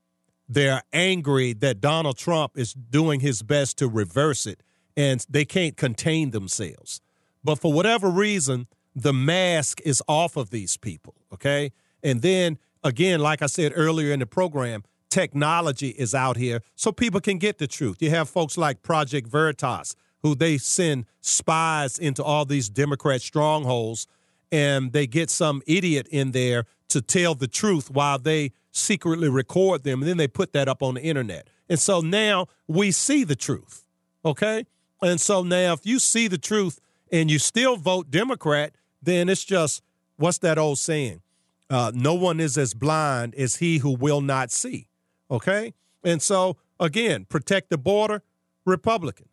they're 0.47 0.83
angry 0.91 1.53
that 1.53 1.81
Donald 1.81 2.17
Trump 2.17 2.57
is 2.57 2.73
doing 2.73 3.21
his 3.21 3.41
best 3.41 3.77
to 3.79 3.87
reverse 3.87 4.45
it, 4.45 4.61
and 4.95 5.25
they 5.29 5.45
can't 5.45 5.77
contain 5.77 6.31
themselves. 6.31 7.01
But 7.43 7.59
for 7.59 7.73
whatever 7.73 8.09
reason, 8.09 8.67
the 8.95 9.13
mask 9.13 9.81
is 9.83 10.01
off 10.07 10.37
of 10.37 10.49
these 10.49 10.77
people, 10.77 11.15
okay? 11.33 11.71
And 12.03 12.21
then 12.21 12.57
again, 12.83 13.19
like 13.19 13.41
I 13.41 13.47
said 13.47 13.73
earlier 13.75 14.13
in 14.13 14.19
the 14.19 14.25
program, 14.25 14.83
technology 15.09 15.89
is 15.89 16.15
out 16.15 16.37
here 16.37 16.61
so 16.75 16.91
people 16.91 17.19
can 17.19 17.37
get 17.37 17.57
the 17.57 17.67
truth. 17.67 18.01
You 18.01 18.09
have 18.11 18.29
folks 18.29 18.57
like 18.57 18.81
Project 18.81 19.27
Veritas, 19.27 19.95
who 20.21 20.35
they 20.35 20.57
send 20.57 21.05
spies 21.21 21.99
into 21.99 22.23
all 22.23 22.45
these 22.45 22.69
Democrat 22.69 23.21
strongholds, 23.21 24.07
and 24.51 24.91
they 24.93 25.07
get 25.07 25.29
some 25.29 25.61
idiot 25.67 26.07
in 26.09 26.31
there 26.31 26.65
to 26.89 27.01
tell 27.01 27.35
the 27.35 27.47
truth 27.47 27.89
while 27.89 28.19
they 28.19 28.51
secretly 28.71 29.29
record 29.29 29.83
them, 29.83 30.01
and 30.01 30.09
then 30.09 30.17
they 30.17 30.27
put 30.27 30.53
that 30.53 30.67
up 30.67 30.81
on 30.81 30.95
the 30.95 31.01
internet. 31.01 31.47
And 31.69 31.79
so 31.79 32.01
now 32.01 32.47
we 32.67 32.91
see 32.91 33.23
the 33.23 33.35
truth, 33.35 33.83
okay? 34.23 34.65
And 35.03 35.19
so 35.19 35.43
now 35.43 35.73
if 35.73 35.85
you 35.85 35.99
see 35.99 36.27
the 36.27 36.37
truth 36.37 36.79
and 37.11 37.29
you 37.29 37.37
still 37.37 37.75
vote 37.75 38.09
Democrat, 38.09 38.73
then 39.01 39.29
it's 39.29 39.43
just 39.43 39.83
what's 40.17 40.37
that 40.39 40.57
old 40.57 40.79
saying? 40.79 41.21
Uh, 41.69 41.91
no 41.93 42.13
one 42.13 42.39
is 42.39 42.57
as 42.57 42.73
blind 42.73 43.35
as 43.35 43.57
he 43.57 43.79
who 43.79 43.91
will 43.95 44.21
not 44.21 44.51
see. 44.51 44.87
Okay? 45.29 45.73
And 46.03 46.21
so, 46.21 46.57
again, 46.79 47.25
protect 47.25 47.69
the 47.69 47.77
border, 47.77 48.21
Republican. 48.65 49.27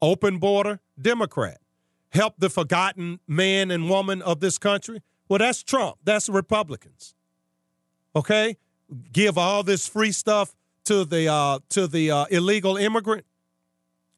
Open 0.00 0.38
border, 0.38 0.80
Democrat. 1.00 1.58
Help 2.10 2.34
the 2.38 2.48
forgotten 2.48 3.20
man 3.26 3.70
and 3.70 3.90
woman 3.90 4.22
of 4.22 4.40
this 4.40 4.58
country. 4.58 5.02
Well, 5.28 5.38
that's 5.38 5.62
Trump. 5.62 5.98
That's 6.04 6.28
Republicans. 6.28 7.14
Okay? 8.16 8.56
Give 9.12 9.36
all 9.36 9.62
this 9.62 9.86
free 9.86 10.12
stuff 10.12 10.54
to 10.84 11.04
the 11.04 11.28
uh, 11.28 11.58
to 11.68 11.86
the 11.86 12.10
uh, 12.10 12.24
illegal 12.30 12.78
immigrant. 12.78 13.26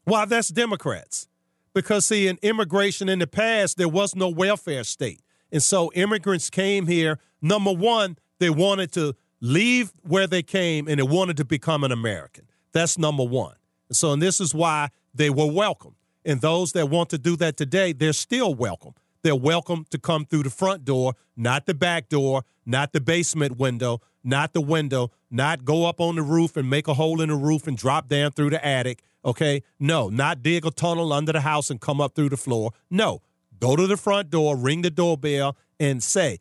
Why, 0.05 0.24
that's 0.24 0.48
Democrats. 0.48 1.28
Because 1.72 2.06
see, 2.06 2.27
in 2.27 2.39
immigration 2.43 3.09
in 3.09 3.20
the 3.20 3.27
past, 3.27 3.77
there 3.77 3.89
was 3.89 4.16
no 4.16 4.28
welfare 4.28 4.85
state. 4.85 5.22
And 5.52 5.62
so 5.62 5.90
immigrants 5.94 6.51
came 6.51 6.86
here. 6.86 7.18
Number 7.40 7.72
one, 7.72 8.18
they 8.39 8.51
wanted 8.51 8.93
to 8.93 9.14
leave 9.40 9.93
where 10.02 10.27
they 10.27 10.43
came 10.43 10.89
and 10.89 10.98
they 10.98 11.05
wanted 11.05 11.36
to 11.39 11.44
become 11.44 11.85
an 11.85 11.93
American. 11.93 12.47
That's 12.72 12.98
number 12.98 13.24
one. 13.24 13.55
And 13.89 13.97
so, 13.97 14.12
and 14.12 14.22
this 14.22 14.40
is 14.40 14.55
why 14.55 14.89
they 15.14 15.31
were 15.31 15.51
welcome. 15.51 15.97
And 16.24 16.40
those 16.40 16.72
that 16.72 16.90
want 16.90 17.10
to 17.10 17.18
do 17.18 17.36
that 17.36 17.56
today, 17.56 17.93
they're 17.93 18.12
still 18.12 18.55
welcome. 18.55 18.94
They're 19.22 19.36
welcome 19.36 19.86
to 19.90 19.98
come 19.98 20.24
through 20.24 20.44
the 20.44 20.51
front 20.51 20.85
door, 20.85 21.14
not 21.36 21.66
the 21.66 21.74
back 21.74 22.09
door, 22.09 22.44
not 22.64 22.93
the 22.93 23.01
basement 23.01 23.59
window, 23.59 24.01
not 24.22 24.52
the 24.52 24.60
window, 24.60 25.10
not 25.31 25.64
go 25.64 25.86
up 25.86 26.01
on 26.01 26.16
the 26.16 26.22
roof 26.22 26.56
and 26.56 26.68
make 26.68 26.89
a 26.89 26.94
hole 26.94 27.20
in 27.20 27.28
the 27.28 27.35
roof 27.36 27.66
and 27.66 27.77
drop 27.77 28.09
down 28.09 28.32
through 28.32 28.51
the 28.51 28.64
attic. 28.64 29.02
Okay. 29.24 29.62
No, 29.78 30.09
not 30.09 30.42
dig 30.42 30.64
a 30.64 30.70
tunnel 30.70 31.12
under 31.12 31.32
the 31.32 31.40
house 31.40 31.70
and 31.70 31.80
come 31.80 32.01
up 32.01 32.14
through 32.14 32.30
the 32.30 32.36
floor. 32.36 32.72
No, 32.90 33.22
go 33.59 33.76
to 33.76 33.86
the 33.86 33.97
front 33.97 34.30
door, 34.30 34.56
ring 34.56 34.82
the 34.82 34.90
doorbell, 34.90 35.56
and 35.78 36.02
say, 36.02 36.38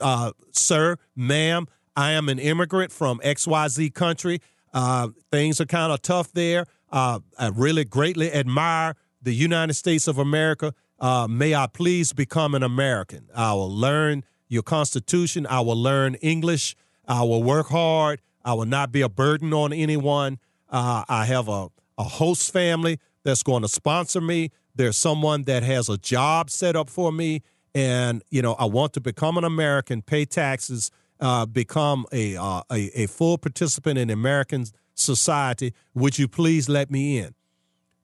uh, 0.00 0.32
Sir, 0.52 0.96
ma'am, 1.14 1.66
I 1.96 2.12
am 2.12 2.28
an 2.28 2.38
immigrant 2.38 2.92
from 2.92 3.20
XYZ 3.20 3.94
country. 3.94 4.40
Uh, 4.72 5.08
things 5.30 5.60
are 5.60 5.66
kind 5.66 5.92
of 5.92 6.02
tough 6.02 6.32
there. 6.32 6.66
Uh, 6.90 7.20
I 7.38 7.48
really 7.48 7.84
greatly 7.84 8.32
admire 8.32 8.94
the 9.22 9.32
United 9.32 9.74
States 9.74 10.06
of 10.06 10.18
America. 10.18 10.74
Uh, 10.98 11.26
may 11.28 11.54
I 11.54 11.66
please 11.66 12.12
become 12.12 12.54
an 12.54 12.62
American? 12.62 13.28
I 13.34 13.52
will 13.54 13.74
learn 13.74 14.24
your 14.48 14.62
Constitution. 14.62 15.46
I 15.46 15.60
will 15.60 15.76
learn 15.76 16.14
English. 16.16 16.76
I 17.08 17.22
will 17.22 17.42
work 17.42 17.68
hard. 17.68 18.20
I 18.44 18.54
will 18.54 18.66
not 18.66 18.92
be 18.92 19.00
a 19.00 19.08
burden 19.08 19.52
on 19.52 19.72
anyone. 19.72 20.38
Uh, 20.70 21.04
I 21.08 21.24
have 21.24 21.48
a, 21.48 21.68
a 21.98 22.04
host 22.04 22.52
family 22.52 22.98
that's 23.24 23.42
going 23.42 23.62
to 23.62 23.68
sponsor 23.68 24.20
me. 24.20 24.50
There's 24.74 24.96
someone 24.96 25.42
that 25.44 25.62
has 25.62 25.88
a 25.88 25.96
job 25.96 26.50
set 26.50 26.76
up 26.76 26.88
for 26.90 27.12
me. 27.12 27.42
And, 27.74 28.22
you 28.30 28.42
know, 28.42 28.54
I 28.54 28.64
want 28.66 28.92
to 28.94 29.00
become 29.00 29.36
an 29.36 29.44
American, 29.44 30.02
pay 30.02 30.24
taxes, 30.24 30.90
uh, 31.20 31.46
become 31.46 32.06
a, 32.12 32.36
uh, 32.36 32.62
a, 32.70 33.02
a 33.02 33.06
full 33.06 33.38
participant 33.38 33.98
in 33.98 34.10
American 34.10 34.66
society. 34.94 35.74
Would 35.94 36.18
you 36.18 36.28
please 36.28 36.68
let 36.68 36.90
me 36.90 37.18
in? 37.18 37.34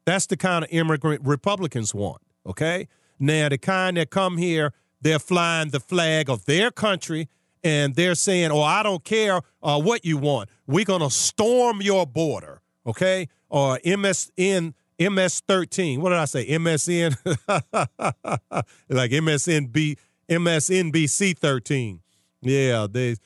That's 0.05 0.27
the 0.27 0.37
kind 0.37 0.65
of 0.65 0.71
immigrant 0.73 1.23
Republicans 1.25 1.95
want. 1.95 2.23
Okay. 2.47 2.89
Now, 3.19 3.49
the 3.49 3.59
kind 3.59 3.97
that 3.97 4.11
come 4.11 4.37
here, 4.37 4.73
they're 5.01 5.19
flying 5.19 5.71
the 5.71 5.81
flag 5.81 6.29
of 6.29 6.45
their 6.45 6.71
country 6.71 7.29
and 7.63 7.95
they're 7.95 8.17
saying, 8.17 8.51
oh, 8.51 8.63
I 8.63 8.83
don't 8.83 9.05
care 9.05 9.41
uh, 9.63 9.81
what 9.81 10.05
you 10.05 10.19
want. 10.19 10.49
We're 10.67 10.85
going 10.85 11.03
to 11.03 11.11
storm 11.11 11.81
your 11.81 12.07
border. 12.07 12.61
Okay. 12.87 13.29
Or 13.53 13.79
MSN. 13.85 14.75
MS 15.01 15.43
13. 15.49 16.01
What 16.01 16.11
did 16.11 16.19
I 16.19 16.27
say? 16.27 16.47
MSN? 16.47 17.17
like 18.89 19.11
MSNB, 19.11 19.97
MSNBC 20.29 21.39
13. 21.39 22.01
Yeah, 22.41 22.87
they 22.89 23.17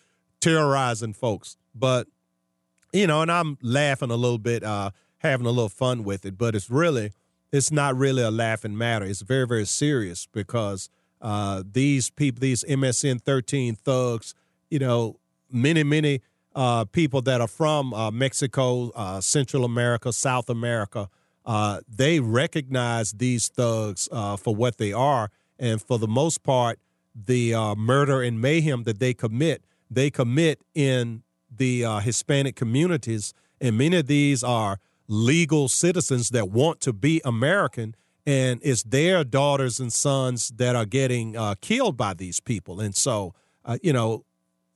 terrorizing 0.40 1.12
folks. 1.12 1.58
But, 1.74 2.06
you 2.94 3.06
know, 3.06 3.20
and 3.20 3.30
I'm 3.30 3.58
laughing 3.60 4.10
a 4.10 4.16
little 4.16 4.38
bit, 4.38 4.62
uh, 4.62 4.90
having 5.18 5.44
a 5.44 5.50
little 5.50 5.68
fun 5.68 6.02
with 6.02 6.24
it, 6.24 6.38
but 6.38 6.54
it's 6.54 6.70
really 6.70 7.12
it's 7.52 7.70
not 7.70 7.96
really 7.96 8.22
a 8.22 8.30
laughing 8.30 8.76
matter. 8.76 9.04
It's 9.04 9.22
very, 9.22 9.46
very 9.46 9.64
serious 9.64 10.26
because 10.26 10.88
uh, 11.20 11.62
these 11.70 12.10
people, 12.10 12.40
these 12.40 12.64
MSN 12.64 13.22
13 13.22 13.76
thugs, 13.76 14.34
you 14.70 14.78
know, 14.78 15.18
many, 15.50 15.82
many 15.82 16.20
uh, 16.56 16.84
people 16.86 17.22
that 17.22 17.40
are 17.40 17.46
from 17.46 17.94
uh, 17.94 18.10
Mexico, 18.10 18.90
uh, 18.96 19.20
Central 19.20 19.64
America, 19.64 20.12
South 20.12 20.50
America, 20.50 21.08
uh, 21.44 21.80
they 21.88 22.18
recognize 22.18 23.12
these 23.12 23.48
thugs 23.48 24.08
uh, 24.10 24.36
for 24.36 24.56
what 24.56 24.78
they 24.78 24.92
are. 24.92 25.30
And 25.58 25.80
for 25.80 25.98
the 25.98 26.08
most 26.08 26.42
part, 26.42 26.80
the 27.14 27.54
murder 27.78 28.20
and 28.22 28.40
mayhem 28.40 28.82
that 28.82 28.98
they 28.98 29.14
commit, 29.14 29.64
they 29.90 30.10
commit 30.10 30.60
in 30.74 31.22
the 31.54 31.82
Hispanic 32.02 32.56
communities. 32.56 33.32
And 33.60 33.78
many 33.78 33.96
of 33.98 34.06
these 34.06 34.44
are 34.44 34.80
legal 35.08 35.68
citizens 35.68 36.30
that 36.30 36.50
want 36.50 36.80
to 36.80 36.92
be 36.92 37.20
American, 37.24 37.94
and 38.26 38.60
it's 38.62 38.82
their 38.82 39.24
daughters 39.24 39.78
and 39.78 39.92
sons 39.92 40.50
that 40.56 40.74
are 40.74 40.84
getting 40.84 41.36
uh, 41.36 41.54
killed 41.60 41.96
by 41.96 42.14
these 42.14 42.40
people. 42.40 42.80
And 42.80 42.94
so, 42.94 43.34
uh, 43.64 43.78
you 43.82 43.92
know, 43.92 44.24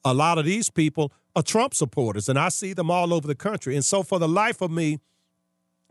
a 0.04 0.14
lot 0.14 0.38
of 0.38 0.44
these 0.44 0.70
people 0.70 1.12
are 1.36 1.42
Trump 1.42 1.74
supporters, 1.74 2.28
and 2.28 2.38
I 2.38 2.48
see 2.48 2.72
them 2.72 2.90
all 2.90 3.14
over 3.14 3.26
the 3.26 3.34
country. 3.34 3.74
And 3.74 3.84
so, 3.84 4.02
for 4.02 4.18
the 4.18 4.28
life 4.28 4.60
of 4.60 4.70
me, 4.70 4.98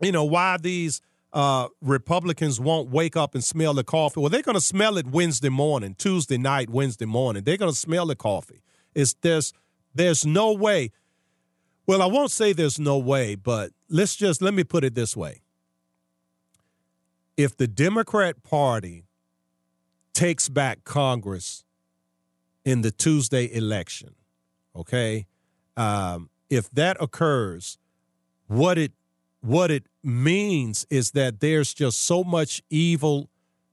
you 0.00 0.12
know, 0.12 0.24
why 0.24 0.56
these 0.56 1.00
uh, 1.32 1.68
Republicans 1.80 2.60
won't 2.60 2.90
wake 2.90 3.16
up 3.16 3.34
and 3.34 3.42
smell 3.42 3.74
the 3.74 3.84
coffee? 3.84 4.20
Well, 4.20 4.30
they're 4.30 4.42
going 4.42 4.56
to 4.56 4.60
smell 4.60 4.96
it 4.98 5.06
Wednesday 5.06 5.48
morning, 5.48 5.94
Tuesday 5.98 6.38
night, 6.38 6.70
Wednesday 6.70 7.06
morning. 7.06 7.44
They're 7.44 7.56
going 7.56 7.72
to 7.72 7.78
smell 7.78 8.06
the 8.06 8.16
coffee. 8.16 8.62
It's 8.94 9.14
there's 9.20 9.52
there's 9.94 10.26
no 10.26 10.52
way 10.52 10.90
well, 11.90 12.02
I 12.02 12.06
won't 12.06 12.30
say 12.30 12.52
there's 12.52 12.78
no 12.78 12.98
way, 12.98 13.34
but 13.34 13.72
let's 13.88 14.14
just 14.14 14.40
let 14.40 14.54
me 14.54 14.62
put 14.62 14.84
it 14.84 14.94
this 14.94 15.16
way. 15.16 15.40
If 17.36 17.56
the 17.56 17.66
Democrat 17.66 18.44
Party 18.44 19.06
takes 20.12 20.48
back 20.48 20.84
Congress 20.84 21.64
in 22.64 22.82
the 22.82 22.92
Tuesday 22.92 23.52
election, 23.52 24.14
okay, 24.76 25.26
um, 25.80 26.28
if 26.50 26.70
that 26.72 26.96
occurs, 27.00 27.78
what 28.48 28.76
it 28.76 28.92
what 29.40 29.70
it 29.70 29.84
means 30.02 30.86
is 30.90 31.12
that 31.12 31.40
there's 31.40 31.72
just 31.72 32.02
so 32.02 32.22
much 32.22 32.62
evil, 32.68 33.30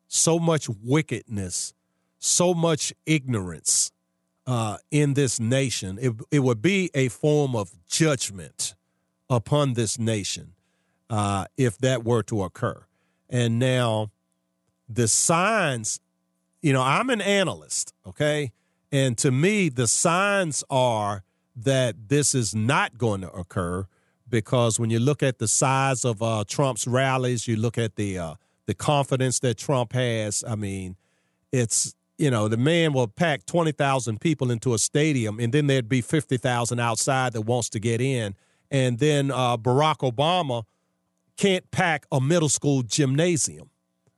so 0.08 0.40
much 0.40 0.70
wickedness, 0.82 1.74
so 2.20 2.54
much 2.54 2.94
ignorance 3.06 3.92
uh, 4.46 4.78
in 4.92 5.14
this 5.16 5.42
nation. 5.42 6.00
It, 6.02 6.14
it 6.32 6.40
would 6.40 6.62
be 6.62 6.90
a 6.94 7.10
form 7.10 7.54
of 7.54 7.72
judgment 7.86 8.76
upon 9.30 9.74
this 9.74 10.00
nation 10.00 10.54
uh, 11.10 11.48
if 11.58 11.78
that 11.80 12.06
were 12.06 12.24
to 12.24 12.44
occur. 12.44 12.86
And 13.30 13.60
now, 13.60 14.12
the 14.88 15.10
signs, 15.10 16.00
you 16.62 16.72
know, 16.72 16.82
I'm 16.82 17.10
an 17.10 17.20
analyst, 17.20 17.94
okay? 18.06 18.54
And 18.90 19.18
to 19.18 19.32
me, 19.32 19.68
the 19.68 19.88
signs 19.88 20.64
are 20.70 21.26
that 21.64 22.10
this 22.10 22.36
is 22.36 22.54
not 22.56 22.98
going 22.98 23.22
to 23.22 23.32
occur 23.32 23.88
because 24.30 24.80
when 24.80 24.90
you 24.90 25.00
look 25.00 25.24
at 25.24 25.40
the 25.40 25.48
size 25.48 26.06
of 26.06 26.22
uh, 26.22 26.44
Trump's 26.48 26.88
rallies, 26.88 27.48
you 27.48 27.56
look 27.56 27.78
at 27.78 27.96
the 27.96 28.18
uh, 28.18 28.36
the 28.66 28.74
confidence 28.74 29.40
that 29.40 29.58
Trump 29.58 29.94
has. 29.94 30.44
I 30.48 30.56
mean, 30.56 30.98
it's 31.52 31.96
you 32.18 32.32
know, 32.32 32.48
the 32.48 32.58
man 32.58 32.94
will 32.94 33.08
pack 33.08 33.46
20,000 33.46 34.20
people 34.20 34.50
into 34.50 34.74
a 34.74 34.80
stadium, 34.80 35.40
and 35.40 35.54
then 35.54 35.68
there'd 35.68 35.88
be 35.88 36.02
50,000 36.02 36.80
outside 36.80 37.34
that 37.34 37.42
wants 37.42 37.70
to 37.70 37.80
get 37.80 38.02
in. 38.02 38.36
And 38.72 39.00
then 39.00 39.32
uh, 39.32 39.56
Barack 39.58 39.98
Obama 39.98 40.64
can't 41.38 41.70
pack 41.72 42.06
a 42.12 42.20
middle 42.20 42.50
school 42.50 42.82
gymnasium. 42.82 43.70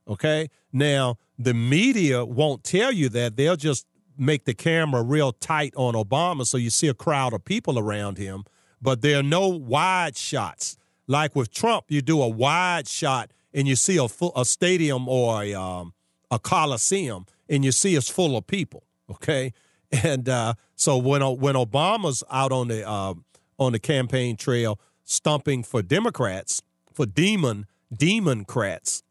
Okay. 0.08 0.48
Now, 0.72 1.18
the 1.38 1.54
media 1.54 2.24
won't 2.24 2.64
tell 2.64 2.90
you 2.90 3.08
that. 3.10 3.36
They'll 3.36 3.56
just 3.56 3.86
make 4.20 4.44
the 4.44 4.54
camera 4.54 5.02
real 5.02 5.32
tight 5.32 5.72
on 5.76 5.94
Obama 5.94 6.46
so 6.46 6.56
you 6.56 6.70
see 6.70 6.88
a 6.88 6.94
crowd 6.94 7.32
of 7.32 7.44
people 7.44 7.78
around 7.78 8.18
him, 8.18 8.44
but 8.80 9.00
there 9.02 9.18
are 9.18 9.22
no 9.22 9.48
wide 9.48 10.16
shots. 10.16 10.76
Like 11.06 11.34
with 11.34 11.50
Trump, 11.50 11.86
you 11.88 12.02
do 12.02 12.22
a 12.22 12.28
wide 12.28 12.86
shot 12.86 13.32
and 13.52 13.66
you 13.66 13.74
see 13.76 13.96
a, 13.96 14.06
full, 14.08 14.32
a 14.36 14.44
stadium 14.44 15.08
or 15.08 15.42
a, 15.42 15.54
um, 15.54 15.94
a 16.30 16.38
coliseum 16.38 17.26
and 17.48 17.64
you 17.64 17.72
see 17.72 17.96
it's 17.96 18.08
full 18.08 18.36
of 18.36 18.46
people. 18.46 18.84
Okay, 19.10 19.52
and 20.04 20.28
uh, 20.28 20.54
so 20.76 20.96
when 20.96 21.20
when 21.20 21.56
Obama's 21.56 22.22
out 22.30 22.52
on 22.52 22.68
the 22.68 22.88
uh, 22.88 23.14
on 23.58 23.72
the 23.72 23.78
campaign 23.78 24.36
trail 24.36 24.80
stumping 25.04 25.62
for 25.62 25.82
Democrats 25.82 26.62
for 26.92 27.06
demon 27.06 27.66
democrats, 27.92 29.02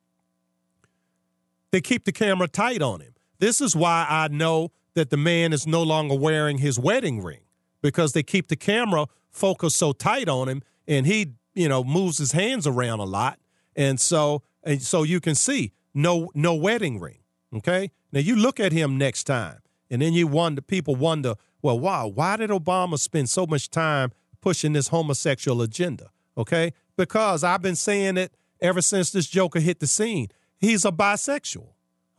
they 1.72 1.81
keep 1.81 2.06
the 2.06 2.11
camera 2.11 2.48
tight 2.48 2.81
on 2.81 3.02
him. 3.02 3.14
This 3.40 3.61
is 3.61 3.76
why 3.76 4.06
I 4.10 4.27
know 4.30 4.72
that 4.94 5.10
the 5.10 5.18
man 5.18 5.53
is 5.53 5.68
no 5.68 5.84
longer 5.84 6.16
wearing 6.16 6.57
his 6.57 6.80
wedding 6.80 7.24
ring 7.24 7.41
because 7.82 8.14
they 8.14 8.24
keep 8.24 8.48
the 8.48 8.56
camera 8.56 9.07
focused 9.30 9.78
so 9.78 9.91
tight 9.91 10.28
on 10.28 10.49
him, 10.49 10.61
and 10.88 11.06
he 11.06 11.34
you 11.53 11.70
know 11.70 11.84
moves 11.84 12.18
his 12.18 12.32
hands 12.32 12.68
around 12.68 12.99
a 12.99 13.06
lot, 13.06 13.40
and 13.76 13.99
so 13.99 14.44
and 14.64 14.82
so 14.82 15.03
you 15.03 15.20
can 15.20 15.36
see 15.36 15.74
no 15.94 16.30
no 16.34 16.56
wedding 16.56 16.99
ring. 16.99 17.20
Okay, 17.56 17.91
now 18.11 18.20
you 18.20 18.36
look 18.36 18.60
at 18.60 18.72
him 18.72 18.98
next 18.98 19.24
time, 19.24 19.60
and 19.90 20.02
then 20.02 20.14
you 20.14 20.28
wonder. 20.28 20.61
People 20.61 20.95
wonder, 20.95 21.36
well, 21.61 21.80
wow, 21.80 22.07
why 22.07 22.38
did 22.38 22.49
Obama 22.49 22.99
spend 22.99 23.30
so 23.30 23.45
much 23.48 23.70
time 23.70 24.11
pushing 24.41 24.74
this 24.74 24.90
homosexual 24.90 25.61
agenda? 25.61 26.11
Okay, 26.38 26.74
because 26.95 27.44
I've 27.44 27.61
been 27.61 27.76
saying 27.76 28.18
it 28.18 28.34
ever 28.61 28.82
since 28.82 29.11
this 29.11 29.28
Joker 29.28 29.60
hit 29.60 29.80
the 29.80 29.88
scene. 29.88 30.30
He's 30.57 30.86
a 30.86 30.91
bisexual. 30.91 31.70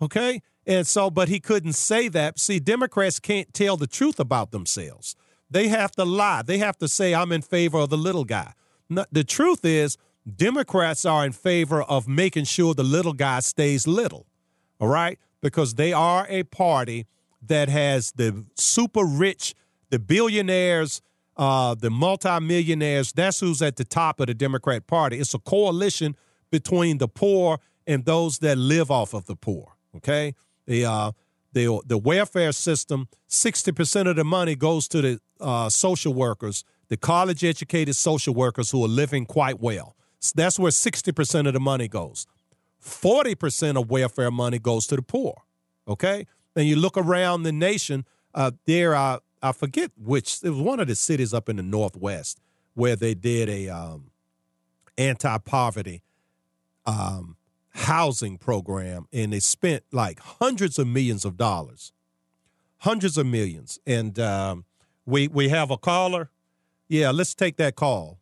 Okay, 0.03 0.43
and 0.67 0.87
so, 0.87 1.11
but 1.11 1.29
he 1.29 1.41
couldn't 1.41 1.73
say 1.73 2.09
that. 2.09 2.39
See, 2.39 2.59
Democrats 2.59 3.19
can't 3.19 3.53
tell 3.53 3.77
the 3.77 3.87
truth 3.87 4.21
about 4.21 4.51
themselves. 4.51 5.17
They 5.51 5.69
have 5.69 5.93
to 5.93 6.05
lie. 6.05 6.43
They 6.43 6.59
have 6.59 6.79
to 6.79 6.89
say, 6.89 7.15
I'm 7.15 7.33
in 7.33 7.43
favor 7.43 7.79
of 7.79 7.91
the 7.91 7.97
little 7.97 8.25
guy. 8.25 8.53
the 8.89 9.25
truth 9.25 9.65
is, 9.65 9.97
Democrats 10.37 11.05
are 11.05 11.25
in 11.25 11.33
favor 11.33 11.83
of 11.83 12.07
making 12.07 12.45
sure 12.45 12.75
the 12.75 12.85
little 12.85 13.15
guy 13.15 13.41
stays 13.41 13.87
little. 13.87 14.27
All 14.79 14.89
right 14.89 15.19
because 15.41 15.75
they 15.75 15.93
are 15.93 16.27
a 16.29 16.43
party 16.45 17.07
that 17.43 17.69
has 17.69 18.13
the 18.13 18.45
super 18.57 19.05
rich, 19.05 19.55
the 19.91 19.99
billionaires, 19.99 21.01
uh, 21.37 21.75
the 21.75 21.91
multimillionaires. 21.91 23.13
That's 23.13 23.41
who's 23.41 23.63
at 23.63 23.77
the 23.77 23.85
top 23.85 24.21
of 24.21 24.27
the 24.27 24.35
Democrat 24.35 24.87
Party. 24.87 25.19
It's 25.19 25.35
a 25.35 25.39
coalition 25.39 26.17
between 26.51 26.99
the 26.99 27.09
poor 27.09 27.59
and 27.87 28.05
those 28.05 28.39
that 28.41 28.59
live 28.59 28.91
off 28.91 29.15
of 29.15 29.27
the 29.27 29.37
poor. 29.37 29.77
Okay, 29.97 30.35
the 30.71 30.85
uh, 30.85 31.11
the 31.53 31.81
the 31.85 31.99
welfare 31.99 32.53
system. 32.53 33.09
Sixty 33.27 33.73
percent 33.73 34.09
of 34.09 34.17
the 34.17 34.25
money 34.25 34.55
goes 34.55 34.87
to 34.89 35.03
the 35.03 35.21
uh, 35.41 35.69
social 35.69 36.15
workers, 36.15 36.65
the 36.89 36.97
college 36.97 37.45
educated 37.45 37.97
social 37.97 38.35
workers 38.35 38.71
who 38.71 38.85
are 38.85 38.89
living 38.89 39.27
quite 39.27 39.61
well. 39.61 39.97
So 40.21 40.33
that's 40.37 40.59
where 40.59 40.71
sixty 40.71 41.13
percent 41.13 41.49
of 41.49 41.55
the 41.55 41.61
money 41.61 41.89
goes. 41.89 42.27
40% 42.83 43.79
of 43.79 43.91
welfare 43.91 44.31
money 44.31 44.59
goes 44.59 44.87
to 44.87 44.97
the 44.97 45.03
poor. 45.03 45.43
Okay? 45.87 46.27
And 46.57 46.67
you 46.67 46.77
look 46.77 46.97
around 46.97 47.43
the 47.43 47.53
nation, 47.53 48.07
uh, 48.35 48.53
there 48.65 48.95
are, 48.95 49.21
I 49.43 49.53
forget 49.53 49.91
which, 49.99 50.41
it 50.43 50.49
was 50.49 50.61
one 50.61 50.81
of 50.81 50.89
the 50.89 50.95
cities 50.95 51.35
up 51.35 51.51
in 51.51 51.57
the 51.57 51.63
Northwest 51.63 52.41
where 52.73 52.97
they 52.97 53.13
did 53.13 53.51
a 53.51 53.69
um, 53.69 54.11
anti 54.97 55.37
poverty 55.39 56.03
um, 56.87 57.37
housing 57.73 58.39
program, 58.39 59.07
and 59.13 59.33
they 59.33 59.41
spent 59.41 59.85
like 59.93 60.21
hundreds 60.21 60.79
of 60.79 60.87
millions 60.87 61.25
of 61.25 61.37
dollars, 61.37 61.93
hundreds 62.79 63.17
of 63.17 63.27
millions. 63.27 63.79
And 63.87 64.19
um, 64.19 64.65
we 65.07 65.29
we 65.29 65.49
have 65.49 65.71
a 65.71 65.79
caller. 65.79 66.31
Yeah, 66.89 67.11
let's 67.11 67.35
take 67.35 67.57
that 67.57 67.77
call. 67.77 68.19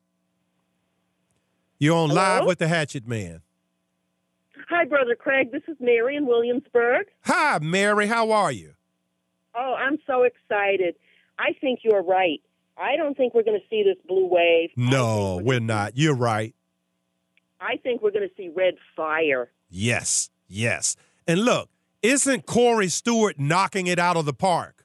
You're 1.79 1.97
on 1.97 2.11
live 2.11 2.45
with 2.45 2.59
the 2.59 2.69
Hatchet 2.69 3.07
Man. 3.07 3.41
Hi, 4.69 4.85
Brother 4.85 5.15
Craig. 5.15 5.53
This 5.53 5.63
is 5.69 5.77
Mary 5.81 6.17
in 6.17 6.27
Williamsburg. 6.27 7.07
Hi, 7.23 7.59
Mary. 7.63 8.07
How 8.07 8.33
are 8.33 8.53
you? 8.53 8.75
Oh, 9.55 9.75
I'm 9.75 9.99
so 10.07 10.25
excited. 10.25 10.97
I 11.39 11.53
think 11.61 11.81
you're 11.85 12.03
right. 12.03 12.43
I 12.77 12.97
don't 12.97 13.17
think 13.17 13.35
we're 13.35 13.45
going 13.45 13.59
to 13.59 13.67
see 13.71 13.83
this 13.83 13.97
blue 14.07 14.27
wave. 14.27 14.71
No, 14.77 15.41
we're 15.43 15.61
not. 15.61 15.97
You're 15.97 16.15
right. 16.15 16.55
I 17.61 17.77
think 17.77 18.03
we're 18.03 18.11
going 18.11 18.29
to 18.29 18.35
see 18.37 18.51
red 18.55 18.75
fire. 18.97 19.51
Yes, 19.71 20.31
yes. 20.49 20.97
And 21.27 21.45
look, 21.45 21.69
isn't 22.03 22.47
Corey 22.47 22.89
Stewart 22.89 23.39
knocking 23.39 23.87
it 23.87 23.99
out 23.99 24.17
of 24.17 24.25
the 24.25 24.33
park? 24.33 24.85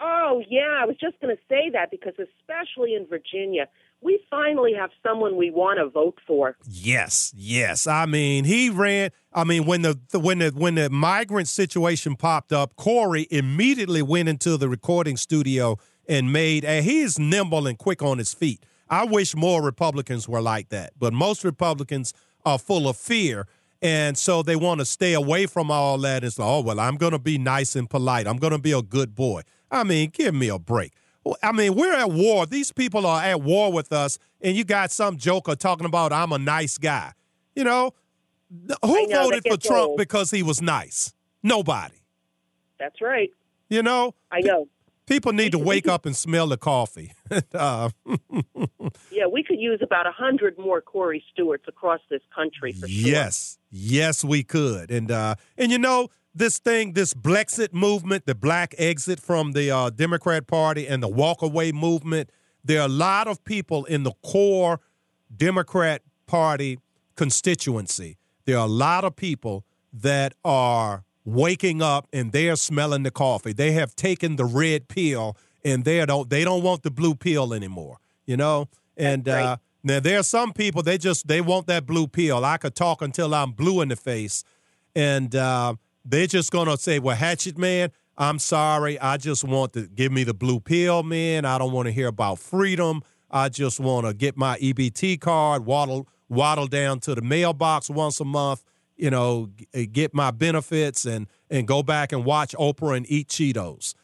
Oh, 0.00 0.42
yeah. 0.48 0.78
I 0.80 0.86
was 0.86 0.96
just 0.96 1.20
going 1.20 1.34
to 1.34 1.42
say 1.48 1.70
that 1.70 1.90
because, 1.90 2.14
especially 2.18 2.94
in 2.94 3.06
Virginia, 3.06 3.68
we 4.00 4.20
finally 4.28 4.72
have 4.74 4.90
someone 5.02 5.36
we 5.36 5.50
want 5.50 5.78
to 5.78 5.88
vote 5.88 6.18
for. 6.26 6.56
Yes, 6.68 7.32
yes. 7.36 7.86
I 7.86 8.06
mean, 8.06 8.44
he 8.44 8.68
ran. 8.68 9.10
I 9.32 9.44
mean, 9.44 9.64
when 9.64 9.82
the, 9.82 9.98
the 10.10 10.18
when 10.18 10.38
the 10.38 10.50
when 10.50 10.74
the 10.74 10.90
migrant 10.90 11.48
situation 11.48 12.16
popped 12.16 12.52
up, 12.52 12.74
Corey 12.76 13.28
immediately 13.30 14.02
went 14.02 14.28
into 14.28 14.56
the 14.56 14.68
recording 14.68 15.16
studio 15.16 15.78
and 16.08 16.32
made. 16.32 16.64
And 16.64 16.84
he's 16.84 17.18
nimble 17.18 17.66
and 17.66 17.78
quick 17.78 18.02
on 18.02 18.18
his 18.18 18.34
feet. 18.34 18.64
I 18.92 19.04
wish 19.04 19.34
more 19.34 19.62
Republicans 19.62 20.28
were 20.28 20.42
like 20.42 20.68
that, 20.68 20.92
but 20.98 21.14
most 21.14 21.44
Republicans 21.44 22.12
are 22.44 22.58
full 22.58 22.86
of 22.86 22.98
fear. 22.98 23.46
And 23.80 24.18
so 24.18 24.42
they 24.42 24.54
want 24.54 24.80
to 24.80 24.84
stay 24.84 25.14
away 25.14 25.46
from 25.46 25.70
all 25.70 25.96
that. 25.98 26.22
It's 26.22 26.38
like, 26.38 26.46
oh, 26.46 26.60
well, 26.60 26.78
I'm 26.78 26.96
going 26.96 27.12
to 27.12 27.18
be 27.18 27.38
nice 27.38 27.74
and 27.74 27.88
polite. 27.88 28.26
I'm 28.26 28.36
going 28.36 28.52
to 28.52 28.58
be 28.58 28.72
a 28.72 28.82
good 28.82 29.14
boy. 29.14 29.42
I 29.70 29.82
mean, 29.82 30.10
give 30.10 30.34
me 30.34 30.48
a 30.48 30.58
break. 30.58 30.92
I 31.42 31.52
mean, 31.52 31.74
we're 31.74 31.94
at 31.94 32.10
war. 32.10 32.44
These 32.44 32.70
people 32.72 33.06
are 33.06 33.22
at 33.22 33.40
war 33.40 33.72
with 33.72 33.94
us, 33.94 34.18
and 34.42 34.54
you 34.54 34.62
got 34.62 34.90
some 34.90 35.16
joker 35.16 35.56
talking 35.56 35.86
about 35.86 36.12
I'm 36.12 36.30
a 36.30 36.38
nice 36.38 36.76
guy. 36.76 37.12
You 37.56 37.64
know, 37.64 37.94
who 38.84 39.06
know, 39.06 39.22
voted 39.22 39.44
for 39.48 39.56
Trump 39.56 39.88
old. 39.90 39.98
because 39.98 40.30
he 40.30 40.42
was 40.42 40.60
nice? 40.60 41.14
Nobody. 41.42 41.94
That's 42.78 43.00
right. 43.00 43.30
You 43.70 43.82
know, 43.82 44.14
I 44.30 44.40
know. 44.40 44.68
People 45.06 45.32
need 45.32 45.52
to 45.52 45.58
wake 45.58 45.88
up 45.88 46.06
and 46.06 46.16
smell 46.16 46.46
the 46.46 46.56
coffee. 46.56 47.12
uh, 47.54 47.90
Yeah, 49.10 49.26
we 49.26 49.42
could 49.42 49.60
use 49.60 49.80
about 49.82 50.06
a 50.06 50.10
hundred 50.10 50.58
more 50.58 50.80
Corey 50.80 51.22
Stewarts 51.32 51.64
across 51.68 52.00
this 52.10 52.22
country 52.34 52.72
for 52.72 52.88
sure. 52.88 53.10
Yes, 53.10 53.58
yes, 53.70 54.24
we 54.24 54.42
could, 54.42 54.90
and 54.90 55.10
uh, 55.10 55.34
and 55.56 55.70
you 55.70 55.78
know 55.78 56.08
this 56.34 56.58
thing, 56.58 56.94
this 56.94 57.14
Blexit 57.14 57.72
movement, 57.72 58.26
the 58.26 58.34
black 58.34 58.74
exit 58.78 59.20
from 59.20 59.52
the 59.52 59.70
uh, 59.70 59.90
Democrat 59.90 60.46
Party, 60.46 60.86
and 60.86 61.02
the 61.02 61.08
walkaway 61.08 61.72
movement. 61.72 62.30
There 62.64 62.80
are 62.80 62.86
a 62.86 62.90
lot 62.90 63.28
of 63.28 63.44
people 63.44 63.84
in 63.86 64.02
the 64.02 64.12
core 64.24 64.80
Democrat 65.34 66.02
Party 66.26 66.78
constituency. 67.16 68.18
There 68.44 68.56
are 68.56 68.66
a 68.66 68.70
lot 68.70 69.04
of 69.04 69.14
people 69.16 69.64
that 69.92 70.34
are 70.44 71.04
waking 71.24 71.82
up 71.82 72.08
and 72.12 72.32
they 72.32 72.48
are 72.48 72.56
smelling 72.56 73.02
the 73.02 73.10
coffee. 73.10 73.52
They 73.52 73.72
have 73.72 73.94
taken 73.94 74.36
the 74.36 74.44
red 74.44 74.88
pill 74.88 75.36
and 75.64 75.84
they 75.84 76.04
don't 76.06 76.28
they 76.28 76.44
don't 76.44 76.62
want 76.62 76.82
the 76.82 76.90
blue 76.90 77.14
pill 77.14 77.54
anymore. 77.54 77.98
You 78.26 78.36
know, 78.36 78.68
and 78.96 79.28
uh, 79.28 79.56
now 79.82 80.00
there 80.00 80.18
are 80.18 80.24
some 80.24 80.52
people 80.52 80.82
they 80.82 80.98
just 80.98 81.26
they 81.26 81.40
want 81.40 81.66
that 81.66 81.86
blue 81.86 82.06
pill. 82.06 82.44
I 82.44 82.56
could 82.56 82.74
talk 82.74 83.02
until 83.02 83.34
I'm 83.34 83.52
blue 83.52 83.80
in 83.80 83.88
the 83.88 83.96
face, 83.96 84.44
and 84.94 85.34
uh, 85.34 85.74
they're 86.04 86.28
just 86.28 86.52
gonna 86.52 86.76
say, 86.76 86.98
"Well, 86.98 87.16
Hatchet 87.16 87.58
Man, 87.58 87.90
I'm 88.16 88.38
sorry. 88.38 88.98
I 89.00 89.16
just 89.16 89.42
want 89.42 89.72
to 89.72 89.88
give 89.88 90.12
me 90.12 90.24
the 90.24 90.34
blue 90.34 90.60
pill, 90.60 91.02
man. 91.02 91.44
I 91.44 91.58
don't 91.58 91.72
want 91.72 91.86
to 91.86 91.92
hear 91.92 92.08
about 92.08 92.38
freedom. 92.38 93.02
I 93.30 93.48
just 93.48 93.80
want 93.80 94.06
to 94.06 94.14
get 94.14 94.36
my 94.36 94.58
EBT 94.58 95.20
card, 95.20 95.66
waddle 95.66 96.06
waddle 96.28 96.66
down 96.66 97.00
to 97.00 97.14
the 97.14 97.22
mailbox 97.22 97.90
once 97.90 98.20
a 98.20 98.24
month, 98.24 98.62
you 99.02 99.10
know, 99.10 99.50
get 99.92 100.14
my 100.14 100.30
benefits, 100.30 101.04
and 101.04 101.26
and 101.50 101.66
go 101.66 101.82
back 101.82 102.12
and 102.12 102.24
watch 102.24 102.54
Oprah 102.58 102.96
and 102.96 103.06
eat 103.10 103.28
Cheetos." 103.28 103.94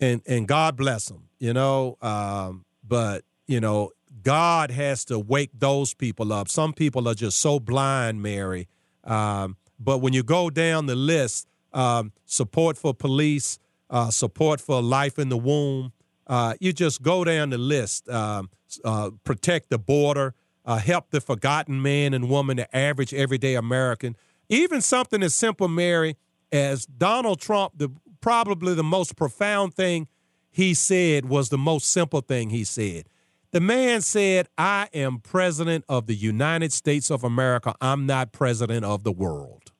and 0.00 0.22
and 0.26 0.46
God 0.46 0.76
bless 0.76 1.06
them, 1.06 1.28
you 1.38 1.52
know. 1.52 1.96
Um, 2.02 2.64
but 2.86 3.24
you 3.46 3.60
know, 3.60 3.90
God 4.22 4.70
has 4.70 5.04
to 5.06 5.18
wake 5.18 5.50
those 5.54 5.94
people 5.94 6.32
up. 6.32 6.48
Some 6.48 6.72
people 6.72 7.08
are 7.08 7.14
just 7.14 7.38
so 7.38 7.58
blind, 7.60 8.22
Mary. 8.22 8.68
Um, 9.04 9.56
but 9.78 9.98
when 9.98 10.12
you 10.12 10.22
go 10.22 10.50
down 10.50 10.86
the 10.86 10.94
list, 10.94 11.46
um, 11.72 12.12
support 12.24 12.78
for 12.78 12.94
police, 12.94 13.58
uh, 13.90 14.10
support 14.10 14.60
for 14.60 14.80
life 14.80 15.18
in 15.18 15.28
the 15.28 15.36
womb, 15.36 15.92
uh, 16.26 16.54
you 16.60 16.72
just 16.72 17.02
go 17.02 17.24
down 17.24 17.50
the 17.50 17.58
list. 17.58 18.08
Um, 18.08 18.50
uh, 18.84 19.10
protect 19.22 19.70
the 19.70 19.78
border, 19.78 20.34
uh, 20.64 20.78
help 20.78 21.10
the 21.10 21.20
forgotten 21.20 21.80
man 21.80 22.14
and 22.14 22.28
woman, 22.28 22.56
the 22.56 22.76
average 22.76 23.12
everyday 23.12 23.54
American. 23.54 24.16
Even 24.48 24.80
something 24.80 25.22
as 25.22 25.34
simple, 25.34 25.68
Mary, 25.68 26.16
as 26.52 26.86
Donald 26.86 27.40
Trump, 27.40 27.72
the 27.76 27.90
probably 28.20 28.74
the 28.74 28.82
most 28.82 29.16
profound 29.16 29.74
thing 29.74 30.08
he 30.50 30.72
said 30.72 31.28
was 31.28 31.48
the 31.48 31.58
most 31.58 31.90
simple 31.90 32.20
thing 32.20 32.50
he 32.50 32.64
said. 32.64 33.04
The 33.50 33.60
man 33.60 34.00
said, 34.00 34.48
I 34.56 34.88
am 34.94 35.18
president 35.20 35.84
of 35.88 36.06
the 36.06 36.14
United 36.14 36.72
States 36.72 37.10
of 37.10 37.22
America. 37.22 37.74
I'm 37.80 38.06
not 38.06 38.32
president 38.32 38.84
of 38.84 39.04
the 39.04 39.12
world. 39.12 39.72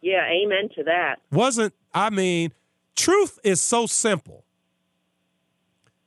Yeah, 0.00 0.26
amen 0.26 0.70
to 0.76 0.84
that. 0.84 1.16
Wasn't, 1.32 1.74
I 1.92 2.10
mean, 2.10 2.52
truth 2.94 3.38
is 3.42 3.60
so 3.60 3.86
simple. 3.86 4.44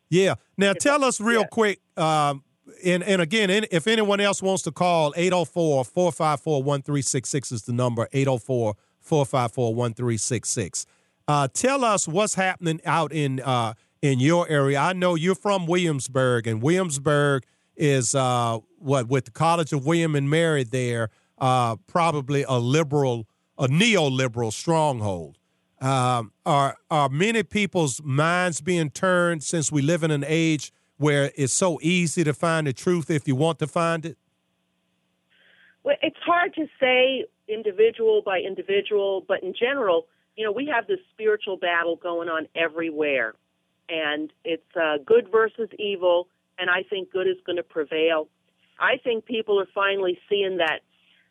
Yeah. 0.09 0.35
Now 0.57 0.73
tell 0.73 1.03
us 1.03 1.21
real 1.21 1.45
quick, 1.45 1.79
um, 1.97 2.43
and, 2.83 3.03
and 3.03 3.21
again, 3.21 3.49
if 3.71 3.87
anyone 3.87 4.19
else 4.19 4.41
wants 4.41 4.63
to 4.63 4.71
call, 4.71 5.13
804 5.15 5.85
454 5.85 6.63
1366 6.63 7.51
is 7.51 7.63
the 7.63 7.73
number, 7.73 8.07
804 8.13 8.75
454 8.99 9.75
1366. 9.75 10.85
Uh, 11.27 11.47
tell 11.53 11.83
us 11.83 12.07
what's 12.07 12.35
happening 12.35 12.81
out 12.85 13.11
in 13.13 13.39
uh, 13.41 13.73
in 14.01 14.19
your 14.19 14.49
area. 14.49 14.79
I 14.79 14.93
know 14.93 15.15
you're 15.15 15.35
from 15.35 15.65
Williamsburg, 15.65 16.47
and 16.47 16.61
Williamsburg 16.61 17.43
is 17.75 18.15
uh, 18.15 18.59
what 18.77 19.07
with 19.07 19.25
the 19.25 19.31
College 19.31 19.73
of 19.73 19.85
William 19.85 20.15
and 20.15 20.29
Mary 20.29 20.63
there, 20.63 21.09
uh, 21.37 21.75
probably 21.87 22.43
a 22.43 22.59
liberal, 22.59 23.27
a 23.57 23.67
neoliberal 23.67 24.51
stronghold. 24.51 25.37
Um, 25.79 26.31
are 26.45 26.77
are 26.89 27.09
many 27.09 27.43
people's 27.43 28.01
minds 28.03 28.61
being 28.61 28.89
turned 28.91 29.43
since 29.43 29.71
we 29.71 29.81
live 29.81 30.03
in 30.03 30.11
an 30.11 30.23
age 30.27 30.71
where 31.01 31.31
it's 31.35 31.53
so 31.53 31.79
easy 31.81 32.23
to 32.23 32.33
find 32.33 32.67
the 32.67 32.73
truth 32.73 33.09
if 33.09 33.27
you 33.27 33.35
want 33.35 33.57
to 33.59 33.67
find 33.67 34.05
it? 34.05 34.17
Well, 35.83 35.95
it's 36.03 36.19
hard 36.23 36.53
to 36.55 36.67
say 36.79 37.25
individual 37.47 38.21
by 38.23 38.39
individual, 38.39 39.25
but 39.27 39.41
in 39.41 39.53
general, 39.59 40.05
you 40.37 40.45
know, 40.45 40.51
we 40.51 40.67
have 40.67 40.85
this 40.85 40.99
spiritual 41.11 41.57
battle 41.57 41.95
going 41.95 42.29
on 42.29 42.47
everywhere, 42.55 43.33
and 43.89 44.31
it's 44.45 44.75
uh, 44.75 44.97
good 45.03 45.27
versus 45.31 45.69
evil, 45.79 46.27
and 46.59 46.69
I 46.69 46.83
think 46.87 47.11
good 47.11 47.27
is 47.27 47.37
going 47.45 47.57
to 47.57 47.63
prevail. 47.63 48.27
I 48.79 48.97
think 49.03 49.25
people 49.25 49.59
are 49.59 49.67
finally 49.73 50.19
seeing 50.29 50.57
that 50.57 50.81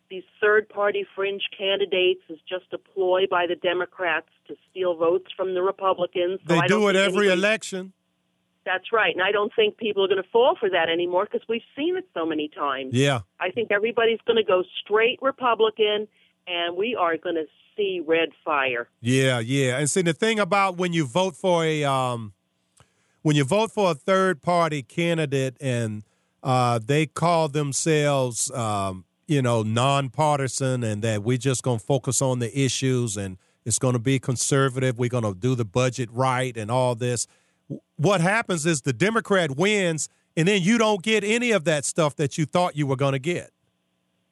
these 0.09 0.23
third 0.41 0.67
party 0.67 1.05
fringe 1.15 1.43
candidates 1.57 2.21
is 2.27 2.39
just 2.47 2.65
a 2.73 2.77
ploy 2.77 3.27
by 3.29 3.47
the 3.47 3.55
Democrats 3.55 4.27
to 4.49 4.55
steal 4.69 4.95
votes 4.95 5.31
from 5.35 5.53
the 5.53 5.61
Republicans. 5.61 6.41
They 6.45 6.57
I 6.57 6.67
don't 6.67 6.89
it 6.89 6.97
every 6.97 7.29
election. 7.29 7.93
That's 8.65 8.91
right, 8.93 9.13
and 9.13 9.23
I 9.23 9.31
don't 9.31 9.51
think 9.55 9.77
people 9.77 10.03
are 10.03 10.07
going 10.07 10.21
to 10.21 10.29
fall 10.29 10.55
for 10.59 10.69
that 10.69 10.87
anymore 10.89 11.27
because 11.29 11.47
we've 11.49 11.63
seen 11.75 11.97
it 11.97 12.07
so 12.13 12.25
many 12.25 12.47
times. 12.47 12.93
Yeah. 12.93 13.21
I 13.39 13.49
think 13.49 13.71
everybody's 13.71 14.19
going 14.27 14.37
to 14.37 14.43
go 14.43 14.63
straight 14.83 15.19
Republican, 15.21 16.07
and 16.47 16.77
we 16.77 16.95
are 16.95 17.17
going 17.17 17.35
to 17.35 17.45
see 17.75 18.01
red 18.05 18.29
fire. 18.45 18.87
Yeah, 18.99 19.39
yeah. 19.39 19.77
And 19.77 19.89
see 19.89 20.01
the 20.01 20.13
thing 20.13 20.39
about 20.39 20.77
when 20.77 20.93
you 20.93 21.05
vote 21.05 21.35
for 21.35 21.65
a 21.65 21.83
um 21.83 22.33
when 23.21 23.35
you 23.35 23.43
vote 23.43 23.71
for 23.71 23.91
a 23.91 23.95
third 23.95 24.41
party 24.41 24.81
candidate 24.81 25.55
and 25.61 26.03
uh 26.43 26.79
they 26.83 27.05
call 27.05 27.47
themselves 27.47 28.51
um, 28.51 29.05
you 29.27 29.41
know, 29.41 29.63
nonpartisan 29.63 30.83
and 30.83 31.01
that 31.01 31.23
we're 31.23 31.37
just 31.37 31.63
gonna 31.63 31.79
focus 31.79 32.21
on 32.21 32.39
the 32.39 32.59
issues 32.59 33.15
and 33.17 33.37
it's 33.63 33.79
gonna 33.79 33.99
be 33.99 34.19
conservative, 34.19 34.97
we're 34.99 35.09
gonna 35.09 35.33
do 35.33 35.55
the 35.55 35.65
budget 35.65 36.09
right 36.11 36.55
and 36.57 36.69
all 36.69 36.95
this. 36.95 37.27
What 37.97 38.21
happens 38.21 38.65
is 38.65 38.81
the 38.81 38.93
Democrat 38.93 39.55
wins 39.57 40.09
and 40.37 40.47
then 40.47 40.61
you 40.61 40.77
don't 40.77 41.01
get 41.03 41.23
any 41.23 41.51
of 41.51 41.65
that 41.65 41.85
stuff 41.85 42.15
that 42.15 42.37
you 42.37 42.45
thought 42.45 42.75
you 42.75 42.87
were 42.87 42.95
gonna 42.95 43.19
get. 43.19 43.51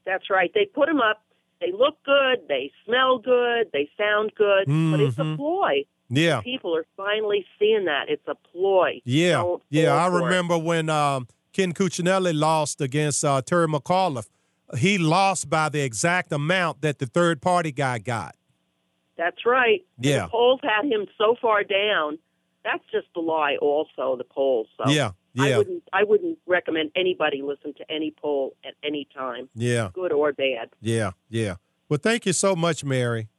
That's 0.06 0.30
right. 0.30 0.52
They 0.54 0.66
put 0.66 0.88
them 0.88 1.02
up. 1.02 1.22
They 1.62 1.72
look 1.72 1.98
good. 2.06 2.40
They 2.48 2.72
smell 2.86 3.20
good. 3.20 3.68
They 3.74 3.90
sound 3.98 4.32
good. 4.36 4.66
But 4.66 5.00
it's 5.02 5.18
a 5.18 5.24
Mhm. 5.24 5.36
ploy. 5.36 5.84
Yeah. 6.10 6.42
People 6.42 6.76
are 6.76 6.86
finally 6.98 7.46
seeing 7.60 7.86
that. 7.86 8.10
It's 8.10 8.28
a 8.28 8.34
ploy. 8.36 9.02
Yeah, 9.04 9.34
Don't 9.42 9.62
yeah. 9.70 9.96
I 10.04 10.10
for 10.10 10.20
it. 10.22 10.24
remember 10.24 10.58
when 10.58 10.90
um, 10.90 11.28
Ken 11.54 11.74
Cuccinelli 11.74 12.34
lost 12.34 12.82
against 12.82 13.24
uh, 13.26 13.42
Terry 13.42 13.68
McAuliffe. 13.68 14.30
he 14.78 14.98
lost 14.98 15.50
by 15.50 15.68
the 15.70 15.82
exact 15.82 16.32
amount 16.32 16.82
that 16.82 17.00
the 17.00 17.06
third 17.08 17.42
party 17.42 17.72
guy 17.72 18.00
got. 18.00 18.36
That's 19.18 19.46
right. 19.46 19.84
Yeah. 20.00 20.24
The 20.24 20.28
polls 20.30 20.62
had 20.64 20.86
him 20.86 21.08
so 21.18 21.36
far 21.42 21.64
down. 21.64 22.18
That's 22.72 22.84
just 22.92 23.08
a 23.16 23.20
lie. 23.20 23.58
Also, 23.62 24.16
the 24.18 24.24
polls. 24.24 24.68
So 24.78 24.90
Yeah, 24.92 25.12
I 25.40 25.58
wouldn't. 25.58 25.84
I 25.94 26.04
wouldn't 26.04 26.38
recommend 26.46 26.92
anybody 26.96 27.42
listen 27.42 27.74
to 27.76 27.92
any 27.92 28.12
poll 28.12 28.56
at 28.66 28.74
any 28.84 29.08
time, 29.16 29.50
Yeah, 29.56 29.90
good 29.94 30.12
or 30.12 30.34
bad. 30.34 30.70
yeah, 30.82 31.12
yeah. 31.30 31.56
Well, 31.88 32.00
thank 32.02 32.26
you 32.26 32.34
so 32.34 32.56
much, 32.56 32.84
Mary. 32.84 33.30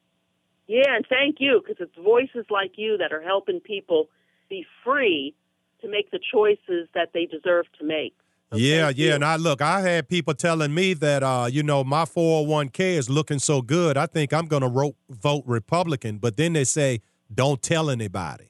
Yeah, 0.66 0.94
and 0.96 1.04
thank 1.08 1.36
you 1.38 1.62
because 1.62 1.80
it's 1.84 1.96
voices 2.04 2.46
like 2.50 2.72
you 2.76 2.96
that 2.98 3.12
are 3.12 3.22
helping 3.22 3.60
people 3.60 4.08
be 4.48 4.64
free 4.84 5.34
to 5.80 5.88
make 5.88 6.10
the 6.10 6.20
choices 6.32 6.88
that 6.94 7.10
they 7.14 7.26
deserve 7.26 7.66
to 7.78 7.84
make. 7.84 8.14
yeah, 8.52 8.90
yeah. 8.94 9.14
And 9.14 9.24
I 9.24 9.36
look, 9.36 9.62
I 9.62 9.80
had 9.80 10.08
people 10.08 10.34
telling 10.34 10.74
me 10.74 10.94
that, 10.94 11.22
uh, 11.22 11.48
you 11.50 11.62
know, 11.62 11.84
my 11.84 12.04
401k 12.04 12.80
is 12.96 13.08
looking 13.08 13.38
so 13.38 13.62
good. 13.62 13.96
I 13.96 14.06
think 14.06 14.32
I'm 14.32 14.46
going 14.46 14.62
to 14.62 14.92
vote 15.08 15.44
Republican. 15.46 16.18
But 16.18 16.36
then 16.36 16.52
they 16.54 16.64
say, 16.64 17.00
don't 17.32 17.62
tell 17.62 17.90
anybody. 17.90 18.49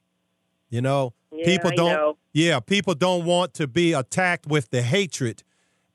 You 0.70 0.80
know, 0.80 1.12
Yeah, 1.32 1.44
people 1.44 1.70
don't. 1.72 1.92
know. 1.92 2.16
Yeah, 2.32 2.60
people 2.60 2.94
don't 2.94 3.24
want 3.24 3.54
to 3.54 3.66
be 3.66 3.92
attacked 3.92 4.46
with 4.46 4.70
the 4.70 4.82
hatred, 4.82 5.42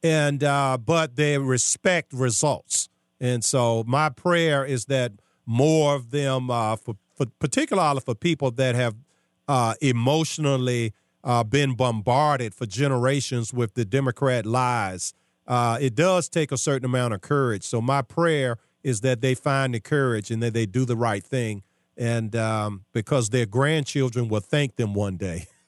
and 0.04 0.44
uh, 0.44 0.78
but 0.78 1.16
they 1.16 1.38
respect 1.38 2.12
results. 2.14 2.90
And 3.20 3.44
so 3.44 3.84
my 3.88 4.10
prayer 4.10 4.66
is 4.66 4.86
that 4.86 5.14
more 5.46 5.96
of 5.96 6.12
them, 6.12 6.52
uh, 6.52 6.76
for, 6.76 6.96
for 7.16 7.26
particularly 7.40 8.02
for 8.02 8.14
people 8.16 8.52
that 8.52 8.76
have 8.76 8.96
uh, 9.48 9.76
emotionally 9.82 10.94
uh, 11.24 11.44
been 11.44 11.74
bombarded 11.76 12.54
for 12.54 12.66
generations 12.66 13.54
with 13.54 13.74
the 13.76 13.86
Democrat 13.86 14.46
lies, 14.46 15.14
uh, 15.48 15.78
it 15.80 15.96
does 15.96 16.28
take 16.28 16.52
a 16.52 16.58
certain 16.58 16.86
amount 16.86 17.14
of 17.14 17.22
courage. 17.22 17.64
So 17.64 17.82
my 17.82 18.02
prayer 18.02 18.58
is 18.84 19.02
that 19.02 19.22
they 19.22 19.36
find 19.36 19.74
the 19.74 19.80
courage 19.80 20.30
and 20.30 20.44
that 20.44 20.54
they 20.54 20.66
do 20.66 20.86
the 20.86 20.98
right 20.98 21.24
thing, 21.24 21.64
and 21.98 22.36
um, 22.36 22.86
because 22.94 23.30
their 23.30 23.46
grandchildren 23.46 24.28
will 24.28 24.42
thank 24.42 24.76
them 24.76 24.94
one 24.94 25.18
day. 25.18 25.48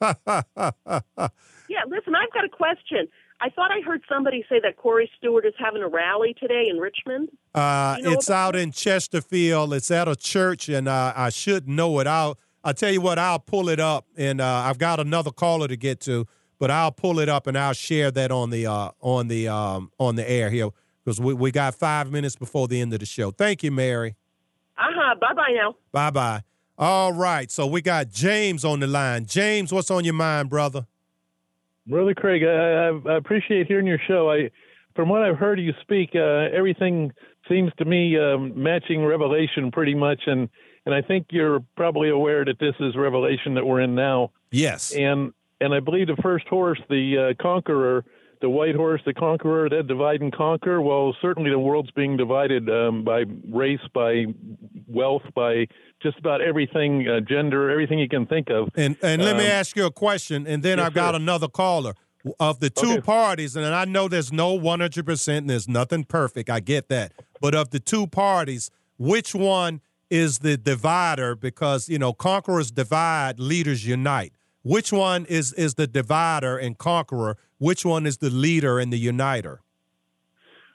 Yeah, 1.68 1.80
listen, 1.86 2.14
I've 2.14 2.32
got 2.32 2.44
a 2.44 2.48
question. 2.48 3.08
I 3.40 3.50
thought 3.50 3.70
I 3.70 3.80
heard 3.82 4.02
somebody 4.08 4.44
say 4.48 4.58
that 4.60 4.76
Corey 4.78 5.10
Stewart 5.18 5.44
is 5.44 5.54
having 5.58 5.82
a 5.82 5.88
rally 5.88 6.34
today 6.40 6.66
in 6.68 6.78
Richmond. 6.78 7.28
Uh, 7.54 7.96
You 7.98 8.04
know 8.04 8.12
it's 8.12 8.30
out 8.30 8.56
in 8.56 8.72
Chesterfield. 8.72 9.74
It's 9.74 9.90
at 9.90 10.08
a 10.08 10.16
church, 10.16 10.68
and 10.68 10.88
uh, 10.88 11.12
I 11.14 11.28
should 11.28 11.68
know 11.68 11.98
it. 12.00 12.06
I'll 12.06 12.38
I'll 12.64 12.74
tell 12.74 12.90
you 12.90 13.00
what. 13.00 13.18
I'll 13.18 13.38
pull 13.38 13.68
it 13.68 13.80
up, 13.80 14.06
and 14.16 14.40
uh, 14.40 14.46
I've 14.66 14.78
got 14.78 14.98
another 14.98 15.30
caller 15.30 15.68
to 15.68 15.76
get 15.76 16.00
to, 16.00 16.26
but 16.58 16.70
I'll 16.70 16.90
pull 16.90 17.20
it 17.20 17.28
up 17.28 17.46
and 17.46 17.56
I'll 17.56 17.74
share 17.74 18.10
that 18.10 18.32
on 18.32 18.50
the 18.50 18.66
uh, 18.66 18.90
on 19.00 19.28
the 19.28 19.48
um, 19.48 19.92
on 19.98 20.16
the 20.16 20.28
air 20.28 20.50
here 20.50 20.70
because 21.04 21.20
we, 21.20 21.34
we 21.34 21.50
got 21.52 21.74
five 21.74 22.10
minutes 22.10 22.34
before 22.34 22.66
the 22.66 22.80
end 22.80 22.92
of 22.92 23.00
the 23.00 23.06
show. 23.06 23.30
Thank 23.30 23.62
you, 23.62 23.70
Mary. 23.70 24.16
Huh. 25.08 25.14
Bye 25.20 25.34
bye 25.34 25.52
now. 25.54 25.74
Bye 25.90 26.10
bye. 26.10 26.42
All 26.76 27.12
right, 27.12 27.50
so 27.50 27.66
we 27.66 27.80
got 27.80 28.10
James 28.10 28.64
on 28.64 28.80
the 28.80 28.86
line. 28.86 29.26
James, 29.26 29.72
what's 29.72 29.90
on 29.90 30.04
your 30.04 30.14
mind, 30.14 30.48
brother? 30.48 30.86
Brother 31.86 32.14
Craig, 32.14 32.42
I, 32.44 32.50
I, 32.50 33.14
I 33.14 33.16
appreciate 33.16 33.66
hearing 33.66 33.86
your 33.86 33.98
show. 34.06 34.30
I, 34.30 34.50
from 34.94 35.08
what 35.08 35.22
I've 35.22 35.38
heard 35.38 35.58
you 35.58 35.72
speak, 35.80 36.10
uh, 36.14 36.54
everything 36.54 37.12
seems 37.48 37.72
to 37.78 37.84
me 37.84 38.18
um, 38.18 38.52
matching 38.62 39.04
Revelation 39.04 39.72
pretty 39.72 39.94
much, 39.94 40.20
and 40.26 40.48
and 40.84 40.94
I 40.94 41.02
think 41.02 41.28
you're 41.30 41.60
probably 41.76 42.10
aware 42.10 42.44
that 42.44 42.58
this 42.60 42.74
is 42.80 42.94
Revelation 42.94 43.54
that 43.54 43.64
we're 43.64 43.80
in 43.80 43.94
now. 43.94 44.30
Yes. 44.50 44.92
And 44.92 45.32
and 45.60 45.74
I 45.74 45.80
believe 45.80 46.06
the 46.06 46.20
first 46.22 46.46
horse, 46.48 46.80
the 46.90 47.32
uh, 47.32 47.42
conqueror, 47.42 48.04
the 48.40 48.48
white 48.48 48.74
horse, 48.74 49.00
the 49.04 49.14
conqueror, 49.14 49.68
that 49.68 49.86
divide 49.86 50.20
and 50.20 50.32
conquer. 50.32 50.80
Well, 50.80 51.14
certainly 51.20 51.50
the 51.50 51.58
world's 51.58 51.90
being 51.92 52.16
divided 52.16 52.68
um, 52.70 53.04
by 53.04 53.24
race, 53.50 53.80
by 53.94 54.26
wealth, 54.86 55.22
by 55.34 55.66
just 56.02 56.18
about 56.18 56.40
everything, 56.40 57.06
uh, 57.08 57.20
gender, 57.20 57.70
everything 57.70 57.98
you 57.98 58.08
can 58.08 58.26
think 58.26 58.48
of. 58.50 58.68
And 58.76 58.96
and 59.02 59.22
let 59.24 59.36
me 59.36 59.44
Um, 59.44 59.50
ask 59.50 59.76
you 59.76 59.86
a 59.86 59.90
question, 59.90 60.46
and 60.46 60.62
then 60.62 60.78
yes, 60.78 60.86
I've 60.86 60.94
got 60.94 61.12
sir. 61.14 61.16
another 61.20 61.48
caller. 61.48 61.94
Of 62.40 62.58
the 62.58 62.68
two 62.68 62.94
Okay. 62.94 63.00
parties, 63.00 63.54
and 63.54 63.64
I 63.64 63.84
know 63.84 64.08
there's 64.08 64.32
no 64.32 64.52
100%, 64.58 65.38
and 65.38 65.48
there's 65.48 65.68
nothing 65.68 66.02
perfect. 66.04 66.50
I 66.50 66.58
get 66.60 66.88
that. 66.88 67.12
But 67.40 67.54
of 67.54 67.70
the 67.70 67.78
two 67.78 68.08
parties, 68.08 68.70
which 68.98 69.34
one 69.36 69.80
is 70.10 70.40
the 70.40 70.56
divider? 70.56 71.36
Because, 71.36 71.88
you 71.88 71.96
know, 71.98 72.12
conquerors 72.12 72.72
divide, 72.72 73.38
leaders 73.38 73.86
unite. 73.86 74.32
Which 74.62 74.92
one 74.92 75.26
is, 75.26 75.52
is 75.54 75.74
the 75.74 75.86
divider 75.86 76.58
and 76.58 76.76
conqueror? 76.76 77.36
Which 77.58 77.84
one 77.84 78.06
is 78.06 78.18
the 78.18 78.30
leader 78.30 78.78
and 78.78 78.92
the 78.92 78.98
uniter? 78.98 79.60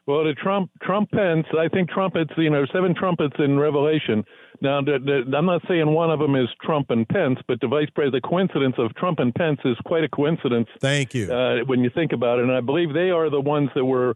Well, 0.06 0.26
the 0.26 0.34
Trump 0.34 0.70
Trump 0.82 1.12
Pence, 1.12 1.46
I 1.58 1.70
think 1.70 1.90
trumpets. 1.90 2.32
You 2.36 2.50
know, 2.50 2.66
seven 2.74 2.94
trumpets 2.94 3.36
in 3.40 3.58
Revelation. 3.58 4.26
Now, 4.60 4.82
the, 4.82 5.00
the, 5.00 5.38
I'm 5.38 5.46
not 5.46 5.62
saying 5.68 5.90
one 5.90 6.12
of 6.12 6.20
them 6.20 6.36
is 6.36 6.48
Trump 6.62 6.90
and 6.90 7.08
Pence, 7.08 7.40
but 7.48 7.60
the 7.62 7.68
vice 7.68 7.90
president, 7.96 8.22
the 8.24 8.28
coincidence 8.28 8.76
of 8.78 8.94
Trump 8.96 9.20
and 9.20 9.34
Pence 9.34 9.60
is 9.64 9.78
quite 9.86 10.04
a 10.04 10.10
coincidence. 10.10 10.68
Thank 10.80 11.14
you. 11.14 11.32
Uh, 11.32 11.60
when 11.66 11.84
you 11.84 11.90
think 11.90 12.12
about 12.12 12.40
it, 12.40 12.44
and 12.44 12.52
I 12.52 12.62
believe 12.62 12.94
they 12.94 13.12
are 13.12 13.30
the 13.30 13.42
ones 13.42 13.70
that 13.76 13.86
were 13.86 14.16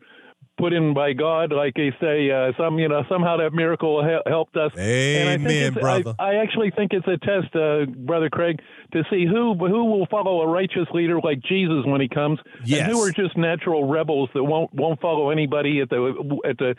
put 0.58 0.74
in 0.74 0.94
by 0.94 1.14
God, 1.14 1.52
like 1.52 1.74
they 1.76 1.92
say. 2.02 2.30
Uh, 2.32 2.52
some, 2.58 2.80
you 2.80 2.88
know, 2.90 3.04
somehow 3.10 3.38
that 3.38 3.54
miracle 3.54 4.04
hel- 4.04 4.24
helped 4.26 4.58
us. 4.58 4.72
and 4.76 5.30
I 5.30 5.34
Amen, 5.34 5.74
brother. 5.74 6.16
I, 6.20 6.32
I 6.32 6.36
actually 6.36 6.72
think 6.72 6.94
it's 6.94 7.08
a 7.08 7.18
test, 7.18 7.56
uh, 7.56 7.86
brother 7.86 8.30
Craig, 8.30 8.60
to 8.94 9.04
see 9.10 9.26
who 9.26 9.54
who 9.54 9.86
will 9.86 10.06
follow 10.08 10.42
a 10.42 10.48
righteous 10.48 10.88
leader 10.94 11.20
like 11.22 11.40
Jesus 11.42 11.86
when 11.86 12.02
he 12.02 12.08
comes, 12.10 12.40
Yes. 12.66 12.82
and 12.82 12.92
who 12.92 13.02
are 13.04 13.12
just 13.12 13.38
natural 13.38 13.88
rebels 13.88 14.30
that 14.34 14.44
won't 14.44 14.74
won't 14.74 15.00
follow 15.02 15.30
anybody 15.30 15.80
at 15.82 15.90
the 15.90 16.40
at 16.48 16.58
the 16.58 16.76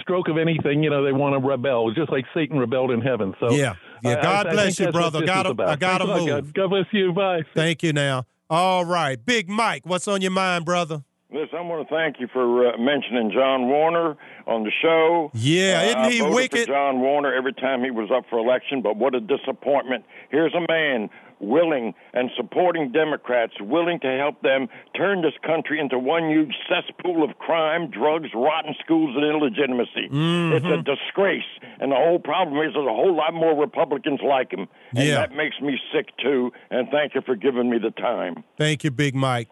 stroke 0.00 0.28
of 0.28 0.36
anything. 0.38 0.82
You 0.82 0.90
know, 0.90 1.04
they 1.04 1.12
want 1.12 1.34
to 1.40 1.46
rebel, 1.46 1.92
just 1.92 2.10
like 2.10 2.24
Satan 2.34 2.58
rebelled 2.58 2.90
in 2.90 3.00
heaven. 3.00 3.34
So 3.40 3.50
Yeah. 3.52 3.74
Yeah, 4.02 4.22
God 4.22 4.46
I- 4.46 4.52
bless 4.52 4.80
you, 4.80 4.90
brother. 4.90 5.24
Gotta- 5.24 5.54
I 5.62 5.76
a 6.00 6.04
lot, 6.04 6.18
move. 6.20 6.28
God. 6.28 6.54
God 6.54 6.68
bless 6.70 6.86
you. 6.92 7.12
Bye. 7.12 7.42
Thank 7.54 7.82
you 7.82 7.92
now. 7.92 8.24
All 8.48 8.84
right. 8.84 9.24
Big 9.24 9.48
Mike, 9.48 9.82
what's 9.84 10.08
on 10.08 10.22
your 10.22 10.30
mind, 10.32 10.64
brother? 10.64 11.04
Listen, 11.32 11.58
I 11.58 11.60
want 11.60 11.88
to 11.88 11.94
thank 11.94 12.18
you 12.18 12.26
for 12.32 12.68
uh, 12.68 12.76
mentioning 12.78 13.30
John 13.32 13.68
Warner 13.68 14.16
on 14.46 14.64
the 14.64 14.72
show. 14.82 15.30
Yeah, 15.34 15.78
Uh, 15.80 15.86
isn't 15.86 15.98
I 15.98 16.10
he 16.10 16.18
voted 16.20 16.34
wicked? 16.34 16.60
For 16.66 16.72
John 16.72 17.00
Warner 17.00 17.32
every 17.32 17.52
time 17.52 17.84
he 17.84 17.90
was 17.90 18.10
up 18.10 18.24
for 18.28 18.38
election, 18.38 18.82
but 18.82 18.96
what 18.96 19.14
a 19.14 19.20
disappointment. 19.20 20.04
Here's 20.30 20.54
a 20.54 20.66
man 20.68 21.08
willing 21.38 21.94
and 22.12 22.30
supporting 22.36 22.92
Democrats, 22.92 23.54
willing 23.60 23.98
to 24.00 24.08
help 24.18 24.42
them 24.42 24.68
turn 24.94 25.22
this 25.22 25.32
country 25.46 25.78
into 25.80 25.98
one 25.98 26.28
huge 26.28 26.52
cesspool 26.68 27.22
of 27.24 27.38
crime, 27.38 27.90
drugs, 27.90 28.28
rotten 28.34 28.74
schools, 28.84 29.14
and 29.16 29.24
illegitimacy. 29.24 30.08
Mm-hmm. 30.10 30.52
It's 30.52 30.66
a 30.66 30.82
disgrace. 30.82 31.48
And 31.78 31.92
the 31.92 31.96
whole 31.96 32.18
problem 32.18 32.58
is 32.58 32.74
there's 32.74 32.86
a 32.86 32.92
whole 32.92 33.14
lot 33.16 33.32
more 33.32 33.54
Republicans 33.58 34.20
like 34.22 34.50
him. 34.52 34.66
And 34.94 35.06
Yeah. 35.08 35.14
that 35.20 35.32
makes 35.34 35.58
me 35.62 35.78
sick, 35.94 36.08
too. 36.18 36.52
And 36.70 36.88
thank 36.90 37.14
you 37.14 37.22
for 37.22 37.36
giving 37.36 37.70
me 37.70 37.78
the 37.78 37.92
time. 37.92 38.44
Thank 38.58 38.84
you, 38.84 38.90
Big 38.90 39.14
Mike. 39.14 39.48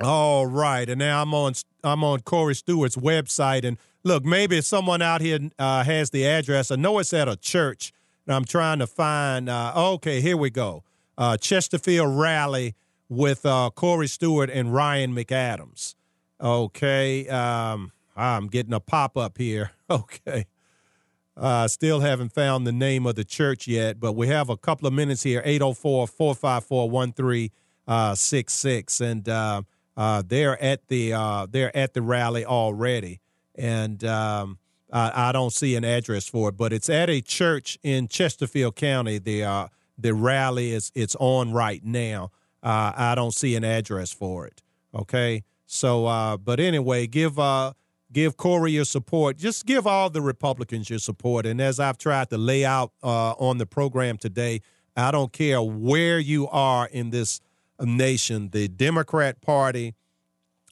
All 0.00 0.46
right, 0.46 0.88
and 0.88 1.00
now 1.00 1.22
I'm 1.22 1.34
on 1.34 1.54
I'm 1.82 2.04
on 2.04 2.20
Corey 2.20 2.54
Stewart's 2.54 2.94
website, 2.94 3.64
and 3.64 3.78
look, 4.04 4.24
maybe 4.24 4.60
someone 4.60 5.02
out 5.02 5.20
here 5.20 5.40
uh, 5.58 5.82
has 5.82 6.10
the 6.10 6.24
address. 6.24 6.70
I 6.70 6.76
know 6.76 7.00
it's 7.00 7.12
at 7.12 7.26
a 7.26 7.34
church, 7.34 7.92
and 8.24 8.36
I'm 8.36 8.44
trying 8.44 8.78
to 8.78 8.86
find. 8.86 9.48
Uh, 9.48 9.72
okay, 9.94 10.20
here 10.20 10.36
we 10.36 10.50
go. 10.50 10.84
Uh, 11.16 11.36
Chesterfield 11.36 12.16
rally 12.16 12.76
with 13.08 13.44
uh, 13.44 13.70
Corey 13.74 14.06
Stewart 14.06 14.50
and 14.50 14.72
Ryan 14.72 15.16
McAdams. 15.16 15.96
Okay, 16.40 17.26
um, 17.28 17.90
I'm 18.16 18.46
getting 18.46 18.74
a 18.74 18.80
pop 18.80 19.16
up 19.16 19.38
here. 19.38 19.72
Okay. 19.90 20.44
Uh, 21.34 21.66
still 21.66 22.00
haven't 22.00 22.30
found 22.30 22.66
the 22.66 22.72
name 22.72 23.06
of 23.06 23.14
the 23.14 23.24
church 23.24 23.66
yet, 23.66 23.98
but 23.98 24.12
we 24.12 24.26
have 24.26 24.50
a 24.50 24.56
couple 24.56 24.86
of 24.86 24.92
minutes 24.92 25.22
here 25.22 25.40
804 25.46 26.06
454 26.08 26.90
1366. 26.90 29.00
And 29.00 29.26
uh, 29.98 30.22
they're 30.24 30.62
at 30.62 30.86
the 30.86 31.12
uh, 31.12 31.46
they're 31.50 31.76
at 31.76 31.92
the 31.92 32.00
rally 32.00 32.44
already. 32.44 33.20
And 33.56 34.02
um, 34.04 34.58
I, 34.92 35.28
I 35.28 35.32
don't 35.32 35.52
see 35.52 35.74
an 35.74 35.84
address 35.84 36.28
for 36.28 36.50
it, 36.50 36.56
but 36.56 36.72
it's 36.72 36.88
at 36.88 37.10
a 37.10 37.20
church 37.20 37.76
in 37.82 38.06
Chesterfield 38.06 38.76
County. 38.76 39.18
The 39.18 39.42
uh, 39.42 39.68
the 39.98 40.14
rally 40.14 40.72
is 40.72 40.92
it's 40.94 41.16
on 41.18 41.52
right 41.52 41.84
now. 41.84 42.30
Uh, 42.62 42.92
I 42.96 43.14
don't 43.16 43.34
see 43.34 43.56
an 43.56 43.64
address 43.64 44.12
for 44.12 44.46
it. 44.46 44.62
Okay, 44.94 45.42
so 45.66 46.06
uh, 46.06 46.36
but 46.36 46.60
anyway, 46.60 47.08
give 47.08 47.36
uh, 47.36 47.72
give 48.12 48.36
Corey 48.36 48.70
your 48.70 48.84
support. 48.84 49.36
Just 49.36 49.66
give 49.66 49.84
all 49.84 50.10
the 50.10 50.22
Republicans 50.22 50.88
your 50.88 51.00
support. 51.00 51.44
And 51.44 51.60
as 51.60 51.80
I've 51.80 51.98
tried 51.98 52.30
to 52.30 52.38
lay 52.38 52.64
out 52.64 52.92
uh, 53.02 53.32
on 53.32 53.58
the 53.58 53.66
program 53.66 54.16
today, 54.16 54.60
I 54.96 55.10
don't 55.10 55.32
care 55.32 55.60
where 55.60 56.20
you 56.20 56.46
are 56.48 56.86
in 56.86 57.10
this 57.10 57.40
nation, 57.80 58.50
the 58.50 58.68
Democrat 58.68 59.40
Party, 59.40 59.94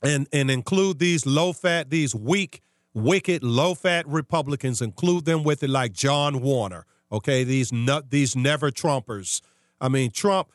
and 0.02 0.28
and 0.32 0.50
include 0.50 0.98
these 0.98 1.26
low 1.26 1.52
fat, 1.52 1.90
these 1.90 2.14
weak, 2.14 2.62
wicked, 2.94 3.42
low 3.42 3.74
fat 3.74 4.06
Republicans. 4.06 4.82
Include 4.82 5.24
them 5.24 5.42
with 5.42 5.62
it, 5.62 5.70
like 5.70 5.92
John 5.92 6.40
Warner. 6.40 6.86
Okay, 7.10 7.44
these 7.44 7.72
nut, 7.72 8.10
these 8.10 8.34
never 8.36 8.70
Trumpers. 8.70 9.40
I 9.80 9.88
mean, 9.88 10.10
Trump. 10.10 10.48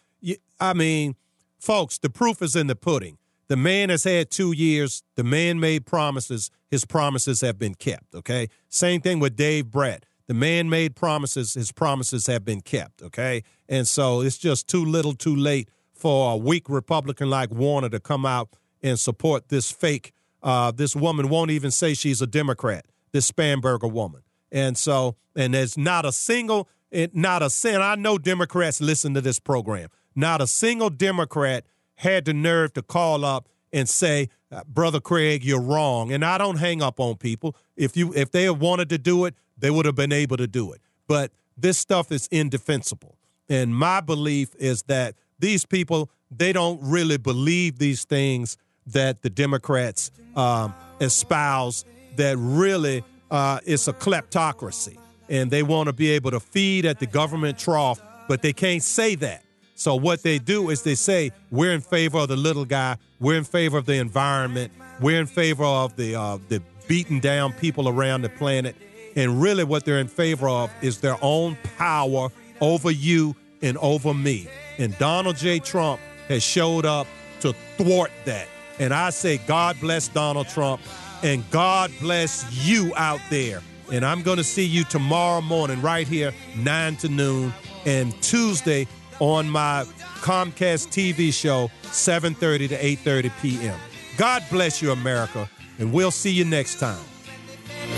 I 0.60 0.74
mean, 0.74 1.16
folks, 1.60 1.98
the 1.98 2.10
proof 2.10 2.42
is 2.42 2.56
in 2.56 2.68
the 2.68 2.76
pudding. 2.76 3.18
The 3.48 3.58
man 3.58 3.90
has 3.90 4.06
had 4.06 4.30
two 4.30 4.54
years. 4.54 5.04
The 5.16 5.24
man 5.26 5.60
made 5.60 5.86
promises. 5.86 6.52
His 6.70 6.86
promises 6.86 7.42
have 7.42 7.60
been 7.60 7.74
kept. 7.74 8.16
Okay. 8.16 8.48
Same 8.70 9.02
thing 9.02 9.20
with 9.20 9.36
Dave 9.36 9.70
Brat. 9.70 10.06
The 10.28 10.34
man 10.34 10.70
made 10.70 10.96
promises. 10.96 11.56
His 11.56 11.72
promises 11.72 12.28
have 12.28 12.46
been 12.46 12.62
kept. 12.62 13.02
Okay. 13.02 13.44
And 13.68 13.86
so 13.86 14.22
it's 14.22 14.38
just 14.38 14.70
too 14.70 14.86
little, 14.86 15.14
too 15.14 15.36
late 15.36 15.68
for 16.02 16.34
a 16.34 16.38
weak 16.38 16.68
Republican 16.68 17.30
like 17.30 17.52
Warner 17.52 17.90
to 17.90 18.00
come 18.00 18.26
out 18.26 18.50
and 18.82 19.00
support 19.00 19.50
this 19.50 19.72
fake. 19.72 20.14
Uh, 20.42 20.72
this 20.72 20.96
woman 20.96 21.30
won't 21.30 21.52
even 21.52 21.70
say 21.70 21.94
she's 21.94 22.24
a 22.24 22.28
Democrat. 22.28 22.88
This 23.12 23.30
Spanberger 23.30 23.92
woman. 23.92 24.22
And 24.52 24.76
so, 24.76 25.16
and 25.36 25.54
there's 25.54 25.78
not 25.78 26.04
a 26.04 26.12
single, 26.12 26.68
not 27.14 27.44
a 27.44 27.50
sin. 27.52 27.82
I 27.82 27.96
know 27.96 28.18
Democrats 28.18 28.82
listen 28.82 29.14
to 29.14 29.22
this 29.22 29.40
program. 29.40 29.90
Not 30.16 30.42
a 30.42 30.48
single 30.48 30.90
Democrat 30.90 31.66
had 31.96 32.26
the 32.26 32.34
nerve 32.34 32.74
to 32.74 32.82
call 32.82 33.24
up 33.24 33.48
and 33.72 33.88
say, 33.88 34.30
uh, 34.52 34.64
"Brother 34.68 35.00
Craig, 35.00 35.44
you're 35.44 35.62
wrong." 35.62 36.12
And 36.12 36.26
I 36.26 36.38
don't 36.38 36.58
hang 36.58 36.82
up 36.82 37.00
on 37.00 37.16
people. 37.16 37.56
If 37.78 37.96
you 37.96 38.12
if 38.16 38.32
they 38.32 38.44
had 38.44 38.60
wanted 38.60 38.90
to 38.90 38.98
do 38.98 39.26
it, 39.26 39.36
they 39.58 39.70
would 39.70 39.86
have 39.86 39.96
been 39.96 40.12
able 40.12 40.38
to 40.38 40.48
do 40.48 40.74
it. 40.74 40.82
But 41.08 41.32
this 41.56 41.78
stuff 41.78 42.12
is 42.12 42.28
indefensible. 42.32 43.18
And 43.48 43.76
my 43.76 44.02
belief 44.02 44.56
is 44.58 44.84
that 44.84 45.16
these 45.42 45.66
people 45.66 46.10
they 46.36 46.54
don't 46.54 46.80
really 46.82 47.18
believe 47.18 47.78
these 47.78 48.06
things 48.06 48.58
that 48.88 49.22
the 49.22 49.30
Democrats 49.30 50.12
um, 50.36 50.74
espouse. 51.00 51.86
That 52.18 52.38
really 52.38 53.04
uh, 53.30 53.60
it's 53.66 53.88
a 53.88 53.94
kleptocracy, 53.94 54.98
and 55.30 55.50
they 55.50 55.64
want 55.64 55.88
to 55.88 55.94
be 55.94 56.12
able 56.12 56.32
to 56.32 56.42
feed 56.42 56.86
at 56.86 57.00
the 57.00 57.06
government 57.06 57.58
trough, 57.58 58.02
but 58.28 58.42
they 58.42 58.52
can't 58.52 58.84
say 58.84 59.16
that. 59.16 59.44
So 59.76 59.96
what 59.96 60.22
they 60.22 60.38
do 60.38 60.70
is 60.70 60.84
they 60.84 60.96
say 60.96 61.32
we're 61.52 61.72
in 61.72 61.82
favor 61.82 62.20
of 62.20 62.28
the 62.28 62.36
little 62.36 62.66
guy, 62.66 62.98
we're 63.20 63.38
in 63.38 63.46
favor 63.46 63.78
of 63.78 63.86
the 63.86 63.96
environment, 63.96 64.74
we're 65.00 65.22
in 65.22 65.26
favor 65.26 65.64
of 65.64 65.96
the 65.96 66.16
uh, 66.16 66.38
the 66.50 66.62
beaten 66.88 67.20
down 67.20 67.54
people 67.54 67.88
around 67.88 68.24
the 68.24 68.30
planet, 68.30 68.76
and 69.16 69.42
really 69.42 69.64
what 69.64 69.86
they're 69.86 70.00
in 70.00 70.10
favor 70.10 70.50
of 70.50 70.70
is 70.82 71.00
their 71.00 71.18
own 71.22 71.58
power 71.78 72.30
over 72.60 72.92
you 72.92 73.36
and 73.62 73.78
over 73.78 74.14
me. 74.14 74.48
And 74.78 74.98
Donald 74.98 75.36
J. 75.38 75.60
Trump 75.60 76.00
has 76.28 76.44
showed 76.44 76.86
up 76.86 77.08
to 77.42 77.54
thwart 77.78 78.12
that. 78.26 78.48
And 78.80 78.94
I 78.94 79.10
say, 79.12 79.38
God 79.38 79.80
bless 79.80 80.08
Donald 80.08 80.48
Trump, 80.48 80.82
and 81.24 81.44
God 81.52 81.92
bless 82.00 82.66
you 82.66 82.94
out 82.96 83.20
there. 83.30 83.62
And 83.92 84.06
I'm 84.06 84.22
going 84.22 84.38
to 84.38 84.44
see 84.44 84.66
you 84.66 84.84
tomorrow 84.86 85.42
morning 85.42 85.82
right 85.82 86.08
here, 86.08 86.34
9 86.58 86.96
to 86.98 87.10
noon, 87.10 87.54
and 87.86 88.20
Tuesday 88.22 88.88
on 89.20 89.50
my 89.50 89.86
Comcast 90.22 90.88
TV 90.90 91.34
show, 91.34 91.70
7:30 91.84 92.70
to 92.70 92.78
8:30 92.78 93.32
p.m. 93.42 93.80
God 94.18 94.44
bless 94.50 94.82
you, 94.82 94.92
America, 94.92 95.50
and 95.78 95.92
we'll 95.92 96.12
see 96.12 96.32
you 96.32 96.46
next 96.46 96.80
time. 96.80 97.04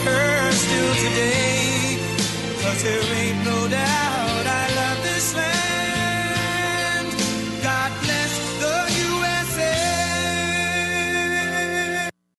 Her 0.04 0.52
still 0.52 0.96
today, 0.96 2.00
'cause 2.62 2.84
there 2.84 3.02
ain't 3.16 3.46
no 3.46 3.68
doubt 3.68 4.14
got 7.74 8.13